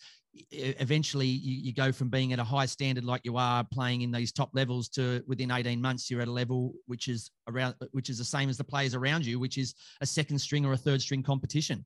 eventually 0.50 1.26
you, 1.26 1.60
you 1.62 1.72
go 1.72 1.92
from 1.92 2.08
being 2.08 2.32
at 2.32 2.38
a 2.38 2.44
high 2.44 2.66
standard 2.66 3.04
like 3.04 3.20
you 3.24 3.36
are 3.36 3.64
playing 3.72 4.02
in 4.02 4.10
these 4.10 4.32
top 4.32 4.50
levels 4.52 4.88
to 4.88 5.22
within 5.26 5.50
18 5.50 5.80
months 5.80 6.10
you're 6.10 6.20
at 6.20 6.28
a 6.28 6.32
level 6.32 6.72
which 6.86 7.08
is 7.08 7.30
around 7.48 7.74
which 7.92 8.10
is 8.10 8.18
the 8.18 8.24
same 8.24 8.48
as 8.48 8.56
the 8.56 8.64
players 8.64 8.94
around 8.94 9.24
you, 9.24 9.38
which 9.38 9.58
is 9.58 9.74
a 10.00 10.06
second 10.06 10.38
string 10.38 10.64
or 10.64 10.72
a 10.72 10.76
third 10.76 11.00
string 11.00 11.22
competition. 11.22 11.84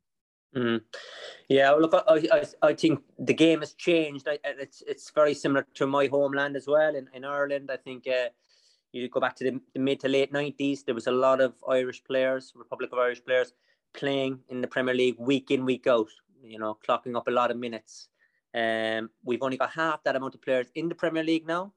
Mm. 0.57 0.81
Yeah, 1.49 1.73
look, 1.73 1.95
I, 1.95 2.27
I, 2.33 2.69
I 2.69 2.75
think 2.75 3.01
the 3.19 3.35
game 3.35 3.61
has 3.61 3.75
changed. 3.75 4.27
I, 4.29 4.39
it's 4.45 4.83
it's 4.87 5.11
very 5.11 5.35
similar 5.35 5.67
to 5.75 5.87
my 5.87 6.07
homeland 6.07 6.57
as 6.57 6.67
well 6.67 6.95
in, 6.95 7.09
in 7.13 7.25
Ireland. 7.25 7.71
I 7.71 7.77
think 7.77 8.09
uh, 8.09 8.29
you 8.93 9.09
go 9.09 9.21
back 9.21 9.37
to 9.37 9.45
the, 9.45 9.61
the 9.75 9.81
mid 9.81 10.01
to 10.01 10.09
late 10.09 10.33
nineties. 10.33 10.85
There 10.85 10.95
was 10.95 11.07
a 11.07 11.13
lot 11.13 11.41
of 11.41 11.55
Irish 11.69 12.03
players, 12.03 12.53
Republic 12.57 12.93
of 12.93 12.99
Irish 12.99 13.23
players, 13.25 13.53
playing 13.95 14.41
in 14.49 14.63
the 14.63 14.69
Premier 14.69 14.95
League 14.95 15.17
week 15.19 15.51
in 15.51 15.67
week 15.67 15.87
out. 15.87 16.09
You 16.43 16.59
know, 16.59 16.79
clocking 16.87 17.17
up 17.17 17.29
a 17.29 17.33
lot 17.33 17.51
of 17.51 17.59
minutes. 17.59 18.09
Um, 18.55 19.11
we've 19.25 19.43
only 19.43 19.57
got 19.57 19.71
half 19.71 20.03
that 20.05 20.17
amount 20.17 20.35
of 20.35 20.43
players 20.43 20.69
in 20.75 20.89
the 20.89 20.95
Premier 20.95 21.23
League 21.23 21.47
now, 21.47 21.73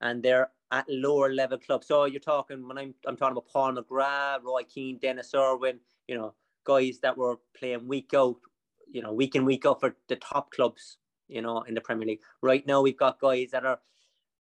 and 0.00 0.22
they're 0.22 0.50
at 0.70 0.86
lower 0.88 1.32
level 1.32 1.58
clubs. 1.58 1.86
So 1.86 2.06
you're 2.06 2.20
talking 2.20 2.66
when 2.66 2.78
I'm 2.78 2.94
I'm 3.06 3.16
talking 3.16 3.32
about 3.32 3.48
Paul 3.48 3.74
McGrath, 3.74 4.42
Roy 4.42 4.62
Keane, 4.64 4.98
Denis 4.98 5.34
Irwin. 5.34 5.78
You 6.08 6.16
know, 6.16 6.34
guys 6.64 6.98
that 7.02 7.16
were 7.16 7.38
playing 7.56 7.86
week 7.86 8.10
out, 8.14 8.36
you 8.90 9.02
know, 9.02 9.12
week 9.12 9.34
in, 9.34 9.44
week 9.44 9.66
out 9.66 9.80
for 9.80 9.94
the 10.08 10.16
top 10.16 10.50
clubs, 10.50 10.98
you 11.28 11.42
know, 11.42 11.62
in 11.62 11.74
the 11.74 11.80
Premier 11.80 12.06
League. 12.06 12.20
Right 12.42 12.66
now, 12.66 12.82
we've 12.82 12.96
got 12.96 13.20
guys 13.20 13.50
that 13.52 13.64
are 13.64 13.78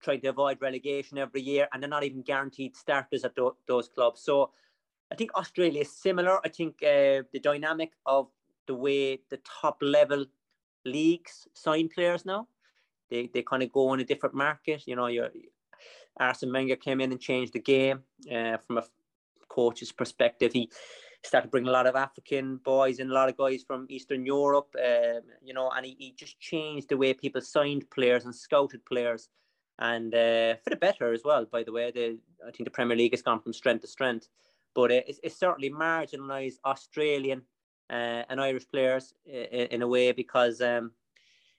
trying 0.03 0.21
to 0.21 0.29
avoid 0.29 0.59
relegation 0.61 1.19
every 1.19 1.41
year 1.41 1.69
and 1.73 1.83
they're 1.83 1.91
not 1.91 2.05
even 2.05 2.23
guaranteed 2.23 2.77
starters 2.77 3.25
at 3.25 3.35
tho- 3.35 3.57
those 3.67 3.89
clubs. 3.89 4.23
So 4.23 4.51
I 5.11 5.15
think 5.15 5.35
Australia 5.35 5.81
is 5.81 5.91
similar. 5.91 6.39
I 6.45 6.49
think 6.49 6.75
uh, 6.83 7.23
the 7.33 7.41
dynamic 7.43 7.93
of 8.05 8.29
the 8.67 8.75
way 8.75 9.21
the 9.31 9.41
top 9.61 9.79
level 9.81 10.27
leagues 10.87 11.47
sign 11.53 11.89
players 11.89 12.24
now, 12.24 12.49
they, 13.11 13.30
they 13.32 13.43
kind 13.43 13.62
of 13.62 13.72
go 13.72 13.93
in 13.95 14.01
a 14.01 14.05
different 14.05 14.34
market. 14.34 14.82
You 14.87 14.97
know, 14.97 15.07
your 15.07 15.30
Arsene 16.18 16.53
Wenger 16.53 16.76
came 16.76 17.01
in 17.01 17.12
and 17.12 17.20
changed 17.20 17.53
the 17.53 17.61
game 17.61 18.01
uh, 18.32 18.57
from 18.59 18.78
a 18.78 18.84
coach's 19.49 19.93
perspective. 19.93 20.53
He 20.53 20.70
started 21.24 21.51
bringing 21.51 21.68
a 21.68 21.72
lot 21.72 21.87
of 21.87 21.97
African 21.97 22.59
boys 22.59 22.99
and 22.99 23.11
a 23.11 23.14
lot 23.14 23.28
of 23.28 23.37
guys 23.37 23.64
from 23.66 23.87
Eastern 23.89 24.24
Europe, 24.24 24.74
um, 24.78 25.22
you 25.43 25.55
know, 25.55 25.70
and 25.70 25.84
he, 25.84 25.97
he 25.99 26.14
just 26.16 26.39
changed 26.41 26.89
the 26.89 26.97
way 26.97 27.12
people 27.12 27.41
signed 27.41 27.91
players 27.91 28.24
and 28.24 28.34
scouted 28.34 28.84
players. 28.84 29.28
And 29.78 30.14
uh, 30.14 30.55
for 30.64 30.70
the 30.70 30.76
better 30.76 31.12
as 31.12 31.22
well, 31.24 31.45
by 31.45 31.62
the 31.62 31.72
way. 31.72 31.91
The, 31.91 32.18
I 32.47 32.51
think 32.51 32.64
the 32.64 32.70
Premier 32.70 32.97
League 32.97 33.12
has 33.12 33.22
gone 33.22 33.41
from 33.41 33.53
strength 33.53 33.82
to 33.82 33.89
strength. 33.89 34.28
But 34.74 34.91
uh, 34.91 35.01
it's, 35.07 35.20
it's 35.22 35.39
certainly 35.39 35.70
marginalised 35.70 36.59
Australian 36.64 37.43
uh, 37.91 38.22
and 38.28 38.41
Irish 38.41 38.68
players 38.68 39.14
in, 39.24 39.66
in 39.68 39.82
a 39.82 39.89
way 39.89 40.12
because 40.12 40.61
um, 40.61 40.93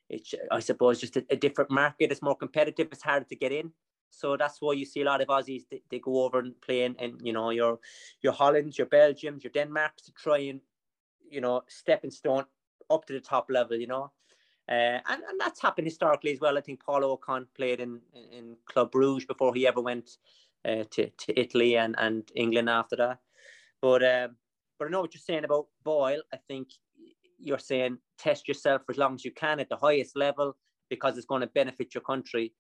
it's, 0.09 0.33
I 0.51 0.59
suppose, 0.59 0.99
just 0.99 1.17
a, 1.17 1.25
a 1.29 1.35
different 1.35 1.71
market. 1.71 2.11
It's 2.11 2.21
more 2.21 2.35
competitive. 2.35 2.87
It's 2.91 3.03
harder 3.03 3.25
to 3.25 3.35
get 3.35 3.51
in. 3.51 3.71
So 4.09 4.37
that's 4.37 4.61
why 4.61 4.73
you 4.73 4.85
see 4.85 5.01
a 5.01 5.05
lot 5.05 5.21
of 5.21 5.27
Aussies 5.27 5.63
they, 5.69 5.81
they 5.89 5.99
go 5.99 6.23
over 6.23 6.39
and 6.39 6.59
play 6.61 6.83
in, 6.83 6.95
you 7.21 7.33
know 7.33 7.49
your 7.49 7.79
your 8.21 8.33
Hollands, 8.33 8.77
your 8.77 8.87
Belgiums, 8.87 9.43
your 9.43 9.51
Denmarks 9.51 10.03
to 10.03 10.11
try 10.13 10.39
and 10.39 10.61
you 11.29 11.41
know 11.41 11.63
stepping 11.67 12.11
stone 12.11 12.45
up 12.89 13.05
to 13.05 13.13
the 13.13 13.19
top 13.19 13.47
level. 13.49 13.77
You 13.77 13.87
know, 13.87 14.11
uh, 14.69 14.99
and 15.09 15.23
and 15.29 15.39
that's 15.39 15.61
happened 15.61 15.87
historically 15.87 16.31
as 16.31 16.39
well. 16.39 16.57
I 16.57 16.61
think 16.61 16.83
Paul 16.83 17.01
Okon 17.01 17.47
played 17.53 17.79
in 17.79 17.99
in 18.31 18.55
Club 18.65 18.91
Bruges 18.91 19.25
before 19.25 19.53
he 19.53 19.67
ever 19.67 19.81
went 19.81 20.17
uh, 20.65 20.85
to 20.91 21.09
to 21.09 21.39
Italy 21.39 21.77
and 21.77 21.95
and 21.97 22.31
England 22.35 22.69
after 22.69 22.95
that. 22.95 23.19
But 23.81 24.03
um, 24.03 24.37
but 24.77 24.87
I 24.87 24.91
know 24.91 25.01
what 25.01 25.13
you're 25.13 25.21
saying 25.21 25.45
about 25.45 25.67
Boyle. 25.83 26.21
I 26.33 26.37
think 26.47 26.69
you're 27.39 27.59
saying 27.59 27.97
test 28.17 28.47
yourself 28.47 28.81
for 28.85 28.91
as 28.91 28.97
long 28.97 29.15
as 29.15 29.25
you 29.25 29.31
can 29.31 29.59
at 29.59 29.69
the 29.69 29.77
highest 29.77 30.15
level 30.15 30.55
because 30.89 31.17
it's 31.17 31.25
going 31.25 31.41
to 31.41 31.47
benefit 31.47 31.93
your 31.93 32.01
country. 32.01 32.53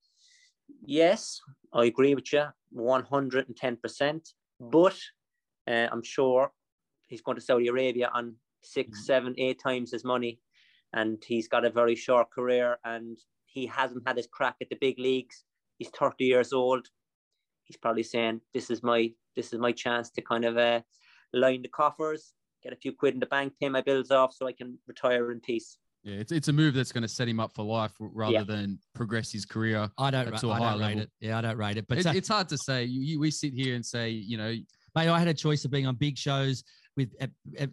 Yes, 0.85 1.39
I 1.73 1.85
agree 1.85 2.15
with 2.15 2.31
you 2.33 2.45
110%. 2.75 4.33
But 4.59 4.97
uh, 5.67 5.87
I'm 5.91 6.03
sure 6.03 6.51
he's 7.07 7.21
going 7.21 7.35
to 7.35 7.43
Saudi 7.43 7.67
Arabia 7.67 8.09
on 8.13 8.35
six, 8.63 8.99
mm. 8.99 9.03
seven, 9.03 9.35
eight 9.37 9.59
times 9.61 9.91
his 9.91 10.03
money. 10.03 10.39
And 10.93 11.21
he's 11.25 11.47
got 11.47 11.65
a 11.65 11.69
very 11.69 11.95
short 11.95 12.31
career 12.31 12.77
and 12.83 13.17
he 13.45 13.65
hasn't 13.67 14.07
had 14.07 14.17
his 14.17 14.27
crack 14.27 14.55
at 14.61 14.69
the 14.69 14.77
big 14.79 14.99
leagues. 14.99 15.43
He's 15.77 15.89
30 15.89 16.25
years 16.25 16.53
old. 16.53 16.87
He's 17.65 17.77
probably 17.77 18.03
saying, 18.03 18.41
This 18.53 18.69
is 18.69 18.81
my 18.81 19.11
this 19.35 19.53
is 19.53 19.59
my 19.59 19.71
chance 19.71 20.09
to 20.11 20.21
kind 20.21 20.45
of 20.45 20.57
uh, 20.57 20.81
line 21.33 21.61
the 21.61 21.67
coffers, 21.67 22.33
get 22.63 22.73
a 22.73 22.75
few 22.75 22.91
quid 22.91 23.13
in 23.13 23.19
the 23.19 23.25
bank, 23.25 23.53
pay 23.59 23.69
my 23.69 23.81
bills 23.81 24.11
off 24.11 24.33
so 24.33 24.47
I 24.47 24.51
can 24.51 24.77
retire 24.87 25.31
in 25.31 25.39
peace. 25.39 25.77
Yeah, 26.03 26.15
it's, 26.15 26.31
it's 26.31 26.47
a 26.47 26.53
move 26.53 26.73
that's 26.73 26.91
going 26.91 27.01
to 27.01 27.07
set 27.07 27.27
him 27.27 27.39
up 27.39 27.53
for 27.53 27.65
life 27.65 27.91
rather 27.99 28.33
yeah. 28.33 28.43
than 28.43 28.79
progress 28.93 29.31
his 29.31 29.45
career. 29.45 29.89
I 29.97 30.11
don't, 30.11 30.37
to 30.37 30.49
a 30.49 30.51
I 30.51 30.59
don't 30.59 30.79
rate 30.79 30.85
level. 30.85 31.01
it. 31.01 31.09
Yeah, 31.19 31.37
I 31.37 31.41
don't 31.41 31.57
rate 31.57 31.77
it. 31.77 31.85
But 31.87 31.97
it, 31.97 32.05
uh, 32.05 32.13
it's 32.15 32.29
hard 32.29 32.47
to 32.49 32.57
say. 32.57 32.85
You, 32.85 33.01
you, 33.01 33.19
we 33.19 33.29
sit 33.29 33.53
here 33.53 33.75
and 33.75 33.85
say, 33.85 34.09
you 34.09 34.37
know, 34.37 34.55
mate, 34.95 35.09
I 35.09 35.19
had 35.19 35.27
a 35.27 35.33
choice 35.33 35.65
of 35.65 35.71
being 35.71 35.85
on 35.85 35.95
big 35.95 36.17
shows 36.17 36.63
with 36.97 37.09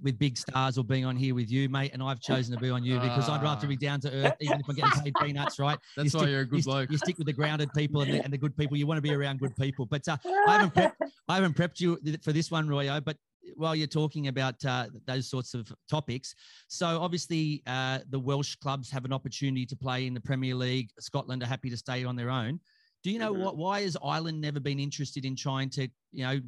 with 0.02 0.18
big 0.18 0.36
stars 0.36 0.78
or 0.78 0.84
being 0.84 1.04
on 1.04 1.16
here 1.16 1.34
with 1.34 1.50
you, 1.50 1.68
mate. 1.68 1.92
And 1.94 2.02
I've 2.02 2.20
chosen 2.20 2.54
to 2.54 2.60
be 2.60 2.70
on 2.70 2.84
you 2.84 3.00
because 3.00 3.28
I'd 3.28 3.42
rather 3.42 3.66
be 3.66 3.76
down 3.76 4.00
to 4.00 4.12
earth, 4.12 4.34
even 4.40 4.60
if 4.60 4.68
I'm 4.68 4.74
getting 4.74 5.02
paid 5.02 5.14
peanuts, 5.20 5.58
right? 5.58 5.78
That's 5.96 6.12
you 6.12 6.20
why 6.20 6.26
you're 6.26 6.40
a 6.40 6.44
good 6.44 6.58
you 6.58 6.64
bloke. 6.64 6.90
you 6.90 6.98
stick 6.98 7.18
with 7.18 7.26
the 7.26 7.32
grounded 7.32 7.72
people 7.72 8.02
and 8.02 8.12
the, 8.12 8.22
and 8.22 8.32
the 8.32 8.38
good 8.38 8.56
people. 8.56 8.76
You 8.76 8.86
want 8.86 8.98
to 8.98 9.02
be 9.02 9.14
around 9.14 9.40
good 9.40 9.56
people. 9.56 9.86
But 9.86 10.06
uh, 10.06 10.18
I 10.46 10.58
haven't 10.58 10.74
prepped, 10.74 11.10
I 11.28 11.34
haven't 11.36 11.56
prepped 11.56 11.80
you 11.80 11.98
for 12.22 12.32
this 12.32 12.50
one, 12.50 12.68
Royo. 12.68 13.02
But 13.02 13.16
while 13.56 13.74
you're 13.74 13.86
talking 13.86 14.28
about 14.28 14.64
uh, 14.64 14.86
those 15.06 15.28
sorts 15.28 15.54
of 15.54 15.72
topics, 15.88 16.34
so 16.68 17.00
obviously 17.00 17.62
uh, 17.66 18.00
the 18.10 18.18
Welsh 18.18 18.56
clubs 18.56 18.90
have 18.90 19.04
an 19.04 19.12
opportunity 19.12 19.66
to 19.66 19.76
play 19.76 20.06
in 20.06 20.14
the 20.14 20.20
Premier 20.20 20.54
League. 20.54 20.90
Scotland 20.98 21.42
are 21.42 21.46
happy 21.46 21.70
to 21.70 21.76
stay 21.76 22.04
on 22.04 22.16
their 22.16 22.30
own. 22.30 22.60
Do 23.04 23.10
you 23.10 23.18
know 23.18 23.32
mm-hmm. 23.32 23.42
what? 23.42 23.56
Why 23.58 23.82
has 23.82 23.98
Ireland 24.02 24.40
never 24.40 24.60
been 24.60 24.80
interested 24.80 25.26
in 25.26 25.36
trying 25.36 25.68
to, 25.70 25.88
you 26.10 26.24
know, 26.24 26.40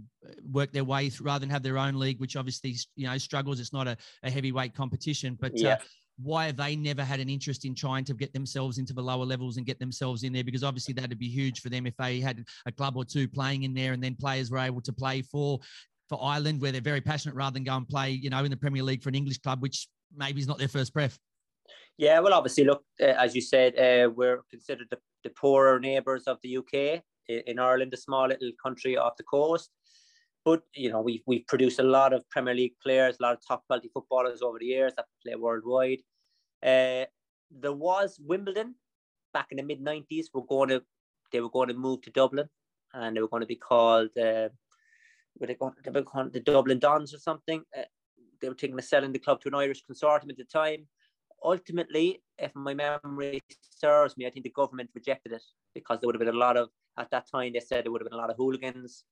work 0.50 0.72
their 0.72 0.84
way 0.84 1.10
through 1.10 1.26
rather 1.26 1.40
than 1.40 1.50
have 1.50 1.62
their 1.62 1.76
own 1.76 1.98
league, 1.98 2.18
which 2.18 2.34
obviously, 2.34 2.74
you 2.96 3.06
know, 3.06 3.18
struggles. 3.18 3.60
It's 3.60 3.74
not 3.74 3.86
a, 3.86 3.96
a 4.22 4.30
heavyweight 4.30 4.74
competition, 4.74 5.36
but 5.38 5.52
uh, 5.52 5.56
yeah. 5.56 5.72
uh, 5.74 5.78
why 6.18 6.46
have 6.46 6.56
they 6.56 6.74
never 6.74 7.04
had 7.04 7.20
an 7.20 7.28
interest 7.28 7.66
in 7.66 7.74
trying 7.74 8.04
to 8.06 8.14
get 8.14 8.32
themselves 8.32 8.78
into 8.78 8.94
the 8.94 9.02
lower 9.02 9.26
levels 9.26 9.58
and 9.58 9.66
get 9.66 9.78
themselves 9.78 10.22
in 10.22 10.32
there? 10.32 10.44
Because 10.44 10.64
obviously 10.64 10.94
that'd 10.94 11.18
be 11.18 11.28
huge 11.28 11.60
for 11.60 11.68
them 11.68 11.86
if 11.86 11.94
they 11.98 12.20
had 12.20 12.42
a 12.64 12.72
club 12.72 12.96
or 12.96 13.04
two 13.04 13.28
playing 13.28 13.64
in 13.64 13.74
there, 13.74 13.92
and 13.92 14.02
then 14.02 14.14
players 14.14 14.50
were 14.50 14.58
able 14.58 14.80
to 14.80 14.94
play 14.94 15.20
for 15.20 15.60
for 16.08 16.22
Ireland, 16.22 16.60
where 16.60 16.72
they're 16.72 16.80
very 16.80 17.00
passionate, 17.00 17.34
rather 17.34 17.54
than 17.54 17.64
go 17.64 17.76
and 17.76 17.88
play, 17.88 18.10
you 18.10 18.30
know, 18.30 18.44
in 18.44 18.50
the 18.50 18.56
Premier 18.56 18.82
League 18.82 19.02
for 19.02 19.08
an 19.08 19.14
English 19.14 19.38
club, 19.38 19.62
which 19.62 19.88
maybe 20.14 20.40
is 20.40 20.46
not 20.46 20.58
their 20.58 20.68
first 20.68 20.92
pref. 20.92 21.18
Yeah, 21.98 22.20
well, 22.20 22.34
obviously, 22.34 22.64
look, 22.64 22.82
uh, 23.00 23.06
as 23.06 23.34
you 23.34 23.40
said, 23.40 23.78
uh, 23.78 24.10
we're 24.10 24.42
considered 24.50 24.88
the, 24.90 24.98
the 25.24 25.30
poorer 25.30 25.80
neighbours 25.80 26.24
of 26.24 26.38
the 26.42 26.58
UK 26.58 27.02
in 27.28 27.58
Ireland, 27.58 27.92
a 27.94 27.96
small 27.96 28.28
little 28.28 28.52
country 28.62 28.96
off 28.96 29.16
the 29.16 29.24
coast. 29.24 29.70
But 30.44 30.62
you 30.74 30.90
know, 30.90 31.00
we've 31.00 31.22
we've 31.26 31.46
produced 31.46 31.80
a 31.80 31.82
lot 31.82 32.12
of 32.12 32.28
Premier 32.30 32.54
League 32.54 32.74
players, 32.82 33.16
a 33.18 33.22
lot 33.22 33.34
of 33.34 33.40
top 33.46 33.66
quality 33.66 33.90
footballers 33.92 34.42
over 34.42 34.58
the 34.60 34.66
years 34.66 34.92
that 34.96 35.06
play 35.22 35.34
worldwide. 35.34 36.02
Uh, 36.62 37.06
there 37.50 37.72
was 37.72 38.20
Wimbledon 38.24 38.76
back 39.32 39.48
in 39.50 39.56
the 39.56 39.64
mid 39.64 39.80
'90s. 39.80 40.26
We're 40.32 40.42
going 40.42 40.68
to 40.68 40.82
they 41.32 41.40
were 41.40 41.50
going 41.50 41.68
to 41.68 41.74
move 41.74 42.02
to 42.02 42.10
Dublin, 42.10 42.48
and 42.94 43.16
they 43.16 43.20
were 43.20 43.28
going 43.28 43.40
to 43.40 43.46
be 43.46 43.56
called 43.56 44.10
were 45.38 45.46
they 45.46 45.54
going, 45.54 45.74
they 45.84 45.90
were 45.90 46.30
the 46.30 46.40
Dublin 46.40 46.78
Dons 46.78 47.14
or 47.14 47.18
something. 47.18 47.62
Uh, 47.76 47.82
they 48.40 48.48
were 48.48 48.54
thinking 48.54 48.78
of 48.78 48.84
selling 48.84 49.12
the 49.12 49.18
club 49.18 49.40
to 49.40 49.48
an 49.48 49.54
Irish 49.54 49.82
consortium 49.88 50.30
at 50.30 50.36
the 50.36 50.44
time 50.44 50.86
ultimately, 51.42 52.22
if 52.38 52.54
my 52.54 52.74
memory 52.74 53.40
serves 53.60 54.16
me, 54.16 54.26
I 54.26 54.30
think 54.30 54.44
the 54.44 54.50
government 54.50 54.90
rejected 54.94 55.32
it 55.32 55.42
because 55.74 56.00
there 56.00 56.08
would 56.08 56.14
have 56.14 56.20
been 56.20 56.34
a 56.34 56.38
lot 56.38 56.56
of, 56.56 56.68
at 56.98 57.10
that 57.10 57.30
time, 57.30 57.52
they 57.52 57.60
said 57.60 57.84
there 57.84 57.92
would 57.92 58.00
have 58.00 58.10
been 58.10 58.18
a 58.18 58.20
lot 58.20 58.30
of 58.30 58.36
hooligans 58.36 59.04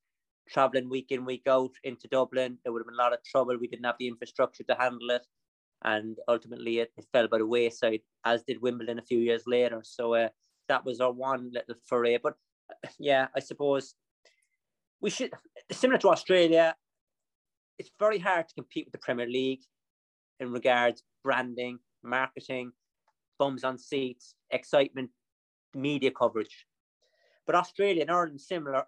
traveling 0.49 0.91
week 0.91 1.07
in, 1.11 1.25
week 1.25 1.47
out 1.49 1.73
into 1.85 2.09
Dublin. 2.09 2.59
There 2.63 2.73
would 2.73 2.81
have 2.81 2.87
been 2.87 2.99
a 2.99 3.03
lot 3.03 3.13
of 3.13 3.23
trouble. 3.25 3.57
We 3.59 3.69
didn't 3.69 3.85
have 3.87 3.97
the 3.99 4.09
infrastructure 4.09 4.65
to 4.65 4.75
handle 4.75 5.11
it. 5.11 5.27
And 5.85 6.19
ultimately, 6.29 6.79
it, 6.79 6.93
it 6.97 7.07
fell 7.13 7.29
by 7.29 7.39
the 7.39 7.47
wayside, 7.47 8.01
as 8.25 8.43
did 8.43 8.61
Wimbledon 8.61 8.99
a 8.99 9.03
few 9.03 9.19
years 9.19 9.45
later. 9.47 9.81
So 9.85 10.15
uh, 10.15 10.29
that 10.69 10.85
was 10.85 11.01
our 11.01 11.13
one 11.13 11.51
little 11.53 11.75
foray. 11.87 12.19
But 12.23 12.35
uh, 12.71 12.89
yeah, 12.99 13.29
I 13.37 13.41
suppose 13.41 13.95
we 15.05 15.11
should, 15.11 15.33
similar 15.71 15.99
to 15.99 16.09
Australia, 16.09 16.75
it's 17.79 17.91
very 17.99 18.19
hard 18.19 18.49
to 18.49 18.55
compete 18.55 18.87
with 18.87 18.93
the 18.93 19.05
Premier 19.07 19.27
League 19.27 19.61
in 20.41 20.51
regards 20.51 21.03
branding, 21.23 21.79
marketing, 22.03 22.73
bums 23.39 23.65
on 23.65 23.77
seats, 23.77 24.35
excitement, 24.51 25.11
media 25.75 26.11
coverage. 26.11 26.65
But 27.47 27.55
Australia 27.55 28.01
and 28.01 28.11
Ireland 28.11 28.41
similar 28.41 28.85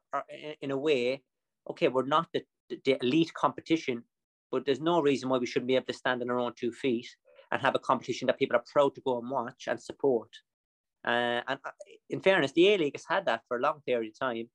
in 0.62 0.70
a 0.70 0.78
way. 0.78 1.22
Okay, 1.68 1.88
we're 1.88 2.06
not 2.06 2.28
the, 2.32 2.42
the 2.70 2.96
elite 3.02 3.34
competition, 3.34 4.02
but 4.50 4.64
there's 4.64 4.80
no 4.80 5.02
reason 5.02 5.28
why 5.28 5.36
we 5.36 5.44
shouldn't 5.44 5.68
be 5.68 5.76
able 5.76 5.92
to 5.92 5.92
stand 5.92 6.22
on 6.22 6.30
our 6.30 6.38
own 6.38 6.54
two 6.58 6.72
feet 6.72 7.10
and 7.52 7.60
have 7.60 7.74
a 7.74 7.86
competition 7.90 8.26
that 8.26 8.38
people 8.38 8.56
are 8.56 8.64
proud 8.72 8.94
to 8.94 9.02
go 9.02 9.18
and 9.18 9.28
watch 9.30 9.64
and 9.68 9.78
support. 9.78 10.30
Uh, 11.06 11.42
and 11.46 11.58
uh, 11.62 11.70
in 12.08 12.20
fairness, 12.20 12.52
the 12.52 12.68
A 12.68 12.78
League 12.78 12.96
has 12.96 13.04
had 13.06 13.26
that 13.26 13.42
for 13.46 13.58
a 13.58 13.60
long 13.60 13.82
period 13.84 14.12
of 14.12 14.18
time. 14.18 14.48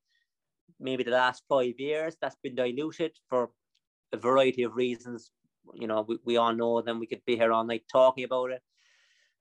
Maybe 0.82 1.04
the 1.04 1.12
last 1.12 1.44
five 1.48 1.76
years, 1.78 2.18
that's 2.20 2.38
been 2.44 2.56
diluted 2.56 3.12
for 3.30 3.52
a 4.12 4.18
variety 4.18 4.64
of 4.64 4.76
reasons, 4.76 5.32
you 5.76 5.88
know, 5.88 6.02
we, 6.08 6.18
we 6.26 6.38
all 6.38 6.54
know 6.54 6.82
them. 6.82 7.00
We 7.00 7.08
could 7.08 7.24
be 7.26 7.36
here 7.36 7.54
all 7.54 7.64
night 7.64 7.84
talking 7.92 8.24
about 8.24 8.52
it. 8.52 8.62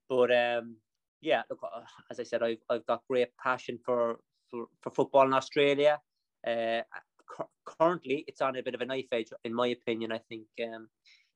But 0.08 0.30
um, 0.30 0.76
yeah, 1.20 1.42
look, 1.48 1.60
uh, 1.62 1.80
as 2.10 2.20
I 2.20 2.24
said, 2.24 2.42
I've, 2.42 2.62
I've 2.68 2.86
got 2.86 3.02
great 3.08 3.28
passion 3.42 3.78
for, 3.84 4.20
for, 4.50 4.66
for 4.82 4.90
football 4.90 5.26
in 5.26 5.34
Australia. 5.34 5.98
Uh, 6.46 6.82
cu- 7.26 7.44
currently, 7.64 8.24
it's 8.28 8.42
on 8.42 8.56
a 8.56 8.62
bit 8.62 8.74
of 8.74 8.80
a 8.80 8.86
knife 8.86 9.06
edge, 9.12 9.28
in 9.44 9.54
my 9.54 9.68
opinion. 9.68 10.12
I 10.12 10.20
think, 10.28 10.46
um, 10.62 10.88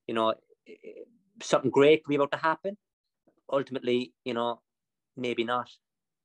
you 0.07 0.15
know, 0.15 0.35
something 1.43 1.71
great 1.71 2.05
could 2.05 2.11
be 2.11 2.17
about 2.17 2.33
to 2.33 2.39
happen. 2.39 2.77
Ultimately, 3.51 4.13
you 4.25 4.35
know, 4.35 4.61
maybe 5.17 5.45
not. 5.45 5.71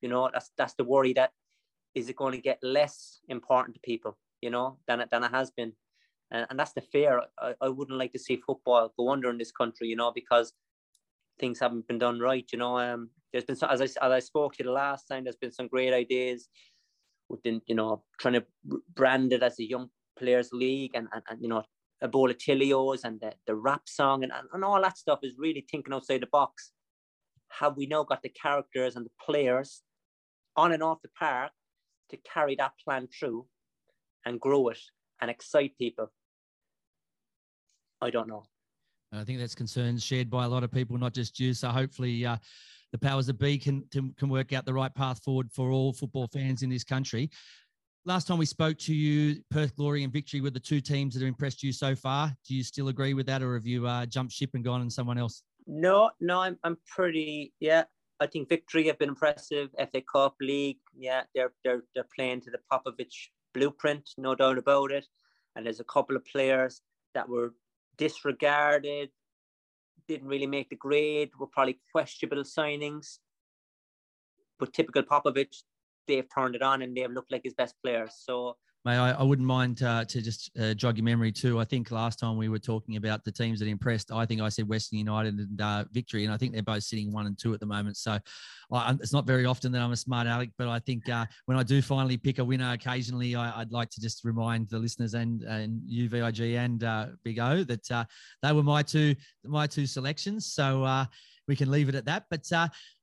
You 0.01 0.09
know, 0.09 0.29
that's 0.31 0.51
that's 0.57 0.75
the 0.75 0.85
worry 0.85 1.13
that 1.13 1.31
is 1.95 2.09
it 2.09 2.15
going 2.15 2.33
to 2.33 2.41
get 2.41 2.59
less 2.61 3.19
important 3.29 3.75
to 3.75 3.81
people, 3.81 4.17
you 4.41 4.49
know, 4.49 4.77
than 4.87 4.99
it 5.01 5.09
than 5.11 5.23
it 5.23 5.31
has 5.31 5.51
been 5.51 5.73
and, 6.31 6.45
and 6.49 6.59
that's 6.59 6.73
the 6.73 6.81
fear. 6.81 7.21
I, 7.39 7.53
I 7.61 7.69
wouldn't 7.69 7.97
like 7.97 8.11
to 8.13 8.19
see 8.19 8.37
football 8.37 8.93
go 8.97 9.09
under 9.11 9.29
in 9.29 9.37
this 9.37 9.51
country, 9.51 9.87
you 9.87 9.95
know, 9.95 10.11
because 10.13 10.53
things 11.39 11.59
haven't 11.59 11.87
been 11.87 11.99
done 11.99 12.19
right. 12.19 12.47
You 12.51 12.59
know, 12.59 12.77
um, 12.77 13.09
there's 13.31 13.45
been 13.45 13.55
some, 13.55 13.69
as 13.69 13.81
I 13.81 13.85
as 13.85 13.97
I 14.11 14.19
spoke 14.19 14.53
to 14.53 14.63
you 14.63 14.65
the 14.65 14.71
last 14.71 15.05
time, 15.05 15.23
there's 15.23 15.35
been 15.35 15.51
some 15.51 15.67
great 15.67 15.93
ideas 15.93 16.47
within, 17.29 17.61
you 17.67 17.75
know, 17.75 18.03
trying 18.19 18.35
to 18.35 18.45
brand 18.95 19.33
it 19.33 19.43
as 19.43 19.59
a 19.59 19.67
young 19.67 19.89
players 20.17 20.49
league 20.51 20.91
and, 20.95 21.07
and, 21.13 21.23
and 21.29 21.41
you 21.41 21.47
know, 21.47 21.63
a 22.01 22.07
bowl 22.07 22.29
of 22.29 22.37
Tilios 22.37 23.03
and 23.03 23.19
the, 23.19 23.33
the 23.45 23.55
rap 23.55 23.81
song 23.85 24.23
and, 24.23 24.31
and 24.53 24.63
all 24.63 24.81
that 24.81 24.97
stuff 24.97 25.19
is 25.23 25.33
really 25.37 25.65
thinking 25.69 25.93
outside 25.93 26.21
the 26.21 26.27
box. 26.27 26.71
Have 27.59 27.77
we 27.77 27.87
now 27.87 28.03
got 28.03 28.21
the 28.21 28.29
characters 28.29 28.95
and 28.95 29.05
the 29.05 29.11
players 29.23 29.81
on 30.55 30.71
and 30.71 30.83
off 30.83 31.01
the 31.01 31.09
park 31.17 31.51
to 32.09 32.17
carry 32.17 32.55
that 32.55 32.73
plan 32.83 33.07
through 33.07 33.45
and 34.25 34.39
grow 34.39 34.69
it 34.69 34.79
and 35.21 35.29
excite 35.29 35.77
people? 35.77 36.11
I 38.01 38.09
don't 38.09 38.27
know. 38.27 38.43
I 39.11 39.23
think 39.23 39.39
that's 39.39 39.55
concerns 39.55 40.03
shared 40.03 40.29
by 40.29 40.45
a 40.45 40.47
lot 40.49 40.63
of 40.63 40.71
people, 40.71 40.97
not 40.97 41.13
just 41.13 41.39
you. 41.39 41.53
So 41.53 41.69
hopefully, 41.69 42.25
uh, 42.25 42.37
the 42.91 42.97
powers 42.97 43.27
that 43.27 43.39
be 43.39 43.57
can, 43.57 43.83
can 43.91 44.29
work 44.29 44.53
out 44.53 44.65
the 44.65 44.73
right 44.73 44.93
path 44.93 45.21
forward 45.23 45.51
for 45.51 45.71
all 45.71 45.93
football 45.93 46.27
fans 46.31 46.63
in 46.63 46.69
this 46.69 46.83
country. 46.83 47.29
Last 48.05 48.27
time 48.27 48.37
we 48.37 48.45
spoke 48.45 48.77
to 48.79 48.93
you, 48.93 49.41
Perth 49.51 49.75
Glory 49.75 50.03
and 50.03 50.13
Victory 50.13 50.41
were 50.41 50.49
the 50.49 50.59
two 50.59 50.81
teams 50.81 51.13
that 51.13 51.19
have 51.21 51.27
impressed 51.27 51.61
you 51.61 51.71
so 51.71 51.95
far. 51.95 52.33
Do 52.47 52.55
you 52.55 52.63
still 52.63 52.87
agree 52.87 53.13
with 53.13 53.25
that, 53.27 53.43
or 53.43 53.55
have 53.55 53.67
you 53.67 53.85
uh, 53.85 54.05
jumped 54.05 54.33
ship 54.33 54.51
and 54.53 54.63
gone 54.63 54.81
on 54.81 54.89
someone 54.89 55.17
else? 55.17 55.43
No, 55.67 56.09
no, 56.19 56.39
I'm, 56.41 56.57
I'm 56.63 56.77
pretty, 56.87 57.53
yeah. 57.59 57.83
I 58.19 58.27
think 58.27 58.49
Victory 58.49 58.87
have 58.87 58.99
been 58.99 59.09
impressive. 59.09 59.69
FA 59.77 60.01
Cup 60.01 60.35
League, 60.41 60.79
yeah, 60.95 61.23
they're 61.33 61.53
they're 61.63 61.83
they're 61.95 62.07
playing 62.15 62.41
to 62.41 62.51
the 62.51 62.59
Popovic 62.71 63.13
blueprint, 63.53 64.09
no 64.17 64.35
doubt 64.35 64.57
about 64.57 64.91
it. 64.91 65.05
And 65.55 65.65
there's 65.65 65.79
a 65.79 65.85
couple 65.85 66.15
of 66.15 66.25
players 66.25 66.81
that 67.13 67.27
were 67.27 67.53
disregarded, 67.97 69.09
didn't 70.07 70.27
really 70.27 70.47
make 70.47 70.69
the 70.69 70.75
grade, 70.75 71.29
were 71.39 71.47
probably 71.47 71.79
questionable 71.91 72.43
signings. 72.43 73.19
But 74.59 74.73
typical 74.73 75.03
Popovic, 75.03 75.55
they've 76.07 76.27
turned 76.33 76.55
it 76.55 76.61
on 76.61 76.81
and 76.81 76.95
they've 76.95 77.11
looked 77.11 77.31
like 77.31 77.43
his 77.43 77.53
best 77.53 77.75
players. 77.83 78.15
So 78.19 78.57
Mate, 78.85 78.97
I, 78.97 79.11
I 79.11 79.23
wouldn't 79.23 79.47
mind 79.47 79.83
uh, 79.83 80.05
to 80.05 80.21
just 80.21 80.51
uh, 80.57 80.73
jog 80.73 80.97
your 80.97 81.03
memory 81.03 81.33
too. 81.33 81.59
I 81.59 81.65
think 81.65 81.91
last 81.91 82.17
time 82.17 82.37
we 82.37 82.47
were 82.47 82.59
talking 82.59 82.95
about 82.95 83.25
the 83.25 83.31
teams 83.31 83.59
that 83.59 83.67
impressed, 83.67 84.09
I 84.09 84.25
think 84.25 84.39
I 84.39 84.47
said 84.47 84.69
Western 84.69 84.99
United 84.99 85.37
and 85.37 85.59
uh, 85.59 85.83
Victory, 85.91 86.23
and 86.23 86.33
I 86.33 86.37
think 86.37 86.53
they're 86.53 86.63
both 86.63 86.83
sitting 86.83 87.11
one 87.11 87.25
and 87.25 87.37
two 87.37 87.53
at 87.53 87.59
the 87.59 87.65
moment. 87.65 87.97
So 87.97 88.17
it's 88.71 89.11
not 89.11 89.25
very 89.25 89.45
often 89.45 89.73
that 89.73 89.81
I'm 89.81 89.91
a 89.91 89.97
smart 89.97 90.27
aleck, 90.27 90.51
but 90.57 90.69
I 90.69 90.79
think 90.79 91.09
uh, 91.09 91.25
when 91.45 91.57
I 91.57 91.63
do 91.63 91.81
finally 91.81 92.15
pick 92.15 92.39
a 92.39 92.43
winner 92.43 92.71
occasionally, 92.71 93.35
I, 93.35 93.59
would 93.59 93.73
like 93.73 93.89
to 93.89 94.01
just 94.01 94.23
remind 94.23 94.69
the 94.69 94.79
listeners 94.79 95.13
and 95.13 95.43
and 95.43 95.81
you 95.85 96.07
VIG 96.07 96.39
and 96.55 96.81
uh, 96.81 97.07
Big 97.25 97.39
O 97.39 97.65
that 97.65 97.91
uh, 97.91 98.05
they 98.41 98.53
were 98.53 98.63
my 98.63 98.81
two 98.81 99.13
my 99.43 99.67
two 99.67 99.87
selections. 99.87 100.45
So 100.53 101.05
we 101.49 101.55
can 101.57 101.69
leave 101.69 101.89
it 101.89 101.95
at 101.95 102.05
that. 102.05 102.25
But 102.29 102.49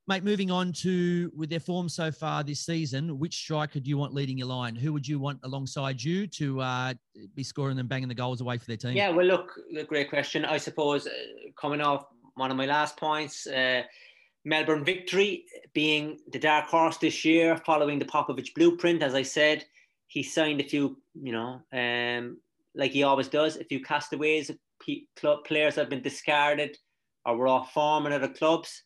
Mate, 0.09 0.23
moving 0.23 0.49
on 0.49 0.71
to 0.71 1.29
with 1.35 1.49
their 1.49 1.59
form 1.59 1.89
so 1.89 2.13
far 2.13 2.41
this 2.41 2.61
season, 2.61 3.19
which 3.19 3.35
striker 3.35 3.81
do 3.81 3.89
you 3.89 3.97
want 3.97 4.13
leading 4.13 4.37
your 4.37 4.47
line? 4.47 4.73
Who 4.73 4.93
would 4.93 5.05
you 5.05 5.19
want 5.19 5.39
alongside 5.43 6.01
you 6.01 6.27
to 6.27 6.61
uh, 6.61 6.93
be 7.35 7.43
scoring 7.43 7.77
and 7.77 7.89
banging 7.89 8.07
the 8.07 8.15
goals 8.15 8.39
away 8.39 8.57
for 8.57 8.65
their 8.67 8.77
team? 8.77 8.95
Yeah, 8.95 9.09
well, 9.09 9.25
look, 9.25 9.51
great 9.89 10.09
question. 10.09 10.45
I 10.45 10.59
suppose 10.59 11.07
uh, 11.07 11.11
coming 11.59 11.81
off 11.81 12.05
one 12.35 12.51
of 12.51 12.55
my 12.55 12.65
last 12.65 12.95
points, 12.95 13.47
uh, 13.47 13.81
Melbourne 14.45 14.85
victory 14.85 15.43
being 15.73 16.19
the 16.31 16.39
dark 16.39 16.67
horse 16.67 16.95
this 16.95 17.25
year, 17.25 17.57
following 17.65 17.99
the 17.99 18.05
Popovic 18.05 18.53
blueprint. 18.55 19.03
As 19.03 19.13
I 19.13 19.23
said, 19.23 19.65
he 20.07 20.23
signed 20.23 20.61
a 20.61 20.63
few, 20.63 21.01
you 21.21 21.33
know, 21.33 21.59
um, 21.73 22.37
like 22.75 22.91
he 22.91 23.03
always 23.03 23.27
does, 23.27 23.57
a 23.57 23.65
few 23.65 23.81
castaways, 23.81 24.51
players 25.43 25.75
have 25.75 25.89
been 25.89 26.01
discarded 26.01 26.77
or 27.25 27.35
were 27.35 27.49
off 27.49 27.73
form 27.73 28.05
in 28.05 28.13
other 28.13 28.29
clubs 28.29 28.83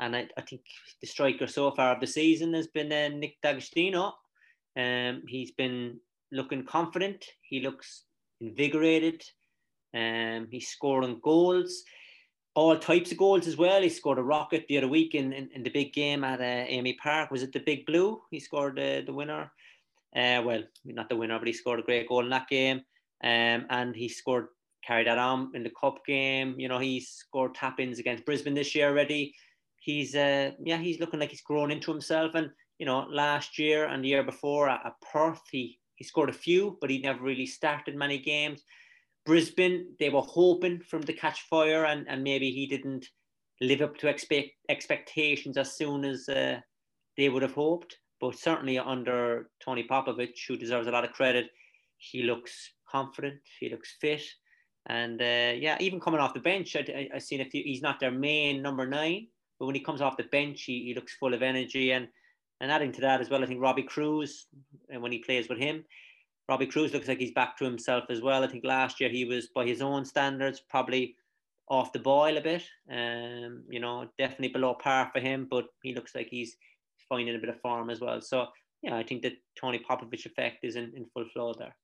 and 0.00 0.14
I, 0.14 0.28
I 0.36 0.42
think 0.42 0.62
the 1.00 1.06
striker 1.06 1.46
so 1.46 1.70
far 1.70 1.94
of 1.94 2.00
the 2.00 2.06
season 2.06 2.54
has 2.54 2.66
been 2.66 2.92
uh, 2.92 3.16
Nick 3.16 3.36
D'Agostino. 3.42 4.14
Um, 4.76 5.22
he's 5.26 5.52
been 5.52 5.98
looking 6.32 6.64
confident. 6.64 7.24
He 7.42 7.60
looks 7.60 8.04
invigorated. 8.40 9.22
Um, 9.94 10.48
he's 10.50 10.68
scoring 10.68 11.20
goals, 11.22 11.82
all 12.54 12.76
types 12.76 13.10
of 13.12 13.18
goals 13.18 13.46
as 13.46 13.56
well. 13.56 13.80
He 13.80 13.88
scored 13.88 14.18
a 14.18 14.22
rocket 14.22 14.66
the 14.68 14.78
other 14.78 14.88
week 14.88 15.14
in, 15.14 15.32
in, 15.32 15.48
in 15.54 15.62
the 15.62 15.70
big 15.70 15.94
game 15.94 16.24
at 16.24 16.40
uh, 16.40 16.70
AAMI 16.70 16.98
Park. 16.98 17.30
Was 17.30 17.42
it 17.42 17.52
the 17.52 17.60
Big 17.60 17.86
Blue? 17.86 18.20
He 18.30 18.38
scored 18.38 18.78
uh, 18.78 19.00
the 19.06 19.14
winner. 19.14 19.50
Uh, 20.14 20.42
well, 20.44 20.62
not 20.84 21.08
the 21.08 21.16
winner, 21.16 21.38
but 21.38 21.46
he 21.46 21.52
scored 21.54 21.80
a 21.80 21.84
great 21.84 22.08
goal 22.08 22.24
in 22.24 22.30
that 22.30 22.48
game. 22.48 22.82
Um, 23.24 23.66
and 23.70 23.96
he 23.96 24.08
scored, 24.08 24.48
carried 24.84 25.06
that 25.06 25.18
on 25.18 25.52
in 25.54 25.62
the 25.62 25.72
cup 25.80 26.04
game. 26.06 26.54
You 26.58 26.68
know, 26.68 26.78
he 26.78 27.00
scored 27.00 27.54
tap 27.54 27.80
ins 27.80 27.98
against 27.98 28.26
Brisbane 28.26 28.54
this 28.54 28.74
year 28.74 28.88
already 28.88 29.34
he's 29.86 30.16
uh, 30.16 30.50
yeah 30.64 30.78
he's 30.78 30.98
looking 30.98 31.20
like 31.20 31.30
he's 31.30 31.48
grown 31.50 31.70
into 31.70 31.92
himself. 31.92 32.34
And 32.34 32.50
you 32.78 32.86
know, 32.86 33.06
last 33.08 33.58
year 33.58 33.86
and 33.86 34.02
the 34.04 34.08
year 34.08 34.24
before 34.24 34.68
at, 34.68 34.94
Perth, 35.12 35.42
he 35.50 35.78
he 35.94 36.04
scored 36.04 36.28
a 36.28 36.42
few, 36.46 36.76
but 36.80 36.90
he 36.90 36.98
never 36.98 37.22
really 37.22 37.46
started 37.46 37.96
many 37.96 38.18
games. 38.18 38.62
Brisbane, 39.24 39.86
they 39.98 40.10
were 40.10 40.20
hoping 40.20 40.80
from 40.80 41.02
the 41.02 41.12
catch 41.12 41.42
fire, 41.48 41.84
and, 41.86 42.06
and 42.08 42.22
maybe 42.22 42.50
he 42.50 42.66
didn't 42.66 43.06
live 43.60 43.80
up 43.80 43.96
to 43.96 44.08
expect 44.08 44.50
expectations 44.68 45.56
as 45.56 45.76
soon 45.76 46.04
as 46.04 46.28
uh, 46.28 46.60
they 47.16 47.28
would 47.28 47.42
have 47.42 47.54
hoped. 47.54 47.96
But 48.20 48.38
certainly 48.38 48.78
under 48.78 49.50
Tony 49.64 49.86
Popovic, 49.88 50.34
who 50.46 50.56
deserves 50.56 50.86
a 50.86 50.90
lot 50.90 51.04
of 51.04 51.12
credit, 51.12 51.46
he 51.96 52.22
looks 52.24 52.72
confident, 52.90 53.40
he 53.58 53.70
looks 53.70 53.96
fit, 54.00 54.22
and 54.86 55.20
uh, 55.20 55.52
yeah, 55.56 55.76
even 55.80 55.98
coming 56.00 56.20
off 56.20 56.34
the 56.34 56.40
bench, 56.40 56.76
I, 56.76 56.80
I, 56.80 57.16
I 57.16 57.18
seen 57.18 57.40
a 57.40 57.46
few. 57.46 57.62
He's 57.64 57.82
not 57.82 57.98
their 58.00 58.12
main 58.12 58.62
number 58.62 58.86
nine, 58.86 59.28
but 59.58 59.66
when 59.66 59.74
he 59.74 59.80
comes 59.80 60.00
off 60.00 60.16
the 60.16 60.24
bench, 60.24 60.62
he, 60.62 60.84
he 60.84 60.94
looks 60.94 61.16
full 61.16 61.34
of 61.34 61.42
energy. 61.42 61.92
And 61.92 62.08
and 62.60 62.72
adding 62.72 62.92
to 62.92 63.00
that 63.02 63.20
as 63.20 63.28
well, 63.28 63.42
I 63.42 63.46
think 63.46 63.60
Robbie 63.60 63.82
Kruse, 63.82 64.46
and 64.88 65.02
when 65.02 65.12
he 65.12 65.18
plays 65.18 65.48
with 65.48 65.58
him, 65.58 65.84
Robbie 66.48 66.66
Kruse 66.66 66.94
looks 66.94 67.06
like 67.06 67.18
he's 67.18 67.32
back 67.32 67.58
to 67.58 67.64
himself 67.64 68.04
as 68.08 68.22
well. 68.22 68.42
I 68.42 68.46
think 68.46 68.64
last 68.64 68.98
year 68.98 69.10
he 69.10 69.26
was, 69.26 69.48
by 69.48 69.66
his 69.66 69.82
own 69.82 70.06
standards, 70.06 70.62
probably 70.70 71.16
off 71.68 71.92
the 71.92 71.98
boil 71.98 72.38
a 72.38 72.40
bit. 72.40 72.62
Um, 72.90 73.64
you 73.68 73.78
know, 73.78 74.08
definitely 74.16 74.48
below 74.48 74.74
par 74.74 75.10
for 75.12 75.20
him, 75.20 75.48
but 75.50 75.66
he 75.82 75.94
looks 75.94 76.14
like 76.14 76.28
he's 76.30 76.56
finding 77.08 77.34
a 77.34 77.38
bit 77.38 77.50
of 77.50 77.60
form 77.60 77.90
as 77.90 78.00
well. 78.00 78.22
So 78.22 78.46
yeah, 78.82 78.96
I 78.96 79.02
think 79.02 79.22
the 79.22 79.36
Tony 79.60 79.78
Popovic 79.78 80.24
effect 80.24 80.64
is 80.64 80.76
in, 80.76 80.92
in 80.96 81.04
full 81.12 81.26
flow 81.34 81.52
there 81.58 81.76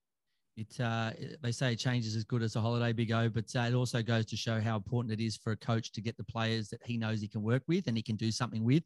it 0.57 0.81
uh, 0.81 1.13
they 1.43 1.51
say 1.51 1.75
change 1.75 2.05
is 2.05 2.15
as 2.15 2.25
good 2.25 2.43
as 2.43 2.57
a 2.57 2.61
holiday, 2.61 2.93
Big 2.93 3.11
O, 3.11 3.29
but 3.31 3.45
uh, 3.57 3.61
it 3.61 3.75
also 3.75 4.03
goes 4.03 4.27
to 4.27 4.37
show 4.37 4.61
how 4.61 4.77
important 4.77 5.19
it 5.19 5.25
is 5.25 5.37
for 5.37 5.53
a 5.53 5.57
coach 5.57 5.93
to 5.93 6.03
get 6.03 6.17
the 6.19 6.25
players 6.25 6.69
that 6.69 6.81
he 6.85 6.99
knows 6.99 7.23
he 7.23 7.29
can 7.29 7.43
work 7.43 7.63
with 7.69 7.87
and 7.87 7.97
he 7.97 8.03
can 8.03 8.17
do 8.17 8.31
something 8.31 8.63
with. 8.63 8.83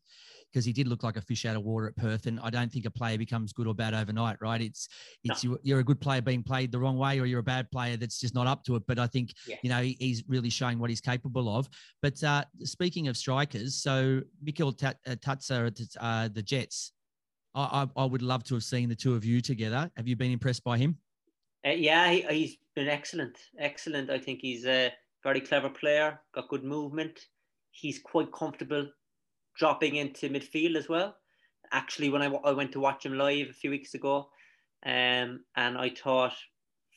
Because 0.53 0.65
he 0.65 0.73
did 0.73 0.87
look 0.87 1.03
like 1.03 1.17
a 1.17 1.21
fish 1.21 1.45
out 1.45 1.57
of 1.57 1.65
water 1.65 1.89
at 1.89 1.97
Perth, 1.97 2.27
and 2.27 2.39
I 2.41 2.51
don't 2.51 2.71
think 2.71 2.87
a 2.87 2.91
player 2.91 3.19
becomes 3.19 3.53
good 3.53 3.67
or 3.67 3.75
bad 3.75 3.95
overnight, 3.95 4.37
right? 4.41 4.61
It's 4.61 4.89
it's 5.25 5.43
no. 5.43 5.59
you, 5.63 5.77
are 5.77 5.81
a 5.81 5.85
good 5.85 6.01
player 6.01 6.23
being 6.23 6.45
played 6.45 6.71
the 6.71 6.79
wrong 6.79 6.97
way, 6.97 7.19
or 7.19 7.27
you're 7.27 7.41
a 7.41 7.43
bad 7.43 7.69
player 7.73 7.97
that's 7.97 8.21
just 8.21 8.35
not 8.35 8.47
up 8.47 8.63
to 8.65 8.77
it. 8.77 8.85
But 8.87 9.01
I 9.01 9.09
think 9.09 9.35
yeah. 9.49 9.57
you 9.63 9.71
know 9.71 9.83
he, 9.83 9.97
he's 9.99 10.23
really 10.29 10.51
showing 10.51 10.79
what 10.79 10.89
he's 10.89 11.01
capable 11.01 11.49
of. 11.49 11.69
But 12.01 12.23
uh, 12.23 12.45
speaking 12.63 13.09
of 13.09 13.17
strikers, 13.17 13.83
so 13.83 14.23
Mikeltadze 14.45 14.95
at 15.67 15.81
uh, 16.01 16.29
the 16.29 16.43
Jets, 16.43 16.93
I, 17.57 17.87
I, 17.97 18.03
I 18.03 18.05
would 18.05 18.23
love 18.23 18.45
to 18.45 18.55
have 18.55 18.65
seen 18.65 18.89
the 18.89 18.95
two 18.95 19.15
of 19.15 19.25
you 19.25 19.41
together. 19.41 19.91
Have 19.97 20.07
you 20.07 20.15
been 20.15 20.31
impressed 20.31 20.63
by 20.63 20.79
him? 20.79 20.97
Uh, 21.67 21.71
yeah, 21.71 22.11
he, 22.11 22.43
has 22.43 22.57
been 22.75 22.89
excellent. 22.89 23.39
Excellent. 23.59 24.11
I 24.11 24.19
think 24.19 24.41
he's 24.41 24.67
a 24.67 24.93
very 25.23 25.41
clever 25.41 25.69
player, 25.69 26.21
got 26.33 26.49
good 26.49 26.63
movement. 26.63 27.27
He's 27.73 27.99
quite 27.99 28.33
comfortable 28.33 28.89
dropping 29.59 29.97
into 29.97 30.29
midfield 30.29 30.77
as 30.77 30.89
well. 30.89 31.17
Actually, 31.73 32.11
when 32.11 32.23
I, 32.23 32.27
I 32.27 32.53
went 32.53 32.73
to 32.73 32.81
watch 32.81 33.05
him 33.05 33.19
live 33.19 33.49
a 33.49 33.55
few 33.55 33.71
weeks 33.71 33.95
ago, 33.95 34.29
um, 34.85 35.41
and 35.57 35.77
I 35.77 35.91
thought 35.91 36.35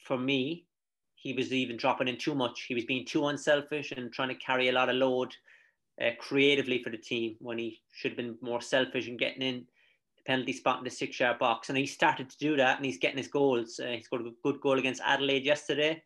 for 0.03 0.17
me, 0.17 0.67
he 1.15 1.34
was 1.34 1.51
even 1.51 1.76
dropping 1.76 2.07
in 2.07 2.17
too 2.17 2.36
much. 2.36 2.65
He 2.67 2.76
was 2.76 2.86
being 2.86 3.05
too 3.05 3.28
unselfish 3.28 3.91
and 3.91 4.13
trying 4.13 4.30
to 4.30 4.36
carry 4.36 4.70
a 4.70 4.74
lot 4.74 4.89
of 4.89 4.95
load 4.95 5.34
uh, 6.01 6.11
creatively 6.20 6.84
for 6.84 6.91
the 6.91 6.97
team 6.97 7.36
when 7.39 7.57
he 7.57 7.82
should 7.91 8.11
have 8.11 8.17
been 8.17 8.38
more 8.41 8.61
selfish 8.61 9.07
and 9.07 9.20
getting 9.20 9.41
in 9.41 9.65
penalty 10.30 10.53
spot 10.53 10.77
in 10.77 10.84
the 10.84 10.91
six 10.91 11.19
yard 11.19 11.39
box. 11.39 11.69
And 11.69 11.77
he 11.77 11.88
started 11.88 12.30
to 12.30 12.38
do 12.38 12.55
that 12.57 12.77
and 12.77 12.86
he's 12.86 12.99
getting 12.99 13.17
his 13.17 13.27
goals. 13.27 13.80
Uh, 13.84 13.93
he 13.97 14.03
scored 14.03 14.21
a 14.21 14.32
good 14.43 14.61
goal 14.61 14.77
against 14.77 15.01
Adelaide 15.03 15.43
yesterday. 15.43 16.03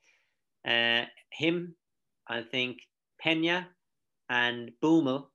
Uh, 0.65 1.01
him, 1.30 1.76
I 2.30 2.41
think, 2.41 2.78
Penha 3.24 3.65
and 4.30 4.71
Boumal 4.82 5.26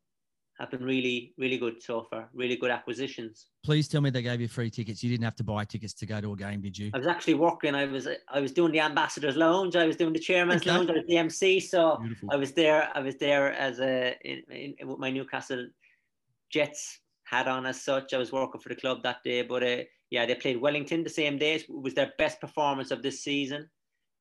have 0.59 0.71
been 0.71 0.83
really, 0.83 1.35
really 1.37 1.59
good 1.59 1.83
so 1.83 2.07
far. 2.11 2.31
Really 2.33 2.57
good 2.57 2.71
acquisitions. 2.71 3.49
Please 3.63 3.89
tell 3.89 4.01
me 4.01 4.09
they 4.09 4.23
gave 4.23 4.41
you 4.41 4.49
free 4.49 4.71
tickets. 4.71 5.05
You 5.05 5.11
didn't 5.11 5.25
have 5.25 5.37
to 5.37 5.45
buy 5.45 5.67
tickets 5.67 5.93
to 5.95 6.07
go 6.07 6.23
to 6.23 6.33
a 6.33 6.37
game, 6.37 6.63
did 6.63 6.77
you? 6.77 6.91
I 6.95 6.99
was 6.99 7.07
actually 7.07 7.35
working. 7.35 7.75
I 7.75 7.85
was 7.85 8.09
I 8.29 8.41
was 8.41 8.53
doing 8.53 8.73
the 8.73 8.81
ambassadors 8.81 9.37
lounge. 9.37 9.77
I 9.77 9.87
was 9.87 9.97
doing 9.97 10.15
the 10.15 10.19
chairman's 10.19 10.63
okay. 10.63 10.71
lounge. 10.71 10.91
I 10.91 10.95
was 10.95 11.05
the 11.07 11.19
MC. 11.19 11.61
So 11.61 11.99
Beautiful. 11.99 12.31
I 12.33 12.37
was 12.37 12.53
there. 12.53 12.91
I 12.95 13.01
was 13.01 13.17
there 13.17 13.53
as 13.53 13.79
a 13.81 14.17
in, 14.25 14.43
in, 14.51 14.89
with 14.89 14.99
my 14.99 15.11
Newcastle 15.11 15.69
Jets 16.51 17.01
hat 17.29 17.49
on 17.49 17.67
as 17.67 17.83
such. 17.83 18.15
I 18.15 18.19
was 18.19 18.33
working 18.33 18.61
for 18.61 18.69
the 18.69 18.77
club 18.77 19.03
that 19.03 19.23
day, 19.25 19.43
but 19.43 19.63
uh, 19.63 19.83
yeah, 20.11 20.27
they 20.27 20.35
played 20.35 20.61
Wellington 20.61 21.05
the 21.05 21.11
same 21.11 21.39
day. 21.39 21.57
It 21.57 21.67
was 21.69 21.95
their 21.95 22.13
best 22.19 22.41
performance 22.41 22.91
of 22.91 23.03
this 23.03 23.23
season. 23.23 23.69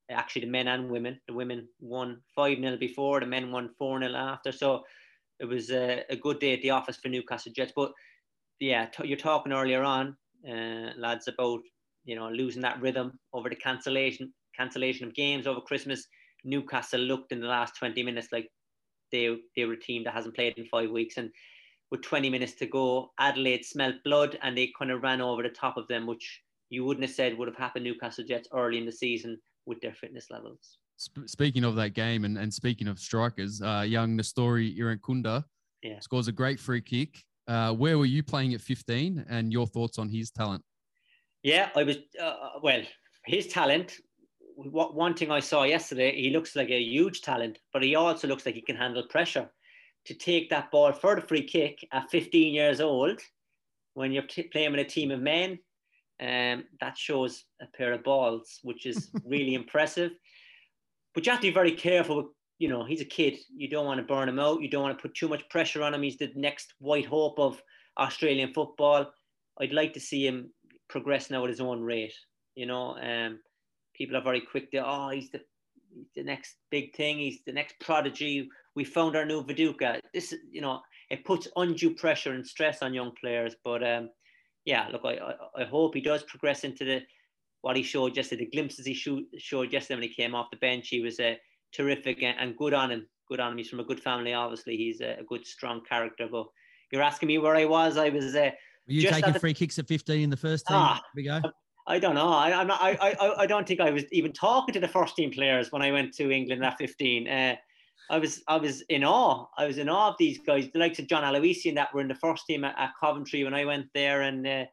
Actually, 0.09 0.45
the 0.45 0.51
men 0.51 0.67
and 0.67 0.89
women. 0.89 1.19
The 1.27 1.33
women 1.33 1.67
won 1.79 2.21
5 2.35 2.57
0 2.59 2.77
before, 2.77 3.19
the 3.19 3.25
men 3.25 3.51
won 3.51 3.69
4 3.77 4.01
0 4.01 4.13
after. 4.13 4.51
So 4.51 4.83
it 5.39 5.45
was 5.45 5.69
a, 5.71 6.03
a, 6.09 6.15
good 6.15 6.39
day 6.39 6.53
at 6.53 6.61
the 6.61 6.71
office 6.71 6.97
for 6.97 7.09
Newcastle 7.09 7.51
Jets. 7.55 7.73
But 7.75 7.91
yeah, 8.59 8.85
t- 8.85 9.07
you're 9.07 9.17
talking 9.17 9.51
earlier 9.53 9.83
on, 9.83 10.15
uh, 10.49 10.91
lads, 10.97 11.27
about 11.27 11.59
you 12.05 12.15
know 12.15 12.29
losing 12.29 12.61
that 12.61 12.81
rhythm 12.81 13.19
over 13.33 13.49
the 13.49 13.55
cancellation 13.55 14.33
cancellation 14.57 15.07
of 15.07 15.13
games 15.13 15.47
over 15.47 15.61
Christmas. 15.61 16.07
Newcastle 16.43 17.01
looked 17.01 17.31
in 17.31 17.41
the 17.41 17.47
last 17.47 17.75
20 17.77 18.01
minutes 18.03 18.29
like 18.31 18.49
they 19.11 19.35
they 19.55 19.65
were 19.65 19.73
a 19.73 19.79
team 19.79 20.03
that 20.03 20.13
hasn't 20.13 20.35
played 20.35 20.57
in 20.57 20.65
five 20.65 20.89
weeks, 20.89 21.17
and 21.17 21.29
with 21.91 22.01
20 22.01 22.29
minutes 22.29 22.53
to 22.53 22.65
go, 22.65 23.11
Adelaide 23.19 23.65
smelt 23.65 23.95
blood 24.03 24.37
and 24.41 24.57
they 24.57 24.71
kind 24.77 24.91
of 24.91 25.01
ran 25.01 25.21
over 25.21 25.43
the 25.43 25.49
top 25.49 25.77
of 25.77 25.87
them, 25.87 26.05
which 26.05 26.41
you 26.69 26.83
wouldn't 26.83 27.05
have 27.05 27.15
said 27.15 27.37
would 27.37 27.47
have 27.47 27.57
happened 27.57 27.85
Newcastle 27.85 28.25
Jets 28.25 28.47
early 28.53 28.77
in 28.77 28.85
the 28.85 28.91
season 28.91 29.39
with 29.65 29.79
their 29.81 29.93
fitness 29.93 30.27
levels. 30.29 30.79
Speaking 30.97 31.63
of 31.63 31.75
that 31.75 31.91
game 31.91 32.25
and, 32.25 32.37
and 32.37 32.53
speaking 32.53 32.87
of 32.87 32.99
strikers, 32.99 33.61
uh, 33.61 33.85
young 33.87 34.17
Nestory 34.17 34.77
Irankunda 34.77 35.43
yeah. 35.83 35.99
scores 35.99 36.27
a 36.27 36.31
great 36.31 36.59
free 36.59 36.81
kick. 36.81 37.23
Uh, 37.47 37.71
where 37.71 37.97
were 37.97 38.05
you 38.05 38.23
playing 38.23 38.53
at 38.53 38.61
15 38.61 39.25
and 39.29 39.53
your 39.53 39.67
thoughts 39.67 39.99
on 39.99 40.09
his 40.09 40.31
talent? 40.31 40.63
Yeah, 41.43 41.69
I 41.75 41.83
was, 41.83 41.97
uh, 42.21 42.33
well, 42.61 42.81
his 43.25 43.47
talent, 43.47 43.93
what, 44.55 44.95
one 44.95 45.13
thing 45.13 45.31
I 45.31 45.39
saw 45.39 45.63
yesterday, 45.63 46.19
he 46.19 46.31
looks 46.31 46.55
like 46.55 46.69
a 46.69 46.81
huge 46.81 47.21
talent, 47.21 47.59
but 47.71 47.83
he 47.83 47.95
also 47.95 48.27
looks 48.27 48.45
like 48.45 48.55
he 48.55 48.61
can 48.61 48.75
handle 48.75 49.03
pressure 49.07 49.49
to 50.07 50.13
take 50.13 50.49
that 50.49 50.71
ball 50.71 50.93
for 50.93 51.15
the 51.15 51.21
free 51.21 51.43
kick 51.43 51.85
at 51.91 52.09
15 52.09 52.53
years 52.53 52.79
old 52.79 53.19
when 53.93 54.11
you're 54.11 54.23
t- 54.23 54.43
playing 54.43 54.71
with 54.71 54.79
a 54.79 54.85
team 54.85 55.11
of 55.11 55.19
men. 55.19 55.59
Um, 56.19 56.63
that 56.79 56.97
shows 56.97 57.43
a 57.61 57.65
pair 57.77 57.93
of 57.93 58.03
balls, 58.03 58.59
which 58.63 58.85
is 58.85 59.11
really 59.25 59.53
impressive. 59.53 60.11
But 61.13 61.25
you 61.25 61.31
have 61.31 61.41
to 61.41 61.47
be 61.47 61.53
very 61.53 61.73
careful. 61.73 62.17
With, 62.17 62.25
you 62.57 62.69
know, 62.69 62.85
he's 62.85 63.01
a 63.01 63.05
kid. 63.05 63.37
You 63.55 63.69
don't 63.69 63.85
want 63.85 63.99
to 63.99 64.05
burn 64.05 64.29
him 64.29 64.39
out. 64.39 64.61
You 64.61 64.69
don't 64.69 64.83
want 64.83 64.97
to 64.97 65.01
put 65.01 65.13
too 65.13 65.27
much 65.27 65.47
pressure 65.49 65.83
on 65.83 65.93
him. 65.93 66.01
He's 66.01 66.17
the 66.17 66.31
next 66.35 66.73
white 66.79 67.05
hope 67.05 67.37
of 67.37 67.61
Australian 67.99 68.53
football. 68.53 69.11
I'd 69.59 69.73
like 69.73 69.93
to 69.93 69.99
see 69.99 70.25
him 70.25 70.51
progress 70.89 71.29
now 71.29 71.43
at 71.43 71.49
his 71.49 71.59
own 71.59 71.81
rate. 71.81 72.13
You 72.55 72.65
know, 72.65 72.97
um, 72.97 73.39
people 73.93 74.15
are 74.15 74.23
very 74.23 74.41
quick 74.41 74.71
to, 74.71 74.83
oh, 74.85 75.09
he's 75.09 75.29
the 75.31 75.41
he's 75.93 76.07
the 76.15 76.23
next 76.23 76.55
big 76.71 76.95
thing. 76.95 77.17
He's 77.17 77.43
the 77.45 77.53
next 77.53 77.79
prodigy. 77.79 78.49
We 78.77 78.83
found 78.83 79.15
our 79.15 79.25
new 79.25 79.43
Viduka. 79.43 79.99
This, 80.13 80.35
you 80.51 80.61
know, 80.61 80.81
it 81.09 81.25
puts 81.25 81.47
undue 81.55 81.95
pressure 81.95 82.33
and 82.33 82.45
stress 82.45 82.83
on 82.83 82.93
young 82.93 83.11
players. 83.19 83.55
But 83.65 83.81
um, 83.83 84.11
yeah, 84.65 84.87
look, 84.91 85.01
I, 85.03 85.15
I, 85.15 85.63
I 85.63 85.65
hope 85.65 85.95
he 85.95 86.01
does 86.01 86.21
progress 86.21 86.63
into 86.63 86.85
the 86.85 87.01
what 87.61 87.75
he 87.75 87.81
showed 87.81 88.15
yesterday. 88.15 88.45
The 88.45 88.51
glimpses 88.51 88.85
he 88.85 88.93
showed, 88.93 89.23
showed 89.39 89.73
yesterday 89.73 89.95
when 89.95 90.09
he 90.09 90.13
came 90.13 90.35
off 90.35 90.51
the 90.51 90.57
bench, 90.57 90.89
he 90.89 91.01
was 91.01 91.19
uh, 91.19 91.33
terrific 91.73 92.21
and, 92.21 92.37
and 92.39 92.55
good 92.55 92.75
on 92.75 92.91
him. 92.91 93.07
Good 93.27 93.39
on 93.39 93.53
him. 93.53 93.57
He's 93.57 93.67
from 93.67 93.79
a 93.79 93.83
good 93.83 93.99
family, 93.99 94.35
obviously. 94.35 94.77
He's 94.77 95.01
a, 95.01 95.17
a 95.21 95.23
good, 95.23 95.47
strong 95.47 95.81
character. 95.83 96.27
But 96.31 96.45
you're 96.91 97.01
asking 97.01 97.27
me 97.27 97.39
where 97.39 97.55
I 97.55 97.65
was. 97.65 97.97
I 97.97 98.09
was. 98.09 98.35
Uh, 98.35 98.51
Were 98.87 98.93
you 98.93 99.09
taking 99.09 99.33
the, 99.33 99.39
free 99.39 99.55
kicks 99.55 99.79
at 99.79 99.87
15 99.87 100.21
in 100.21 100.29
the 100.29 100.37
first 100.37 100.67
team? 100.67 100.77
Ah, 100.77 101.01
we 101.15 101.23
go. 101.23 101.41
I 101.87 101.97
don't 101.97 102.13
know. 102.13 102.29
I, 102.29 102.51
I'm 102.51 102.67
not. 102.67 102.79
I, 102.79 102.95
I. 103.01 103.41
I 103.41 103.47
don't 103.47 103.67
think 103.67 103.79
I 103.79 103.89
was 103.89 104.03
even 104.11 104.33
talking 104.33 104.73
to 104.73 104.79
the 104.79 104.87
first 104.87 105.15
team 105.15 105.31
players 105.31 105.71
when 105.71 105.81
I 105.81 105.91
went 105.91 106.13
to 106.17 106.29
England 106.29 106.63
at 106.63 106.77
15. 106.77 107.27
Uh, 107.27 107.55
I 108.09 108.19
was. 108.19 108.41
I 108.47 108.57
was 108.57 108.81
in 108.89 109.03
awe. 109.03 109.47
I 109.57 109.65
was 109.65 109.77
in 109.77 109.89
awe 109.89 110.09
of 110.09 110.15
these 110.17 110.39
guys, 110.39 110.69
the 110.71 110.79
likes 110.79 110.99
of 110.99 111.07
John 111.07 111.23
Aloisi, 111.23 111.67
and 111.67 111.77
that 111.77 111.93
were 111.93 112.01
in 112.01 112.07
the 112.07 112.15
first 112.15 112.45
team 112.45 112.63
at, 112.63 112.77
at 112.77 112.91
Coventry 112.99 113.43
when 113.43 113.53
I 113.53 113.65
went 113.65 113.87
there, 113.93 114.21
and 114.21 114.47
uh, 114.47 114.65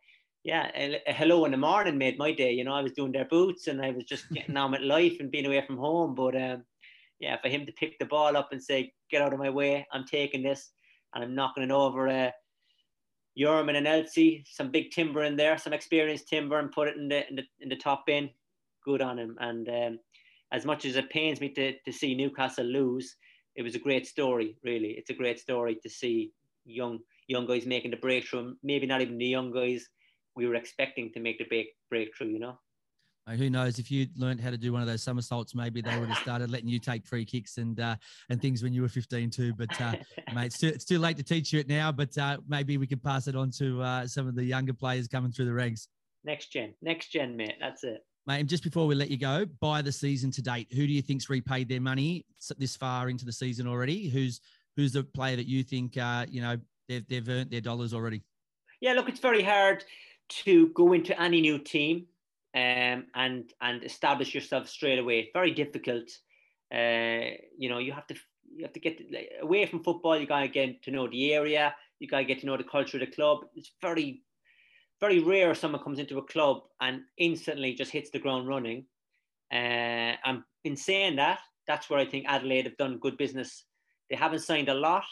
yeah, 0.45 0.71
a, 0.77 1.01
a, 1.07 1.13
hello 1.13 1.45
in 1.45 1.51
the 1.51 1.57
morning 1.57 1.99
made 1.99 2.19
my 2.19 2.33
day. 2.33 2.53
You 2.53 2.65
know, 2.65 2.75
I 2.75 2.83
was 2.83 2.93
doing 2.93 3.13
their 3.13 3.25
boots, 3.25 3.67
and 3.67 3.83
I 3.83 3.91
was 3.91 4.05
just 4.05 4.31
getting 4.33 4.57
on 4.57 4.73
with 4.73 4.83
life 4.83 5.17
and 5.21 5.31
being 5.31 5.47
away 5.47 5.65
from 5.67 5.79
home. 5.79 6.15
But 6.15 6.37
um, 6.41 6.65
yeah, 7.19 7.37
for 7.41 7.49
him 7.49 7.67
to 7.67 7.73
pick 7.73 7.99
the 7.99 8.05
ball 8.05 8.37
up 8.37 8.51
and 8.53 8.63
say, 8.63 8.93
"Get 9.11 9.23
out 9.23 9.33
of 9.33 9.39
my 9.39 9.51
way! 9.51 9.87
I'm 9.93 10.05
taking 10.05 10.43
this," 10.43 10.71
and 11.15 11.25
I'm 11.25 11.35
knocking 11.35 11.65
it 11.65 11.71
over. 11.71 12.09
Uh, 12.09 12.31
Jurman 13.37 13.77
and 13.77 13.89
Elsie, 13.89 14.45
some 14.49 14.71
big 14.71 14.91
timber 14.93 15.25
in 15.25 15.37
there, 15.37 15.59
some 15.59 15.73
experienced 15.73 16.29
timber, 16.29 16.59
and 16.59 16.71
put 16.71 16.89
it 16.89 16.97
in 16.97 17.09
the 17.09 17.29
in 17.29 17.37
the, 17.37 17.43
in 17.61 17.69
the 17.69 17.77
top 17.77 18.07
bin. 18.07 18.31
Good 18.85 19.03
on 19.03 19.19
him. 19.19 19.37
And 19.41 19.69
um, 19.69 19.99
as 20.53 20.65
much 20.65 20.85
as 20.85 20.97
it 20.97 21.11
pains 21.11 21.41
me 21.41 21.49
to, 21.51 21.73
to 21.79 21.93
see 21.93 22.15
Newcastle 22.15 22.67
lose, 22.67 23.17
it 23.57 23.63
was 23.63 23.75
a 23.75 23.79
great 23.79 24.07
story. 24.07 24.57
Really, 24.63 24.91
it's 24.93 25.11
a 25.11 25.15
great 25.15 25.39
story 25.39 25.79
to 25.83 25.89
see 25.89 26.33
young 26.65 27.01
young 27.27 27.47
guys 27.47 27.67
making 27.67 27.91
the 27.91 27.97
breakthrough. 27.97 28.55
Maybe 28.63 28.87
not 28.87 29.01
even 29.01 29.19
the 29.19 29.27
young 29.27 29.53
guys 29.53 29.89
we 30.37 30.47
were 30.47 30.57
expecting 30.57 31.13
to 31.13 31.21
make 31.21 31.39
the 31.39 31.45
break, 31.45 31.69
breakthrough. 31.91 32.29
You 32.29 32.41
know 32.41 32.59
who 33.33 33.49
knows 33.49 33.79
if 33.79 33.91
you 33.91 34.07
learned 34.17 34.41
how 34.41 34.51
to 34.51 34.59
do 34.59 34.73
one 34.73 34.83
of 34.83 34.89
those 34.89 35.03
somersaults, 35.03 35.55
maybe 35.55 35.81
they 35.81 35.99
would 35.99 36.09
have 36.09 36.19
started 36.19 36.51
letting 36.51 36.69
you 36.69 36.79
take 36.79 37.07
free 37.07 37.25
kicks 37.25 37.57
and 37.57 37.81
uh, 37.81 37.97
and 38.29 38.41
things 38.41 38.63
when 38.63 38.73
you 38.73 38.83
were 38.83 38.89
15 38.89 39.31
too. 39.31 39.55
But 39.55 39.81
uh, 39.81 39.95
mate, 40.35 40.47
it's 40.47 40.59
too, 40.59 40.69
it's 40.69 40.85
too 40.85 40.99
late 40.99 41.17
to 41.17 41.23
teach 41.23 41.53
you 41.53 41.61
it 41.61 41.69
now. 41.69 41.91
But 41.91 42.17
uh, 42.19 42.39
maybe 42.47 42.77
we 42.77 42.87
could 42.87 43.03
pass 43.03 43.27
it 43.27 43.35
on 43.35 43.51
to 43.53 43.83
uh, 43.83 44.07
some 44.07 44.29
of 44.29 44.35
the 44.35 44.45
younger 44.45 44.75
players 44.75 45.09
coming 45.09 45.33
through 45.33 45.47
the 45.47 45.55
ranks. 45.55 45.89
Next 46.23 46.53
gen, 46.53 46.75
next 46.83 47.09
gen, 47.09 47.37
mate. 47.37 47.57
That's 47.61 47.85
it. 47.85 48.05
Mate, 48.27 48.41
and 48.41 48.49
just 48.49 48.65
before 48.65 48.87
we 48.87 48.95
let 48.95 49.11
you 49.11 49.19
go, 49.19 49.45
by 49.61 49.83
the 49.83 49.93
season 49.93 50.31
to 50.31 50.43
date, 50.43 50.69
who 50.71 50.87
do 50.87 50.93
you 50.93 51.03
think's 51.03 51.29
repaid 51.29 51.69
their 51.69 51.81
money 51.81 52.25
this 52.57 52.75
far 52.75 53.11
into 53.11 53.27
the 53.27 53.33
season 53.33 53.67
already? 53.67 54.09
Who's 54.09 54.41
who's 54.77 54.93
the 54.93 55.05
player 55.05 55.37
that 55.37 55.47
you 55.47 55.63
think 55.63 55.99
uh, 55.99 56.25
you 56.29 56.41
know 56.41 56.57
they've 56.89 57.07
they've 57.07 57.29
earned 57.29 57.51
their 57.51 57.61
dollars 57.61 57.93
already? 57.93 58.23
Yeah, 58.81 58.95
look, 58.95 59.09
it's 59.09 59.21
very 59.21 59.43
hard 59.43 59.85
to 60.29 60.69
go 60.69 60.95
into 60.95 61.21
any 61.21 61.43
new 61.43 61.59
team 61.59 62.07
um, 62.55 63.07
and 63.15 63.53
and 63.61 63.85
establish 63.85 64.35
yourself 64.35 64.69
straight 64.69 64.99
away. 64.99 65.31
very 65.35 65.51
difficult. 65.51 66.11
Uh, 66.75 67.37
you 67.59 67.69
know, 67.69 67.79
you 67.79 67.93
have 67.93 68.07
to 68.07 68.15
you 68.57 68.65
have 68.65 68.73
to 68.73 68.81
get 68.81 69.01
away 69.43 69.67
from 69.67 69.85
football. 69.85 70.19
You 70.19 70.27
gotta 70.27 70.49
get 70.49 70.83
to 70.85 70.91
know 70.91 71.09
the 71.09 71.35
area. 71.35 71.75
You 71.99 72.09
gotta 72.09 72.25
get 72.25 72.41
to 72.41 72.47
know 72.47 72.57
the 72.57 72.65
culture 72.65 72.97
of 72.97 73.03
the 73.03 73.15
club. 73.15 73.45
It's 73.55 73.73
very 73.83 74.23
very 75.01 75.21
rare 75.21 75.55
someone 75.55 75.83
comes 75.83 75.99
into 75.99 76.19
a 76.19 76.23
club 76.23 76.63
and 76.81 77.03
instantly 77.19 77.75
just 77.75 77.91
hits 77.91 78.11
the 78.11 78.19
ground 78.19 78.49
running. 78.49 78.87
Uh, 79.53 80.17
and 80.25 80.43
in 80.65 80.77
saying 80.77 81.17
that, 81.17 81.41
that's 81.67 81.89
where 81.89 81.99
I 81.99 82.07
think 82.07 82.27
Adelaide 82.29 82.67
have 82.67 82.77
done 82.77 82.99
good 82.99 83.17
business. 83.17 83.65
They 84.11 84.17
haven't 84.17 84.41
signed 84.41 84.69
a 84.69 84.75
lot, 84.75 85.05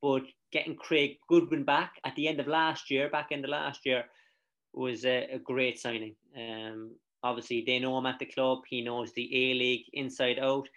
but 0.00 0.22
getting 0.52 0.76
Craig 0.76 1.16
Goodwin 1.28 1.64
back 1.64 1.92
at 2.04 2.14
the 2.16 2.28
end 2.28 2.40
of 2.40 2.46
last 2.46 2.90
year, 2.90 3.08
back 3.10 3.28
end 3.30 3.44
of 3.44 3.50
last 3.50 3.84
year, 3.84 4.04
was 4.72 5.04
a, 5.04 5.28
a 5.32 5.38
great 5.38 5.78
signing. 5.78 6.14
Um, 6.36 6.92
obviously, 7.22 7.64
they 7.66 7.78
know 7.78 7.98
him 7.98 8.06
at 8.06 8.18
the 8.18 8.26
club. 8.26 8.60
He 8.68 8.82
knows 8.82 9.12
the 9.12 9.28
A 9.34 9.54
League 9.54 9.86
inside 9.92 10.38
out, 10.38 10.68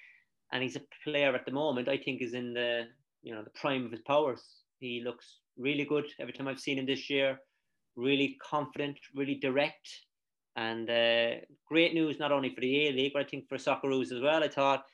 and 0.51 0.64
he's 0.64 0.76
a 0.76 0.82
player 1.03 1.34
at 1.36 1.45
the 1.45 1.51
moment. 1.51 1.88
I 1.88 1.97
think 1.97 2.22
is 2.22 2.34
in 2.34 2.53
the 2.53 2.88
you 3.22 3.34
know 3.34 3.43
the 3.43 3.51
prime 3.51 3.86
of 3.86 3.91
his 3.91 4.01
powers. 4.01 4.43
He 4.80 5.01
looks 5.03 5.39
really 5.57 5.86
good 5.86 6.05
every 6.20 6.34
time 6.34 6.47
I've 6.47 6.59
seen 6.59 6.80
him 6.80 6.86
this 6.86 7.09
year. 7.09 7.39
Really 7.96 8.38
confident, 8.42 8.98
really 9.16 9.36
direct, 9.36 9.89
and 10.56 10.89
uh, 10.89 11.32
great 11.68 11.94
news 11.94 12.20
not 12.20 12.32
only 12.32 12.54
for 12.54 12.62
the 12.62 12.88
A 12.88 12.92
League 12.92 13.12
but 13.14 13.24
I 13.24 13.26
think 13.26 13.48
for 13.50 13.58
Socceroos 13.58 14.12
as 14.12 14.22
well. 14.22 14.44
I 14.44 14.48
thought 14.48 14.86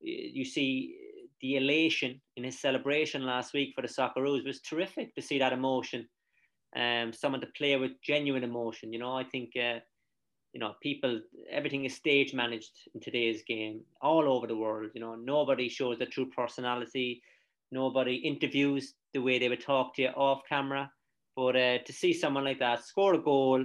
you 0.00 0.44
see 0.44 0.96
the 1.40 1.56
elation 1.56 2.20
in 2.36 2.44
his 2.44 2.60
celebration 2.60 3.24
last 3.26 3.52
week 3.52 3.72
for 3.74 3.82
the 3.82 3.88
Socceroos 3.88 4.44
was 4.46 4.60
terrific 4.60 5.14
to 5.14 5.22
see 5.22 5.38
that 5.38 5.52
emotion 5.52 6.08
um, 6.76 7.12
someone 7.12 7.40
to 7.40 7.46
play 7.56 7.76
with 7.76 7.92
genuine 8.02 8.44
emotion. 8.44 8.92
You 8.92 8.98
know, 8.98 9.16
I 9.16 9.24
think, 9.24 9.50
uh, 9.56 9.80
you 10.52 10.60
know, 10.60 10.74
people, 10.82 11.20
everything 11.50 11.84
is 11.84 11.94
stage 11.94 12.34
managed 12.34 12.72
in 12.94 13.00
today's 13.00 13.42
game 13.42 13.80
all 14.00 14.28
over 14.28 14.46
the 14.46 14.56
world. 14.56 14.90
You 14.94 15.00
know, 15.00 15.14
nobody 15.14 15.68
shows 15.68 15.98
their 15.98 16.06
true 16.06 16.30
personality. 16.30 17.22
Nobody 17.72 18.16
interviews 18.16 18.94
the 19.12 19.20
way 19.20 19.38
they 19.38 19.48
would 19.48 19.64
talk 19.64 19.94
to 19.94 20.02
you 20.02 20.08
off 20.08 20.42
camera. 20.48 20.90
But 21.36 21.54
uh, 21.54 21.78
to 21.84 21.92
see 21.92 22.14
someone 22.14 22.44
like 22.44 22.58
that 22.60 22.84
score 22.84 23.14
a 23.14 23.22
goal, 23.22 23.62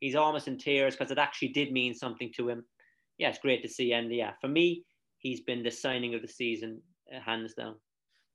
he's 0.00 0.16
almost 0.16 0.48
in 0.48 0.58
tears 0.58 0.96
because 0.96 1.12
it 1.12 1.18
actually 1.18 1.48
did 1.48 1.72
mean 1.72 1.94
something 1.94 2.32
to 2.36 2.48
him. 2.48 2.64
Yeah, 3.18 3.28
it's 3.28 3.38
great 3.38 3.62
to 3.62 3.68
see. 3.68 3.92
And 3.92 4.12
yeah, 4.12 4.32
for 4.40 4.48
me, 4.48 4.84
he's 5.18 5.40
been 5.40 5.62
the 5.62 5.70
signing 5.70 6.14
of 6.14 6.22
the 6.22 6.28
season, 6.28 6.82
uh, 7.14 7.20
hands 7.20 7.54
down. 7.54 7.76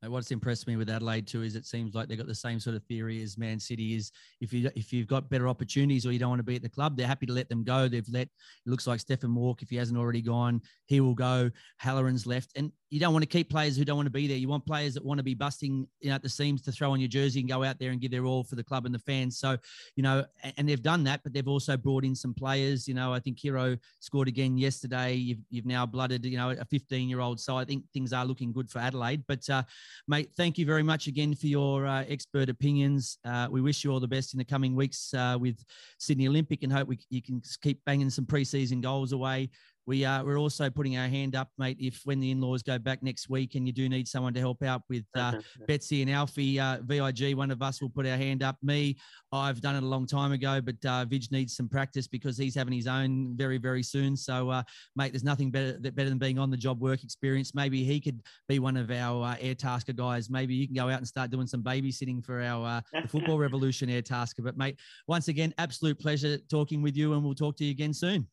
What's 0.05 0.29
impressed 0.29 0.67
me 0.67 0.75
with 0.75 0.91
Adelaide 0.91 1.25
too 1.25 1.41
is 1.41 1.55
it 1.55 1.65
seems 1.65 1.95
like 1.95 2.07
they've 2.07 2.17
got 2.17 2.27
the 2.27 2.35
same 2.35 2.59
sort 2.59 2.75
of 2.75 2.83
theory 2.83 3.23
as 3.23 3.35
Man 3.35 3.59
City 3.59 3.95
is. 3.95 4.11
If 4.39 4.53
you 4.53 4.69
if 4.75 4.93
you've 4.93 5.07
got 5.07 5.27
better 5.27 5.47
opportunities 5.47 6.05
or 6.05 6.11
you 6.11 6.19
don't 6.19 6.29
want 6.29 6.39
to 6.39 6.43
be 6.43 6.55
at 6.55 6.61
the 6.61 6.69
club, 6.69 6.95
they're 6.95 7.07
happy 7.07 7.25
to 7.25 7.33
let 7.33 7.49
them 7.49 7.63
go. 7.63 7.87
They've 7.87 8.07
let 8.09 8.27
it 8.27 8.29
looks 8.67 8.85
like 8.85 8.99
Stefan 8.99 9.31
Mauk, 9.31 9.63
if 9.63 9.71
he 9.71 9.75
hasn't 9.75 9.97
already 9.97 10.21
gone, 10.21 10.61
he 10.85 11.01
will 11.01 11.15
go. 11.15 11.49
Halloran's 11.77 12.27
left, 12.27 12.51
and 12.55 12.71
you 12.89 12.99
don't 12.99 13.11
want 13.11 13.23
to 13.23 13.27
keep 13.27 13.49
players 13.49 13.75
who 13.75 13.83
don't 13.83 13.97
want 13.97 14.05
to 14.05 14.11
be 14.11 14.27
there. 14.27 14.37
You 14.37 14.47
want 14.47 14.65
players 14.65 14.93
that 14.93 15.03
want 15.03 15.17
to 15.17 15.23
be 15.23 15.33
busting 15.33 15.87
you 15.99 16.09
know, 16.09 16.15
at 16.15 16.23
the 16.23 16.29
seams 16.29 16.61
to 16.63 16.71
throw 16.71 16.91
on 16.91 16.99
your 16.99 17.09
jersey 17.09 17.41
and 17.41 17.49
go 17.49 17.63
out 17.63 17.79
there 17.79 17.91
and 17.91 17.99
give 17.99 18.11
their 18.11 18.25
all 18.25 18.43
for 18.43 18.55
the 18.55 18.63
club 18.63 18.85
and 18.85 18.95
the 18.95 18.99
fans. 18.99 19.37
So, 19.37 19.57
you 19.95 20.03
know, 20.03 20.23
and 20.55 20.69
they've 20.69 20.81
done 20.81 21.03
that, 21.03 21.21
but 21.23 21.33
they've 21.33 21.47
also 21.47 21.75
brought 21.75 22.05
in 22.05 22.15
some 22.15 22.33
players. 22.33 22.87
You 22.87 22.93
know, 22.93 23.11
I 23.11 23.19
think 23.19 23.39
Hero 23.39 23.77
scored 23.99 24.29
again 24.29 24.57
yesterday. 24.57 25.15
You've, 25.15 25.39
you've 25.49 25.65
now 25.65 25.85
blooded, 25.85 26.23
you 26.23 26.37
know, 26.37 26.51
a 26.51 26.63
15 26.63 27.09
year 27.09 27.19
old. 27.19 27.41
So 27.41 27.57
I 27.57 27.65
think 27.65 27.83
things 27.93 28.13
are 28.13 28.25
looking 28.25 28.53
good 28.53 28.69
for 28.69 28.79
Adelaide. 28.79 29.23
But, 29.27 29.49
uh, 29.49 29.63
mate, 30.07 30.29
thank 30.37 30.57
you 30.57 30.65
very 30.65 30.83
much 30.83 31.07
again 31.07 31.35
for 31.35 31.47
your 31.47 31.85
uh, 31.85 32.03
expert 32.07 32.49
opinions. 32.49 33.17
Uh, 33.25 33.47
we 33.49 33.61
wish 33.61 33.83
you 33.83 33.91
all 33.91 33.99
the 33.99 34.07
best 34.07 34.33
in 34.33 34.37
the 34.37 34.45
coming 34.45 34.75
weeks 34.75 35.13
uh, 35.13 35.37
with 35.39 35.63
Sydney 35.99 36.27
Olympic 36.27 36.63
and 36.63 36.71
hope 36.71 36.87
we, 36.87 36.99
you 37.09 37.21
can 37.21 37.41
keep 37.61 37.83
banging 37.85 38.09
some 38.09 38.25
preseason 38.25 38.81
goals 38.81 39.11
away 39.11 39.49
we 39.87 40.03
are 40.03 40.23
we're 40.23 40.37
also 40.37 40.69
putting 40.69 40.97
our 40.97 41.07
hand 41.07 41.33
up, 41.33 41.49
mate. 41.57 41.77
If 41.79 42.01
when 42.03 42.19
the 42.19 42.29
in-laws 42.31 42.61
go 42.61 42.77
back 42.77 43.01
next 43.01 43.29
week 43.29 43.55
and 43.55 43.65
you 43.65 43.71
do 43.71 43.87
need 43.87 44.07
someone 44.07 44.33
to 44.33 44.39
help 44.39 44.61
out 44.61 44.83
with 44.89 45.05
uh, 45.15 45.39
Betsy 45.65 46.01
and 46.01 46.11
Alfie, 46.11 46.59
uh, 46.59 46.79
VIG, 46.83 47.35
one 47.35 47.51
of 47.51 47.61
us 47.61 47.81
will 47.81 47.89
put 47.89 48.05
our 48.05 48.17
hand 48.17 48.43
up. 48.43 48.57
Me, 48.61 48.97
I've 49.31 49.61
done 49.61 49.75
it 49.75 49.83
a 49.83 49.87
long 49.87 50.05
time 50.05 50.33
ago, 50.33 50.59
but 50.59 50.75
uh, 50.85 51.05
Vig 51.05 51.31
needs 51.31 51.55
some 51.55 51.69
practice 51.69 52.05
because 52.05 52.37
he's 52.37 52.53
having 52.53 52.73
his 52.73 52.85
own 52.85 53.35
very 53.37 53.57
very 53.57 53.81
soon. 53.81 54.17
So, 54.17 54.49
uh, 54.49 54.63
mate, 54.97 55.13
there's 55.13 55.23
nothing 55.23 55.51
better 55.51 55.79
better 55.79 56.09
than 56.09 56.17
being 56.17 56.37
on 56.37 56.51
the 56.51 56.57
job 56.57 56.81
work 56.81 57.03
experience. 57.03 57.55
Maybe 57.55 57.85
he 57.85 58.01
could 58.01 58.21
be 58.49 58.59
one 58.59 58.75
of 58.75 58.91
our 58.91 59.23
uh, 59.23 59.35
Airtasker 59.37 59.95
guys. 59.95 60.29
Maybe 60.29 60.53
you 60.53 60.67
can 60.67 60.75
go 60.75 60.89
out 60.89 60.97
and 60.97 61.07
start 61.07 61.31
doing 61.31 61.47
some 61.47 61.63
babysitting 61.63 62.25
for 62.25 62.41
our 62.41 62.83
uh, 62.93 63.07
football 63.07 63.37
revolution 63.47 63.87
Airtasker. 63.87 64.43
But 64.43 64.57
mate, 64.57 64.77
once 65.07 65.29
again, 65.29 65.53
absolute 65.57 65.97
pleasure 65.97 66.37
talking 66.49 66.81
with 66.81 66.97
you, 66.97 67.13
and 67.13 67.23
we'll 67.23 67.35
talk 67.35 67.55
to 67.57 67.63
you 67.63 67.71
again 67.71 67.93
soon. 67.93 68.27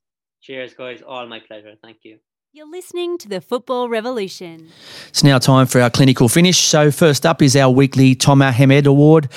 Cheers, 0.45 0.75
guys. 0.75 1.01
All 1.01 1.27
my 1.27 1.41
pleasure. 1.41 1.73
Thank 1.83 2.01
you. 2.03 2.19
You're 2.53 2.71
listening 2.71 3.16
to 3.16 3.31
the 3.31 3.41
Football 3.41 3.89
Revolution. 3.89 4.69
It's 5.09 5.25
now 5.25 5.39
time 5.39 5.66
for 5.66 5.81
our 5.81 5.89
clinical 5.89 6.29
finish. 6.29 6.59
So, 6.59 6.91
first 6.91 7.25
up 7.25 7.41
is 7.41 7.57
our 7.57 7.71
weekly 7.71 8.15
Tomer 8.15 8.53
Hemed 8.53 8.87
Award. 8.87 9.31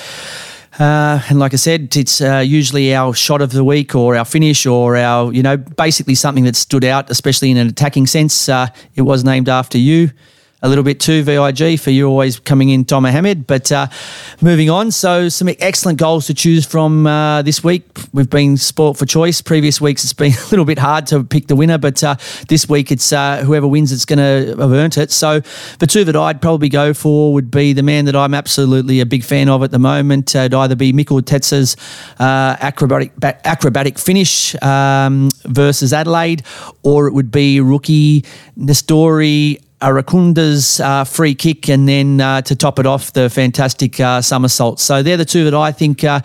Uh, 0.77 1.21
and 1.29 1.39
like 1.39 1.53
I 1.53 1.55
said, 1.55 1.95
it's 1.95 2.19
uh, 2.19 2.43
usually 2.45 2.93
our 2.93 3.13
shot 3.13 3.41
of 3.41 3.53
the 3.53 3.63
week 3.63 3.95
or 3.95 4.17
our 4.17 4.25
finish 4.25 4.65
or 4.65 4.97
our, 4.97 5.31
you 5.31 5.41
know, 5.41 5.55
basically 5.55 6.13
something 6.13 6.43
that 6.43 6.57
stood 6.57 6.83
out, 6.83 7.09
especially 7.09 7.51
in 7.51 7.57
an 7.57 7.67
attacking 7.67 8.05
sense. 8.05 8.49
Uh, 8.49 8.67
it 8.95 9.03
was 9.03 9.23
named 9.23 9.47
after 9.47 9.77
you. 9.77 10.11
A 10.67 10.69
little 10.69 10.83
bit 10.83 10.99
too, 10.99 11.23
VIG, 11.23 11.79
for 11.79 11.91
you 11.91 12.09
always 12.09 12.39
coming 12.39 12.67
in, 12.67 12.83
Tomer 12.83 13.09
Hemed. 13.09 13.47
But 13.47 13.71
uh, 13.71 13.87
moving 14.41 14.69
on, 14.69 14.91
so 14.91 15.29
some 15.29 15.47
excellent 15.59 15.97
goals 15.97 16.27
to 16.27 16.33
choose 16.33 16.65
from 16.65 17.07
uh, 17.07 17.41
this 17.41 17.63
week. 17.63 17.83
We've 18.11 18.29
been 18.29 18.57
sport 18.57 18.97
for 18.97 19.05
choice. 19.05 19.41
Previous 19.41 19.79
weeks 19.79 20.03
it's 20.03 20.11
been 20.11 20.33
a 20.47 20.49
little 20.51 20.65
bit 20.65 20.77
hard 20.77 21.07
to 21.07 21.23
pick 21.23 21.47
the 21.47 21.55
winner, 21.55 21.77
but 21.77 22.03
uh, 22.03 22.17
this 22.49 22.67
week 22.67 22.91
it's 22.91 23.13
uh, 23.13 23.45
whoever 23.45 23.65
wins 23.65 23.93
it's 23.93 24.03
going 24.03 24.19
to 24.19 24.61
have 24.61 24.73
earned 24.73 24.97
it. 24.97 25.09
So 25.09 25.39
the 25.79 25.87
two 25.87 26.03
that 26.03 26.17
I'd 26.17 26.41
probably 26.41 26.67
go 26.67 26.93
for 26.93 27.31
would 27.31 27.49
be 27.49 27.71
the 27.71 27.81
man 27.81 28.03
that 28.03 28.17
I'm 28.17 28.33
absolutely 28.33 28.99
a 28.99 29.05
big 29.05 29.23
fan 29.23 29.47
of 29.47 29.63
at 29.63 29.71
the 29.71 29.79
moment. 29.79 30.35
Uh, 30.35 30.39
it'd 30.39 30.53
either 30.53 30.75
be 30.75 30.91
Mikeltadze's 30.91 31.77
uh, 32.19 32.57
acrobatic 32.59 33.13
acrobatic 33.23 33.97
finish 33.97 34.61
um, 34.61 35.29
versus 35.45 35.93
Adelaide, 35.93 36.43
or 36.83 37.07
it 37.07 37.13
would 37.13 37.31
be 37.31 37.61
rookie 37.61 38.25
Nestory 38.57 39.61
Irankunda's 39.81 40.79
uh, 40.79 41.03
free 41.03 41.35
kick, 41.35 41.69
and 41.69 41.87
then 41.87 42.19
uh, 42.19 42.41
to 42.41 42.55
top 42.55 42.79
it 42.79 42.85
off, 42.85 43.13
the 43.13 43.29
fantastic 43.29 43.99
uh, 43.99 44.21
somersault. 44.21 44.79
So 44.79 45.03
they're 45.03 45.17
the 45.17 45.25
two 45.25 45.43
that 45.45 45.53
I 45.53 45.71
think 45.71 46.03
uh, 46.03 46.21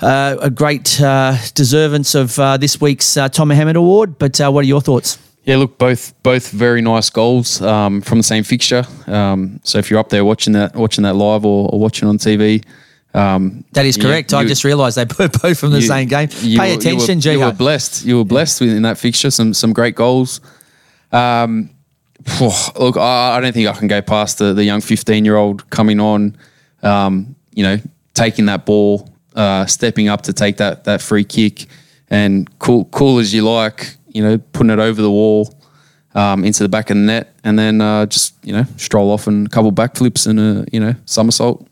uh, 0.00 0.36
are 0.40 0.50
great 0.50 1.00
uh, 1.00 1.36
deservants 1.54 2.14
of 2.14 2.36
this 2.60 2.80
week's 2.80 3.06
Tomer 3.06 3.54
Hemed 3.54 3.76
Award. 3.76 4.18
But 4.18 4.38
what 4.38 4.64
are 4.64 4.68
your 4.68 4.80
thoughts? 4.80 5.18
Yeah, 5.44 5.56
look, 5.56 5.76
both 5.76 6.14
both 6.22 6.50
very 6.50 6.82
nice 6.82 7.10
goals 7.10 7.60
um, 7.62 8.00
from 8.00 8.18
the 8.18 8.24
same 8.24 8.44
fixture. 8.44 8.84
Um, 9.06 9.60
so 9.64 9.78
if 9.78 9.90
you're 9.90 9.98
up 9.98 10.10
there 10.10 10.24
watching 10.24 10.52
that 10.52 10.76
watching 10.76 11.02
that 11.02 11.16
live 11.16 11.44
or, 11.44 11.68
or 11.72 11.80
watching 11.80 12.08
on 12.08 12.18
TV, 12.18 12.64
um, 13.14 13.64
that 13.72 13.84
is 13.84 13.96
correct. 13.96 14.32
You, 14.32 14.38
I 14.38 14.44
just 14.44 14.64
realised 14.64 14.96
they 14.96 15.04
put 15.06 15.40
both 15.40 15.58
from 15.58 15.72
the 15.72 15.80
you, 15.80 15.86
same 15.86 16.08
game. 16.08 16.28
Pay 16.28 16.74
attention, 16.74 17.20
you 17.20 17.30
were, 17.30 17.34
you 17.36 17.44
were 17.46 17.52
blessed. 17.52 18.04
You 18.04 18.18
were 18.18 18.24
blessed 18.24 18.60
yeah. 18.60 18.72
in 18.72 18.82
that 18.82 18.98
fixture. 18.98 19.30
Some 19.30 19.52
some 19.54 19.72
great 19.72 19.96
goals. 19.96 20.40
Um, 21.10 21.70
look, 22.40 22.96
I, 22.96 23.40
don't 23.40 23.52
think 23.52 23.68
I 23.68 23.72
can 23.72 23.88
go 23.88 24.02
past 24.02 24.38
the, 24.38 24.52
the 24.52 24.64
young 24.64 24.80
15 24.80 25.24
year 25.24 25.36
old 25.36 25.68
coming 25.70 26.00
on, 26.00 26.36
um, 26.82 27.34
you 27.52 27.62
know, 27.62 27.78
taking 28.14 28.46
that 28.46 28.66
ball, 28.66 29.08
uh, 29.34 29.66
stepping 29.66 30.08
up 30.08 30.22
to 30.22 30.32
take 30.32 30.58
that 30.58 30.84
that 30.84 31.00
free 31.00 31.24
kick, 31.24 31.66
and 32.10 32.48
cool 32.58 32.84
cool 32.86 33.18
as 33.18 33.32
you 33.32 33.42
like, 33.42 33.96
you 34.08 34.22
know, 34.22 34.38
putting 34.38 34.70
it 34.70 34.78
over 34.78 35.00
the 35.00 35.10
wall. 35.10 35.58
Um, 36.14 36.44
into 36.44 36.62
the 36.62 36.68
back 36.68 36.90
of 36.90 36.98
the 36.98 37.02
net, 37.02 37.34
and 37.42 37.58
then 37.58 37.80
uh, 37.80 38.04
just 38.04 38.34
you 38.44 38.52
know 38.52 38.64
stroll 38.76 39.10
off 39.10 39.26
and 39.26 39.46
a 39.46 39.48
couple 39.48 39.72
backflips 39.72 40.26
and 40.26 40.38
a 40.38 40.66
you 40.70 40.78
know 40.78 40.94
somersault. 41.06 41.66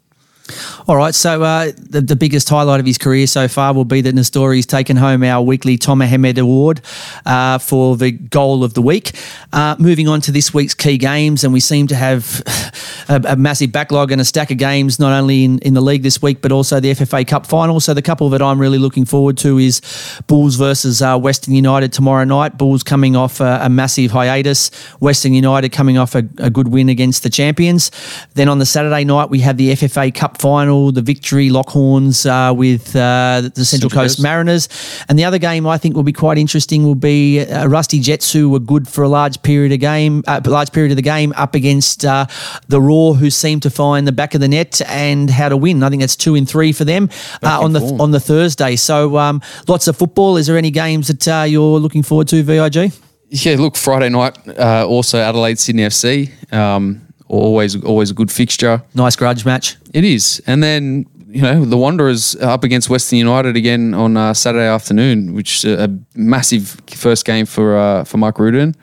All 0.86 0.96
right, 0.96 1.14
so 1.14 1.42
uh, 1.42 1.72
the, 1.76 2.00
the 2.00 2.16
biggest 2.16 2.48
highlight 2.48 2.80
of 2.80 2.86
his 2.86 2.98
career 2.98 3.26
so 3.26 3.48
far 3.48 3.72
will 3.72 3.84
be 3.84 4.00
that 4.00 4.14
Nestory's 4.14 4.66
taken 4.66 4.96
home 4.96 5.22
our 5.22 5.42
weekly 5.42 5.78
Tomer 5.78 6.06
Hemed 6.06 6.38
Award 6.38 6.80
uh, 7.26 7.58
for 7.58 7.96
the 7.96 8.10
goal 8.10 8.64
of 8.64 8.74
the 8.74 8.82
week. 8.82 9.12
Uh, 9.52 9.76
moving 9.78 10.08
on 10.08 10.20
to 10.22 10.32
this 10.32 10.54
week's 10.54 10.74
key 10.74 10.98
games, 10.98 11.44
and 11.44 11.52
we 11.52 11.60
seem 11.60 11.86
to 11.88 11.94
have 11.94 12.42
a, 13.08 13.20
a, 13.28 13.36
massive 13.36 13.72
backlog 13.72 14.12
and 14.12 14.20
a 14.20 14.24
stack 14.24 14.50
of 14.50 14.58
games, 14.58 14.98
not 14.98 15.12
only 15.12 15.44
in, 15.44 15.58
in 15.60 15.74
the 15.74 15.80
league 15.80 16.02
this 16.02 16.22
week, 16.22 16.40
but 16.40 16.52
also 16.52 16.80
the 16.80 16.90
FFA 16.92 17.26
Cup 17.26 17.46
final. 17.46 17.80
So 17.80 17.94
the 17.94 18.02
couple 18.02 18.28
that 18.30 18.42
I'm 18.42 18.60
really 18.60 18.78
looking 18.78 19.04
forward 19.04 19.36
to 19.38 19.58
is 19.58 19.80
Bulls 20.26 20.56
versus 20.56 21.02
uh, 21.02 21.18
Western 21.18 21.54
United 21.54 21.92
tomorrow 21.92 22.24
night. 22.24 22.58
Bulls 22.58 22.82
coming 22.82 23.16
off 23.16 23.40
a, 23.40 23.60
a 23.62 23.68
massive 23.68 24.10
hiatus, 24.10 24.70
Western 25.00 25.34
United 25.34 25.70
coming 25.70 25.98
off 25.98 26.14
a, 26.14 26.28
a 26.38 26.50
good 26.50 26.68
win 26.68 26.88
against 26.88 27.22
the 27.22 27.30
champions. 27.30 27.90
Then 28.34 28.48
on 28.48 28.58
the 28.58 28.66
Saturday 28.66 29.04
night, 29.04 29.30
we 29.30 29.40
have 29.40 29.56
the 29.56 29.72
FFA 29.72 30.14
Cup 30.14 30.39
final, 30.40 30.90
the 30.90 31.02
victory 31.02 31.50
Lockhorns 31.50 32.24
uh, 32.24 32.54
with 32.54 32.96
uh, 32.96 33.42
the 33.42 33.64
Central, 33.64 33.64
Central 33.64 33.90
Coast, 33.90 34.16
Coast, 34.16 34.22
Mariners. 34.22 34.68
And 35.08 35.18
the 35.18 35.24
other 35.24 35.38
game 35.38 35.66
I 35.66 35.78
think 35.78 35.94
will 35.94 36.02
be 36.02 36.12
quite 36.12 36.38
interesting 36.38 36.84
will 36.84 36.94
be 36.94 37.40
uh, 37.40 37.66
Rusty 37.66 38.00
Jets, 38.00 38.32
who 38.32 38.48
were 38.48 38.58
good 38.58 38.88
for 38.88 39.04
a 39.04 39.08
large 39.08 39.42
period 39.42 39.72
of 39.72 39.80
game, 39.80 40.24
uh, 40.26 40.40
large 40.46 40.72
period 40.72 40.92
of 40.92 40.96
the 40.96 41.02
game, 41.02 41.32
up 41.36 41.54
against 41.54 42.04
uh, 42.04 42.26
the 42.68 42.80
Roar, 42.80 43.14
who 43.14 43.30
seem 43.30 43.60
to 43.60 43.70
find 43.70 44.06
the 44.06 44.12
back 44.12 44.34
of 44.34 44.40
the 44.40 44.48
net 44.48 44.80
and 44.88 45.28
how 45.30 45.48
to 45.48 45.56
win. 45.56 45.82
I 45.82 45.90
think 45.90 46.00
that's 46.00 46.16
two 46.16 46.34
in 46.34 46.46
three 46.46 46.72
for 46.72 46.84
them 46.84 47.10
uh, 47.42 47.60
on 47.60 47.72
the 47.72 47.80
form. 47.80 48.00
on 48.00 48.10
the 48.10 48.20
Thursday. 48.20 48.76
So 48.76 49.18
um, 49.18 49.42
lots 49.68 49.88
of 49.88 49.96
football. 49.96 50.36
Is 50.38 50.46
there 50.46 50.56
any 50.56 50.70
games 50.70 51.08
that 51.08 51.48
you're 51.48 51.78
looking 51.78 52.02
forward 52.02 52.28
to, 52.28 52.42
Vig? 52.42 52.92
Yeah, 53.32 53.56
look, 53.58 53.76
Friday 53.76 54.08
night, 54.08 54.36
also 54.58 55.18
Adelaide 55.18 55.58
Sydney 55.58 55.84
FC. 55.84 56.52
Um, 56.52 57.09
always 57.30 57.82
always 57.84 58.10
a 58.10 58.14
good 58.14 58.30
fixture. 58.30 58.82
Nice 58.94 59.16
grudge 59.16 59.44
match. 59.44 59.76
It 59.94 60.04
is, 60.04 60.42
and 60.46 60.62
then 60.62 61.06
you 61.28 61.42
know 61.42 61.64
the 61.64 61.76
Wanderers 61.76 62.36
up 62.36 62.64
against 62.64 62.90
Western 62.90 63.18
United 63.18 63.56
again 63.56 63.94
on 63.94 64.16
uh, 64.16 64.34
Saturday 64.34 64.66
afternoon, 64.66 65.34
which 65.34 65.64
is 65.64 65.78
a 65.78 65.88
massive 66.14 66.80
first 66.88 67.24
game 67.24 67.46
for 67.46 67.76
uh, 67.76 68.04
for 68.04 68.18
Mike 68.18 68.38
Rudan. 68.38 68.74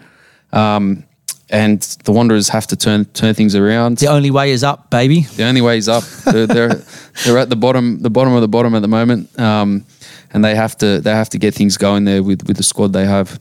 Um, 0.53 1.03
and 1.49 1.81
the 2.03 2.11
Wanderers 2.11 2.49
have 2.49 2.67
to 2.67 2.75
turn 2.75 3.05
turn 3.05 3.33
things 3.33 3.55
around. 3.55 3.97
The 3.97 4.07
only 4.07 4.31
way 4.31 4.51
is 4.51 4.63
up, 4.63 4.89
baby. 4.89 5.21
The 5.21 5.43
only 5.43 5.61
way 5.61 5.77
is 5.77 5.87
up. 5.87 6.03
they're, 6.25 6.47
they're, 6.47 6.75
they're 7.25 7.37
at 7.37 7.49
the 7.49 7.55
bottom 7.55 7.99
the 7.99 8.09
bottom 8.09 8.33
of 8.33 8.41
the 8.41 8.47
bottom 8.47 8.75
at 8.75 8.81
the 8.81 8.87
moment, 8.87 9.39
um, 9.39 9.85
and 10.33 10.43
they 10.43 10.55
have 10.55 10.77
to 10.77 10.99
they 10.99 11.11
have 11.11 11.29
to 11.29 11.37
get 11.37 11.53
things 11.53 11.77
going 11.77 12.05
there 12.05 12.23
with 12.23 12.47
with 12.47 12.57
the 12.57 12.63
squad 12.63 12.93
they 12.93 13.05
have. 13.05 13.39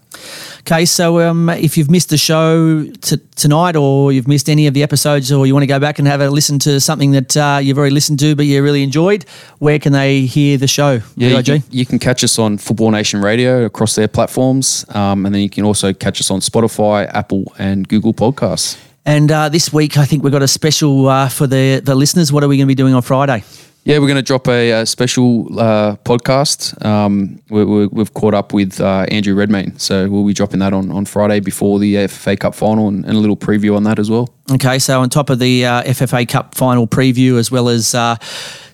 Okay, 0.60 0.84
so 0.84 1.20
um, 1.20 1.48
if 1.50 1.76
you've 1.76 1.90
missed 1.90 2.08
the 2.08 2.16
show 2.16 2.84
t- 3.00 3.18
tonight 3.36 3.76
or 3.76 4.12
you've 4.12 4.26
missed 4.26 4.48
any 4.48 4.66
of 4.66 4.74
the 4.74 4.82
episodes 4.82 5.30
or 5.30 5.46
you 5.46 5.54
want 5.54 5.62
to 5.62 5.68
go 5.68 5.78
back 5.78 5.98
and 5.98 6.08
have 6.08 6.20
a 6.20 6.28
listen 6.28 6.58
to 6.60 6.80
something 6.80 7.12
that 7.12 7.36
uh, 7.36 7.60
you've 7.62 7.78
already 7.78 7.94
listened 7.94 8.18
to 8.20 8.34
but 8.34 8.46
you 8.46 8.62
really 8.62 8.82
enjoyed, 8.82 9.24
where 9.58 9.78
can 9.78 9.92
they 9.92 10.22
hear 10.22 10.58
the 10.58 10.66
show? 10.66 11.00
Yeah, 11.16 11.38
you 11.38 11.42
can, 11.42 11.62
you 11.70 11.86
can, 11.86 11.98
catch 11.98 12.24
us 12.24 12.38
on 12.38 12.58
Football 12.58 12.90
Nation 12.90 13.20
Radio 13.20 13.64
across 13.64 13.94
their 13.94 14.08
platforms. 14.08 14.84
Um, 14.94 15.26
and 15.26 15.34
then 15.34 15.42
you 15.42 15.50
can 15.50 15.64
also 15.64 15.92
catch 15.92 16.20
us 16.20 16.30
on 16.30 16.40
Spotify, 16.40 17.08
Apple, 17.12 17.52
and 17.58 17.86
Google 17.88 18.12
Podcasts. 18.12 18.78
And 19.04 19.30
uh, 19.30 19.48
this 19.48 19.72
week, 19.72 19.96
I 19.96 20.04
think 20.04 20.24
we've 20.24 20.32
got 20.32 20.42
a 20.42 20.48
special 20.48 21.08
uh, 21.08 21.28
for 21.28 21.46
the, 21.46 21.80
the 21.82 21.94
listeners. 21.94 22.32
What 22.32 22.42
are 22.42 22.48
we 22.48 22.56
going 22.56 22.66
to 22.66 22.70
be 22.70 22.74
doing 22.74 22.94
on 22.94 23.02
Friday? 23.02 23.44
Yeah, 23.86 24.00
we're 24.00 24.08
going 24.08 24.16
to 24.16 24.22
drop 24.22 24.48
a, 24.48 24.72
a 24.72 24.84
special 24.84 25.60
uh, 25.60 25.94
podcast. 25.98 26.84
Um, 26.84 27.40
we 27.48 28.00
have 28.00 28.14
caught 28.14 28.34
up 28.34 28.52
with 28.52 28.80
uh, 28.80 29.06
Andrew 29.12 29.32
Redmayne, 29.36 29.78
so 29.78 30.08
we'll 30.08 30.26
be 30.26 30.32
dropping 30.32 30.58
that 30.58 30.72
on, 30.72 30.90
on 30.90 31.04
Friday 31.04 31.38
before 31.38 31.78
the 31.78 31.94
FFA 31.94 32.36
Cup 32.36 32.56
final 32.56 32.88
and, 32.88 33.04
and 33.04 33.14
a 33.14 33.20
little 33.20 33.36
preview 33.36 33.76
on 33.76 33.84
that 33.84 34.00
as 34.00 34.10
well. 34.10 34.28
Okay, 34.48 34.78
so 34.78 35.00
on 35.00 35.10
top 35.10 35.28
of 35.28 35.40
the 35.40 35.66
uh, 35.66 35.82
FFA 35.82 36.28
Cup 36.28 36.54
final 36.54 36.86
preview, 36.86 37.36
as 37.36 37.50
well 37.50 37.68
as 37.68 37.96
uh, 37.96 38.14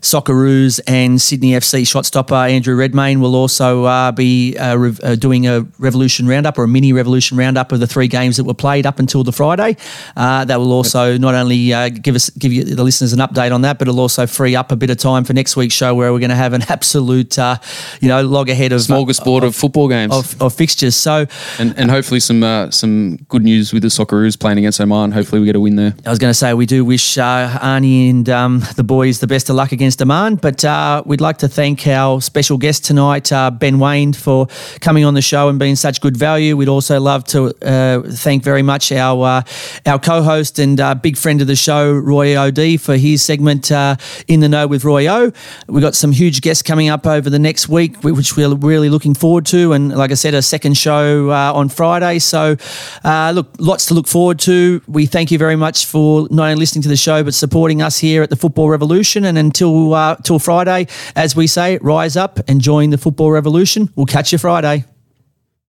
Socceroos 0.02 0.80
and 0.88 1.22
Sydney 1.22 1.52
FC 1.52 1.82
shotstopper 1.82 2.50
Andrew 2.50 2.74
Redmayne 2.74 3.20
will 3.20 3.36
also 3.36 3.84
uh, 3.84 4.10
be 4.10 4.56
uh, 4.58 4.76
re- 4.76 4.96
uh, 5.02 5.14
doing 5.14 5.46
a 5.46 5.60
Revolution 5.78 6.26
roundup 6.26 6.58
or 6.58 6.64
a 6.64 6.68
mini 6.68 6.92
Revolution 6.92 7.38
roundup 7.38 7.70
of 7.70 7.78
the 7.78 7.86
three 7.86 8.08
games 8.08 8.36
that 8.36 8.44
were 8.44 8.52
played 8.52 8.84
up 8.84 8.98
until 8.98 9.22
the 9.22 9.30
Friday. 9.30 9.76
Uh, 10.16 10.44
that 10.44 10.58
will 10.58 10.72
also 10.72 11.16
not 11.16 11.36
only 11.36 11.72
uh, 11.72 11.88
give 11.88 12.16
us 12.16 12.30
give 12.30 12.52
you 12.52 12.64
the 12.64 12.82
listeners 12.82 13.12
an 13.12 13.20
update 13.20 13.54
on 13.54 13.62
that, 13.62 13.78
but 13.78 13.86
it'll 13.86 14.00
also 14.00 14.26
free 14.26 14.56
up 14.56 14.72
a 14.72 14.76
bit 14.76 14.90
of 14.90 14.96
time 14.96 15.22
for 15.22 15.34
next 15.34 15.56
week's 15.56 15.74
show 15.74 15.94
where 15.94 16.12
we're 16.12 16.18
going 16.18 16.30
to 16.30 16.36
have 16.36 16.52
an 16.52 16.62
absolute 16.68 17.38
uh, 17.38 17.56
you 18.00 18.08
know 18.08 18.22
log 18.22 18.48
ahead 18.48 18.72
of 18.72 18.80
smorgasbord 18.80 19.38
of, 19.38 19.44
of, 19.44 19.56
football 19.56 19.88
games 19.88 20.12
of, 20.12 20.42
of, 20.42 20.52
fixtures. 20.52 20.96
So 20.96 21.26
and, 21.60 21.78
and 21.78 21.92
hopefully 21.92 22.18
some 22.18 22.72
some 22.72 23.16
good 23.28 23.44
news 23.44 23.72
with 23.72 23.82
the 23.82 23.88
Socceroos 23.88 24.38
playing 24.38 24.58
against 24.58 24.80
Oman. 24.80 25.12
Hopefully 25.12 25.40
we 25.40 25.46
get 25.46 25.54
a 25.54 25.60
win 25.62 25.76
there. 25.76 25.94
I 26.04 26.10
was 26.10 26.18
going 26.18 26.30
to 26.30 26.34
say 26.34 26.52
we 26.54 26.66
do 26.66 26.84
wish 26.84 27.16
Arnie 27.16 28.10
and 28.10 28.28
um, 28.28 28.62
the 28.76 28.84
boys 28.84 29.20
the 29.20 29.26
best 29.26 29.48
of 29.48 29.56
luck 29.56 29.72
against 29.72 30.02
Oman. 30.02 30.36
But 30.36 30.64
uh, 30.64 31.02
we'd 31.06 31.20
like 31.20 31.38
to 31.38 31.48
thank 31.48 31.86
our 31.86 32.20
special 32.20 32.58
guest 32.58 32.84
tonight, 32.84 33.32
uh, 33.32 33.50
Ben 33.50 33.78
Waine, 33.78 34.12
for 34.12 34.48
coming 34.80 35.04
on 35.04 35.14
the 35.14 35.22
show 35.22 35.48
and 35.48 35.58
being 35.58 35.76
such 35.76 36.00
good 36.00 36.16
value. 36.16 36.56
We'd 36.56 36.68
also 36.68 37.00
love 37.00 37.24
to 37.24 37.54
uh, 37.64 38.02
thank 38.02 38.42
very 38.42 38.62
much 38.62 38.92
our 38.92 39.24
uh, 39.24 39.42
our 39.86 39.98
co-host 39.98 40.58
and 40.58 40.78
uh, 40.80 40.94
big 40.94 41.16
friend 41.16 41.40
of 41.40 41.46
the 41.46 41.56
show, 41.56 41.92
Roy 41.92 42.36
O'D, 42.36 42.80
for 42.80 42.96
his 42.96 43.22
segment 43.22 43.70
uh, 43.70 43.96
in 44.28 44.40
the 44.40 44.48
know 44.48 44.66
with 44.66 44.84
Roy 44.84 45.06
O. 45.06 45.32
We've 45.68 45.82
got 45.82 45.94
some 45.94 46.12
huge 46.12 46.40
guests 46.40 46.62
coming 46.62 46.88
up 46.88 47.06
over 47.06 47.30
the 47.30 47.38
next 47.38 47.68
week, 47.68 48.02
which 48.02 48.36
we're 48.36 48.54
really 48.56 48.90
looking 48.90 49.14
forward 49.14 49.46
to. 49.46 49.72
And 49.72 49.96
like 49.96 50.10
I 50.10 50.14
said, 50.14 50.34
a 50.34 50.42
second 50.42 50.76
show 50.76 51.30
on 51.30 51.68
Friday. 51.68 52.18
So 52.18 52.56
look, 53.04 53.48
lots 53.58 53.86
to 53.86 53.94
look 53.94 54.06
forward 54.06 54.38
to. 54.40 54.82
We 54.88 55.06
thank 55.06 55.30
you 55.30 55.38
very 55.52 55.60
much 55.60 55.84
for 55.84 56.26
not 56.30 56.44
only 56.44 56.54
listening 56.54 56.80
to 56.80 56.88
the 56.88 56.96
show 56.96 57.22
but 57.22 57.34
supporting 57.34 57.82
us 57.82 57.98
here 57.98 58.22
at 58.22 58.30
the 58.30 58.36
Football 58.36 58.70
Revolution. 58.70 59.26
And 59.26 59.36
until 59.36 59.92
uh, 59.92 60.16
till 60.16 60.38
Friday. 60.38 60.86
As 61.14 61.36
we 61.36 61.46
say, 61.46 61.78
rise 61.82 62.16
up 62.16 62.40
and 62.48 62.58
join 62.58 62.88
the 62.88 62.98
football 62.98 63.30
revolution. 63.30 63.90
We'll 63.94 64.06
catch 64.06 64.32
you 64.32 64.38
Friday. 64.38 64.84